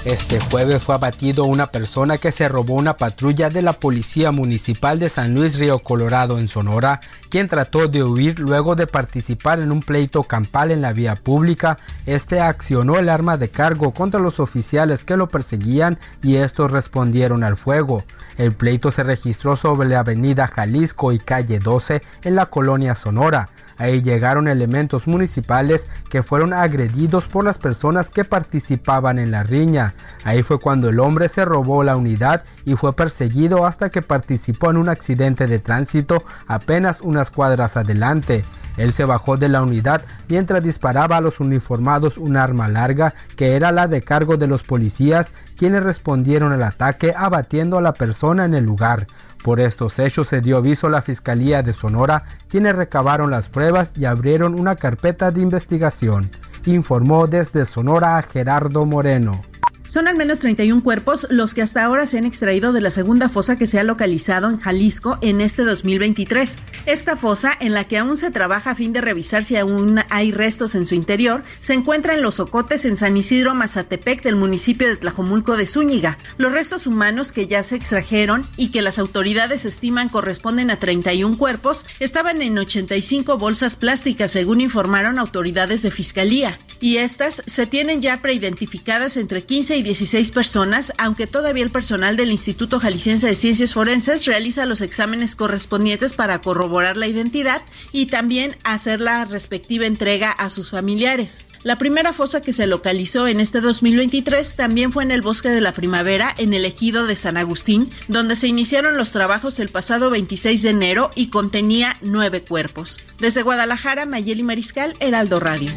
Este 0.08 0.40
jueves 0.40 0.82
fue 0.82 0.96
abatido 0.96 1.44
una 1.44 1.68
persona 1.68 2.18
que 2.18 2.32
se 2.32 2.48
robó 2.48 2.76
una 2.76 2.96
patrulla 2.96 3.50
de 3.50 3.62
la 3.62 3.74
Policía 3.74 4.32
Municipal 4.32 5.00
de 5.00 5.10
San 5.10 5.36
Luis 5.36 5.60
Río 5.60 5.80
Colorado 5.80 6.40
en 6.40 6.48
Sonora, 6.48 7.02
quien 7.28 7.50
trató 7.50 7.90
de 7.90 8.04
huir 8.04 8.40
luego 8.40 8.76
de 8.76 8.88
participar 8.88 9.60
en 9.60 9.70
un 9.70 9.82
pleito 9.82 10.24
campal 10.24 10.72
en 10.72 10.82
la 10.82 10.94
vía 10.94 11.16
pública. 11.16 11.78
Este 12.06 12.40
accionó 12.40 12.98
el 12.98 13.10
arma 13.10 13.36
de 13.36 13.50
cargo 13.50 13.94
contra 13.94 14.22
los 14.22 14.40
oficiales 14.40 15.04
que 15.04 15.18
lo 15.18 15.28
perseguían 15.28 16.00
y 16.24 16.38
estos 16.38 16.72
respondieron 16.72 17.44
al 17.44 17.58
fuego. 17.58 18.06
El 18.38 18.54
pleito 18.54 18.94
se 18.94 19.04
registró 19.04 19.58
sobre 19.58 19.90
la 19.90 20.00
avenida 20.00 20.48
Jalisco 20.48 21.12
y 21.12 21.20
calle 21.20 21.60
12 21.60 22.02
en 22.24 22.36
la 22.38 22.46
colonia 22.46 22.96
Sonora. 22.96 23.50
Ahí 23.78 24.02
llegaron 24.02 24.48
elementos 24.48 25.08
municipales 25.08 25.88
que 26.10 26.24
fueron 26.24 26.54
agredidos 26.54 27.26
por 27.26 27.44
las 27.44 27.58
personas 27.58 28.10
que 28.10 28.26
participaban 28.26 29.20
en 29.20 29.32
la 29.32 29.44
riña. 29.44 29.94
Ahí 30.24 30.44
fue 30.44 30.60
cuando 30.60 30.90
el 30.90 31.00
hombre 31.00 31.30
se 31.30 31.46
robó 31.46 31.84
la 31.84 31.96
unidad 31.96 32.44
y 32.66 32.76
fue 32.76 32.96
perseguido 32.96 33.66
hasta 33.66 33.90
que 33.90 34.02
participó 34.02 34.72
en 34.72 34.78
un 34.78 34.90
accidente 34.90 35.48
de 35.48 35.60
tránsito 35.60 36.24
apenas 36.48 37.02
unas 37.02 37.32
cuadras 37.32 37.78
adelante. 37.78 38.44
Él 38.78 38.94
se 38.94 39.06
bajó 39.06 39.38
de 39.38 39.50
la 39.50 39.62
unidad 39.62 40.04
mientras 40.30 40.64
disparaba 40.64 41.18
a 41.18 41.22
los 41.22 41.40
uniformados 41.40 42.18
un 42.18 42.38
arma 42.38 42.68
larga 42.68 43.14
que 43.36 43.56
era 43.56 43.72
la 43.72 43.88
de 43.88 44.02
cargo 44.02 44.38
de 44.38 44.48
los 44.48 44.64
policías 44.64 45.32
quienes 45.58 45.84
respondieron 45.84 46.54
al 46.54 46.64
ataque 46.64 47.14
abatiendo 47.16 47.78
a 47.78 47.82
la 47.82 47.94
persona 47.94 48.46
en 48.46 48.54
el 48.54 48.64
lugar. 48.64 49.08
Por 49.44 49.60
estos 49.60 49.98
hechos 50.00 50.28
se 50.28 50.42
dio 50.42 50.58
aviso 50.58 50.88
a 50.88 50.92
la 50.92 51.02
Fiscalía 51.02 51.64
de 51.64 51.74
Sonora, 51.74 52.24
quienes 52.50 52.76
recabaron 52.76 53.32
las 53.32 53.50
pruebas 53.50 53.94
y 53.96 54.06
abrieron 54.06 54.60
una 54.60 54.76
carpeta 54.76 55.32
de 55.32 55.42
investigación. 55.42 56.30
Informó 56.66 57.28
desde 57.28 57.66
Sonora 57.66 58.22
Gerardo 58.22 58.86
Moreno. 58.86 59.42
Son 59.88 60.10
al 60.10 60.18
menos 60.18 60.40
31 60.40 60.84
cuerpos 60.84 61.28
los 61.30 61.54
que 61.54 61.62
hasta 61.62 61.84
ahora 61.84 62.06
se 62.06 62.18
han 62.18 62.26
extraído 62.26 62.74
de 62.74 62.82
la 62.82 62.90
segunda 62.90 63.30
fosa 63.30 63.58
que 63.58 63.68
se 63.68 63.80
ha 63.80 63.86
localizado 63.86 64.50
en 64.50 64.58
Jalisco 64.58 65.18
en 65.22 65.40
este 65.40 65.64
2023. 65.64 66.58
Esta 66.86 67.16
fosa, 67.16 67.54
en 67.58 67.74
la 67.74 67.86
que 67.86 67.98
aún 67.98 68.18
se 68.18 68.30
trabaja 68.30 68.72
a 68.72 68.76
fin 68.76 68.92
de 68.92 69.00
revisar 69.00 69.46
si 69.46 69.56
aún 69.56 70.02
hay 70.10 70.34
restos 70.34 70.76
en 70.76 70.86
su 70.86 70.94
interior, 70.94 71.42
se 71.60 71.74
encuentra 71.74 72.16
en 72.16 72.22
Los 72.22 72.42
Ocotes 72.42 72.84
en 72.84 72.98
San 72.98 73.16
Isidro 73.16 73.56
Mazatepec 73.56 74.22
del 74.24 74.36
municipio 74.36 74.90
de 74.90 74.98
Tlajomulco 74.98 75.56
de 75.56 75.66
Zúñiga. 75.66 76.18
Los 76.38 76.52
restos 76.52 76.86
humanos 76.86 77.32
que 77.32 77.48
ya 77.48 77.64
se 77.64 77.78
extrajeron 77.78 78.46
y 78.58 78.70
que 78.70 78.82
las 78.82 79.00
autoridades 79.00 79.64
estiman 79.64 80.10
corresponden 80.10 80.70
a 80.70 80.80
31 80.80 81.38
cuerpos 81.38 81.86
estaban 82.02 82.42
en 82.42 82.58
85 82.58 83.38
bolsas 83.38 83.78
plásticas 83.78 84.32
según 84.32 84.60
informaron 84.60 85.18
autoridades 85.18 85.82
de 85.82 85.92
fiscalía 85.92 86.58
y 86.80 86.98
estas 86.98 87.42
se 87.46 87.66
tienen 87.66 88.02
ya 88.02 88.22
preidentificadas 88.22 89.18
entre 89.18 89.44
15 89.44 89.77
y 89.78 89.84
16 89.84 90.32
personas, 90.32 90.92
aunque 90.98 91.28
todavía 91.28 91.64
el 91.64 91.70
personal 91.70 92.18
del 92.18 92.32
Instituto 92.32 92.80
Jalisciense 92.80 93.28
de 93.28 93.36
Ciencias 93.36 93.74
Forenses 93.74 94.26
realiza 94.26 94.66
los 94.66 94.82
exámenes 94.82 95.36
correspondientes 95.36 96.14
para 96.14 96.42
corroborar 96.42 96.98
la 96.98 97.08
identidad 97.08 97.62
y 97.92 98.08
también 98.08 98.58
hacer 98.64 99.00
la 99.00 99.26
respectiva 99.26 99.86
entrega 99.86 100.32
a 100.32 100.50
sus 100.50 100.72
familiares. 100.72 101.48
La 101.64 101.78
primera 101.78 102.14
fosa 102.14 102.42
que 102.42 102.54
se 102.54 102.68
localizó 102.68 103.28
en 103.28 103.40
este 103.40 103.62
2023 103.62 104.56
también 104.56 104.92
fue 104.92 105.04
en 105.04 105.12
el 105.12 105.22
Bosque 105.22 105.50
de 105.50 105.62
la 105.62 105.74
Primavera, 105.74 106.34
en 106.38 106.54
el 106.54 106.66
ejido 106.66 107.06
de 107.06 107.16
San 107.16 107.38
Agustín, 107.38 107.90
donde 108.08 108.36
se 108.36 108.48
iniciaron 108.48 108.98
los 108.98 109.12
trabajos 109.12 109.60
el 109.60 109.70
pasado 109.70 110.10
26 110.10 110.62
de 110.64 110.70
enero 110.70 111.12
y 111.16 111.28
contenía 111.28 111.96
nueve 112.02 112.42
cuerpos. 112.42 113.00
Desde 113.20 113.44
Guadalajara, 113.44 114.06
Mayeli 114.06 114.44
Mariscal, 114.44 114.94
Heraldo 115.00 115.40
Radio. 115.40 115.70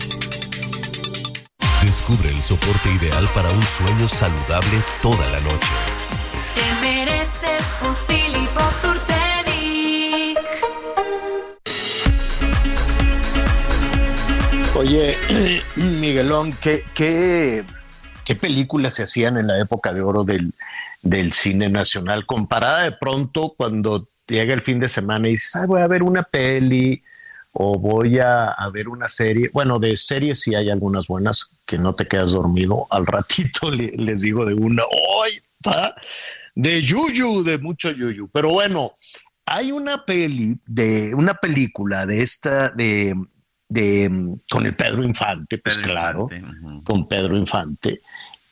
Descubre 1.85 2.31
el 2.31 2.41
soporte 2.43 2.91
ideal 2.93 3.29
para 3.35 3.51
un 3.51 3.67
sueño 3.67 4.09
saludable 4.09 4.83
toda 5.03 5.29
la 5.31 5.41
noche. 5.41 5.71
Te 6.55 6.81
mereces 6.81 7.65
un 7.87 7.95
Oye, 14.81 15.15
Miguelón, 15.77 16.55
¿qué, 16.55 16.83
qué, 16.95 17.65
qué 18.25 18.35
películas 18.35 18.95
se 18.95 19.03
hacían 19.03 19.37
en 19.37 19.47
la 19.47 19.61
época 19.61 19.93
de 19.93 20.01
oro 20.01 20.25
del, 20.25 20.55
del 21.03 21.35
cine 21.35 21.69
nacional? 21.69 22.25
Comparada 22.25 22.85
de 22.85 22.93
pronto 22.93 23.53
cuando 23.55 24.09
llega 24.27 24.55
el 24.55 24.63
fin 24.63 24.81
de 24.81 24.89
semana 24.89 25.29
y 25.29 25.33
dices, 25.33 25.55
ah, 25.57 25.67
voy 25.67 25.83
a 25.83 25.87
ver 25.87 26.03
una 26.03 26.23
peli, 26.23 27.03
o 27.53 27.79
voy 27.79 28.19
a, 28.19 28.55
ver 28.73 28.89
una 28.89 29.09
serie. 29.09 29.51
Bueno, 29.53 29.79
de 29.79 29.97
series 29.97 30.41
sí 30.41 30.55
hay 30.55 30.71
algunas 30.71 31.07
buenas 31.07 31.51
que 31.67 31.79
no 31.79 31.95
te 31.95 32.07
quedas 32.07 32.33
dormido. 32.33 32.87
Al 32.91 33.07
ratito 33.07 33.71
les 33.71 34.21
digo 34.21 34.45
de 34.45 34.55
una, 34.55 34.83
¡ay! 35.25 35.33
está 35.59 35.95
de 36.55 36.83
Yuyu, 36.83 37.43
de 37.43 37.59
mucho 37.59 37.91
Yuyu. 37.91 38.29
Pero 38.33 38.51
bueno, 38.51 38.95
hay 39.47 39.73
una 39.73 40.05
peli 40.05 40.59
de 40.67 41.15
una 41.15 41.35
película 41.35 42.07
de 42.07 42.23
esta 42.23 42.71
de, 42.71 43.15
de 43.69 44.37
con 44.51 44.67
el 44.67 44.77
Pedro 44.77 45.03
Infante, 45.03 45.59
pues 45.59 45.77
claro, 45.79 46.29
con 46.85 47.09
Pedro 47.09 47.37
Infante 47.37 48.01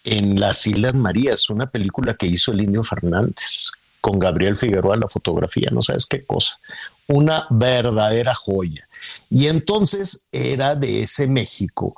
en 0.05 0.41
las 0.41 0.67
Islas 0.67 0.95
Marías, 0.95 1.51
una 1.51 1.67
película 1.67 2.15
que 2.15 2.27
hizo 2.27 2.53
el 2.53 2.63
Indio 2.63 2.83
Fernández 2.83 3.73
con 4.01 4.19
Gabriel 4.19 4.57
Figueroa 4.57 4.97
la 4.97 5.09
fotografía, 5.09 5.69
no 5.71 5.83
sabes 5.83 6.07
qué 6.07 6.25
cosa, 6.25 6.59
una 7.07 7.47
verdadera 7.51 8.35
joya. 8.35 8.88
Y 9.31 9.47
entonces 9.47 10.29
era 10.33 10.75
de 10.75 11.03
ese 11.03 11.27
México 11.27 11.95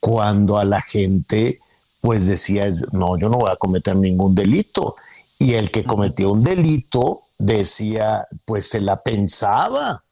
cuando 0.00 0.58
a 0.58 0.64
la 0.64 0.80
gente 0.80 1.60
pues 2.00 2.26
decía, 2.26 2.70
no, 2.92 3.18
yo 3.18 3.28
no 3.28 3.38
voy 3.38 3.50
a 3.50 3.56
cometer 3.56 3.94
ningún 3.96 4.34
delito. 4.34 4.96
Y 5.38 5.54
el 5.54 5.70
que 5.70 5.84
cometió 5.84 6.32
un 6.32 6.42
delito 6.42 7.24
decía, 7.38 8.26
pues 8.44 8.68
se 8.68 8.80
la 8.80 9.02
pensaba, 9.02 10.04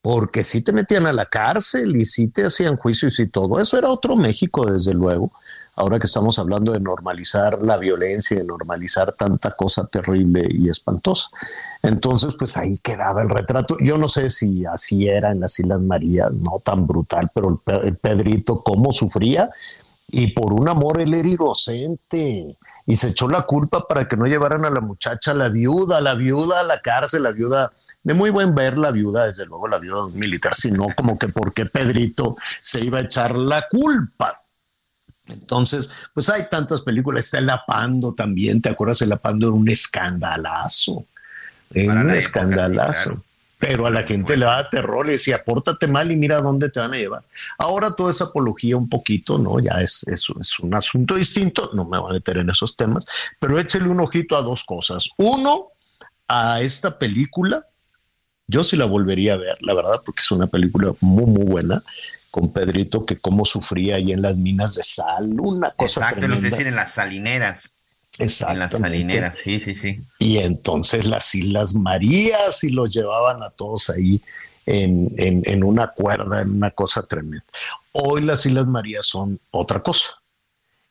porque 0.00 0.44
si 0.44 0.62
te 0.62 0.72
metían 0.72 1.06
a 1.06 1.12
la 1.12 1.26
cárcel 1.26 1.96
y 1.96 2.04
si 2.04 2.28
te 2.28 2.46
hacían 2.46 2.76
juicios 2.76 3.18
y 3.18 3.28
todo. 3.28 3.60
Eso 3.60 3.76
era 3.76 3.90
otro 3.90 4.14
México, 4.16 4.64
desde 4.64 4.94
luego. 4.94 5.32
Ahora 5.76 5.98
que 5.98 6.06
estamos 6.06 6.38
hablando 6.38 6.72
de 6.72 6.80
normalizar 6.80 7.62
la 7.62 7.76
violencia 7.76 8.38
de 8.38 8.44
normalizar 8.44 9.12
tanta 9.12 9.50
cosa 9.50 9.86
terrible 9.86 10.46
y 10.48 10.70
espantosa. 10.70 11.28
Entonces, 11.82 12.34
pues 12.38 12.56
ahí 12.56 12.78
quedaba 12.78 13.20
el 13.20 13.28
retrato. 13.28 13.76
Yo 13.80 13.98
no 13.98 14.08
sé 14.08 14.30
si 14.30 14.64
así 14.64 15.06
era 15.06 15.32
en 15.32 15.40
las 15.40 15.58
Islas 15.58 15.80
Marías, 15.80 16.32
no 16.38 16.60
tan 16.64 16.86
brutal, 16.86 17.30
pero 17.34 17.60
el, 17.82 17.96
Pedrito, 17.96 18.62
cómo 18.62 18.94
sufría. 18.94 19.50
Y 20.08 20.28
por 20.28 20.54
un 20.54 20.66
amor 20.68 20.98
él 21.00 21.12
era 21.12 21.28
inocente 21.28 22.56
y 22.86 22.96
se 22.96 23.08
echó 23.08 23.28
la 23.28 23.42
culpa 23.42 23.86
para 23.86 24.08
que 24.08 24.16
no 24.16 24.26
llevaran 24.26 24.64
a 24.64 24.70
la 24.70 24.80
muchacha, 24.80 25.34
la 25.34 25.50
viuda, 25.50 26.00
la 26.00 26.14
viuda 26.14 26.60
a 26.60 26.62
la 26.62 26.80
cárcel, 26.80 27.24
la 27.24 27.32
viuda, 27.32 27.70
de 28.02 28.14
muy 28.14 28.30
buen 28.30 28.54
ver 28.54 28.78
la 28.78 28.92
viuda, 28.92 29.26
desde 29.26 29.44
luego 29.44 29.68
la 29.68 29.78
viuda 29.78 30.06
militar, 30.14 30.54
sino 30.54 30.86
como 30.96 31.18
que 31.18 31.28
porque 31.28 31.66
Pedrito 31.66 32.36
se 32.62 32.80
iba 32.80 32.98
a 32.98 33.02
echar 33.02 33.34
la 33.34 33.66
culpa. 33.68 34.40
Entonces, 35.28 35.90
pues 36.14 36.28
hay 36.28 36.42
tantas 36.50 36.82
películas, 36.82 37.24
está 37.24 37.38
El 37.38 37.50
Apando 37.50 38.14
también, 38.14 38.62
¿te 38.62 38.68
acuerdas? 38.68 39.02
El 39.02 39.12
Apando 39.12 39.48
era 39.48 39.56
un 39.56 39.68
escandalazo, 39.68 41.04
era 41.72 41.92
un 41.92 42.10
escandalazo. 42.10 43.22
Pero 43.58 43.86
a 43.86 43.90
la 43.90 44.02
gente 44.02 44.36
le 44.36 44.44
da 44.44 44.68
terror 44.68 45.08
y 45.08 45.12
decía, 45.12 45.42
pórtate 45.42 45.86
mal 45.86 46.12
y 46.12 46.16
mira 46.16 46.42
dónde 46.42 46.68
te 46.68 46.78
van 46.78 46.92
a 46.92 46.98
llevar. 46.98 47.24
Ahora 47.56 47.96
toda 47.96 48.10
esa 48.10 48.24
apología 48.24 48.76
un 48.76 48.88
poquito, 48.88 49.38
¿no? 49.38 49.58
Ya 49.60 49.80
es, 49.80 50.06
es, 50.08 50.26
es 50.38 50.58
un 50.60 50.74
asunto 50.74 51.14
distinto, 51.14 51.70
no 51.72 51.86
me 51.86 51.98
voy 51.98 52.10
a 52.10 52.14
meter 52.14 52.36
en 52.36 52.50
esos 52.50 52.76
temas, 52.76 53.06
pero 53.38 53.58
échele 53.58 53.88
un 53.88 54.00
ojito 54.00 54.36
a 54.36 54.42
dos 54.42 54.62
cosas. 54.62 55.08
Uno, 55.16 55.68
a 56.28 56.60
esta 56.60 56.98
película, 56.98 57.64
yo 58.46 58.62
sí 58.62 58.76
la 58.76 58.84
volvería 58.84 59.32
a 59.32 59.38
ver, 59.38 59.56
la 59.62 59.72
verdad, 59.72 60.02
porque 60.04 60.20
es 60.20 60.30
una 60.30 60.48
película 60.48 60.92
muy, 61.00 61.24
muy 61.24 61.44
buena 61.44 61.82
con 62.36 62.52
Pedrito 62.52 63.06
que 63.06 63.16
cómo 63.16 63.46
sufría 63.46 63.94
ahí 63.96 64.12
en 64.12 64.20
las 64.20 64.36
minas 64.36 64.74
de 64.74 64.82
sal, 64.82 65.40
una 65.40 65.70
cosa 65.70 66.00
Exacto, 66.00 66.28
lo 66.28 66.38
decir 66.38 66.66
en 66.66 66.76
las 66.76 66.92
salineras. 66.92 67.76
Exacto. 68.18 68.52
En 68.52 68.58
las 68.58 68.72
salineras, 68.72 69.38
sí, 69.42 69.58
sí, 69.58 69.74
sí. 69.74 70.02
Y 70.18 70.36
entonces 70.36 71.06
las 71.06 71.34
Islas 71.34 71.72
Marías 71.72 72.62
y 72.62 72.68
los 72.68 72.92
llevaban 72.92 73.42
a 73.42 73.48
todos 73.48 73.88
ahí 73.88 74.20
en, 74.66 75.14
en, 75.16 75.64
una 75.64 75.86
cuerda, 75.92 76.42
en 76.42 76.50
una 76.50 76.72
cosa 76.72 77.06
tremenda. 77.06 77.46
Hoy 77.92 78.20
las 78.20 78.44
Islas 78.44 78.66
Marías 78.66 79.06
son 79.06 79.40
otra 79.50 79.82
cosa. 79.82 80.20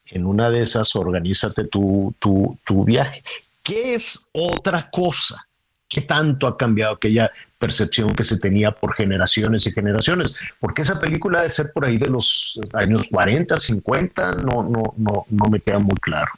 En 0.08 0.26
una 0.26 0.50
de 0.50 0.64
esas, 0.64 0.96
organízate 0.96 1.66
tu, 1.66 2.16
tu, 2.18 2.58
tu 2.66 2.86
viaje. 2.86 3.24
¿Qué 3.62 3.94
es 3.94 4.30
otra 4.32 4.90
cosa? 4.90 5.45
¿Qué 5.88 6.02
tanto 6.02 6.48
ha 6.48 6.58
cambiado 6.58 6.96
aquella 6.96 7.32
percepción 7.60 8.16
que 8.16 8.24
se 8.24 8.38
tenía 8.38 8.72
por 8.72 8.96
generaciones 8.96 9.66
y 9.68 9.72
generaciones? 9.72 10.36
Porque 10.60 10.82
esa 10.82 11.00
película 11.00 11.40
debe 11.40 11.52
ser 11.52 11.72
por 11.74 11.86
ahí 11.86 11.98
de 11.98 12.10
los 12.10 12.60
años 12.74 13.08
40, 13.12 13.60
50, 13.60 14.36
no, 14.36 14.64
no, 14.64 14.94
no, 14.98 15.26
no 15.30 15.46
me 15.50 15.60
queda 15.60 15.80
muy 15.80 15.96
claro. 15.98 16.32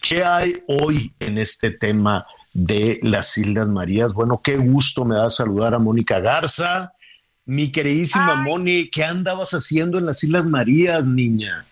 ¿Qué 0.00 0.24
hay 0.24 0.62
hoy 0.66 1.12
en 1.20 1.38
este 1.38 1.70
tema 1.70 2.26
de 2.52 2.98
las 3.02 3.36
Islas 3.38 3.68
Marías? 3.68 4.12
Bueno, 4.12 4.40
qué 4.42 4.56
gusto 4.56 5.04
me 5.04 5.16
da 5.16 5.30
saludar 5.30 5.74
a 5.74 5.78
Mónica 5.78 6.20
Garza. 6.20 6.92
Mi 7.44 7.72
queridísima 7.72 8.36
Moni, 8.36 8.90
¿qué 8.90 9.04
andabas 9.04 9.54
haciendo 9.54 9.98
en 9.98 10.06
las 10.06 10.22
Islas 10.22 10.44
Marías, 10.44 11.04
niña? 11.04 11.64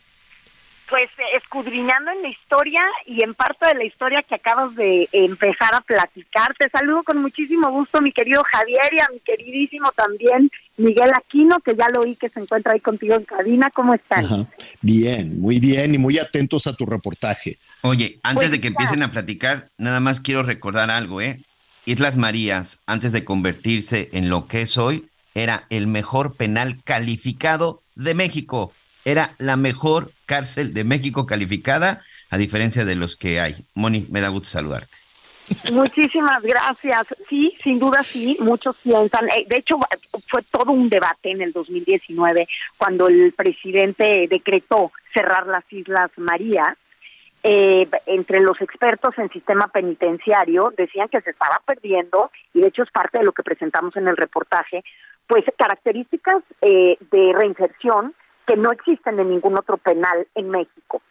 Pues 0.88 1.10
escudriñando 1.34 2.12
en 2.12 2.22
la 2.22 2.28
historia 2.28 2.80
y 3.06 3.22
en 3.24 3.34
parte 3.34 3.66
de 3.66 3.74
la 3.74 3.84
historia 3.84 4.22
que 4.22 4.36
acabas 4.36 4.74
de 4.76 5.08
empezar 5.10 5.74
a 5.74 5.80
platicar. 5.80 6.54
Te 6.56 6.70
saludo 6.70 7.02
con 7.02 7.20
muchísimo 7.20 7.70
gusto, 7.70 8.00
mi 8.00 8.12
querido 8.12 8.42
Javier, 8.44 8.92
y 8.92 9.00
a 9.00 9.08
mi 9.12 9.18
queridísimo 9.18 9.90
también 9.92 10.48
Miguel 10.76 11.10
Aquino, 11.16 11.58
que 11.58 11.74
ya 11.74 11.88
lo 11.88 12.02
oí 12.02 12.14
que 12.14 12.28
se 12.28 12.38
encuentra 12.38 12.72
ahí 12.72 12.80
contigo 12.80 13.16
en 13.16 13.24
cabina. 13.24 13.70
¿Cómo 13.70 13.94
están? 13.94 14.48
Bien, 14.80 15.40
muy 15.40 15.58
bien 15.58 15.94
y 15.94 15.98
muy 15.98 16.18
atentos 16.18 16.66
a 16.68 16.74
tu 16.74 16.86
reportaje. 16.86 17.58
Oye, 17.82 18.20
antes 18.22 18.44
pues 18.44 18.50
de 18.52 18.60
que 18.60 18.68
empiecen 18.68 19.02
a 19.02 19.10
platicar, 19.10 19.70
nada 19.78 19.98
más 19.98 20.20
quiero 20.20 20.44
recordar 20.44 20.90
algo, 20.90 21.20
¿eh? 21.20 21.40
Islas 21.84 22.16
Marías, 22.16 22.82
antes 22.86 23.12
de 23.12 23.24
convertirse 23.24 24.10
en 24.12 24.28
lo 24.28 24.46
que 24.46 24.62
es 24.62 24.76
hoy, 24.76 25.08
era 25.34 25.66
el 25.70 25.86
mejor 25.86 26.36
penal 26.36 26.82
calificado 26.84 27.82
de 27.94 28.14
México. 28.14 28.72
Era 29.06 29.36
la 29.38 29.56
mejor 29.56 30.10
cárcel 30.26 30.74
de 30.74 30.82
México 30.82 31.26
calificada, 31.26 32.02
a 32.28 32.38
diferencia 32.38 32.84
de 32.84 32.96
los 32.96 33.16
que 33.16 33.38
hay. 33.38 33.54
Moni, 33.74 34.04
me 34.10 34.20
da 34.20 34.30
gusto 34.30 34.48
saludarte. 34.48 34.96
Muchísimas 35.72 36.42
gracias. 36.42 37.06
Sí, 37.28 37.56
sin 37.62 37.78
duda 37.78 38.02
sí, 38.02 38.36
muchos 38.40 38.76
piensan. 38.82 39.28
Eh, 39.28 39.46
de 39.48 39.58
hecho, 39.58 39.76
fue 40.28 40.42
todo 40.42 40.72
un 40.72 40.88
debate 40.88 41.30
en 41.30 41.40
el 41.40 41.52
2019 41.52 42.48
cuando 42.76 43.06
el 43.06 43.32
presidente 43.32 44.26
decretó 44.28 44.90
cerrar 45.14 45.46
las 45.46 45.64
Islas 45.72 46.10
Marías 46.18 46.76
eh, 47.44 47.88
entre 48.06 48.40
los 48.40 48.60
expertos 48.60 49.16
en 49.18 49.30
sistema 49.30 49.68
penitenciario 49.68 50.72
decían 50.76 51.08
que 51.08 51.20
se 51.20 51.30
estaba 51.30 51.62
perdiendo, 51.64 52.32
y 52.52 52.60
de 52.60 52.66
hecho 52.66 52.82
es 52.82 52.90
parte 52.90 53.18
de 53.18 53.24
lo 53.24 53.30
que 53.30 53.44
presentamos 53.44 53.96
en 53.96 54.08
el 54.08 54.16
reportaje, 54.16 54.82
pues 55.28 55.44
características 55.56 56.42
eh, 56.60 56.98
de 57.12 57.32
reinserción 57.32 58.14
que 58.46 58.56
no 58.56 58.72
existen 58.72 59.18
en 59.18 59.30
ningún 59.30 59.58
otro 59.58 59.76
penal 59.76 60.26
en 60.34 60.50
México. 60.50 61.02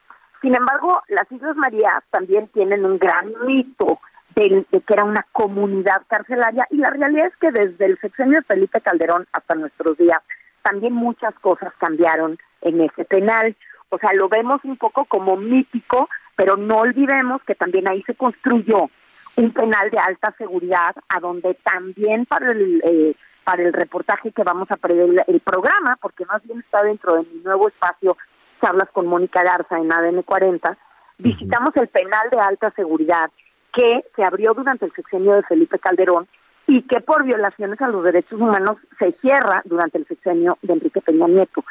Sin 0.41 0.56
embargo, 0.56 1.02
las 1.07 1.32
Islas 1.32 1.56
Marías 1.56 2.03
también 2.12 2.48
tienen 2.49 2.86
un 2.86 2.99
gran 2.99 3.34
mito 3.45 3.99
de, 4.36 4.66
de, 4.70 4.82
que 4.82 4.94
era 4.94 5.03
una 5.03 5.26
comunidad 5.32 6.03
carcelaria 6.07 6.68
y 6.70 6.78
la 6.78 6.90
realidad 6.90 7.28
es 7.28 7.38
que 7.38 7.52
desde 7.52 7.86
el 7.86 7.98
sexenio 7.99 8.40
de 8.40 8.45
Felipe 8.45 8.82
Calderón 8.82 9.28
hasta 9.32 9.56
nuestros 9.56 9.98
días 9.98 10.20
también 10.62 10.94
muchas 10.94 11.34
cosas 11.36 11.74
cambiaron 11.78 12.38
en 12.62 12.82
ese 12.82 13.06
penal. 13.06 13.56
O 13.90 13.99
sea, 13.99 14.12
lo 14.14 14.28
vemos 14.30 14.62
un 14.64 14.78
poco 14.78 15.06
como 15.06 15.38
mítico, 15.38 16.10
pero 16.36 16.57
no 16.57 16.78
olvidemos 16.78 17.44
que 17.44 17.56
también 17.56 17.88
ahí 17.88 18.02
se 18.03 18.16
construyó 18.16 18.90
un 19.36 19.52
penal 19.52 19.90
de 19.91 19.99
alta 19.99 20.34
seguridad, 20.38 20.95
a 21.10 21.20
donde 21.20 21.53
también 21.56 22.26
para 22.26 22.52
el, 22.52 22.82
eh, 22.84 23.16
para 23.46 23.64
el 23.64 23.72
reportaje 23.72 24.32
que 24.32 24.44
vamos 24.44 24.70
a 24.72 24.76
prever 24.76 25.24
el 25.28 25.40
programa, 25.40 25.98
porque 26.02 26.26
más 26.26 26.44
bien 26.44 26.60
está 26.60 26.84
dentro 26.84 27.14
de 27.14 27.24
mi 27.32 27.42
nuevo 27.42 27.70
espacio, 27.70 28.18
charlas 28.60 28.90
con 28.92 29.06
Mónica 29.06 29.44
Garza 29.44 29.78
en 29.78 29.94
ADN 29.94 30.24
40, 30.24 30.76
visitamos 31.20 31.70
el 31.76 31.88
penal 31.88 32.30
de 32.32 32.40
alta 32.40 32.72
seguridad 32.72 33.30
que 33.72 34.04
se 34.16 34.24
abrió 34.24 34.54
durante 34.54 34.86
el 34.86 34.92
sexenio 34.92 35.36
de 35.36 35.44
Felipe 35.44 35.78
Calderón 35.78 36.28
y 36.66 36.82
que 36.82 37.02
por 37.02 37.24
violaciones 37.24 37.80
a 37.82 37.88
los 37.88 38.04
derechos 38.04 38.40
humanos 38.40 38.78
se 38.98 39.12
cierra 39.12 39.62
durante 39.66 40.00
el 40.00 40.06
sexenio 40.06 40.58
de 40.64 40.74
Enrique 40.74 41.02
Peña 41.02 41.28
Nieto. 41.28 41.64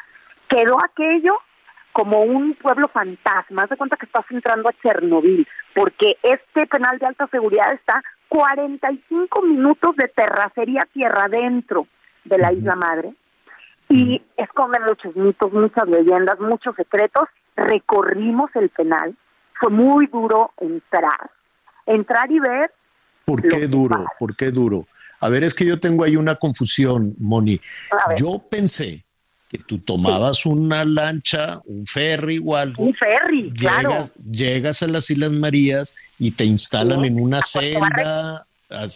Quedó 0.47 0.77
aquello 0.81 1.37
como 1.91 2.21
un 2.21 2.53
pueblo 2.55 2.87
fantasma. 2.87 3.63
Haz 3.63 3.69
de 3.69 3.77
cuenta 3.77 3.97
que 3.97 4.05
estás 4.05 4.25
entrando 4.29 4.69
a 4.69 4.73
Chernobyl, 4.81 5.45
porque 5.73 6.17
este 6.23 6.67
penal 6.67 6.99
de 6.99 7.07
alta 7.07 7.27
seguridad 7.27 7.73
está 7.73 8.01
45 8.35 9.41
minutos 9.43 9.95
de 9.95 10.09
terracería 10.09 10.85
tierra 10.91 11.23
adentro 11.23 11.87
de 12.25 12.37
la 12.37 12.51
isla 12.51 12.75
madre 12.75 13.13
y 13.87 14.21
esconde 14.35 14.77
muchos 14.85 15.15
mitos, 15.15 15.53
muchas 15.53 15.87
leyendas, 15.87 16.37
muchos 16.41 16.75
secretos. 16.75 17.29
Recorrimos 17.55 18.51
el 18.55 18.67
penal, 18.71 19.15
fue 19.57 19.69
muy 19.69 20.07
duro 20.07 20.51
entrar, 20.57 21.31
entrar 21.85 22.29
y 22.29 22.39
ver. 22.41 22.73
¿Por 23.23 23.41
qué 23.41 23.67
duro? 23.67 24.03
¿Por 24.19 24.35
qué 24.35 24.51
duro? 24.51 24.85
A 25.21 25.29
ver, 25.29 25.45
es 25.45 25.53
que 25.53 25.65
yo 25.65 25.79
tengo 25.79 26.03
ahí 26.03 26.17
una 26.17 26.35
confusión, 26.35 27.15
Moni. 27.17 27.61
Yo 28.17 28.43
pensé 28.51 29.04
que 29.49 29.57
tú 29.59 29.79
tomabas 29.79 30.45
una 30.45 30.83
lancha, 30.85 31.59
un 31.65 31.85
ferry 31.85 32.41
o 32.43 32.55
algo. 32.55 32.83
Un 32.83 32.95
ferry, 32.95 33.51
claro. 33.51 34.05
Llegas 34.29 34.81
a 34.81 34.87
las 34.87 35.09
Islas 35.09 35.31
Marías 35.31 35.95
y 36.17 36.31
te 36.31 36.45
instalan 36.45 37.05
en 37.05 37.19
una 37.19 37.41
celda 37.41 38.47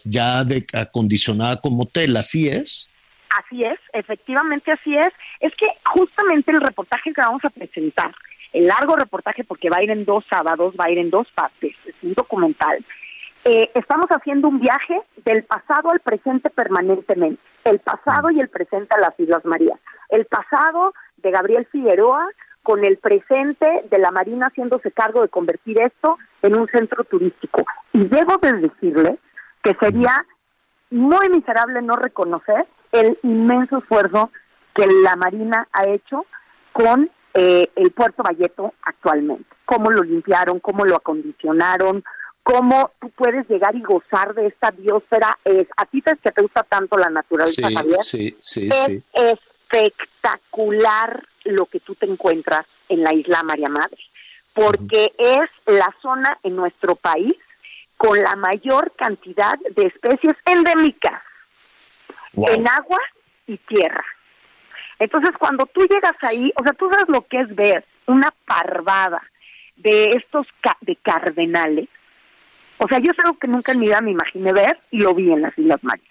ya 0.06 0.44
de, 0.44 0.66
acondicionada 0.74 1.58
como 1.58 1.84
hotel, 1.84 2.18
¿así 2.18 2.50
es? 2.50 2.92
Así 3.30 3.64
es, 3.64 3.80
efectivamente 3.94 4.72
así 4.72 4.96
es. 4.98 5.14
Es 5.40 5.54
que 5.56 5.68
justamente 5.86 6.52
el 6.52 6.62
reportaje 6.62 7.14
que 7.14 7.22
vamos 7.22 7.46
a 7.46 7.50
presentar, 7.50 8.14
el 8.52 8.66
largo 8.66 8.96
reportaje, 8.96 9.44
porque 9.44 9.70
va 9.70 9.78
a 9.78 9.84
ir 9.84 9.92
en 9.92 10.06
dos 10.06 10.24
sábados, 10.30 10.74
va 10.80 10.86
a 10.86 10.92
ir 10.92 10.98
en 10.98 11.12
dos 11.12 11.28
partes, 11.36 11.76
es 11.86 11.96
un 12.02 12.14
documental. 12.14 12.84
Eh, 13.52 13.72
estamos 13.74 14.06
haciendo 14.12 14.48
un 14.48 14.60
viaje 14.60 15.02
del 15.26 15.44
pasado 15.44 15.90
al 15.90 16.02
presente 16.02 16.52
permanentemente, 16.52 17.42
el 17.64 17.80
pasado 17.80 18.30
y 18.30 18.40
el 18.40 18.48
presente 18.48 18.96
a 18.96 19.00
las 19.00 19.20
Islas 19.20 19.44
Marías. 19.44 19.80
El 20.10 20.26
pasado 20.26 20.94
de 21.18 21.32
Gabriel 21.32 21.68
Figueroa 21.72 22.28
con 22.62 22.86
el 22.86 23.00
presente 23.00 23.86
de 23.90 23.98
la 23.98 24.12
Marina 24.12 24.50
haciéndose 24.50 24.92
cargo 24.92 25.24
de 25.24 25.30
convertir 25.30 25.82
esto 25.82 26.20
en 26.44 26.60
un 26.60 26.68
centro 26.68 27.04
turístico. 27.06 27.66
Y 27.92 28.06
debo 28.06 28.38
de 28.38 28.54
decirle 28.54 29.18
que 29.64 29.76
sería 29.82 30.28
muy 30.92 31.28
miserable 31.30 31.82
no 31.82 31.96
reconocer 31.96 32.68
el 32.92 33.18
inmenso 33.24 33.80
esfuerzo 33.80 34.30
que 34.76 34.86
la 35.04 35.16
Marina 35.16 35.68
ha 35.72 35.86
hecho 35.86 36.28
con 36.72 37.10
eh, 37.34 37.68
el 37.76 37.90
puerto 37.94 38.22
Valleto 38.22 38.76
actualmente. 38.84 39.50
Cómo 39.66 39.90
lo 39.90 40.04
limpiaron, 40.04 40.60
cómo 40.60 40.86
lo 40.86 40.98
acondicionaron, 40.98 42.04
cómo 42.44 42.92
tú 43.00 43.10
puedes 43.12 43.48
llegar 43.50 43.76
y 43.76 43.82
gozar 43.82 44.34
de 44.34 44.48
esta 44.48 44.72
biosfera. 44.72 45.38
Es, 45.46 45.68
a 45.78 45.86
ti 45.86 46.02
te, 46.02 46.16
que 46.18 46.32
te 46.32 46.42
gusta 46.42 46.64
tanto 46.64 46.98
la 46.98 47.10
naturaleza, 47.10 47.68
Sí, 47.68 47.74
Javier, 47.76 48.00
sí, 48.02 48.38
sí, 48.40 48.70
es 48.70 48.86
sí. 48.86 49.04
espectacular 49.14 51.24
lo 51.46 51.66
que 51.66 51.80
tú 51.80 51.96
te 51.96 52.06
encuentras 52.06 52.66
en 52.90 53.04
la 53.04 53.14
isla 53.14 53.44
María 53.44 53.70
Madre, 53.70 53.98
porque 54.54 55.12
es 55.18 55.50
la 55.68 55.94
zona 56.02 56.38
en 56.44 56.56
nuestro 56.56 56.96
país 56.96 57.34
con 57.98 58.20
la 58.22 58.36
mayor 58.36 58.92
cantidad 58.96 59.58
de 59.76 59.88
especies 59.88 60.36
endémicas 60.46 61.22
en 62.36 62.68
agua 62.68 63.00
y 63.48 63.58
tierra. 63.58 64.04
Entonces, 65.00 65.32
cuando 65.38 65.66
tú 65.66 65.86
llegas 65.88 66.16
ahí, 66.22 66.52
o 66.60 66.64
sea, 66.64 66.74
tú 66.74 66.90
sabes 66.90 67.08
lo 67.10 67.26
que 67.28 67.42
es 67.42 67.56
ver 67.56 67.86
una 68.06 68.32
parvada 68.46 69.22
de 69.78 70.12
estos 70.12 70.46
ca- 70.62 70.78
de 70.82 70.96
cardenales. 70.98 71.88
O 72.80 72.88
sea, 72.88 73.00
yo 73.00 73.12
es 73.12 73.20
algo 73.24 73.38
que 73.38 73.48
nunca 73.48 73.72
en 73.74 73.80
mi 73.80 73.88
vida 73.88 74.02
me 74.02 74.12
imaginé 74.12 74.52
ver 74.54 74.78
y 74.92 74.98
lo 75.00 75.14
vi 75.14 75.32
en 75.32 75.42
las 75.42 75.58
Islas 75.58 75.84
Marías. 75.84 76.08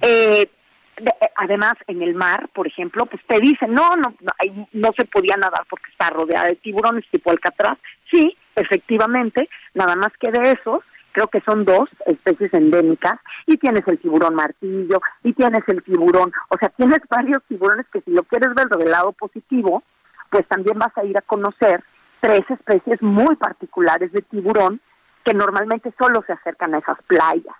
Eh, 0.00 0.48
de- 0.96 1.10
eh, 1.20 1.30
además, 1.36 1.74
en 1.88 2.02
el 2.02 2.14
mar, 2.14 2.48
por 2.54 2.66
ejemplo, 2.66 3.06
pues 3.06 3.22
te 3.26 3.40
dicen, 3.40 3.74
no, 3.74 3.96
no, 3.96 4.14
no, 4.20 4.68
no 4.72 4.90
se 4.96 5.04
podía 5.04 5.36
nadar 5.36 5.64
porque 5.68 5.90
está 5.90 6.10
rodeada 6.10 6.46
de 6.48 6.54
tiburones 6.56 7.04
tipo 7.10 7.30
Alcatraz. 7.30 7.78
Sí, 8.10 8.36
efectivamente, 8.54 9.48
nada 9.74 9.96
más 9.96 10.10
que 10.20 10.30
de 10.30 10.52
esos, 10.52 10.82
creo 11.12 11.26
que 11.28 11.40
son 11.40 11.64
dos 11.64 11.88
especies 12.06 12.52
endémicas, 12.54 13.18
y 13.46 13.56
tienes 13.56 13.86
el 13.88 13.98
tiburón 13.98 14.34
martillo, 14.34 15.00
y 15.22 15.32
tienes 15.32 15.62
el 15.68 15.82
tiburón, 15.82 16.32
o 16.48 16.58
sea, 16.58 16.68
tienes 16.70 17.00
varios 17.10 17.42
tiburones 17.48 17.86
que 17.92 18.00
si 18.02 18.10
lo 18.12 18.22
quieres 18.22 18.54
ver 18.54 18.68
del 18.68 18.90
lado 18.90 19.12
positivo, 19.12 19.82
pues 20.30 20.46
también 20.46 20.78
vas 20.78 20.96
a 20.96 21.04
ir 21.04 21.16
a 21.18 21.22
conocer 21.22 21.82
tres 22.20 22.42
especies 22.48 23.00
muy 23.02 23.36
particulares 23.36 24.10
de 24.12 24.22
tiburón 24.22 24.80
que 25.24 25.34
normalmente 25.34 25.92
solo 25.98 26.22
se 26.26 26.32
acercan 26.34 26.74
a 26.74 26.78
esas 26.78 26.98
playas. 27.06 27.54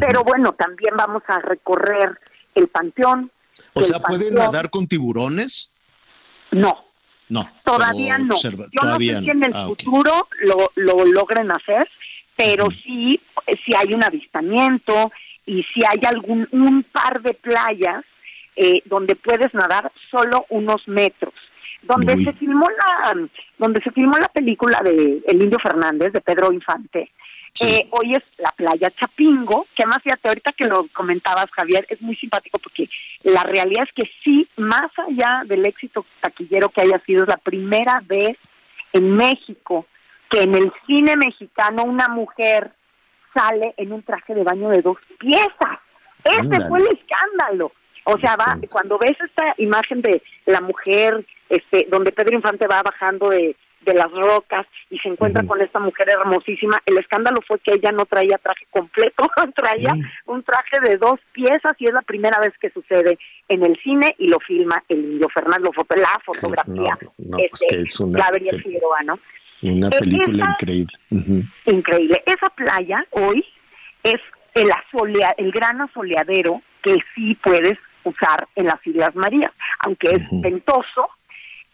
Pero 0.00 0.22
bueno, 0.22 0.52
también 0.52 0.94
vamos 0.96 1.22
a 1.28 1.38
recorrer 1.38 2.18
el 2.54 2.68
panteón. 2.68 3.30
O 3.72 3.80
el 3.80 3.86
sea, 3.86 3.98
¿pueden 4.00 4.34
nadar 4.34 4.68
con 4.70 4.86
tiburones? 4.86 5.70
No, 6.50 6.84
No. 7.30 7.48
todavía 7.64 8.18
no. 8.18 8.34
observa- 8.34 8.66
Yo 8.70 8.80
todavía 8.80 9.14
no 9.14 9.18
sé 9.20 9.24
si 9.24 9.30
en 9.30 9.44
el 9.44 9.52
Ah, 9.54 9.64
futuro 9.66 10.28
lo, 10.42 10.70
lo 10.76 11.04
logren 11.06 11.50
hacer, 11.50 11.88
pero 12.36 12.68
sí, 12.84 13.20
si 13.64 13.74
hay 13.74 13.94
un 13.94 14.04
avistamiento 14.04 15.10
y 15.46 15.62
si 15.64 15.82
hay 15.84 16.00
algún 16.06 16.46
un 16.52 16.82
par 16.84 17.20
de 17.22 17.34
playas 17.34 18.04
eh, 18.56 18.82
donde 18.86 19.14
puedes 19.16 19.52
nadar 19.54 19.90
solo 20.10 20.44
unos 20.50 20.86
metros. 20.88 21.32
Donde 21.82 22.14
Uy. 22.14 22.24
se 22.24 22.32
filmó 22.34 22.68
la 22.68 23.14
donde 23.56 23.80
se 23.80 23.90
filmó 23.90 24.18
la 24.18 24.28
película 24.28 24.80
de 24.82 25.22
El 25.26 25.42
Indio 25.42 25.58
Fernández 25.58 26.12
de 26.12 26.20
Pedro 26.20 26.52
Infante. 26.52 27.10
Eh, 27.60 27.88
hoy 27.90 28.14
es 28.14 28.22
la 28.38 28.52
playa 28.52 28.90
Chapingo, 28.90 29.66
que 29.74 29.84
más 29.86 30.02
fíjate, 30.02 30.28
ahorita 30.28 30.52
que 30.52 30.66
lo 30.66 30.86
comentabas, 30.92 31.50
Javier, 31.50 31.86
es 31.88 32.00
muy 32.00 32.14
simpático 32.14 32.58
porque 32.58 32.88
la 33.24 33.42
realidad 33.42 33.84
es 33.84 33.92
que 33.94 34.10
sí, 34.22 34.46
más 34.56 34.90
allá 34.98 35.42
del 35.46 35.66
éxito 35.66 36.04
taquillero 36.20 36.68
que 36.68 36.82
haya 36.82 36.98
sido, 37.00 37.22
es 37.22 37.28
la 37.28 37.36
primera 37.36 38.00
vez 38.06 38.36
en 38.92 39.16
México 39.16 39.86
que 40.30 40.42
en 40.42 40.54
el 40.54 40.72
cine 40.86 41.16
mexicano 41.16 41.84
una 41.84 42.08
mujer 42.08 42.72
sale 43.34 43.74
en 43.76 43.92
un 43.92 44.02
traje 44.02 44.34
de 44.34 44.44
baño 44.44 44.68
de 44.68 44.82
dos 44.82 44.98
piezas. 45.18 45.78
Ese 46.24 46.68
fue 46.68 46.80
el 46.80 46.88
escándalo. 46.88 47.72
O 48.04 48.18
sea, 48.18 48.36
va, 48.36 48.58
cuando 48.70 48.98
ves 48.98 49.16
esta 49.20 49.54
imagen 49.58 50.02
de 50.02 50.22
la 50.46 50.60
mujer, 50.60 51.24
este, 51.48 51.86
donde 51.90 52.12
Pedro 52.12 52.34
Infante 52.36 52.66
va 52.66 52.82
bajando 52.82 53.28
de, 53.30 53.56
de 53.82 53.94
las 53.94 54.10
rocas 54.10 54.66
y 54.90 54.98
se 54.98 55.08
encuentra 55.08 55.44
con 55.44 55.60
esta 55.60 55.78
mujer 55.78 56.10
hermosísima, 56.10 56.82
el 56.84 56.98
escándalo 56.98 57.40
fue 57.46 57.58
que 57.60 57.74
ella 57.74 57.92
no 57.92 58.04
traía 58.06 58.36
traje 58.38 58.66
completo, 58.70 59.30
traía 59.56 59.94
un 60.26 60.42
traje 60.42 60.80
de 60.82 60.96
dos 60.96 61.20
piezas 61.32 61.72
y 61.78 61.86
es 61.86 61.92
la 61.92 62.02
primera 62.02 62.38
vez 62.40 62.52
que 62.60 62.70
sucede 62.70 63.18
en 63.48 63.64
el 63.64 63.78
cine 63.82 64.14
y 64.18 64.28
lo 64.28 64.40
filma 64.40 64.82
el 64.88 64.98
Indio 64.98 65.28
Fernández, 65.28 65.70
lo 65.76 65.96
la 65.96 66.20
fotografía, 66.24 66.98
no, 67.18 67.36
pues 67.38 67.50
este, 67.52 67.66
que 67.68 67.82
es 67.82 68.00
una- 68.00 68.18
Gabriel 68.24 68.62
Figueroa, 68.62 69.02
¿no? 69.04 69.18
Una 69.62 69.90
película 69.90 70.44
esa- 70.44 70.52
increíble. 70.52 70.92
Increíble. 71.66 72.22
Esa 72.26 72.46
playa 72.50 73.04
hoy 73.10 73.44
es 74.02 74.20
el, 74.54 74.70
asolea, 74.70 75.34
el 75.36 75.50
gran 75.52 75.80
asoleadero 75.80 76.62
que 76.82 76.96
sí 77.14 77.34
puedes 77.42 77.78
usar 78.04 78.46
en 78.54 78.66
las 78.66 78.84
Islas 78.86 79.14
Marías, 79.14 79.52
aunque 79.80 80.10
es 80.10 80.22
ventoso, 80.30 81.10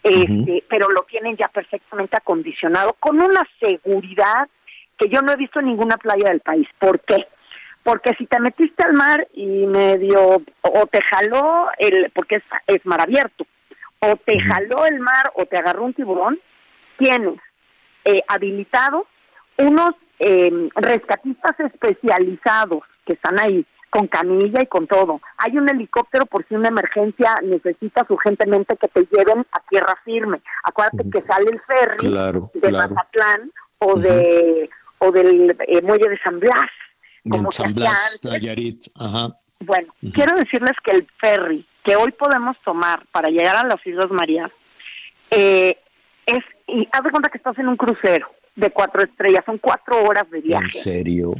este, 0.04 0.62
pero 0.68 0.90
lo 0.90 1.02
tienen 1.04 1.34
ya 1.36 1.48
perfectamente 1.48 2.16
acondicionado 2.16 2.94
con 3.00 3.20
una 3.20 3.42
seguridad 3.58 4.46
que 4.98 5.08
yo 5.08 5.22
no 5.22 5.32
he 5.32 5.36
visto 5.36 5.60
en 5.60 5.66
ninguna 5.66 5.96
playa 5.96 6.28
del 6.28 6.40
país. 6.40 6.68
¿Por 6.78 7.00
qué? 7.00 7.26
Porque 7.82 8.14
si 8.18 8.26
te 8.26 8.38
metiste 8.38 8.84
al 8.84 8.92
mar 8.92 9.26
y 9.32 9.66
medio 9.66 10.42
o 10.60 10.86
te 10.86 11.00
jaló 11.02 11.68
el 11.78 12.10
porque 12.14 12.36
es, 12.36 12.42
es 12.66 12.84
mar 12.84 13.00
abierto, 13.00 13.46
o 14.00 14.16
te 14.16 14.38
jaló 14.40 14.84
el 14.84 15.00
mar 15.00 15.32
o 15.36 15.46
te 15.46 15.56
agarró 15.56 15.84
un 15.84 15.94
tiburón, 15.94 16.38
tienes 16.98 17.40
eh, 18.04 18.20
habilitados 18.28 19.06
unos 19.56 19.92
eh, 20.18 20.68
rescatistas 20.74 21.58
especializados 21.60 22.82
que 23.06 23.14
están 23.14 23.38
ahí 23.38 23.64
con 23.94 24.08
camilla 24.08 24.60
y 24.60 24.66
con 24.66 24.88
todo. 24.88 25.20
Hay 25.38 25.56
un 25.56 25.68
helicóptero 25.68 26.26
por 26.26 26.44
si 26.48 26.56
una 26.56 26.66
emergencia 26.68 27.36
necesitas 27.44 28.10
urgentemente 28.10 28.76
que 28.76 28.88
te 28.88 29.06
lleven 29.12 29.46
a 29.52 29.60
tierra 29.70 29.94
firme. 30.04 30.42
Acuérdate 30.64 31.08
que 31.10 31.22
sale 31.22 31.48
el 31.52 31.60
ferry 31.60 31.98
Claro, 31.98 32.50
de 32.54 32.68
claro. 32.70 32.92
Mazatlán 32.92 33.52
o 33.78 33.96
de 33.96 34.68
o 34.98 35.12
del 35.12 35.56
eh, 35.68 35.80
muelle 35.82 36.08
de 36.10 36.18
San 36.18 36.40
Blas. 36.40 36.66
En 37.22 37.30
como 37.30 37.52
San 37.52 37.72
Blas. 37.72 38.20
Nayarit. 38.24 38.84
Ajá. 38.98 39.28
Bueno, 39.60 39.94
quiero 40.12 40.36
decirles 40.38 40.72
que 40.82 40.90
el 40.90 41.06
ferry 41.16 41.64
que 41.84 41.94
hoy 41.94 42.10
podemos 42.10 42.58
tomar 42.64 43.06
para 43.12 43.28
llegar 43.28 43.54
a 43.54 43.64
las 43.68 43.86
Islas 43.86 44.10
Marías 44.10 44.50
eh, 45.30 45.78
es, 46.26 46.42
y 46.66 46.88
haz 46.90 47.04
de 47.04 47.10
cuenta 47.12 47.28
que 47.28 47.38
estás 47.38 47.56
en 47.60 47.68
un 47.68 47.76
crucero 47.76 48.26
de 48.56 48.70
cuatro 48.70 49.04
estrellas, 49.04 49.44
son 49.46 49.58
cuatro 49.58 50.02
horas 50.02 50.28
de 50.32 50.38
¿En 50.38 50.44
viaje, 50.44 50.70
serio? 50.72 51.34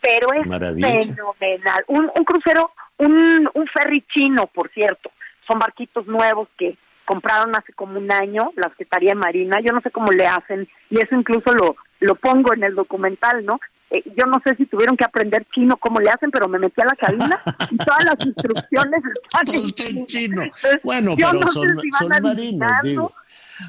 Pero 0.00 0.32
es 0.32 0.46
Maravilla. 0.46 0.88
fenomenal. 1.14 1.84
Un, 1.88 2.10
un 2.14 2.24
crucero, 2.24 2.70
un, 2.98 3.48
un 3.54 3.66
ferry 3.66 4.04
chino, 4.12 4.46
por 4.46 4.68
cierto, 4.70 5.10
son 5.46 5.58
barquitos 5.58 6.06
nuevos 6.06 6.48
que 6.56 6.76
compraron 7.04 7.54
hace 7.56 7.72
como 7.72 7.98
un 7.98 8.10
año 8.12 8.50
la 8.56 8.68
Secretaría 8.68 9.10
de 9.10 9.14
Marina, 9.16 9.60
yo 9.60 9.72
no 9.72 9.80
sé 9.80 9.90
cómo 9.90 10.12
le 10.12 10.26
hacen, 10.26 10.68
y 10.90 11.00
eso 11.00 11.14
incluso 11.14 11.52
lo, 11.54 11.76
lo 12.00 12.14
pongo 12.16 12.52
en 12.52 12.64
el 12.64 12.74
documental, 12.74 13.44
¿no? 13.46 13.58
Eh, 13.90 14.02
yo 14.14 14.26
no 14.26 14.38
sé 14.44 14.54
si 14.56 14.66
tuvieron 14.66 14.98
que 14.98 15.04
aprender 15.06 15.46
chino 15.54 15.78
cómo 15.78 15.98
le 16.00 16.10
hacen, 16.10 16.30
pero 16.30 16.46
me 16.46 16.58
metí 16.58 16.82
a 16.82 16.84
la 16.84 16.94
cabina 16.94 17.42
y 17.70 17.76
todas 17.78 18.04
las 18.04 18.26
instrucciones 18.26 19.02
están 19.24 19.96
en 19.96 20.06
chino. 20.06 20.42
Entonces, 20.42 20.80
Bueno, 20.84 21.16
yo 21.16 21.28
pero 21.30 21.40
no 21.46 21.50
son, 21.50 21.66
sé 21.68 21.74
si 21.80 21.90
van 21.92 22.00
son 22.00 22.22
marinos, 22.22 22.72
digo. 22.82 23.12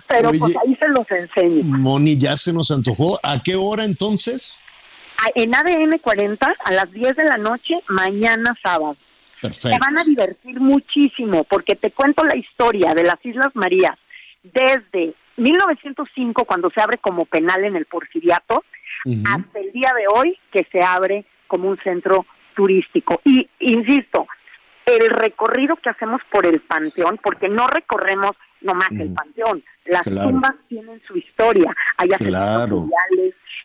pero 0.09 0.31
pues 0.37 0.53
ahí 0.57 0.75
se 0.75 0.87
los 0.89 1.09
enseño. 1.09 1.63
Moni, 1.63 2.17
ya 2.17 2.35
se 2.35 2.51
nos 2.51 2.69
antojó. 2.71 3.17
¿A 3.23 3.41
qué 3.41 3.55
hora 3.55 3.85
entonces? 3.85 4.65
En 5.35 5.53
ADN 5.55 5.97
40 5.99 6.55
a 6.65 6.71
las 6.71 6.91
10 6.91 7.15
de 7.15 7.23
la 7.25 7.37
noche, 7.37 7.75
mañana 7.87 8.55
sábado. 8.63 8.95
Perfecto. 9.41 9.69
Te 9.69 9.77
van 9.79 9.97
a 9.97 10.03
divertir 10.03 10.59
muchísimo 10.59 11.43
porque 11.45 11.75
te 11.75 11.91
cuento 11.91 12.23
la 12.23 12.37
historia 12.37 12.93
de 12.93 13.03
las 13.03 13.23
Islas 13.23 13.49
Marías 13.55 13.97
desde 14.43 15.13
1905 15.37 16.45
cuando 16.45 16.69
se 16.71 16.81
abre 16.81 16.97
como 16.97 17.25
penal 17.25 17.63
en 17.63 17.75
el 17.75 17.85
Porfiriato 17.85 18.63
hasta 19.25 19.59
el 19.59 19.71
día 19.71 19.91
de 19.95 20.03
hoy 20.13 20.37
que 20.51 20.67
se 20.71 20.83
abre 20.83 21.23
como 21.47 21.69
un 21.69 21.77
centro 21.77 22.25
turístico. 22.53 23.21
Y 23.23 23.49
insisto, 23.59 24.27
el 24.85 25.09
recorrido 25.09 25.77
que 25.77 25.89
hacemos 25.89 26.21
por 26.29 26.45
el 26.45 26.59
panteón, 26.59 27.17
porque 27.23 27.47
no 27.47 27.67
recorremos 27.67 28.31
nomás 28.61 28.91
el 28.91 29.13
panteón, 29.13 29.63
las 29.85 30.01
Claro. 30.01 30.29
tumbas 30.31 30.51
tienen 30.67 31.01
su 31.07 31.17
historia, 31.17 31.73
hay 31.97 32.09
Claro. 32.09 32.89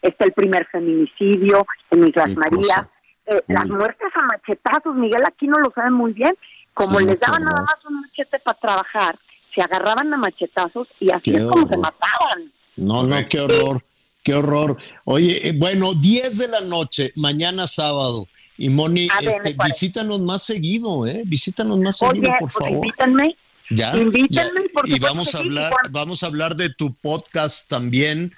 Está 0.05 0.24
el 0.26 0.32
primer 0.32 0.66
feminicidio 0.66 1.66
en 1.90 2.09
Islas 2.09 2.28
Qué 2.28 2.56
cosa. 2.56 2.89
eh, 3.26 3.40
las 3.48 3.68
muertes 3.68 4.09
a 4.14 4.22
machetazos, 4.26 4.94
Miguel 4.94 5.22
aquí 5.26 5.48
no 5.48 5.59
lo 5.59 5.72
sabe 5.74 5.90
muy 5.90 6.12
bien, 6.12 6.35
como 6.74 7.01
les 7.01 7.18
daban 7.18 7.44
nada 7.44 7.62
más 7.62 7.76
un 7.89 8.02
machete 8.02 8.39
para 8.39 8.59
trabajar, 8.59 9.18
se 9.55 9.62
agarraban 9.62 10.12
a 10.12 10.16
machetazos 10.16 10.89
y 11.01 11.10
así 11.10 11.35
es 11.35 11.44
como 11.44 11.68
se 11.68 11.76
mataban. 11.76 12.52
No, 12.76 13.05
no, 13.05 13.16
qué 13.28 13.40
horror, 13.40 13.82
qué 14.22 14.35
horror. 14.35 14.76
Oye, 15.05 15.48
eh, 15.48 15.55
bueno, 15.56 15.94
10 15.94 16.39
de 16.39 16.48
la 16.48 16.60
noche, 16.60 17.12
mañana 17.16 17.66
sábado. 17.66 18.28
Y 18.56 18.68
Moni, 18.68 19.09
este, 19.20 19.56
visítanos 19.64 20.20
más 20.20 20.43
seguido, 20.44 21.06
¿eh? 21.06 21.22
Visítanos 21.26 21.78
más 21.78 21.98
seguido, 21.98 22.31
por 22.39 22.51
favor. 22.51 22.70
Invítenme. 22.70 23.36
Ya. 23.70 23.97
Invítenme, 23.97 24.60
y 24.85 24.98
vamos 24.98 25.35
a 25.35 25.39
hablar, 25.39 25.72
vamos 25.90 26.22
a 26.22 26.26
hablar 26.26 26.55
de 26.55 26.68
tu 26.68 26.94
podcast 26.94 27.68
también 27.68 28.32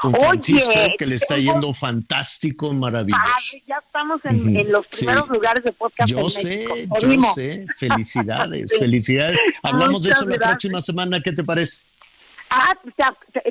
con 0.00 0.14
Francisco, 0.14 0.72
que 0.98 1.06
le 1.06 1.16
está 1.16 1.36
yendo 1.36 1.72
fantástico, 1.72 2.72
maravilloso. 2.72 3.56
ya 3.66 3.78
estamos 3.84 4.20
en, 4.24 4.70
los 4.70 4.86
primeros 4.86 5.28
lugares 5.28 5.64
de 5.64 5.72
podcast. 5.72 6.10
Yo 6.10 6.28
sé, 6.30 6.88
yo 7.00 7.22
sé. 7.34 7.66
Felicidades, 7.76 8.74
felicidades. 8.78 9.38
Hablamos 9.62 10.02
de 10.02 10.10
eso 10.10 10.26
la 10.26 10.36
próxima 10.36 10.80
semana, 10.80 11.20
¿qué 11.20 11.32
te 11.32 11.44
parece? 11.44 11.84
Ah, 12.50 12.74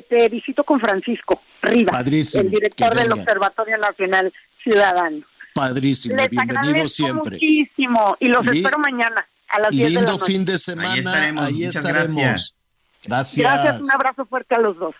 te, 0.08 0.28
visito 0.28 0.64
con 0.64 0.80
Francisco 0.80 1.40
Rivas, 1.62 2.34
el 2.34 2.50
director 2.50 2.94
del 2.94 3.12
Observatorio 3.12 3.76
Nacional 3.78 4.32
Ciudadano. 4.62 5.18
Padrísimo, 5.54 6.16
bienvenido 6.30 6.88
siempre. 6.88 7.32
Muchísimo 7.32 8.16
y 8.20 8.26
los 8.26 8.46
espero 8.46 8.78
mañana 8.78 9.26
a 9.48 9.60
las 9.60 9.70
10 9.70 9.88
de 9.88 9.94
la 9.94 10.12
noche. 10.12 10.24
fin 10.24 10.44
de 10.44 10.58
semana, 10.58 10.92
ahí 10.92 10.98
estaremos. 10.98 11.44
Ahí 11.44 11.64
estaremos. 11.64 12.14
Gracias. 12.14 12.60
gracias. 13.04 13.38
Gracias, 13.38 13.80
un 13.80 13.90
abrazo 13.90 14.26
fuerte 14.26 14.54
a 14.54 14.60
los 14.60 14.78
dos. 14.78 14.94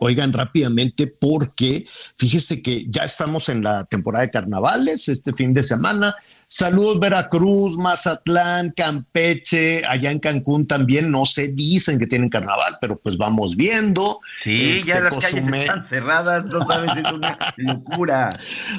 Oigan 0.00 0.32
rápidamente 0.32 1.06
porque 1.06 1.86
fíjese 2.16 2.62
que 2.62 2.86
ya 2.88 3.02
estamos 3.02 3.48
en 3.48 3.62
la 3.62 3.84
temporada 3.84 4.24
de 4.24 4.30
carnavales 4.30 5.08
este 5.08 5.32
fin 5.32 5.52
de 5.52 5.62
semana. 5.62 6.14
Saludos 6.50 6.98
Veracruz, 6.98 7.76
Mazatlán, 7.76 8.72
Campeche, 8.74 9.84
allá 9.84 10.10
en 10.10 10.18
Cancún 10.18 10.66
también, 10.66 11.10
no 11.10 11.26
se 11.26 11.48
dicen 11.48 11.98
que 11.98 12.06
tienen 12.06 12.30
carnaval, 12.30 12.78
pero 12.80 12.98
pues 12.98 13.18
vamos 13.18 13.54
viendo. 13.54 14.20
Sí, 14.38 14.82
ya 14.86 14.98
este, 14.98 15.00
las 15.02 15.18
calles 15.18 15.46
están 15.46 15.84
cerradas, 15.84 16.46
no 16.46 16.64
sabes, 16.64 16.96
es 16.96 17.12
una 17.12 17.38
locura. 17.58 18.32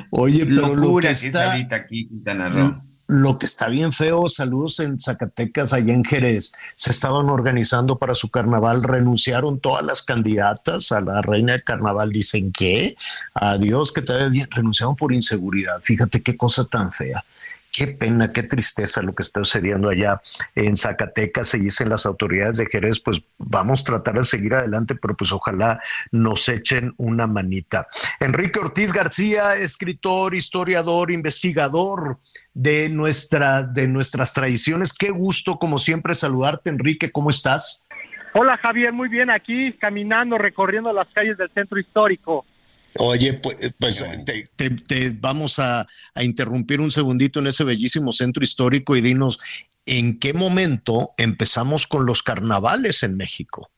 Oye, 0.10 0.48
pero 0.48 0.76
locura 0.76 1.12
lo 1.12 1.20
que 1.20 1.28
está, 1.28 1.54
aquí, 1.76 2.08
Quintana 2.08 2.50
Roo 2.50 2.89
lo 3.10 3.40
que 3.40 3.48
está 3.48 3.70
bien 3.70 3.92
feo, 3.92 4.30
saludos 4.30 4.80
en 4.80 5.00
Zacatecas, 5.00 5.74
allá 5.74 5.96
en 5.96 6.06
Jerez, 6.06 6.54
se 6.76 6.92
estaban 6.92 7.28
organizando 7.28 7.98
para 7.98 8.14
su 8.14 8.30
carnaval, 8.30 8.84
renunciaron 8.84 9.60
todas 9.60 9.84
las 9.84 10.04
candidatas 10.04 10.92
a 10.92 11.02
la 11.02 11.24
reina 11.24 11.54
de 11.54 11.64
carnaval, 11.64 12.12
dicen 12.12 12.52
que, 12.52 12.96
adiós, 13.34 13.92
que 13.92 14.04
te 14.04 14.30
bien, 14.30 14.48
renunciaron 14.52 14.96
por 14.96 15.12
inseguridad, 15.12 15.82
fíjate 15.82 16.22
qué 16.22 16.38
cosa 16.38 16.66
tan 16.66 16.92
fea. 16.92 17.26
Qué 17.80 17.88
pena, 17.88 18.34
qué 18.34 18.44
tristeza 18.44 19.02
lo 19.02 19.16
que 19.16 19.24
está 19.24 19.40
sucediendo 19.40 19.88
allá 19.88 20.22
en 20.54 20.76
Zacatecas. 20.76 21.48
Se 21.48 21.58
dicen 21.58 21.88
las 21.88 22.06
autoridades 22.06 22.58
de 22.58 22.66
Jerez, 22.66 23.00
pues 23.00 23.22
vamos 23.38 23.80
a 23.80 23.84
tratar 23.86 24.16
de 24.16 24.26
seguir 24.26 24.54
adelante, 24.54 24.96
pero 24.96 25.16
pues 25.16 25.32
ojalá 25.32 25.82
nos 26.12 26.50
echen 26.50 26.94
una 26.98 27.26
manita. 27.26 27.88
Enrique 28.20 28.60
Ortiz 28.60 28.92
García, 28.92 29.56
escritor, 29.56 30.36
historiador, 30.36 31.10
investigador 31.10 32.18
de, 32.54 32.90
nuestra, 32.90 33.64
de 33.64 33.88
nuestras 33.88 34.34
tradiciones. 34.34 34.92
Qué 34.92 35.12
gusto, 35.12 35.58
como 35.58 35.80
siempre, 35.80 36.16
saludarte, 36.16 36.70
Enrique. 36.70 37.14
¿Cómo 37.14 37.30
estás? 37.30 37.86
Hola, 38.34 38.58
Javier. 38.58 38.92
Muy 38.92 39.08
bien, 39.08 39.30
aquí 39.30 39.72
caminando, 39.72 40.38
recorriendo 40.38 40.92
las 40.92 41.08
calles 41.08 41.38
del 41.38 41.50
centro 41.50 41.80
histórico. 41.80 42.46
Oye, 42.98 43.34
pues, 43.34 43.76
pues 43.80 44.06
te, 44.56 45.12
vamos 45.20 45.60
a, 45.60 45.86
interrumpir 46.16 46.82
un 46.82 46.92
segundito 46.92 47.40
en 47.40 47.48
ese 47.48 47.64
bellísimo 47.64 48.12
centro 48.12 48.44
histórico 48.44 48.96
y 48.96 49.02
dinos, 49.02 49.40
¿en 49.86 50.20
qué 50.20 50.34
momento 50.34 51.12
empezamos 51.18 51.88
con 51.88 52.06
los 52.06 52.24
carnavales 52.24 53.04
en 53.04 53.16
México? 53.16 53.70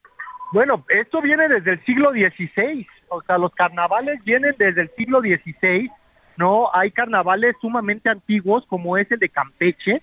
Bueno, 0.52 0.84
esto 0.88 1.22
viene 1.22 1.48
desde 1.48 1.72
el 1.72 1.84
siglo 1.84 2.10
XVI, 2.10 2.86
o 3.08 3.22
sea, 3.22 3.38
los 3.38 3.52
carnavales 3.54 4.22
vienen 4.24 4.54
desde 4.58 4.82
el 4.82 4.90
siglo 4.96 5.20
XVI, 5.20 5.90
¿no? 6.36 6.68
Hay 6.74 6.90
carnavales 6.90 7.54
sumamente 7.60 8.10
antiguos, 8.10 8.64
como 8.66 8.98
es 8.98 9.10
el 9.10 9.18
de 9.18 9.28
Campeche, 9.28 10.02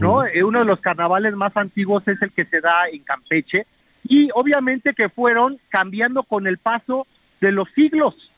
¿no? 0.00 0.24
Eh, 0.24 0.44
uno 0.44 0.60
de 0.60 0.64
los 0.64 0.80
carnavales 0.80 1.34
más 1.34 1.56
antiguos 1.56 2.06
es 2.08 2.22
el 2.22 2.30
que 2.30 2.44
se 2.44 2.60
da 2.60 2.88
en 2.90 3.02
Campeche, 3.02 3.66
y 4.04 4.30
obviamente 4.34 4.94
que 4.94 5.08
fueron 5.08 5.58
cambiando 5.68 6.22
con 6.22 6.46
el 6.46 6.58
paso 6.58 7.06
de 7.40 7.52
los 7.52 7.68
siglos, 7.72 8.31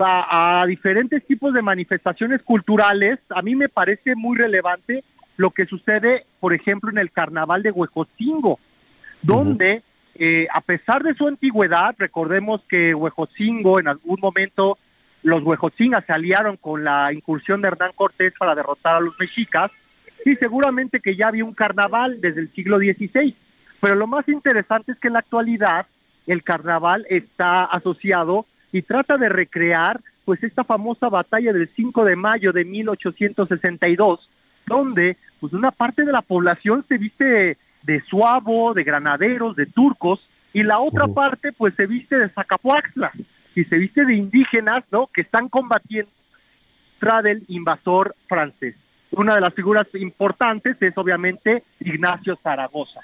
a, 0.00 0.64
diferentes 0.66 1.24
tipos 1.26 1.52
de 1.52 1.62
manifestaciones 1.62 2.42
culturales, 2.42 3.18
a 3.30 3.42
mí 3.42 3.54
me 3.54 3.68
parece 3.68 4.14
muy 4.14 4.36
relevante 4.36 5.04
lo 5.36 5.50
que 5.50 5.66
sucede, 5.66 6.26
por 6.38 6.52
ejemplo, 6.52 6.90
en 6.90 6.98
el 6.98 7.10
carnaval 7.10 7.62
de 7.62 7.70
Huejotzingo, 7.70 8.58
donde 9.22 9.82
eh, 10.16 10.46
a 10.52 10.60
pesar 10.60 11.02
de 11.02 11.14
su 11.14 11.26
antigüedad, 11.26 11.94
recordemos 11.98 12.62
que 12.68 12.94
Huejotzingo 12.94 13.80
en 13.80 13.88
algún 13.88 14.18
momento 14.20 14.76
los 15.22 15.42
Huejotzingas 15.42 16.04
se 16.04 16.12
aliaron 16.12 16.56
con 16.56 16.84
la 16.84 17.12
incursión 17.12 17.60
de 17.60 17.68
Hernán 17.68 17.92
Cortés 17.94 18.34
para 18.38 18.54
derrotar 18.54 18.96
a 18.96 19.00
los 19.00 19.18
mexicas, 19.18 19.70
y 20.24 20.36
seguramente 20.36 21.00
que 21.00 21.16
ya 21.16 21.28
había 21.28 21.44
un 21.44 21.54
carnaval 21.54 22.20
desde 22.20 22.40
el 22.40 22.50
siglo 22.50 22.78
XVI. 22.78 23.34
Pero 23.80 23.94
lo 23.94 24.06
más 24.06 24.28
interesante 24.28 24.92
es 24.92 24.98
que 24.98 25.08
en 25.08 25.14
la 25.14 25.20
actualidad 25.20 25.86
el 26.26 26.42
carnaval 26.42 27.06
está 27.08 27.64
asociado 27.64 28.44
y 28.72 28.82
trata 28.82 29.16
de 29.16 29.28
recrear 29.28 30.00
pues 30.24 30.42
esta 30.42 30.64
famosa 30.64 31.08
batalla 31.08 31.52
del 31.52 31.68
5 31.68 32.04
de 32.04 32.16
mayo 32.16 32.52
de 32.52 32.64
1862, 32.64 34.28
donde 34.66 35.16
pues 35.40 35.52
una 35.52 35.70
parte 35.70 36.04
de 36.04 36.12
la 36.12 36.22
población 36.22 36.84
se 36.86 36.98
viste 36.98 37.56
de 37.82 38.00
suavo, 38.00 38.74
de 38.74 38.84
granaderos, 38.84 39.56
de 39.56 39.66
turcos, 39.66 40.20
y 40.52 40.62
la 40.62 40.78
otra 40.80 41.08
parte 41.08 41.52
pues 41.52 41.74
se 41.74 41.86
viste 41.86 42.18
de 42.18 42.28
zacapuaxla, 42.28 43.12
y 43.54 43.64
se 43.64 43.76
viste 43.76 44.04
de 44.04 44.14
indígenas, 44.14 44.84
¿no? 44.90 45.06
Que 45.08 45.22
están 45.22 45.48
combatiendo 45.48 46.10
contra 47.00 47.30
el 47.30 47.42
invasor 47.48 48.14
francés. 48.28 48.76
Una 49.12 49.34
de 49.34 49.40
las 49.40 49.54
figuras 49.54 49.86
importantes 49.94 50.76
es 50.80 50.96
obviamente 50.96 51.64
Ignacio 51.80 52.38
Zaragoza. 52.40 53.00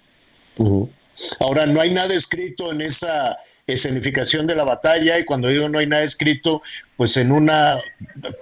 Ahora, 1.41 1.67
no 1.67 1.81
hay 1.81 1.93
nada 1.93 2.15
escrito 2.15 2.71
en 2.71 2.83
esa 2.83 3.37
escenificación 3.67 4.47
de 4.47 4.55
la 4.55 4.65
batalla 4.65 5.19
y 5.19 5.25
cuando 5.25 5.49
digo 5.49 5.69
no 5.69 5.79
hay 5.79 5.87
nada 5.87 6.05
escrito, 6.05 6.63
pues 6.97 7.17
en 7.17 7.33
una 7.33 7.75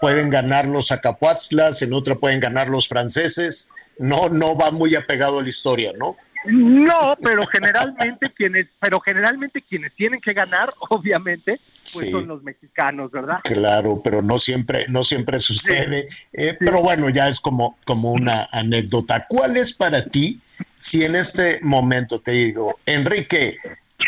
pueden 0.00 0.30
ganar 0.30 0.66
los 0.66 0.92
acapuatzlas, 0.92 1.82
en 1.82 1.92
otra 1.92 2.16
pueden 2.16 2.40
ganar 2.40 2.68
los 2.68 2.88
franceses. 2.88 3.70
No, 3.96 4.28
no 4.28 4.56
va 4.56 4.72
muy 4.72 4.96
apegado 4.96 5.38
a 5.38 5.42
la 5.42 5.48
historia, 5.48 5.92
¿no? 5.96 6.16
No, 6.46 7.16
pero 7.22 7.46
generalmente 7.46 8.28
quienes, 8.36 8.66
pero 8.80 8.98
generalmente 8.98 9.62
quienes 9.62 9.92
tienen 9.94 10.20
que 10.20 10.32
ganar, 10.32 10.74
obviamente, 10.90 11.60
pues 11.92 12.10
son 12.10 12.26
los 12.26 12.42
mexicanos, 12.42 13.12
¿verdad? 13.12 13.38
Claro, 13.44 14.00
pero 14.02 14.20
no 14.20 14.40
siempre, 14.40 14.86
no 14.88 15.04
siempre 15.04 15.38
sucede. 15.38 16.08
Eh, 16.32 16.56
pero 16.58 16.82
bueno, 16.82 17.08
ya 17.08 17.28
es 17.28 17.38
como, 17.38 17.78
como 17.84 18.10
una 18.10 18.48
anécdota. 18.50 19.26
¿Cuál 19.28 19.56
es 19.56 19.72
para 19.72 20.04
ti, 20.04 20.40
si 20.76 21.04
en 21.04 21.14
este 21.14 21.60
momento 21.62 22.20
te 22.20 22.32
digo, 22.32 22.80
Enrique, 22.86 23.58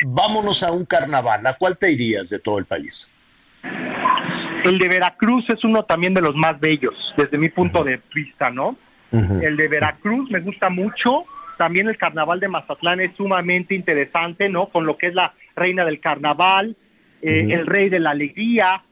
vámonos 0.05 0.63
a 0.63 0.73
un 0.73 0.85
carnaval, 0.85 1.47
¿a 1.47 1.55
cuál 1.55 1.79
te 1.79 1.91
irías 1.91 2.31
de 2.31 2.39
todo 2.39 2.59
el 2.59 2.65
país? 2.65 3.13
El 4.65 4.79
de 4.79 4.89
Veracruz 4.89 5.49
es 5.51 5.63
uno 5.65 5.85
también 5.85 6.15
de 6.15 6.21
los 6.21 6.35
más 6.35 6.59
bellos, 6.59 6.95
desde 7.17 7.39
mi 7.39 7.49
punto 7.49 7.85
de 7.85 8.01
vista, 8.15 8.51
¿no? 8.51 8.77
El 9.13 9.57
de 9.57 9.69
Veracruz 9.69 10.31
me 10.31 10.41
gusta 10.41 10.69
mucho, 10.69 11.25
también 11.57 11.89
el 11.89 11.97
carnaval 11.97 12.41
de 12.41 12.49
Mazatlán 12.49 13.01
es 13.01 13.13
sumamente 13.17 13.75
interesante, 13.75 14.49
¿no? 14.49 14.67
Con 14.67 14.85
lo 14.85 14.97
que 14.97 15.07
es 15.07 15.15
la 15.15 15.33
reina 15.55 15.85
del 15.85 16.01
carnaval, 16.01 16.77
eh, 17.23 17.49
el 17.51 17.67
rey 17.67 17.89
de 17.89 18.01
la 18.01 18.11
alegría, 18.11 18.83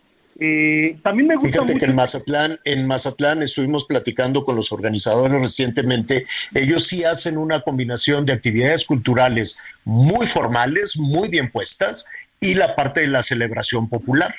eh, 0.41 0.97
también 1.03 1.29
me 1.29 1.37
gusta 1.37 1.63
Fíjate 1.63 1.79
que 1.79 1.85
en 1.85 1.95
Mazatlán, 1.95 2.59
en 2.65 2.87
Mazatlán 2.87 3.43
estuvimos 3.43 3.87
platicando 3.87 4.45
con 4.45 4.57
los 4.57 4.73
organizadores 4.73 5.41
recientemente. 5.41 6.27
Ellos 6.55 6.87
sí 6.87 7.05
hacen 7.05 7.39
una 7.39 7.61
combinación 7.61 8.27
de 8.27 8.33
actividades 8.33 8.85
culturales 8.85 9.59
muy 9.85 10.27
formales, 10.27 10.99
muy 10.99 11.29
bien 11.29 11.51
puestas, 11.51 12.07
y 12.41 12.55
la 12.55 12.75
parte 12.75 13.01
de 13.01 13.09
la 13.09 13.23
celebración 13.23 13.89
popular. 13.89 14.35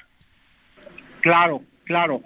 Claro, 1.22 1.64
claro. 1.86 2.22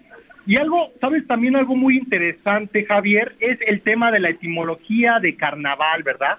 Y 0.46 0.58
algo, 0.58 0.92
sabes, 1.00 1.28
también 1.28 1.56
algo 1.56 1.76
muy 1.76 1.98
interesante, 1.98 2.86
Javier, 2.86 3.36
es 3.40 3.60
el 3.68 3.82
tema 3.82 4.12
de 4.12 4.20
la 4.20 4.30
etimología 4.30 5.20
de 5.20 5.36
carnaval, 5.36 6.02
¿verdad? 6.04 6.38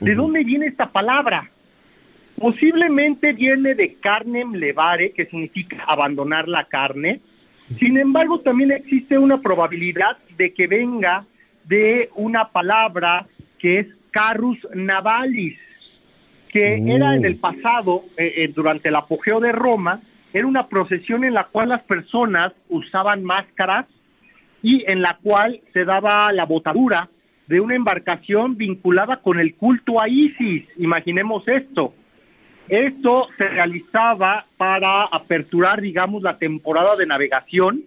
¿De 0.00 0.14
dónde 0.14 0.44
viene 0.44 0.66
esta 0.66 0.88
palabra? 0.90 1.50
Posiblemente 2.38 3.32
viene 3.32 3.74
de 3.74 3.94
carnem 3.94 4.54
levare, 4.54 5.10
que 5.10 5.26
significa 5.26 5.84
abandonar 5.86 6.48
la 6.48 6.64
carne. 6.64 7.20
Sin 7.78 7.98
embargo, 7.98 8.40
también 8.40 8.70
existe 8.70 9.18
una 9.18 9.40
probabilidad 9.40 10.16
de 10.36 10.52
que 10.52 10.66
venga 10.66 11.24
de 11.64 12.10
una 12.14 12.48
palabra 12.48 13.26
que 13.58 13.80
es 13.80 13.86
carrus 14.10 14.66
navalis, 14.74 15.58
que 16.50 16.76
era 16.76 17.14
en 17.14 17.24
el 17.24 17.34
mm. 17.34 17.40
pasado, 17.40 18.02
eh, 18.16 18.34
eh, 18.36 18.44
durante 18.54 18.88
el 18.88 18.96
apogeo 18.96 19.40
de 19.40 19.52
Roma, 19.52 20.00
era 20.32 20.46
una 20.46 20.66
procesión 20.66 21.24
en 21.24 21.34
la 21.34 21.44
cual 21.44 21.70
las 21.70 21.82
personas 21.82 22.52
usaban 22.68 23.24
máscaras 23.24 23.86
y 24.62 24.84
en 24.90 25.02
la 25.02 25.18
cual 25.22 25.60
se 25.72 25.84
daba 25.84 26.32
la 26.32 26.44
botadura 26.44 27.08
de 27.46 27.60
una 27.60 27.74
embarcación 27.74 28.56
vinculada 28.56 29.18
con 29.18 29.40
el 29.40 29.54
culto 29.54 30.00
a 30.00 30.08
Isis. 30.08 30.64
Imaginemos 30.76 31.46
esto. 31.48 31.94
Esto 32.68 33.28
se 33.36 33.48
realizaba 33.48 34.44
para 34.56 35.04
aperturar, 35.04 35.80
digamos, 35.80 36.22
la 36.22 36.36
temporada 36.36 36.96
de 36.96 37.06
navegación, 37.06 37.82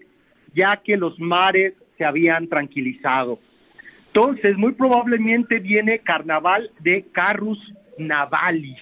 ya 0.56 0.78
que 0.78 0.98
los 0.98 1.20
mares 1.20 1.74
se 1.98 2.06
habían 2.06 2.48
tranquilizado. 2.48 3.40
Entonces, 4.08 4.58
muy 4.58 4.74
probablemente 4.74 5.60
viene 5.60 6.00
carnaval 6.00 6.72
de 6.80 7.06
Carrus 7.12 7.60
Navalis 7.98 8.80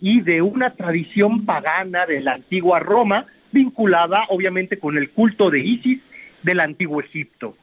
y 0.00 0.20
de 0.20 0.42
una 0.42 0.70
tradición 0.70 1.44
pagana 1.44 2.06
de 2.06 2.20
la 2.20 2.34
antigua 2.34 2.78
Roma, 2.78 3.24
vinculada 3.50 4.26
obviamente 4.28 4.78
con 4.78 4.96
el 4.96 5.10
culto 5.10 5.50
de 5.50 5.60
Isis 5.60 6.00
del 6.42 6.60
antiguo 6.60 7.00
Egipto. 7.00 7.56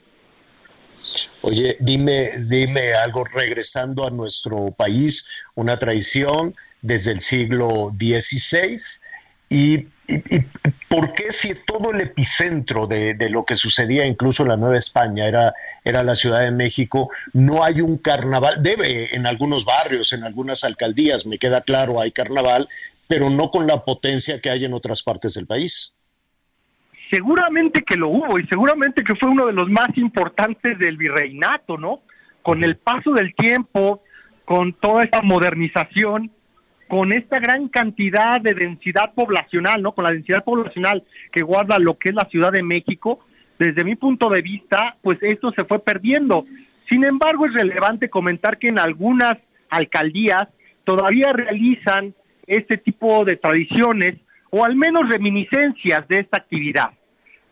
Oye, 1.41 1.77
dime, 1.79 2.27
dime 2.47 2.81
algo 3.05 3.23
regresando 3.23 4.05
a 4.05 4.09
nuestro 4.09 4.71
país, 4.71 5.29
una 5.55 5.79
tradición 5.79 6.55
desde 6.81 7.11
el 7.11 7.21
siglo 7.21 7.91
XVI 7.97 8.77
y, 9.49 9.87
por 10.87 11.13
qué 11.13 11.31
si 11.31 11.53
todo 11.65 11.91
el 11.91 12.01
epicentro 12.01 12.87
de, 12.87 13.15
lo 13.29 13.45
que 13.45 13.55
sucedía 13.55 14.05
incluso 14.05 14.43
en 14.43 14.49
la 14.49 14.57
Nueva 14.57 14.77
España 14.77 15.27
era, 15.27 15.53
era 15.83 16.03
la 16.03 16.15
Ciudad 16.15 16.41
de 16.41 16.51
México, 16.51 17.09
no 17.33 17.63
hay 17.63 17.81
un 17.81 17.97
carnaval, 17.97 18.61
debe 18.61 19.15
en 19.15 19.25
algunos 19.25 19.65
barrios, 19.65 20.13
en 20.13 20.23
algunas 20.23 20.63
alcaldías, 20.63 21.25
me 21.25 21.37
queda 21.37 21.61
claro, 21.61 21.99
hay 21.99 22.11
carnaval, 22.11 22.67
pero 23.07 23.29
no 23.29 23.51
con 23.51 23.67
la 23.67 23.83
potencia 23.83 24.41
que 24.41 24.49
hay 24.49 24.65
en 24.65 24.73
otras 24.73 25.03
partes 25.03 25.33
del 25.33 25.47
país. 25.47 25.93
Seguramente 27.09 27.83
que 27.83 27.95
lo 27.95 28.09
hubo 28.09 28.37
y 28.37 28.45
seguramente 28.47 29.03
que 29.03 29.15
fue 29.15 29.29
uno 29.29 29.47
de 29.47 29.53
los 29.53 29.69
más 29.69 29.89
importantes 29.97 30.77
del 30.77 30.97
virreinato, 30.97 31.77
¿no? 31.77 32.01
Con 32.41 32.63
el 32.65 32.75
paso 32.75 33.13
del 33.13 33.33
tiempo, 33.33 34.03
con 34.43 34.73
toda 34.73 35.03
esta 35.03 35.21
modernización, 35.21 36.31
con 36.87 37.11
esta 37.11 37.39
gran 37.39 37.67
cantidad 37.67 38.39
de 38.39 38.53
densidad 38.53 39.13
poblacional, 39.13 39.81
¿no? 39.81 39.91
Con 39.91 40.05
la 40.05 40.11
densidad 40.11 40.43
poblacional 40.43 41.03
que 41.31 41.41
guarda 41.41 41.79
lo 41.79 41.97
que 41.97 42.09
es 42.09 42.15
la 42.15 42.25
Ciudad 42.25 42.51
de 42.51 42.63
México, 42.63 43.19
desde 43.59 43.83
mi 43.83 43.95
punto 43.95 44.29
de 44.29 44.41
vista, 44.41 44.95
pues 45.01 45.21
esto 45.21 45.51
se 45.51 45.63
fue 45.63 45.79
perdiendo. 45.79 46.43
Sin 46.87 47.03
embargo, 47.03 47.45
es 47.45 47.53
relevante 47.53 48.09
comentar 48.09 48.57
que 48.57 48.69
en 48.69 48.79
algunas 48.79 49.37
alcaldías 49.69 50.47
todavía 50.83 51.33
realizan 51.33 52.13
este 52.45 52.77
tipo 52.77 53.25
de 53.25 53.35
tradiciones 53.35 54.15
o 54.49 54.63
al 54.63 54.75
menos 54.75 55.09
reminiscencias 55.09 56.07
de 56.07 56.19
esta 56.19 56.37
actividad, 56.37 56.91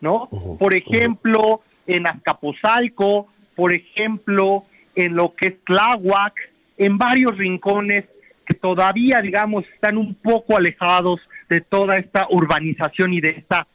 ¿no? 0.00 0.28
Por 0.58 0.72
ejemplo, 0.72 1.60
en 1.86 2.06
Azcapotzalco, 2.06 3.28
por 3.54 3.72
ejemplo, 3.72 4.64
en 4.94 5.14
lo 5.14 5.34
que 5.34 5.46
es 5.46 5.64
Tláhuac, 5.64 6.34
en 6.78 6.96
varios 6.96 7.36
rincones 7.36 8.06
que 8.46 8.54
todavía, 8.54 9.20
digamos, 9.20 9.64
están 9.66 9.98
un 9.98 10.14
poco 10.14 10.56
alejados 10.56 11.20
de 11.48 11.60
toda 11.60 11.98
esta 11.98 12.26
urbanización 12.30 13.12
y 13.12 13.20
de 13.20 13.30
esta 13.30 13.66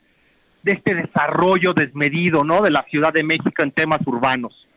de 0.64 0.74
este 0.74 0.94
desarrollo 0.94 1.74
desmedido, 1.74 2.44
¿no? 2.44 2.62
De 2.62 2.70
la 2.70 2.84
Ciudad 2.84 3.12
de 3.12 3.24
México 3.24 3.64
en 3.64 3.72
temas 3.72 4.02
urbanos. 4.06 4.68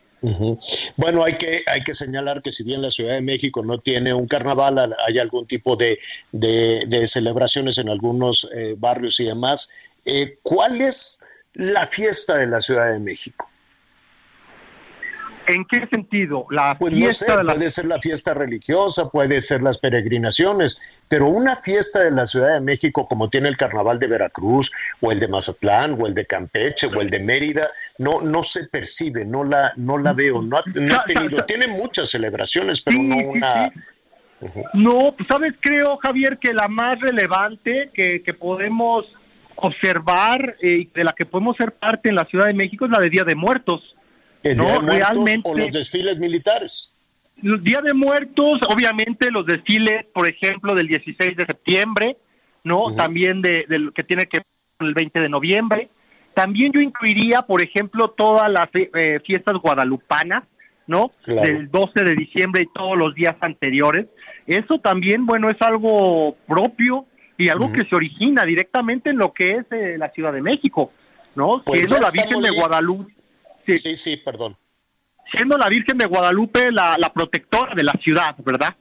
Bueno, 0.97 1.23
hay 1.23 1.35
que, 1.35 1.61
hay 1.67 1.81
que 1.81 1.93
señalar 1.93 2.41
que 2.41 2.51
si 2.51 2.63
bien 2.63 2.81
la 2.81 2.89
Ciudad 2.89 3.13
de 3.13 3.21
México 3.21 3.63
no 3.63 3.77
tiene 3.77 4.13
un 4.13 4.27
carnaval, 4.27 4.95
hay 5.05 5.19
algún 5.19 5.45
tipo 5.45 5.75
de, 5.75 5.99
de, 6.31 7.07
celebraciones 7.07 7.77
en 7.77 7.89
algunos 7.89 8.49
eh, 8.55 8.73
barrios 8.75 9.19
y 9.19 9.25
demás. 9.25 9.71
Eh, 10.03 10.39
¿Cuál 10.41 10.81
es 10.81 11.21
la 11.53 11.85
fiesta 11.85 12.37
de 12.37 12.47
la 12.47 12.59
Ciudad 12.59 12.91
de 12.91 12.99
México? 12.99 13.44
¿En 15.47 15.65
qué 15.65 15.85
sentido? 15.87 16.45
La 16.49 16.77
pues 16.77 16.93
fiesta 16.93 17.41
puede 17.43 17.69
ser 17.69 17.85
la 17.85 17.99
fiesta 17.99 18.33
religiosa, 18.33 19.09
puede 19.09 19.41
ser 19.41 19.61
las 19.61 19.77
peregrinaciones, 19.77 20.81
pero 21.07 21.27
una 21.27 21.55
fiesta 21.55 22.03
de 22.03 22.11
la 22.11 22.25
Ciudad 22.25 22.53
de 22.53 22.61
México 22.61 23.07
como 23.07 23.29
tiene 23.29 23.49
el 23.49 23.57
Carnaval 23.57 23.99
de 23.99 24.07
Veracruz 24.07 24.71
o 25.01 25.11
el 25.11 25.19
de 25.19 25.27
Mazatlán 25.27 25.97
o 25.99 26.07
el 26.07 26.13
de 26.13 26.25
Campeche 26.25 26.87
o 26.87 27.01
el 27.01 27.09
de 27.09 27.19
Mérida, 27.19 27.67
no 27.97 28.21
no 28.21 28.43
se 28.43 28.65
percibe, 28.65 29.25
no 29.25 29.43
la 29.43 29.73
no 29.75 29.97
la 29.97 30.13
veo, 30.13 30.41
no, 30.41 30.57
ha, 30.57 30.63
tenido, 31.05 31.43
tiene 31.45 31.67
muchas 31.67 32.09
celebraciones, 32.09 32.81
pero 32.81 33.01
no 33.01 33.17
una 33.17 33.71
No, 34.73 35.13
pues 35.15 35.27
sabes, 35.27 35.53
creo 35.59 35.97
Javier 35.97 36.37
que 36.37 36.53
la 36.53 36.67
más 36.67 36.99
relevante 36.99 37.89
que, 37.93 38.21
que 38.23 38.33
podemos 38.33 39.05
observar 39.55 40.55
y 40.61 40.81
eh, 40.81 40.89
de 40.93 41.03
la 41.03 41.13
que 41.13 41.25
podemos 41.25 41.55
ser 41.57 41.71
parte 41.71 42.09
en 42.09 42.15
la 42.15 42.25
Ciudad 42.25 42.47
de 42.47 42.53
México 42.53 42.85
es 42.85 42.91
la 42.91 42.99
de 42.99 43.09
Día 43.09 43.23
de 43.23 43.35
Muertos 43.35 43.95
no, 44.53 44.79
realmente. 44.81 45.49
O 45.49 45.57
los 45.57 45.71
desfiles 45.71 46.19
militares. 46.19 46.97
El 47.41 47.61
Día 47.61 47.81
de 47.81 47.93
Muertos, 47.93 48.59
obviamente 48.69 49.31
los 49.31 49.45
desfiles, 49.45 50.05
por 50.13 50.27
ejemplo, 50.27 50.73
del 50.73 50.87
16 50.87 51.35
de 51.35 51.45
septiembre, 51.45 52.17
¿no? 52.63 52.95
También 52.95 53.41
de, 53.41 53.65
lo 53.67 53.91
que 53.91 54.03
tiene 54.03 54.27
que 54.27 54.39
ver 54.39 54.45
con 54.77 54.87
el 54.87 54.93
20 54.93 55.19
de 55.19 55.29
noviembre. 55.29 55.89
También 56.33 56.71
yo 56.73 56.81
incluiría, 56.81 57.41
por 57.41 57.61
ejemplo, 57.61 58.09
todas 58.09 58.51
las 58.51 58.69
eh, 58.73 59.19
fiestas 59.25 59.55
guadalupanas, 59.55 60.43
¿no? 60.87 61.11
Del 61.25 61.69
12 61.71 62.03
de 62.03 62.15
diciembre 62.15 62.61
y 62.61 62.73
todos 62.73 62.97
los 62.97 63.15
días 63.15 63.35
anteriores. 63.41 64.07
Eso 64.45 64.79
también, 64.79 65.25
bueno, 65.25 65.49
es 65.49 65.61
algo 65.61 66.35
propio 66.47 67.05
y 67.37 67.49
algo 67.49 67.71
que 67.73 67.85
se 67.85 67.95
origina 67.95 68.45
directamente 68.45 69.09
en 69.09 69.17
lo 69.17 69.33
que 69.33 69.53
es 69.55 69.65
eh, 69.71 69.97
la 69.97 70.07
Ciudad 70.09 70.31
de 70.31 70.41
México, 70.41 70.91
¿no? 71.35 71.61
Pues 71.65 71.89
la 71.91 72.11
Virgen 72.11 72.41
de 72.41 72.51
Guadalupe 72.51 73.14
Sí. 73.65 73.95
sí, 73.97 74.17
perdón. 74.17 74.57
Siendo 75.31 75.57
la 75.57 75.69
Virgen 75.69 75.97
de 75.97 76.05
Guadalupe 76.05 76.71
la, 76.71 77.11
protectora 77.13 77.73
de 77.75 77.83
la 77.83 77.93
ciudad, 77.93 78.35
¿verdad? 78.45 78.75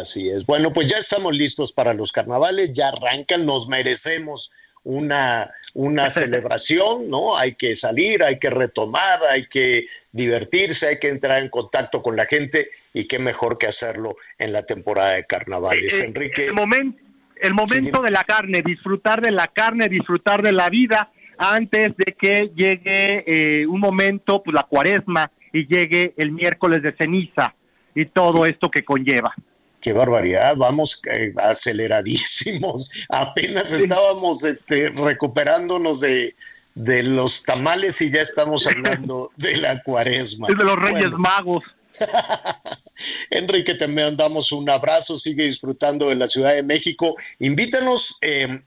Así 0.00 0.28
es. 0.28 0.44
Bueno, 0.46 0.72
pues 0.72 0.88
ya 0.88 0.98
estamos 0.98 1.34
listos 1.34 1.72
para 1.72 1.94
los 1.94 2.10
carnavales, 2.10 2.72
ya 2.72 2.88
arrancan, 2.88 3.46
nos 3.46 3.68
merecemos 3.68 4.50
una, 4.82 5.52
una 5.74 6.10
celebración, 6.10 7.08
¿no? 7.08 7.36
Hay 7.36 7.54
que 7.54 7.76
salir, 7.76 8.24
hay 8.24 8.38
que 8.38 8.50
retomar, 8.50 9.20
hay 9.30 9.46
que 9.46 9.86
divertirse, 10.10 10.88
hay 10.88 10.98
que 10.98 11.08
entrar 11.08 11.40
en 11.40 11.48
contacto 11.48 12.02
con 12.02 12.16
la 12.16 12.26
gente 12.26 12.68
y 12.92 13.06
qué 13.06 13.20
mejor 13.20 13.58
que 13.58 13.68
hacerlo 13.68 14.16
en 14.38 14.52
la 14.52 14.64
temporada 14.64 15.12
de 15.12 15.24
carnavales. 15.24 16.00
Eh, 16.00 16.04
Enrique. 16.04 16.46
El, 16.46 16.54
momento 16.54 17.00
el 17.40 17.54
momento 17.54 18.02
de 18.02 18.10
la 18.10 18.24
carne, 18.24 18.62
disfrutar 18.62 19.20
de 19.20 19.30
la 19.30 19.46
carne, 19.46 19.88
disfrutar 19.88 20.42
de 20.42 20.52
la 20.52 20.68
vida 20.68 21.10
antes 21.40 21.96
de 21.96 22.12
que 22.12 22.52
llegue 22.54 23.24
eh, 23.26 23.66
un 23.66 23.80
momento, 23.80 24.42
pues 24.42 24.54
la 24.54 24.62
cuaresma, 24.62 25.30
y 25.52 25.66
llegue 25.66 26.12
el 26.18 26.32
miércoles 26.32 26.82
de 26.82 26.92
ceniza 26.92 27.54
y 27.94 28.04
todo 28.04 28.44
esto 28.44 28.70
que 28.70 28.84
conlleva. 28.84 29.34
Qué 29.80 29.94
barbaridad, 29.94 30.54
vamos 30.56 31.00
eh, 31.10 31.32
aceleradísimos. 31.38 32.90
Apenas 33.08 33.72
estábamos 33.72 34.44
este, 34.44 34.90
recuperándonos 34.90 36.00
de, 36.00 36.36
de 36.74 37.02
los 37.02 37.42
tamales 37.42 38.00
y 38.02 38.10
ya 38.10 38.20
estamos 38.20 38.66
hablando 38.68 39.30
de 39.36 39.56
la 39.56 39.82
cuaresma. 39.82 40.46
de 40.46 40.62
los 40.62 40.76
Reyes 40.76 41.12
Magos. 41.12 41.64
Enrique, 43.30 43.74
te 43.74 43.88
mandamos 43.88 44.52
un 44.52 44.68
abrazo, 44.68 45.18
sigue 45.18 45.44
disfrutando 45.44 46.08
de 46.08 46.16
la 46.16 46.28
Ciudad 46.28 46.54
de 46.54 46.62
México. 46.62 47.16
Invítanos 47.38 48.18
eh, 48.20 48.60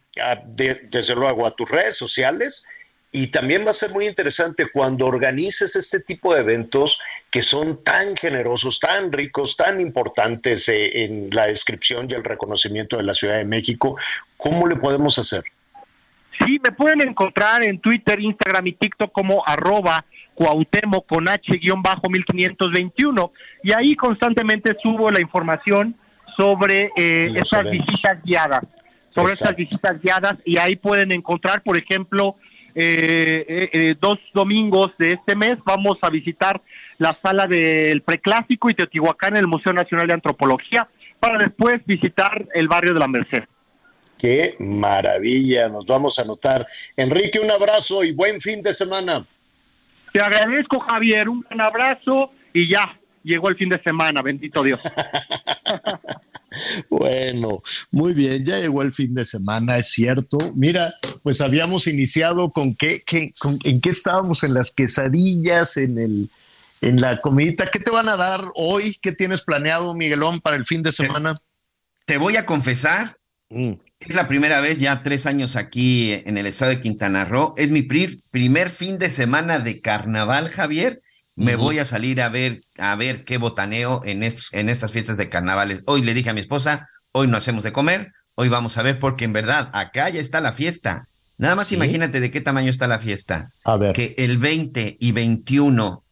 desde 0.47 1.15
luego 1.15 1.45
a 1.45 1.55
tus 1.55 1.69
redes 1.69 1.97
sociales 1.97 2.65
y 3.15 3.27
también 3.27 3.63
va 3.65 3.69
a 3.69 3.73
ser 3.73 3.91
muy 3.91 4.07
interesante 4.07 4.67
cuando 4.71 5.05
organices 5.05 5.75
este 5.75 5.99
tipo 5.99 6.33
de 6.33 6.41
eventos 6.41 6.99
que 7.29 7.43
son 7.43 7.83
tan 7.83 8.17
generosos, 8.17 8.79
tan 8.79 9.11
ricos, 9.11 9.55
tan 9.55 9.79
importantes 9.79 10.67
eh, 10.67 11.03
en 11.03 11.29
la 11.31 11.45
descripción 11.45 12.07
y 12.09 12.15
el 12.15 12.23
reconocimiento 12.23 12.97
de 12.97 13.03
la 13.03 13.13
Ciudad 13.13 13.37
de 13.37 13.45
México, 13.45 13.97
¿cómo 14.35 14.67
le 14.67 14.77
podemos 14.77 15.19
hacer? 15.19 15.43
Sí, 16.45 16.59
me 16.63 16.71
pueden 16.71 17.01
encontrar 17.01 17.63
en 17.63 17.79
Twitter, 17.79 18.19
Instagram 18.19 18.67
y 18.67 18.73
TikTok 18.73 19.11
como 19.11 19.43
arroba 19.45 20.05
Cuauhtémoc 20.33 21.07
con 21.07 21.29
H-1521 21.29 23.31
y 23.63 23.73
ahí 23.73 23.95
constantemente 23.95 24.75
subo 24.81 25.11
la 25.11 25.21
información 25.21 25.95
sobre 26.35 26.91
eh, 26.97 27.31
estas 27.35 27.69
visitas 27.69 28.23
guiadas 28.23 28.83
sobre 29.13 29.33
estas 29.33 29.55
visitas 29.55 30.01
guiadas. 30.01 30.37
Y 30.45 30.57
ahí 30.57 30.75
pueden 30.75 31.11
encontrar, 31.11 31.61
por 31.61 31.77
ejemplo, 31.77 32.35
eh, 32.75 33.45
eh, 33.47 33.69
eh, 33.71 33.95
dos 33.99 34.19
domingos 34.33 34.97
de 34.97 35.11
este 35.11 35.35
mes 35.35 35.57
vamos 35.63 35.99
a 36.01 36.09
visitar 36.09 36.59
la 36.97 37.13
sala 37.13 37.45
del 37.45 38.01
preclásico 38.01 38.69
y 38.69 38.73
Teotihuacán 38.73 39.35
en 39.35 39.41
el 39.41 39.47
Museo 39.47 39.73
Nacional 39.73 40.07
de 40.07 40.13
Antropología 40.13 40.87
para 41.19 41.37
después 41.37 41.85
visitar 41.85 42.45
el 42.53 42.67
barrio 42.67 42.93
de 42.93 42.99
la 42.99 43.07
Merced. 43.07 43.43
Qué 44.23 44.55
maravilla, 44.57 45.67
nos 45.67 45.85
vamos 45.85 46.17
a 46.17 46.21
anotar. 46.21 46.65
Enrique, 46.95 47.41
un 47.41 47.51
abrazo 47.51 48.05
y 48.05 48.13
buen 48.13 48.39
fin 48.39 48.61
de 48.61 48.73
semana. 48.73 49.27
Te 50.13 50.21
agradezco, 50.21 50.79
Javier, 50.79 51.27
un 51.27 51.45
abrazo 51.59 52.31
y 52.53 52.69
ya, 52.69 52.97
llegó 53.21 53.49
el 53.49 53.57
fin 53.57 53.67
de 53.67 53.83
semana, 53.83 54.21
bendito 54.21 54.63
Dios. 54.63 54.79
Bueno, 56.87 57.63
muy 57.89 58.13
bien, 58.13 58.45
ya 58.45 58.59
llegó 58.59 58.83
el 58.83 58.93
fin 58.93 59.15
de 59.15 59.25
semana, 59.25 59.77
es 59.77 59.89
cierto. 59.89 60.37
Mira, 60.53 60.93
pues 61.23 61.41
habíamos 61.41 61.87
iniciado 61.87 62.51
con 62.51 62.75
qué, 62.75 63.01
qué 63.03 63.33
con, 63.39 63.57
en 63.63 63.81
qué 63.81 63.89
estábamos, 63.89 64.43
en 64.43 64.53
las 64.53 64.71
quesadillas, 64.71 65.77
en 65.77 65.97
el, 65.97 66.29
en 66.79 67.01
la 67.01 67.19
comidita. 67.19 67.71
¿Qué 67.71 67.79
te 67.79 67.89
van 67.89 68.07
a 68.07 68.17
dar 68.17 68.45
hoy? 68.53 68.99
¿Qué 69.01 69.11
tienes 69.11 69.41
planeado, 69.41 69.95
Miguelón, 69.95 70.39
para 70.41 70.55
el 70.55 70.67
fin 70.67 70.83
de 70.83 70.91
semana? 70.91 71.41
Te, 72.05 72.17
voy 72.17 72.37
a 72.37 72.45
confesar, 72.45 73.17
mm. 73.53 73.79
es 73.99 74.15
la 74.15 74.27
primera 74.27 74.59
vez 74.61 74.79
ya 74.79 75.03
tres 75.03 75.25
años 75.25 75.55
aquí 75.55 76.11
en 76.11 76.37
el 76.37 76.45
estado 76.45 76.71
de 76.71 76.81
Quintana 76.81 77.25
Roo. 77.25 77.53
Es 77.57 77.71
mi 77.71 77.81
primer 77.83 78.69
fin 78.69 78.97
de 78.97 79.09
semana 79.09 79.59
de 79.59 79.81
carnaval, 79.81 80.49
Javier 80.49 81.01
me 81.35 81.55
voy 81.55 81.79
a 81.79 81.85
salir 81.85 82.21
a 82.21 82.29
ver, 82.29 82.61
a 82.77 82.95
ver 82.95 83.23
qué 83.23 83.37
botaneo 83.37 84.01
en, 84.05 84.23
estos, 84.23 84.53
en 84.53 84.69
estas 84.69 84.91
fiestas 84.91 85.17
de 85.17 85.29
carnavales. 85.29 85.81
Hoy 85.85 86.01
le 86.01 86.13
dije 86.13 86.29
a 86.29 86.33
mi 86.33 86.41
esposa, 86.41 86.87
hoy 87.11 87.27
no 87.27 87.37
hacemos 87.37 87.63
de 87.63 87.73
comer, 87.73 88.11
hoy 88.35 88.49
vamos 88.49 88.77
a 88.77 88.83
ver 88.83 88.99
porque 88.99 89.25
en 89.25 89.33
verdad 89.33 89.69
acá 89.73 90.09
ya 90.09 90.21
está 90.21 90.41
la 90.41 90.53
fiesta. 90.53 91.07
Nada 91.37 91.55
más 91.55 91.71
imagínate 91.71 92.19
de 92.19 92.29
qué 92.29 92.41
tamaño 92.41 92.69
está 92.69 92.87
la 92.87 92.99
fiesta. 92.99 93.49
A 93.65 93.77
ver. 93.77 93.93
Que 93.93 94.13
el 94.19 94.37
20 94.37 94.97
y 94.99 95.11
21, 95.11 96.03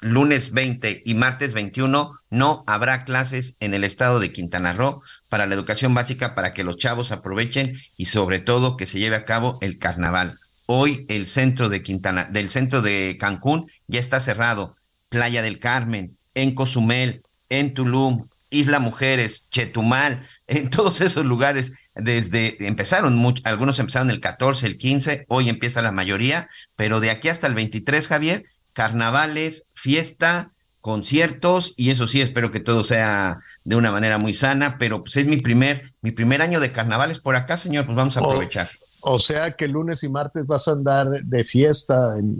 lunes 0.00 0.52
20 0.52 1.02
y 1.04 1.14
martes 1.14 1.54
21, 1.54 2.20
no 2.30 2.64
habrá 2.66 3.04
clases 3.04 3.56
en 3.60 3.72
el 3.72 3.84
estado 3.84 4.20
de 4.20 4.32
Quintana 4.32 4.74
Roo 4.74 5.02
para 5.28 5.46
la 5.46 5.54
educación 5.54 5.94
básica 5.94 6.34
para 6.34 6.52
que 6.52 6.64
los 6.64 6.76
chavos 6.76 7.12
aprovechen 7.12 7.78
y 7.96 8.06
sobre 8.06 8.38
todo 8.38 8.76
que 8.76 8.86
se 8.86 8.98
lleve 8.98 9.16
a 9.16 9.24
cabo 9.24 9.58
el 9.60 9.78
carnaval. 9.78 10.38
Hoy 10.66 11.06
el 11.08 11.26
centro 11.26 11.68
de 11.68 11.82
Quintana, 11.82 12.24
del 12.24 12.50
centro 12.50 12.82
de 12.82 13.16
Cancún 13.18 13.70
ya 13.86 14.00
está 14.00 14.20
cerrado. 14.20 14.76
Playa 15.08 15.42
del 15.42 15.60
Carmen, 15.60 16.16
en 16.34 16.54
Cozumel, 16.54 17.22
en 17.48 17.74
Tulum, 17.74 18.26
Isla 18.50 18.78
Mujeres, 18.80 19.48
Chetumal, 19.50 20.26
en 20.46 20.70
todos 20.70 21.00
esos 21.00 21.24
lugares, 21.24 21.72
desde 21.94 22.56
empezaron, 22.66 23.34
algunos 23.44 23.78
empezaron 23.78 24.10
el 24.10 24.20
14, 24.20 24.66
el 24.66 24.76
15, 24.76 25.26
hoy 25.28 25.48
empieza 25.48 25.82
la 25.82 25.92
mayoría, 25.92 26.48
pero 26.74 27.00
de 27.00 27.10
aquí 27.10 27.28
hasta 27.28 27.46
el 27.46 27.54
23, 27.54 28.06
Javier, 28.08 28.44
carnavales, 28.72 29.68
fiesta, 29.74 30.52
conciertos, 30.86 31.74
y 31.76 31.90
eso 31.90 32.06
sí, 32.06 32.20
espero 32.20 32.52
que 32.52 32.60
todo 32.60 32.84
sea 32.84 33.40
de 33.64 33.74
una 33.74 33.90
manera 33.90 34.18
muy 34.18 34.34
sana, 34.34 34.76
pero 34.78 35.02
pues 35.02 35.16
es 35.16 35.26
mi 35.26 35.36
primer, 35.36 35.90
mi 36.00 36.12
primer 36.12 36.42
año 36.42 36.60
de 36.60 36.70
carnavales 36.70 37.18
por 37.18 37.34
acá, 37.34 37.58
señor, 37.58 37.86
pues 37.86 37.96
vamos 37.96 38.16
a 38.16 38.20
oh, 38.20 38.26
aprovechar. 38.26 38.68
O 39.00 39.18
sea 39.18 39.56
que 39.56 39.66
lunes 39.66 40.04
y 40.04 40.08
martes 40.08 40.46
vas 40.46 40.68
a 40.68 40.70
andar 40.70 41.08
de 41.08 41.44
fiesta 41.44 42.16
en, 42.16 42.38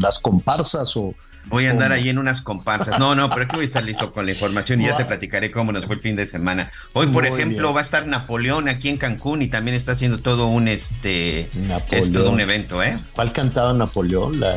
las 0.00 0.18
comparsas 0.18 0.96
o... 0.96 1.14
Voy 1.44 1.66
a 1.66 1.70
andar 1.70 1.92
ahí 1.92 2.08
en 2.08 2.18
unas 2.18 2.40
comparsas. 2.40 2.98
No, 2.98 3.14
no, 3.14 3.30
pero 3.30 3.42
aquí 3.42 3.54
voy 3.54 3.62
a 3.62 3.66
estar 3.66 3.84
listo 3.84 4.12
con 4.12 4.26
la 4.26 4.32
información 4.32 4.80
y 4.80 4.86
ya 4.86 4.96
te 4.96 5.04
platicaré 5.04 5.52
cómo 5.52 5.70
nos 5.70 5.86
fue 5.86 5.94
el 5.94 6.00
fin 6.00 6.16
de 6.16 6.26
semana. 6.26 6.72
Hoy, 6.94 7.06
por 7.06 7.26
ejemplo, 7.26 7.72
va 7.72 7.78
a 7.78 7.84
estar 7.84 8.08
Napoleón 8.08 8.68
aquí 8.68 8.88
en 8.88 8.96
Cancún 8.96 9.40
y 9.40 9.46
también 9.46 9.76
está 9.76 9.92
haciendo 9.92 10.18
todo 10.18 10.48
un 10.48 10.66
este 10.66 11.48
es 11.92 12.12
todo 12.12 12.32
un 12.32 12.40
evento, 12.40 12.82
¿eh? 12.82 12.98
¿Cuál 13.12 13.30
cantaba 13.30 13.72
Napoleón? 13.72 14.40
La 14.40 14.56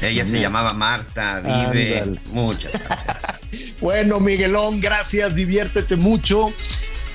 Ella 0.00 0.24
se 0.24 0.40
llamaba 0.40 0.72
Marta, 0.72 1.40
vive, 1.40 2.04
muchas. 2.32 2.72
bueno, 3.80 4.20
Miguelón, 4.20 4.80
gracias, 4.80 5.34
diviértete 5.34 5.96
mucho. 5.96 6.52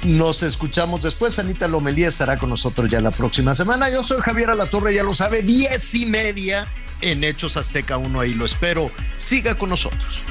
Nos 0.03 0.43
escuchamos 0.43 1.03
después. 1.03 1.39
Anita 1.39 1.67
Lomelía 1.67 2.09
estará 2.09 2.37
con 2.37 2.49
nosotros 2.49 2.91
ya 2.91 2.99
la 2.99 3.11
próxima 3.11 3.53
semana. 3.53 3.89
Yo 3.89 4.03
soy 4.03 4.21
Javier 4.21 4.49
Alatorre, 4.49 4.93
ya 4.93 5.03
lo 5.03 5.13
sabe, 5.13 5.43
diez 5.43 5.95
y 5.95 6.05
media 6.05 6.67
en 6.99 7.23
Hechos 7.23 7.55
Azteca 7.55 7.97
1. 7.97 8.19
Ahí 8.19 8.33
lo 8.33 8.45
espero. 8.45 8.91
Siga 9.15 9.55
con 9.55 9.69
nosotros. 9.69 10.21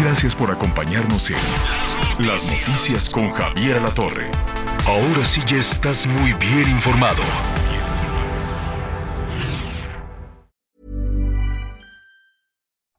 Gracias 0.00 0.34
por 0.34 0.50
acompañarnos 0.50 1.30
en 1.30 2.26
Las 2.26 2.44
Noticias 2.44 3.08
con 3.10 3.32
Javier 3.32 3.78
Alatorre. 3.78 4.30
Ahora 4.86 5.24
sí 5.24 5.40
ya 5.46 5.56
estás 5.56 6.06
muy 6.06 6.32
bien 6.34 6.68
informado. 6.68 7.22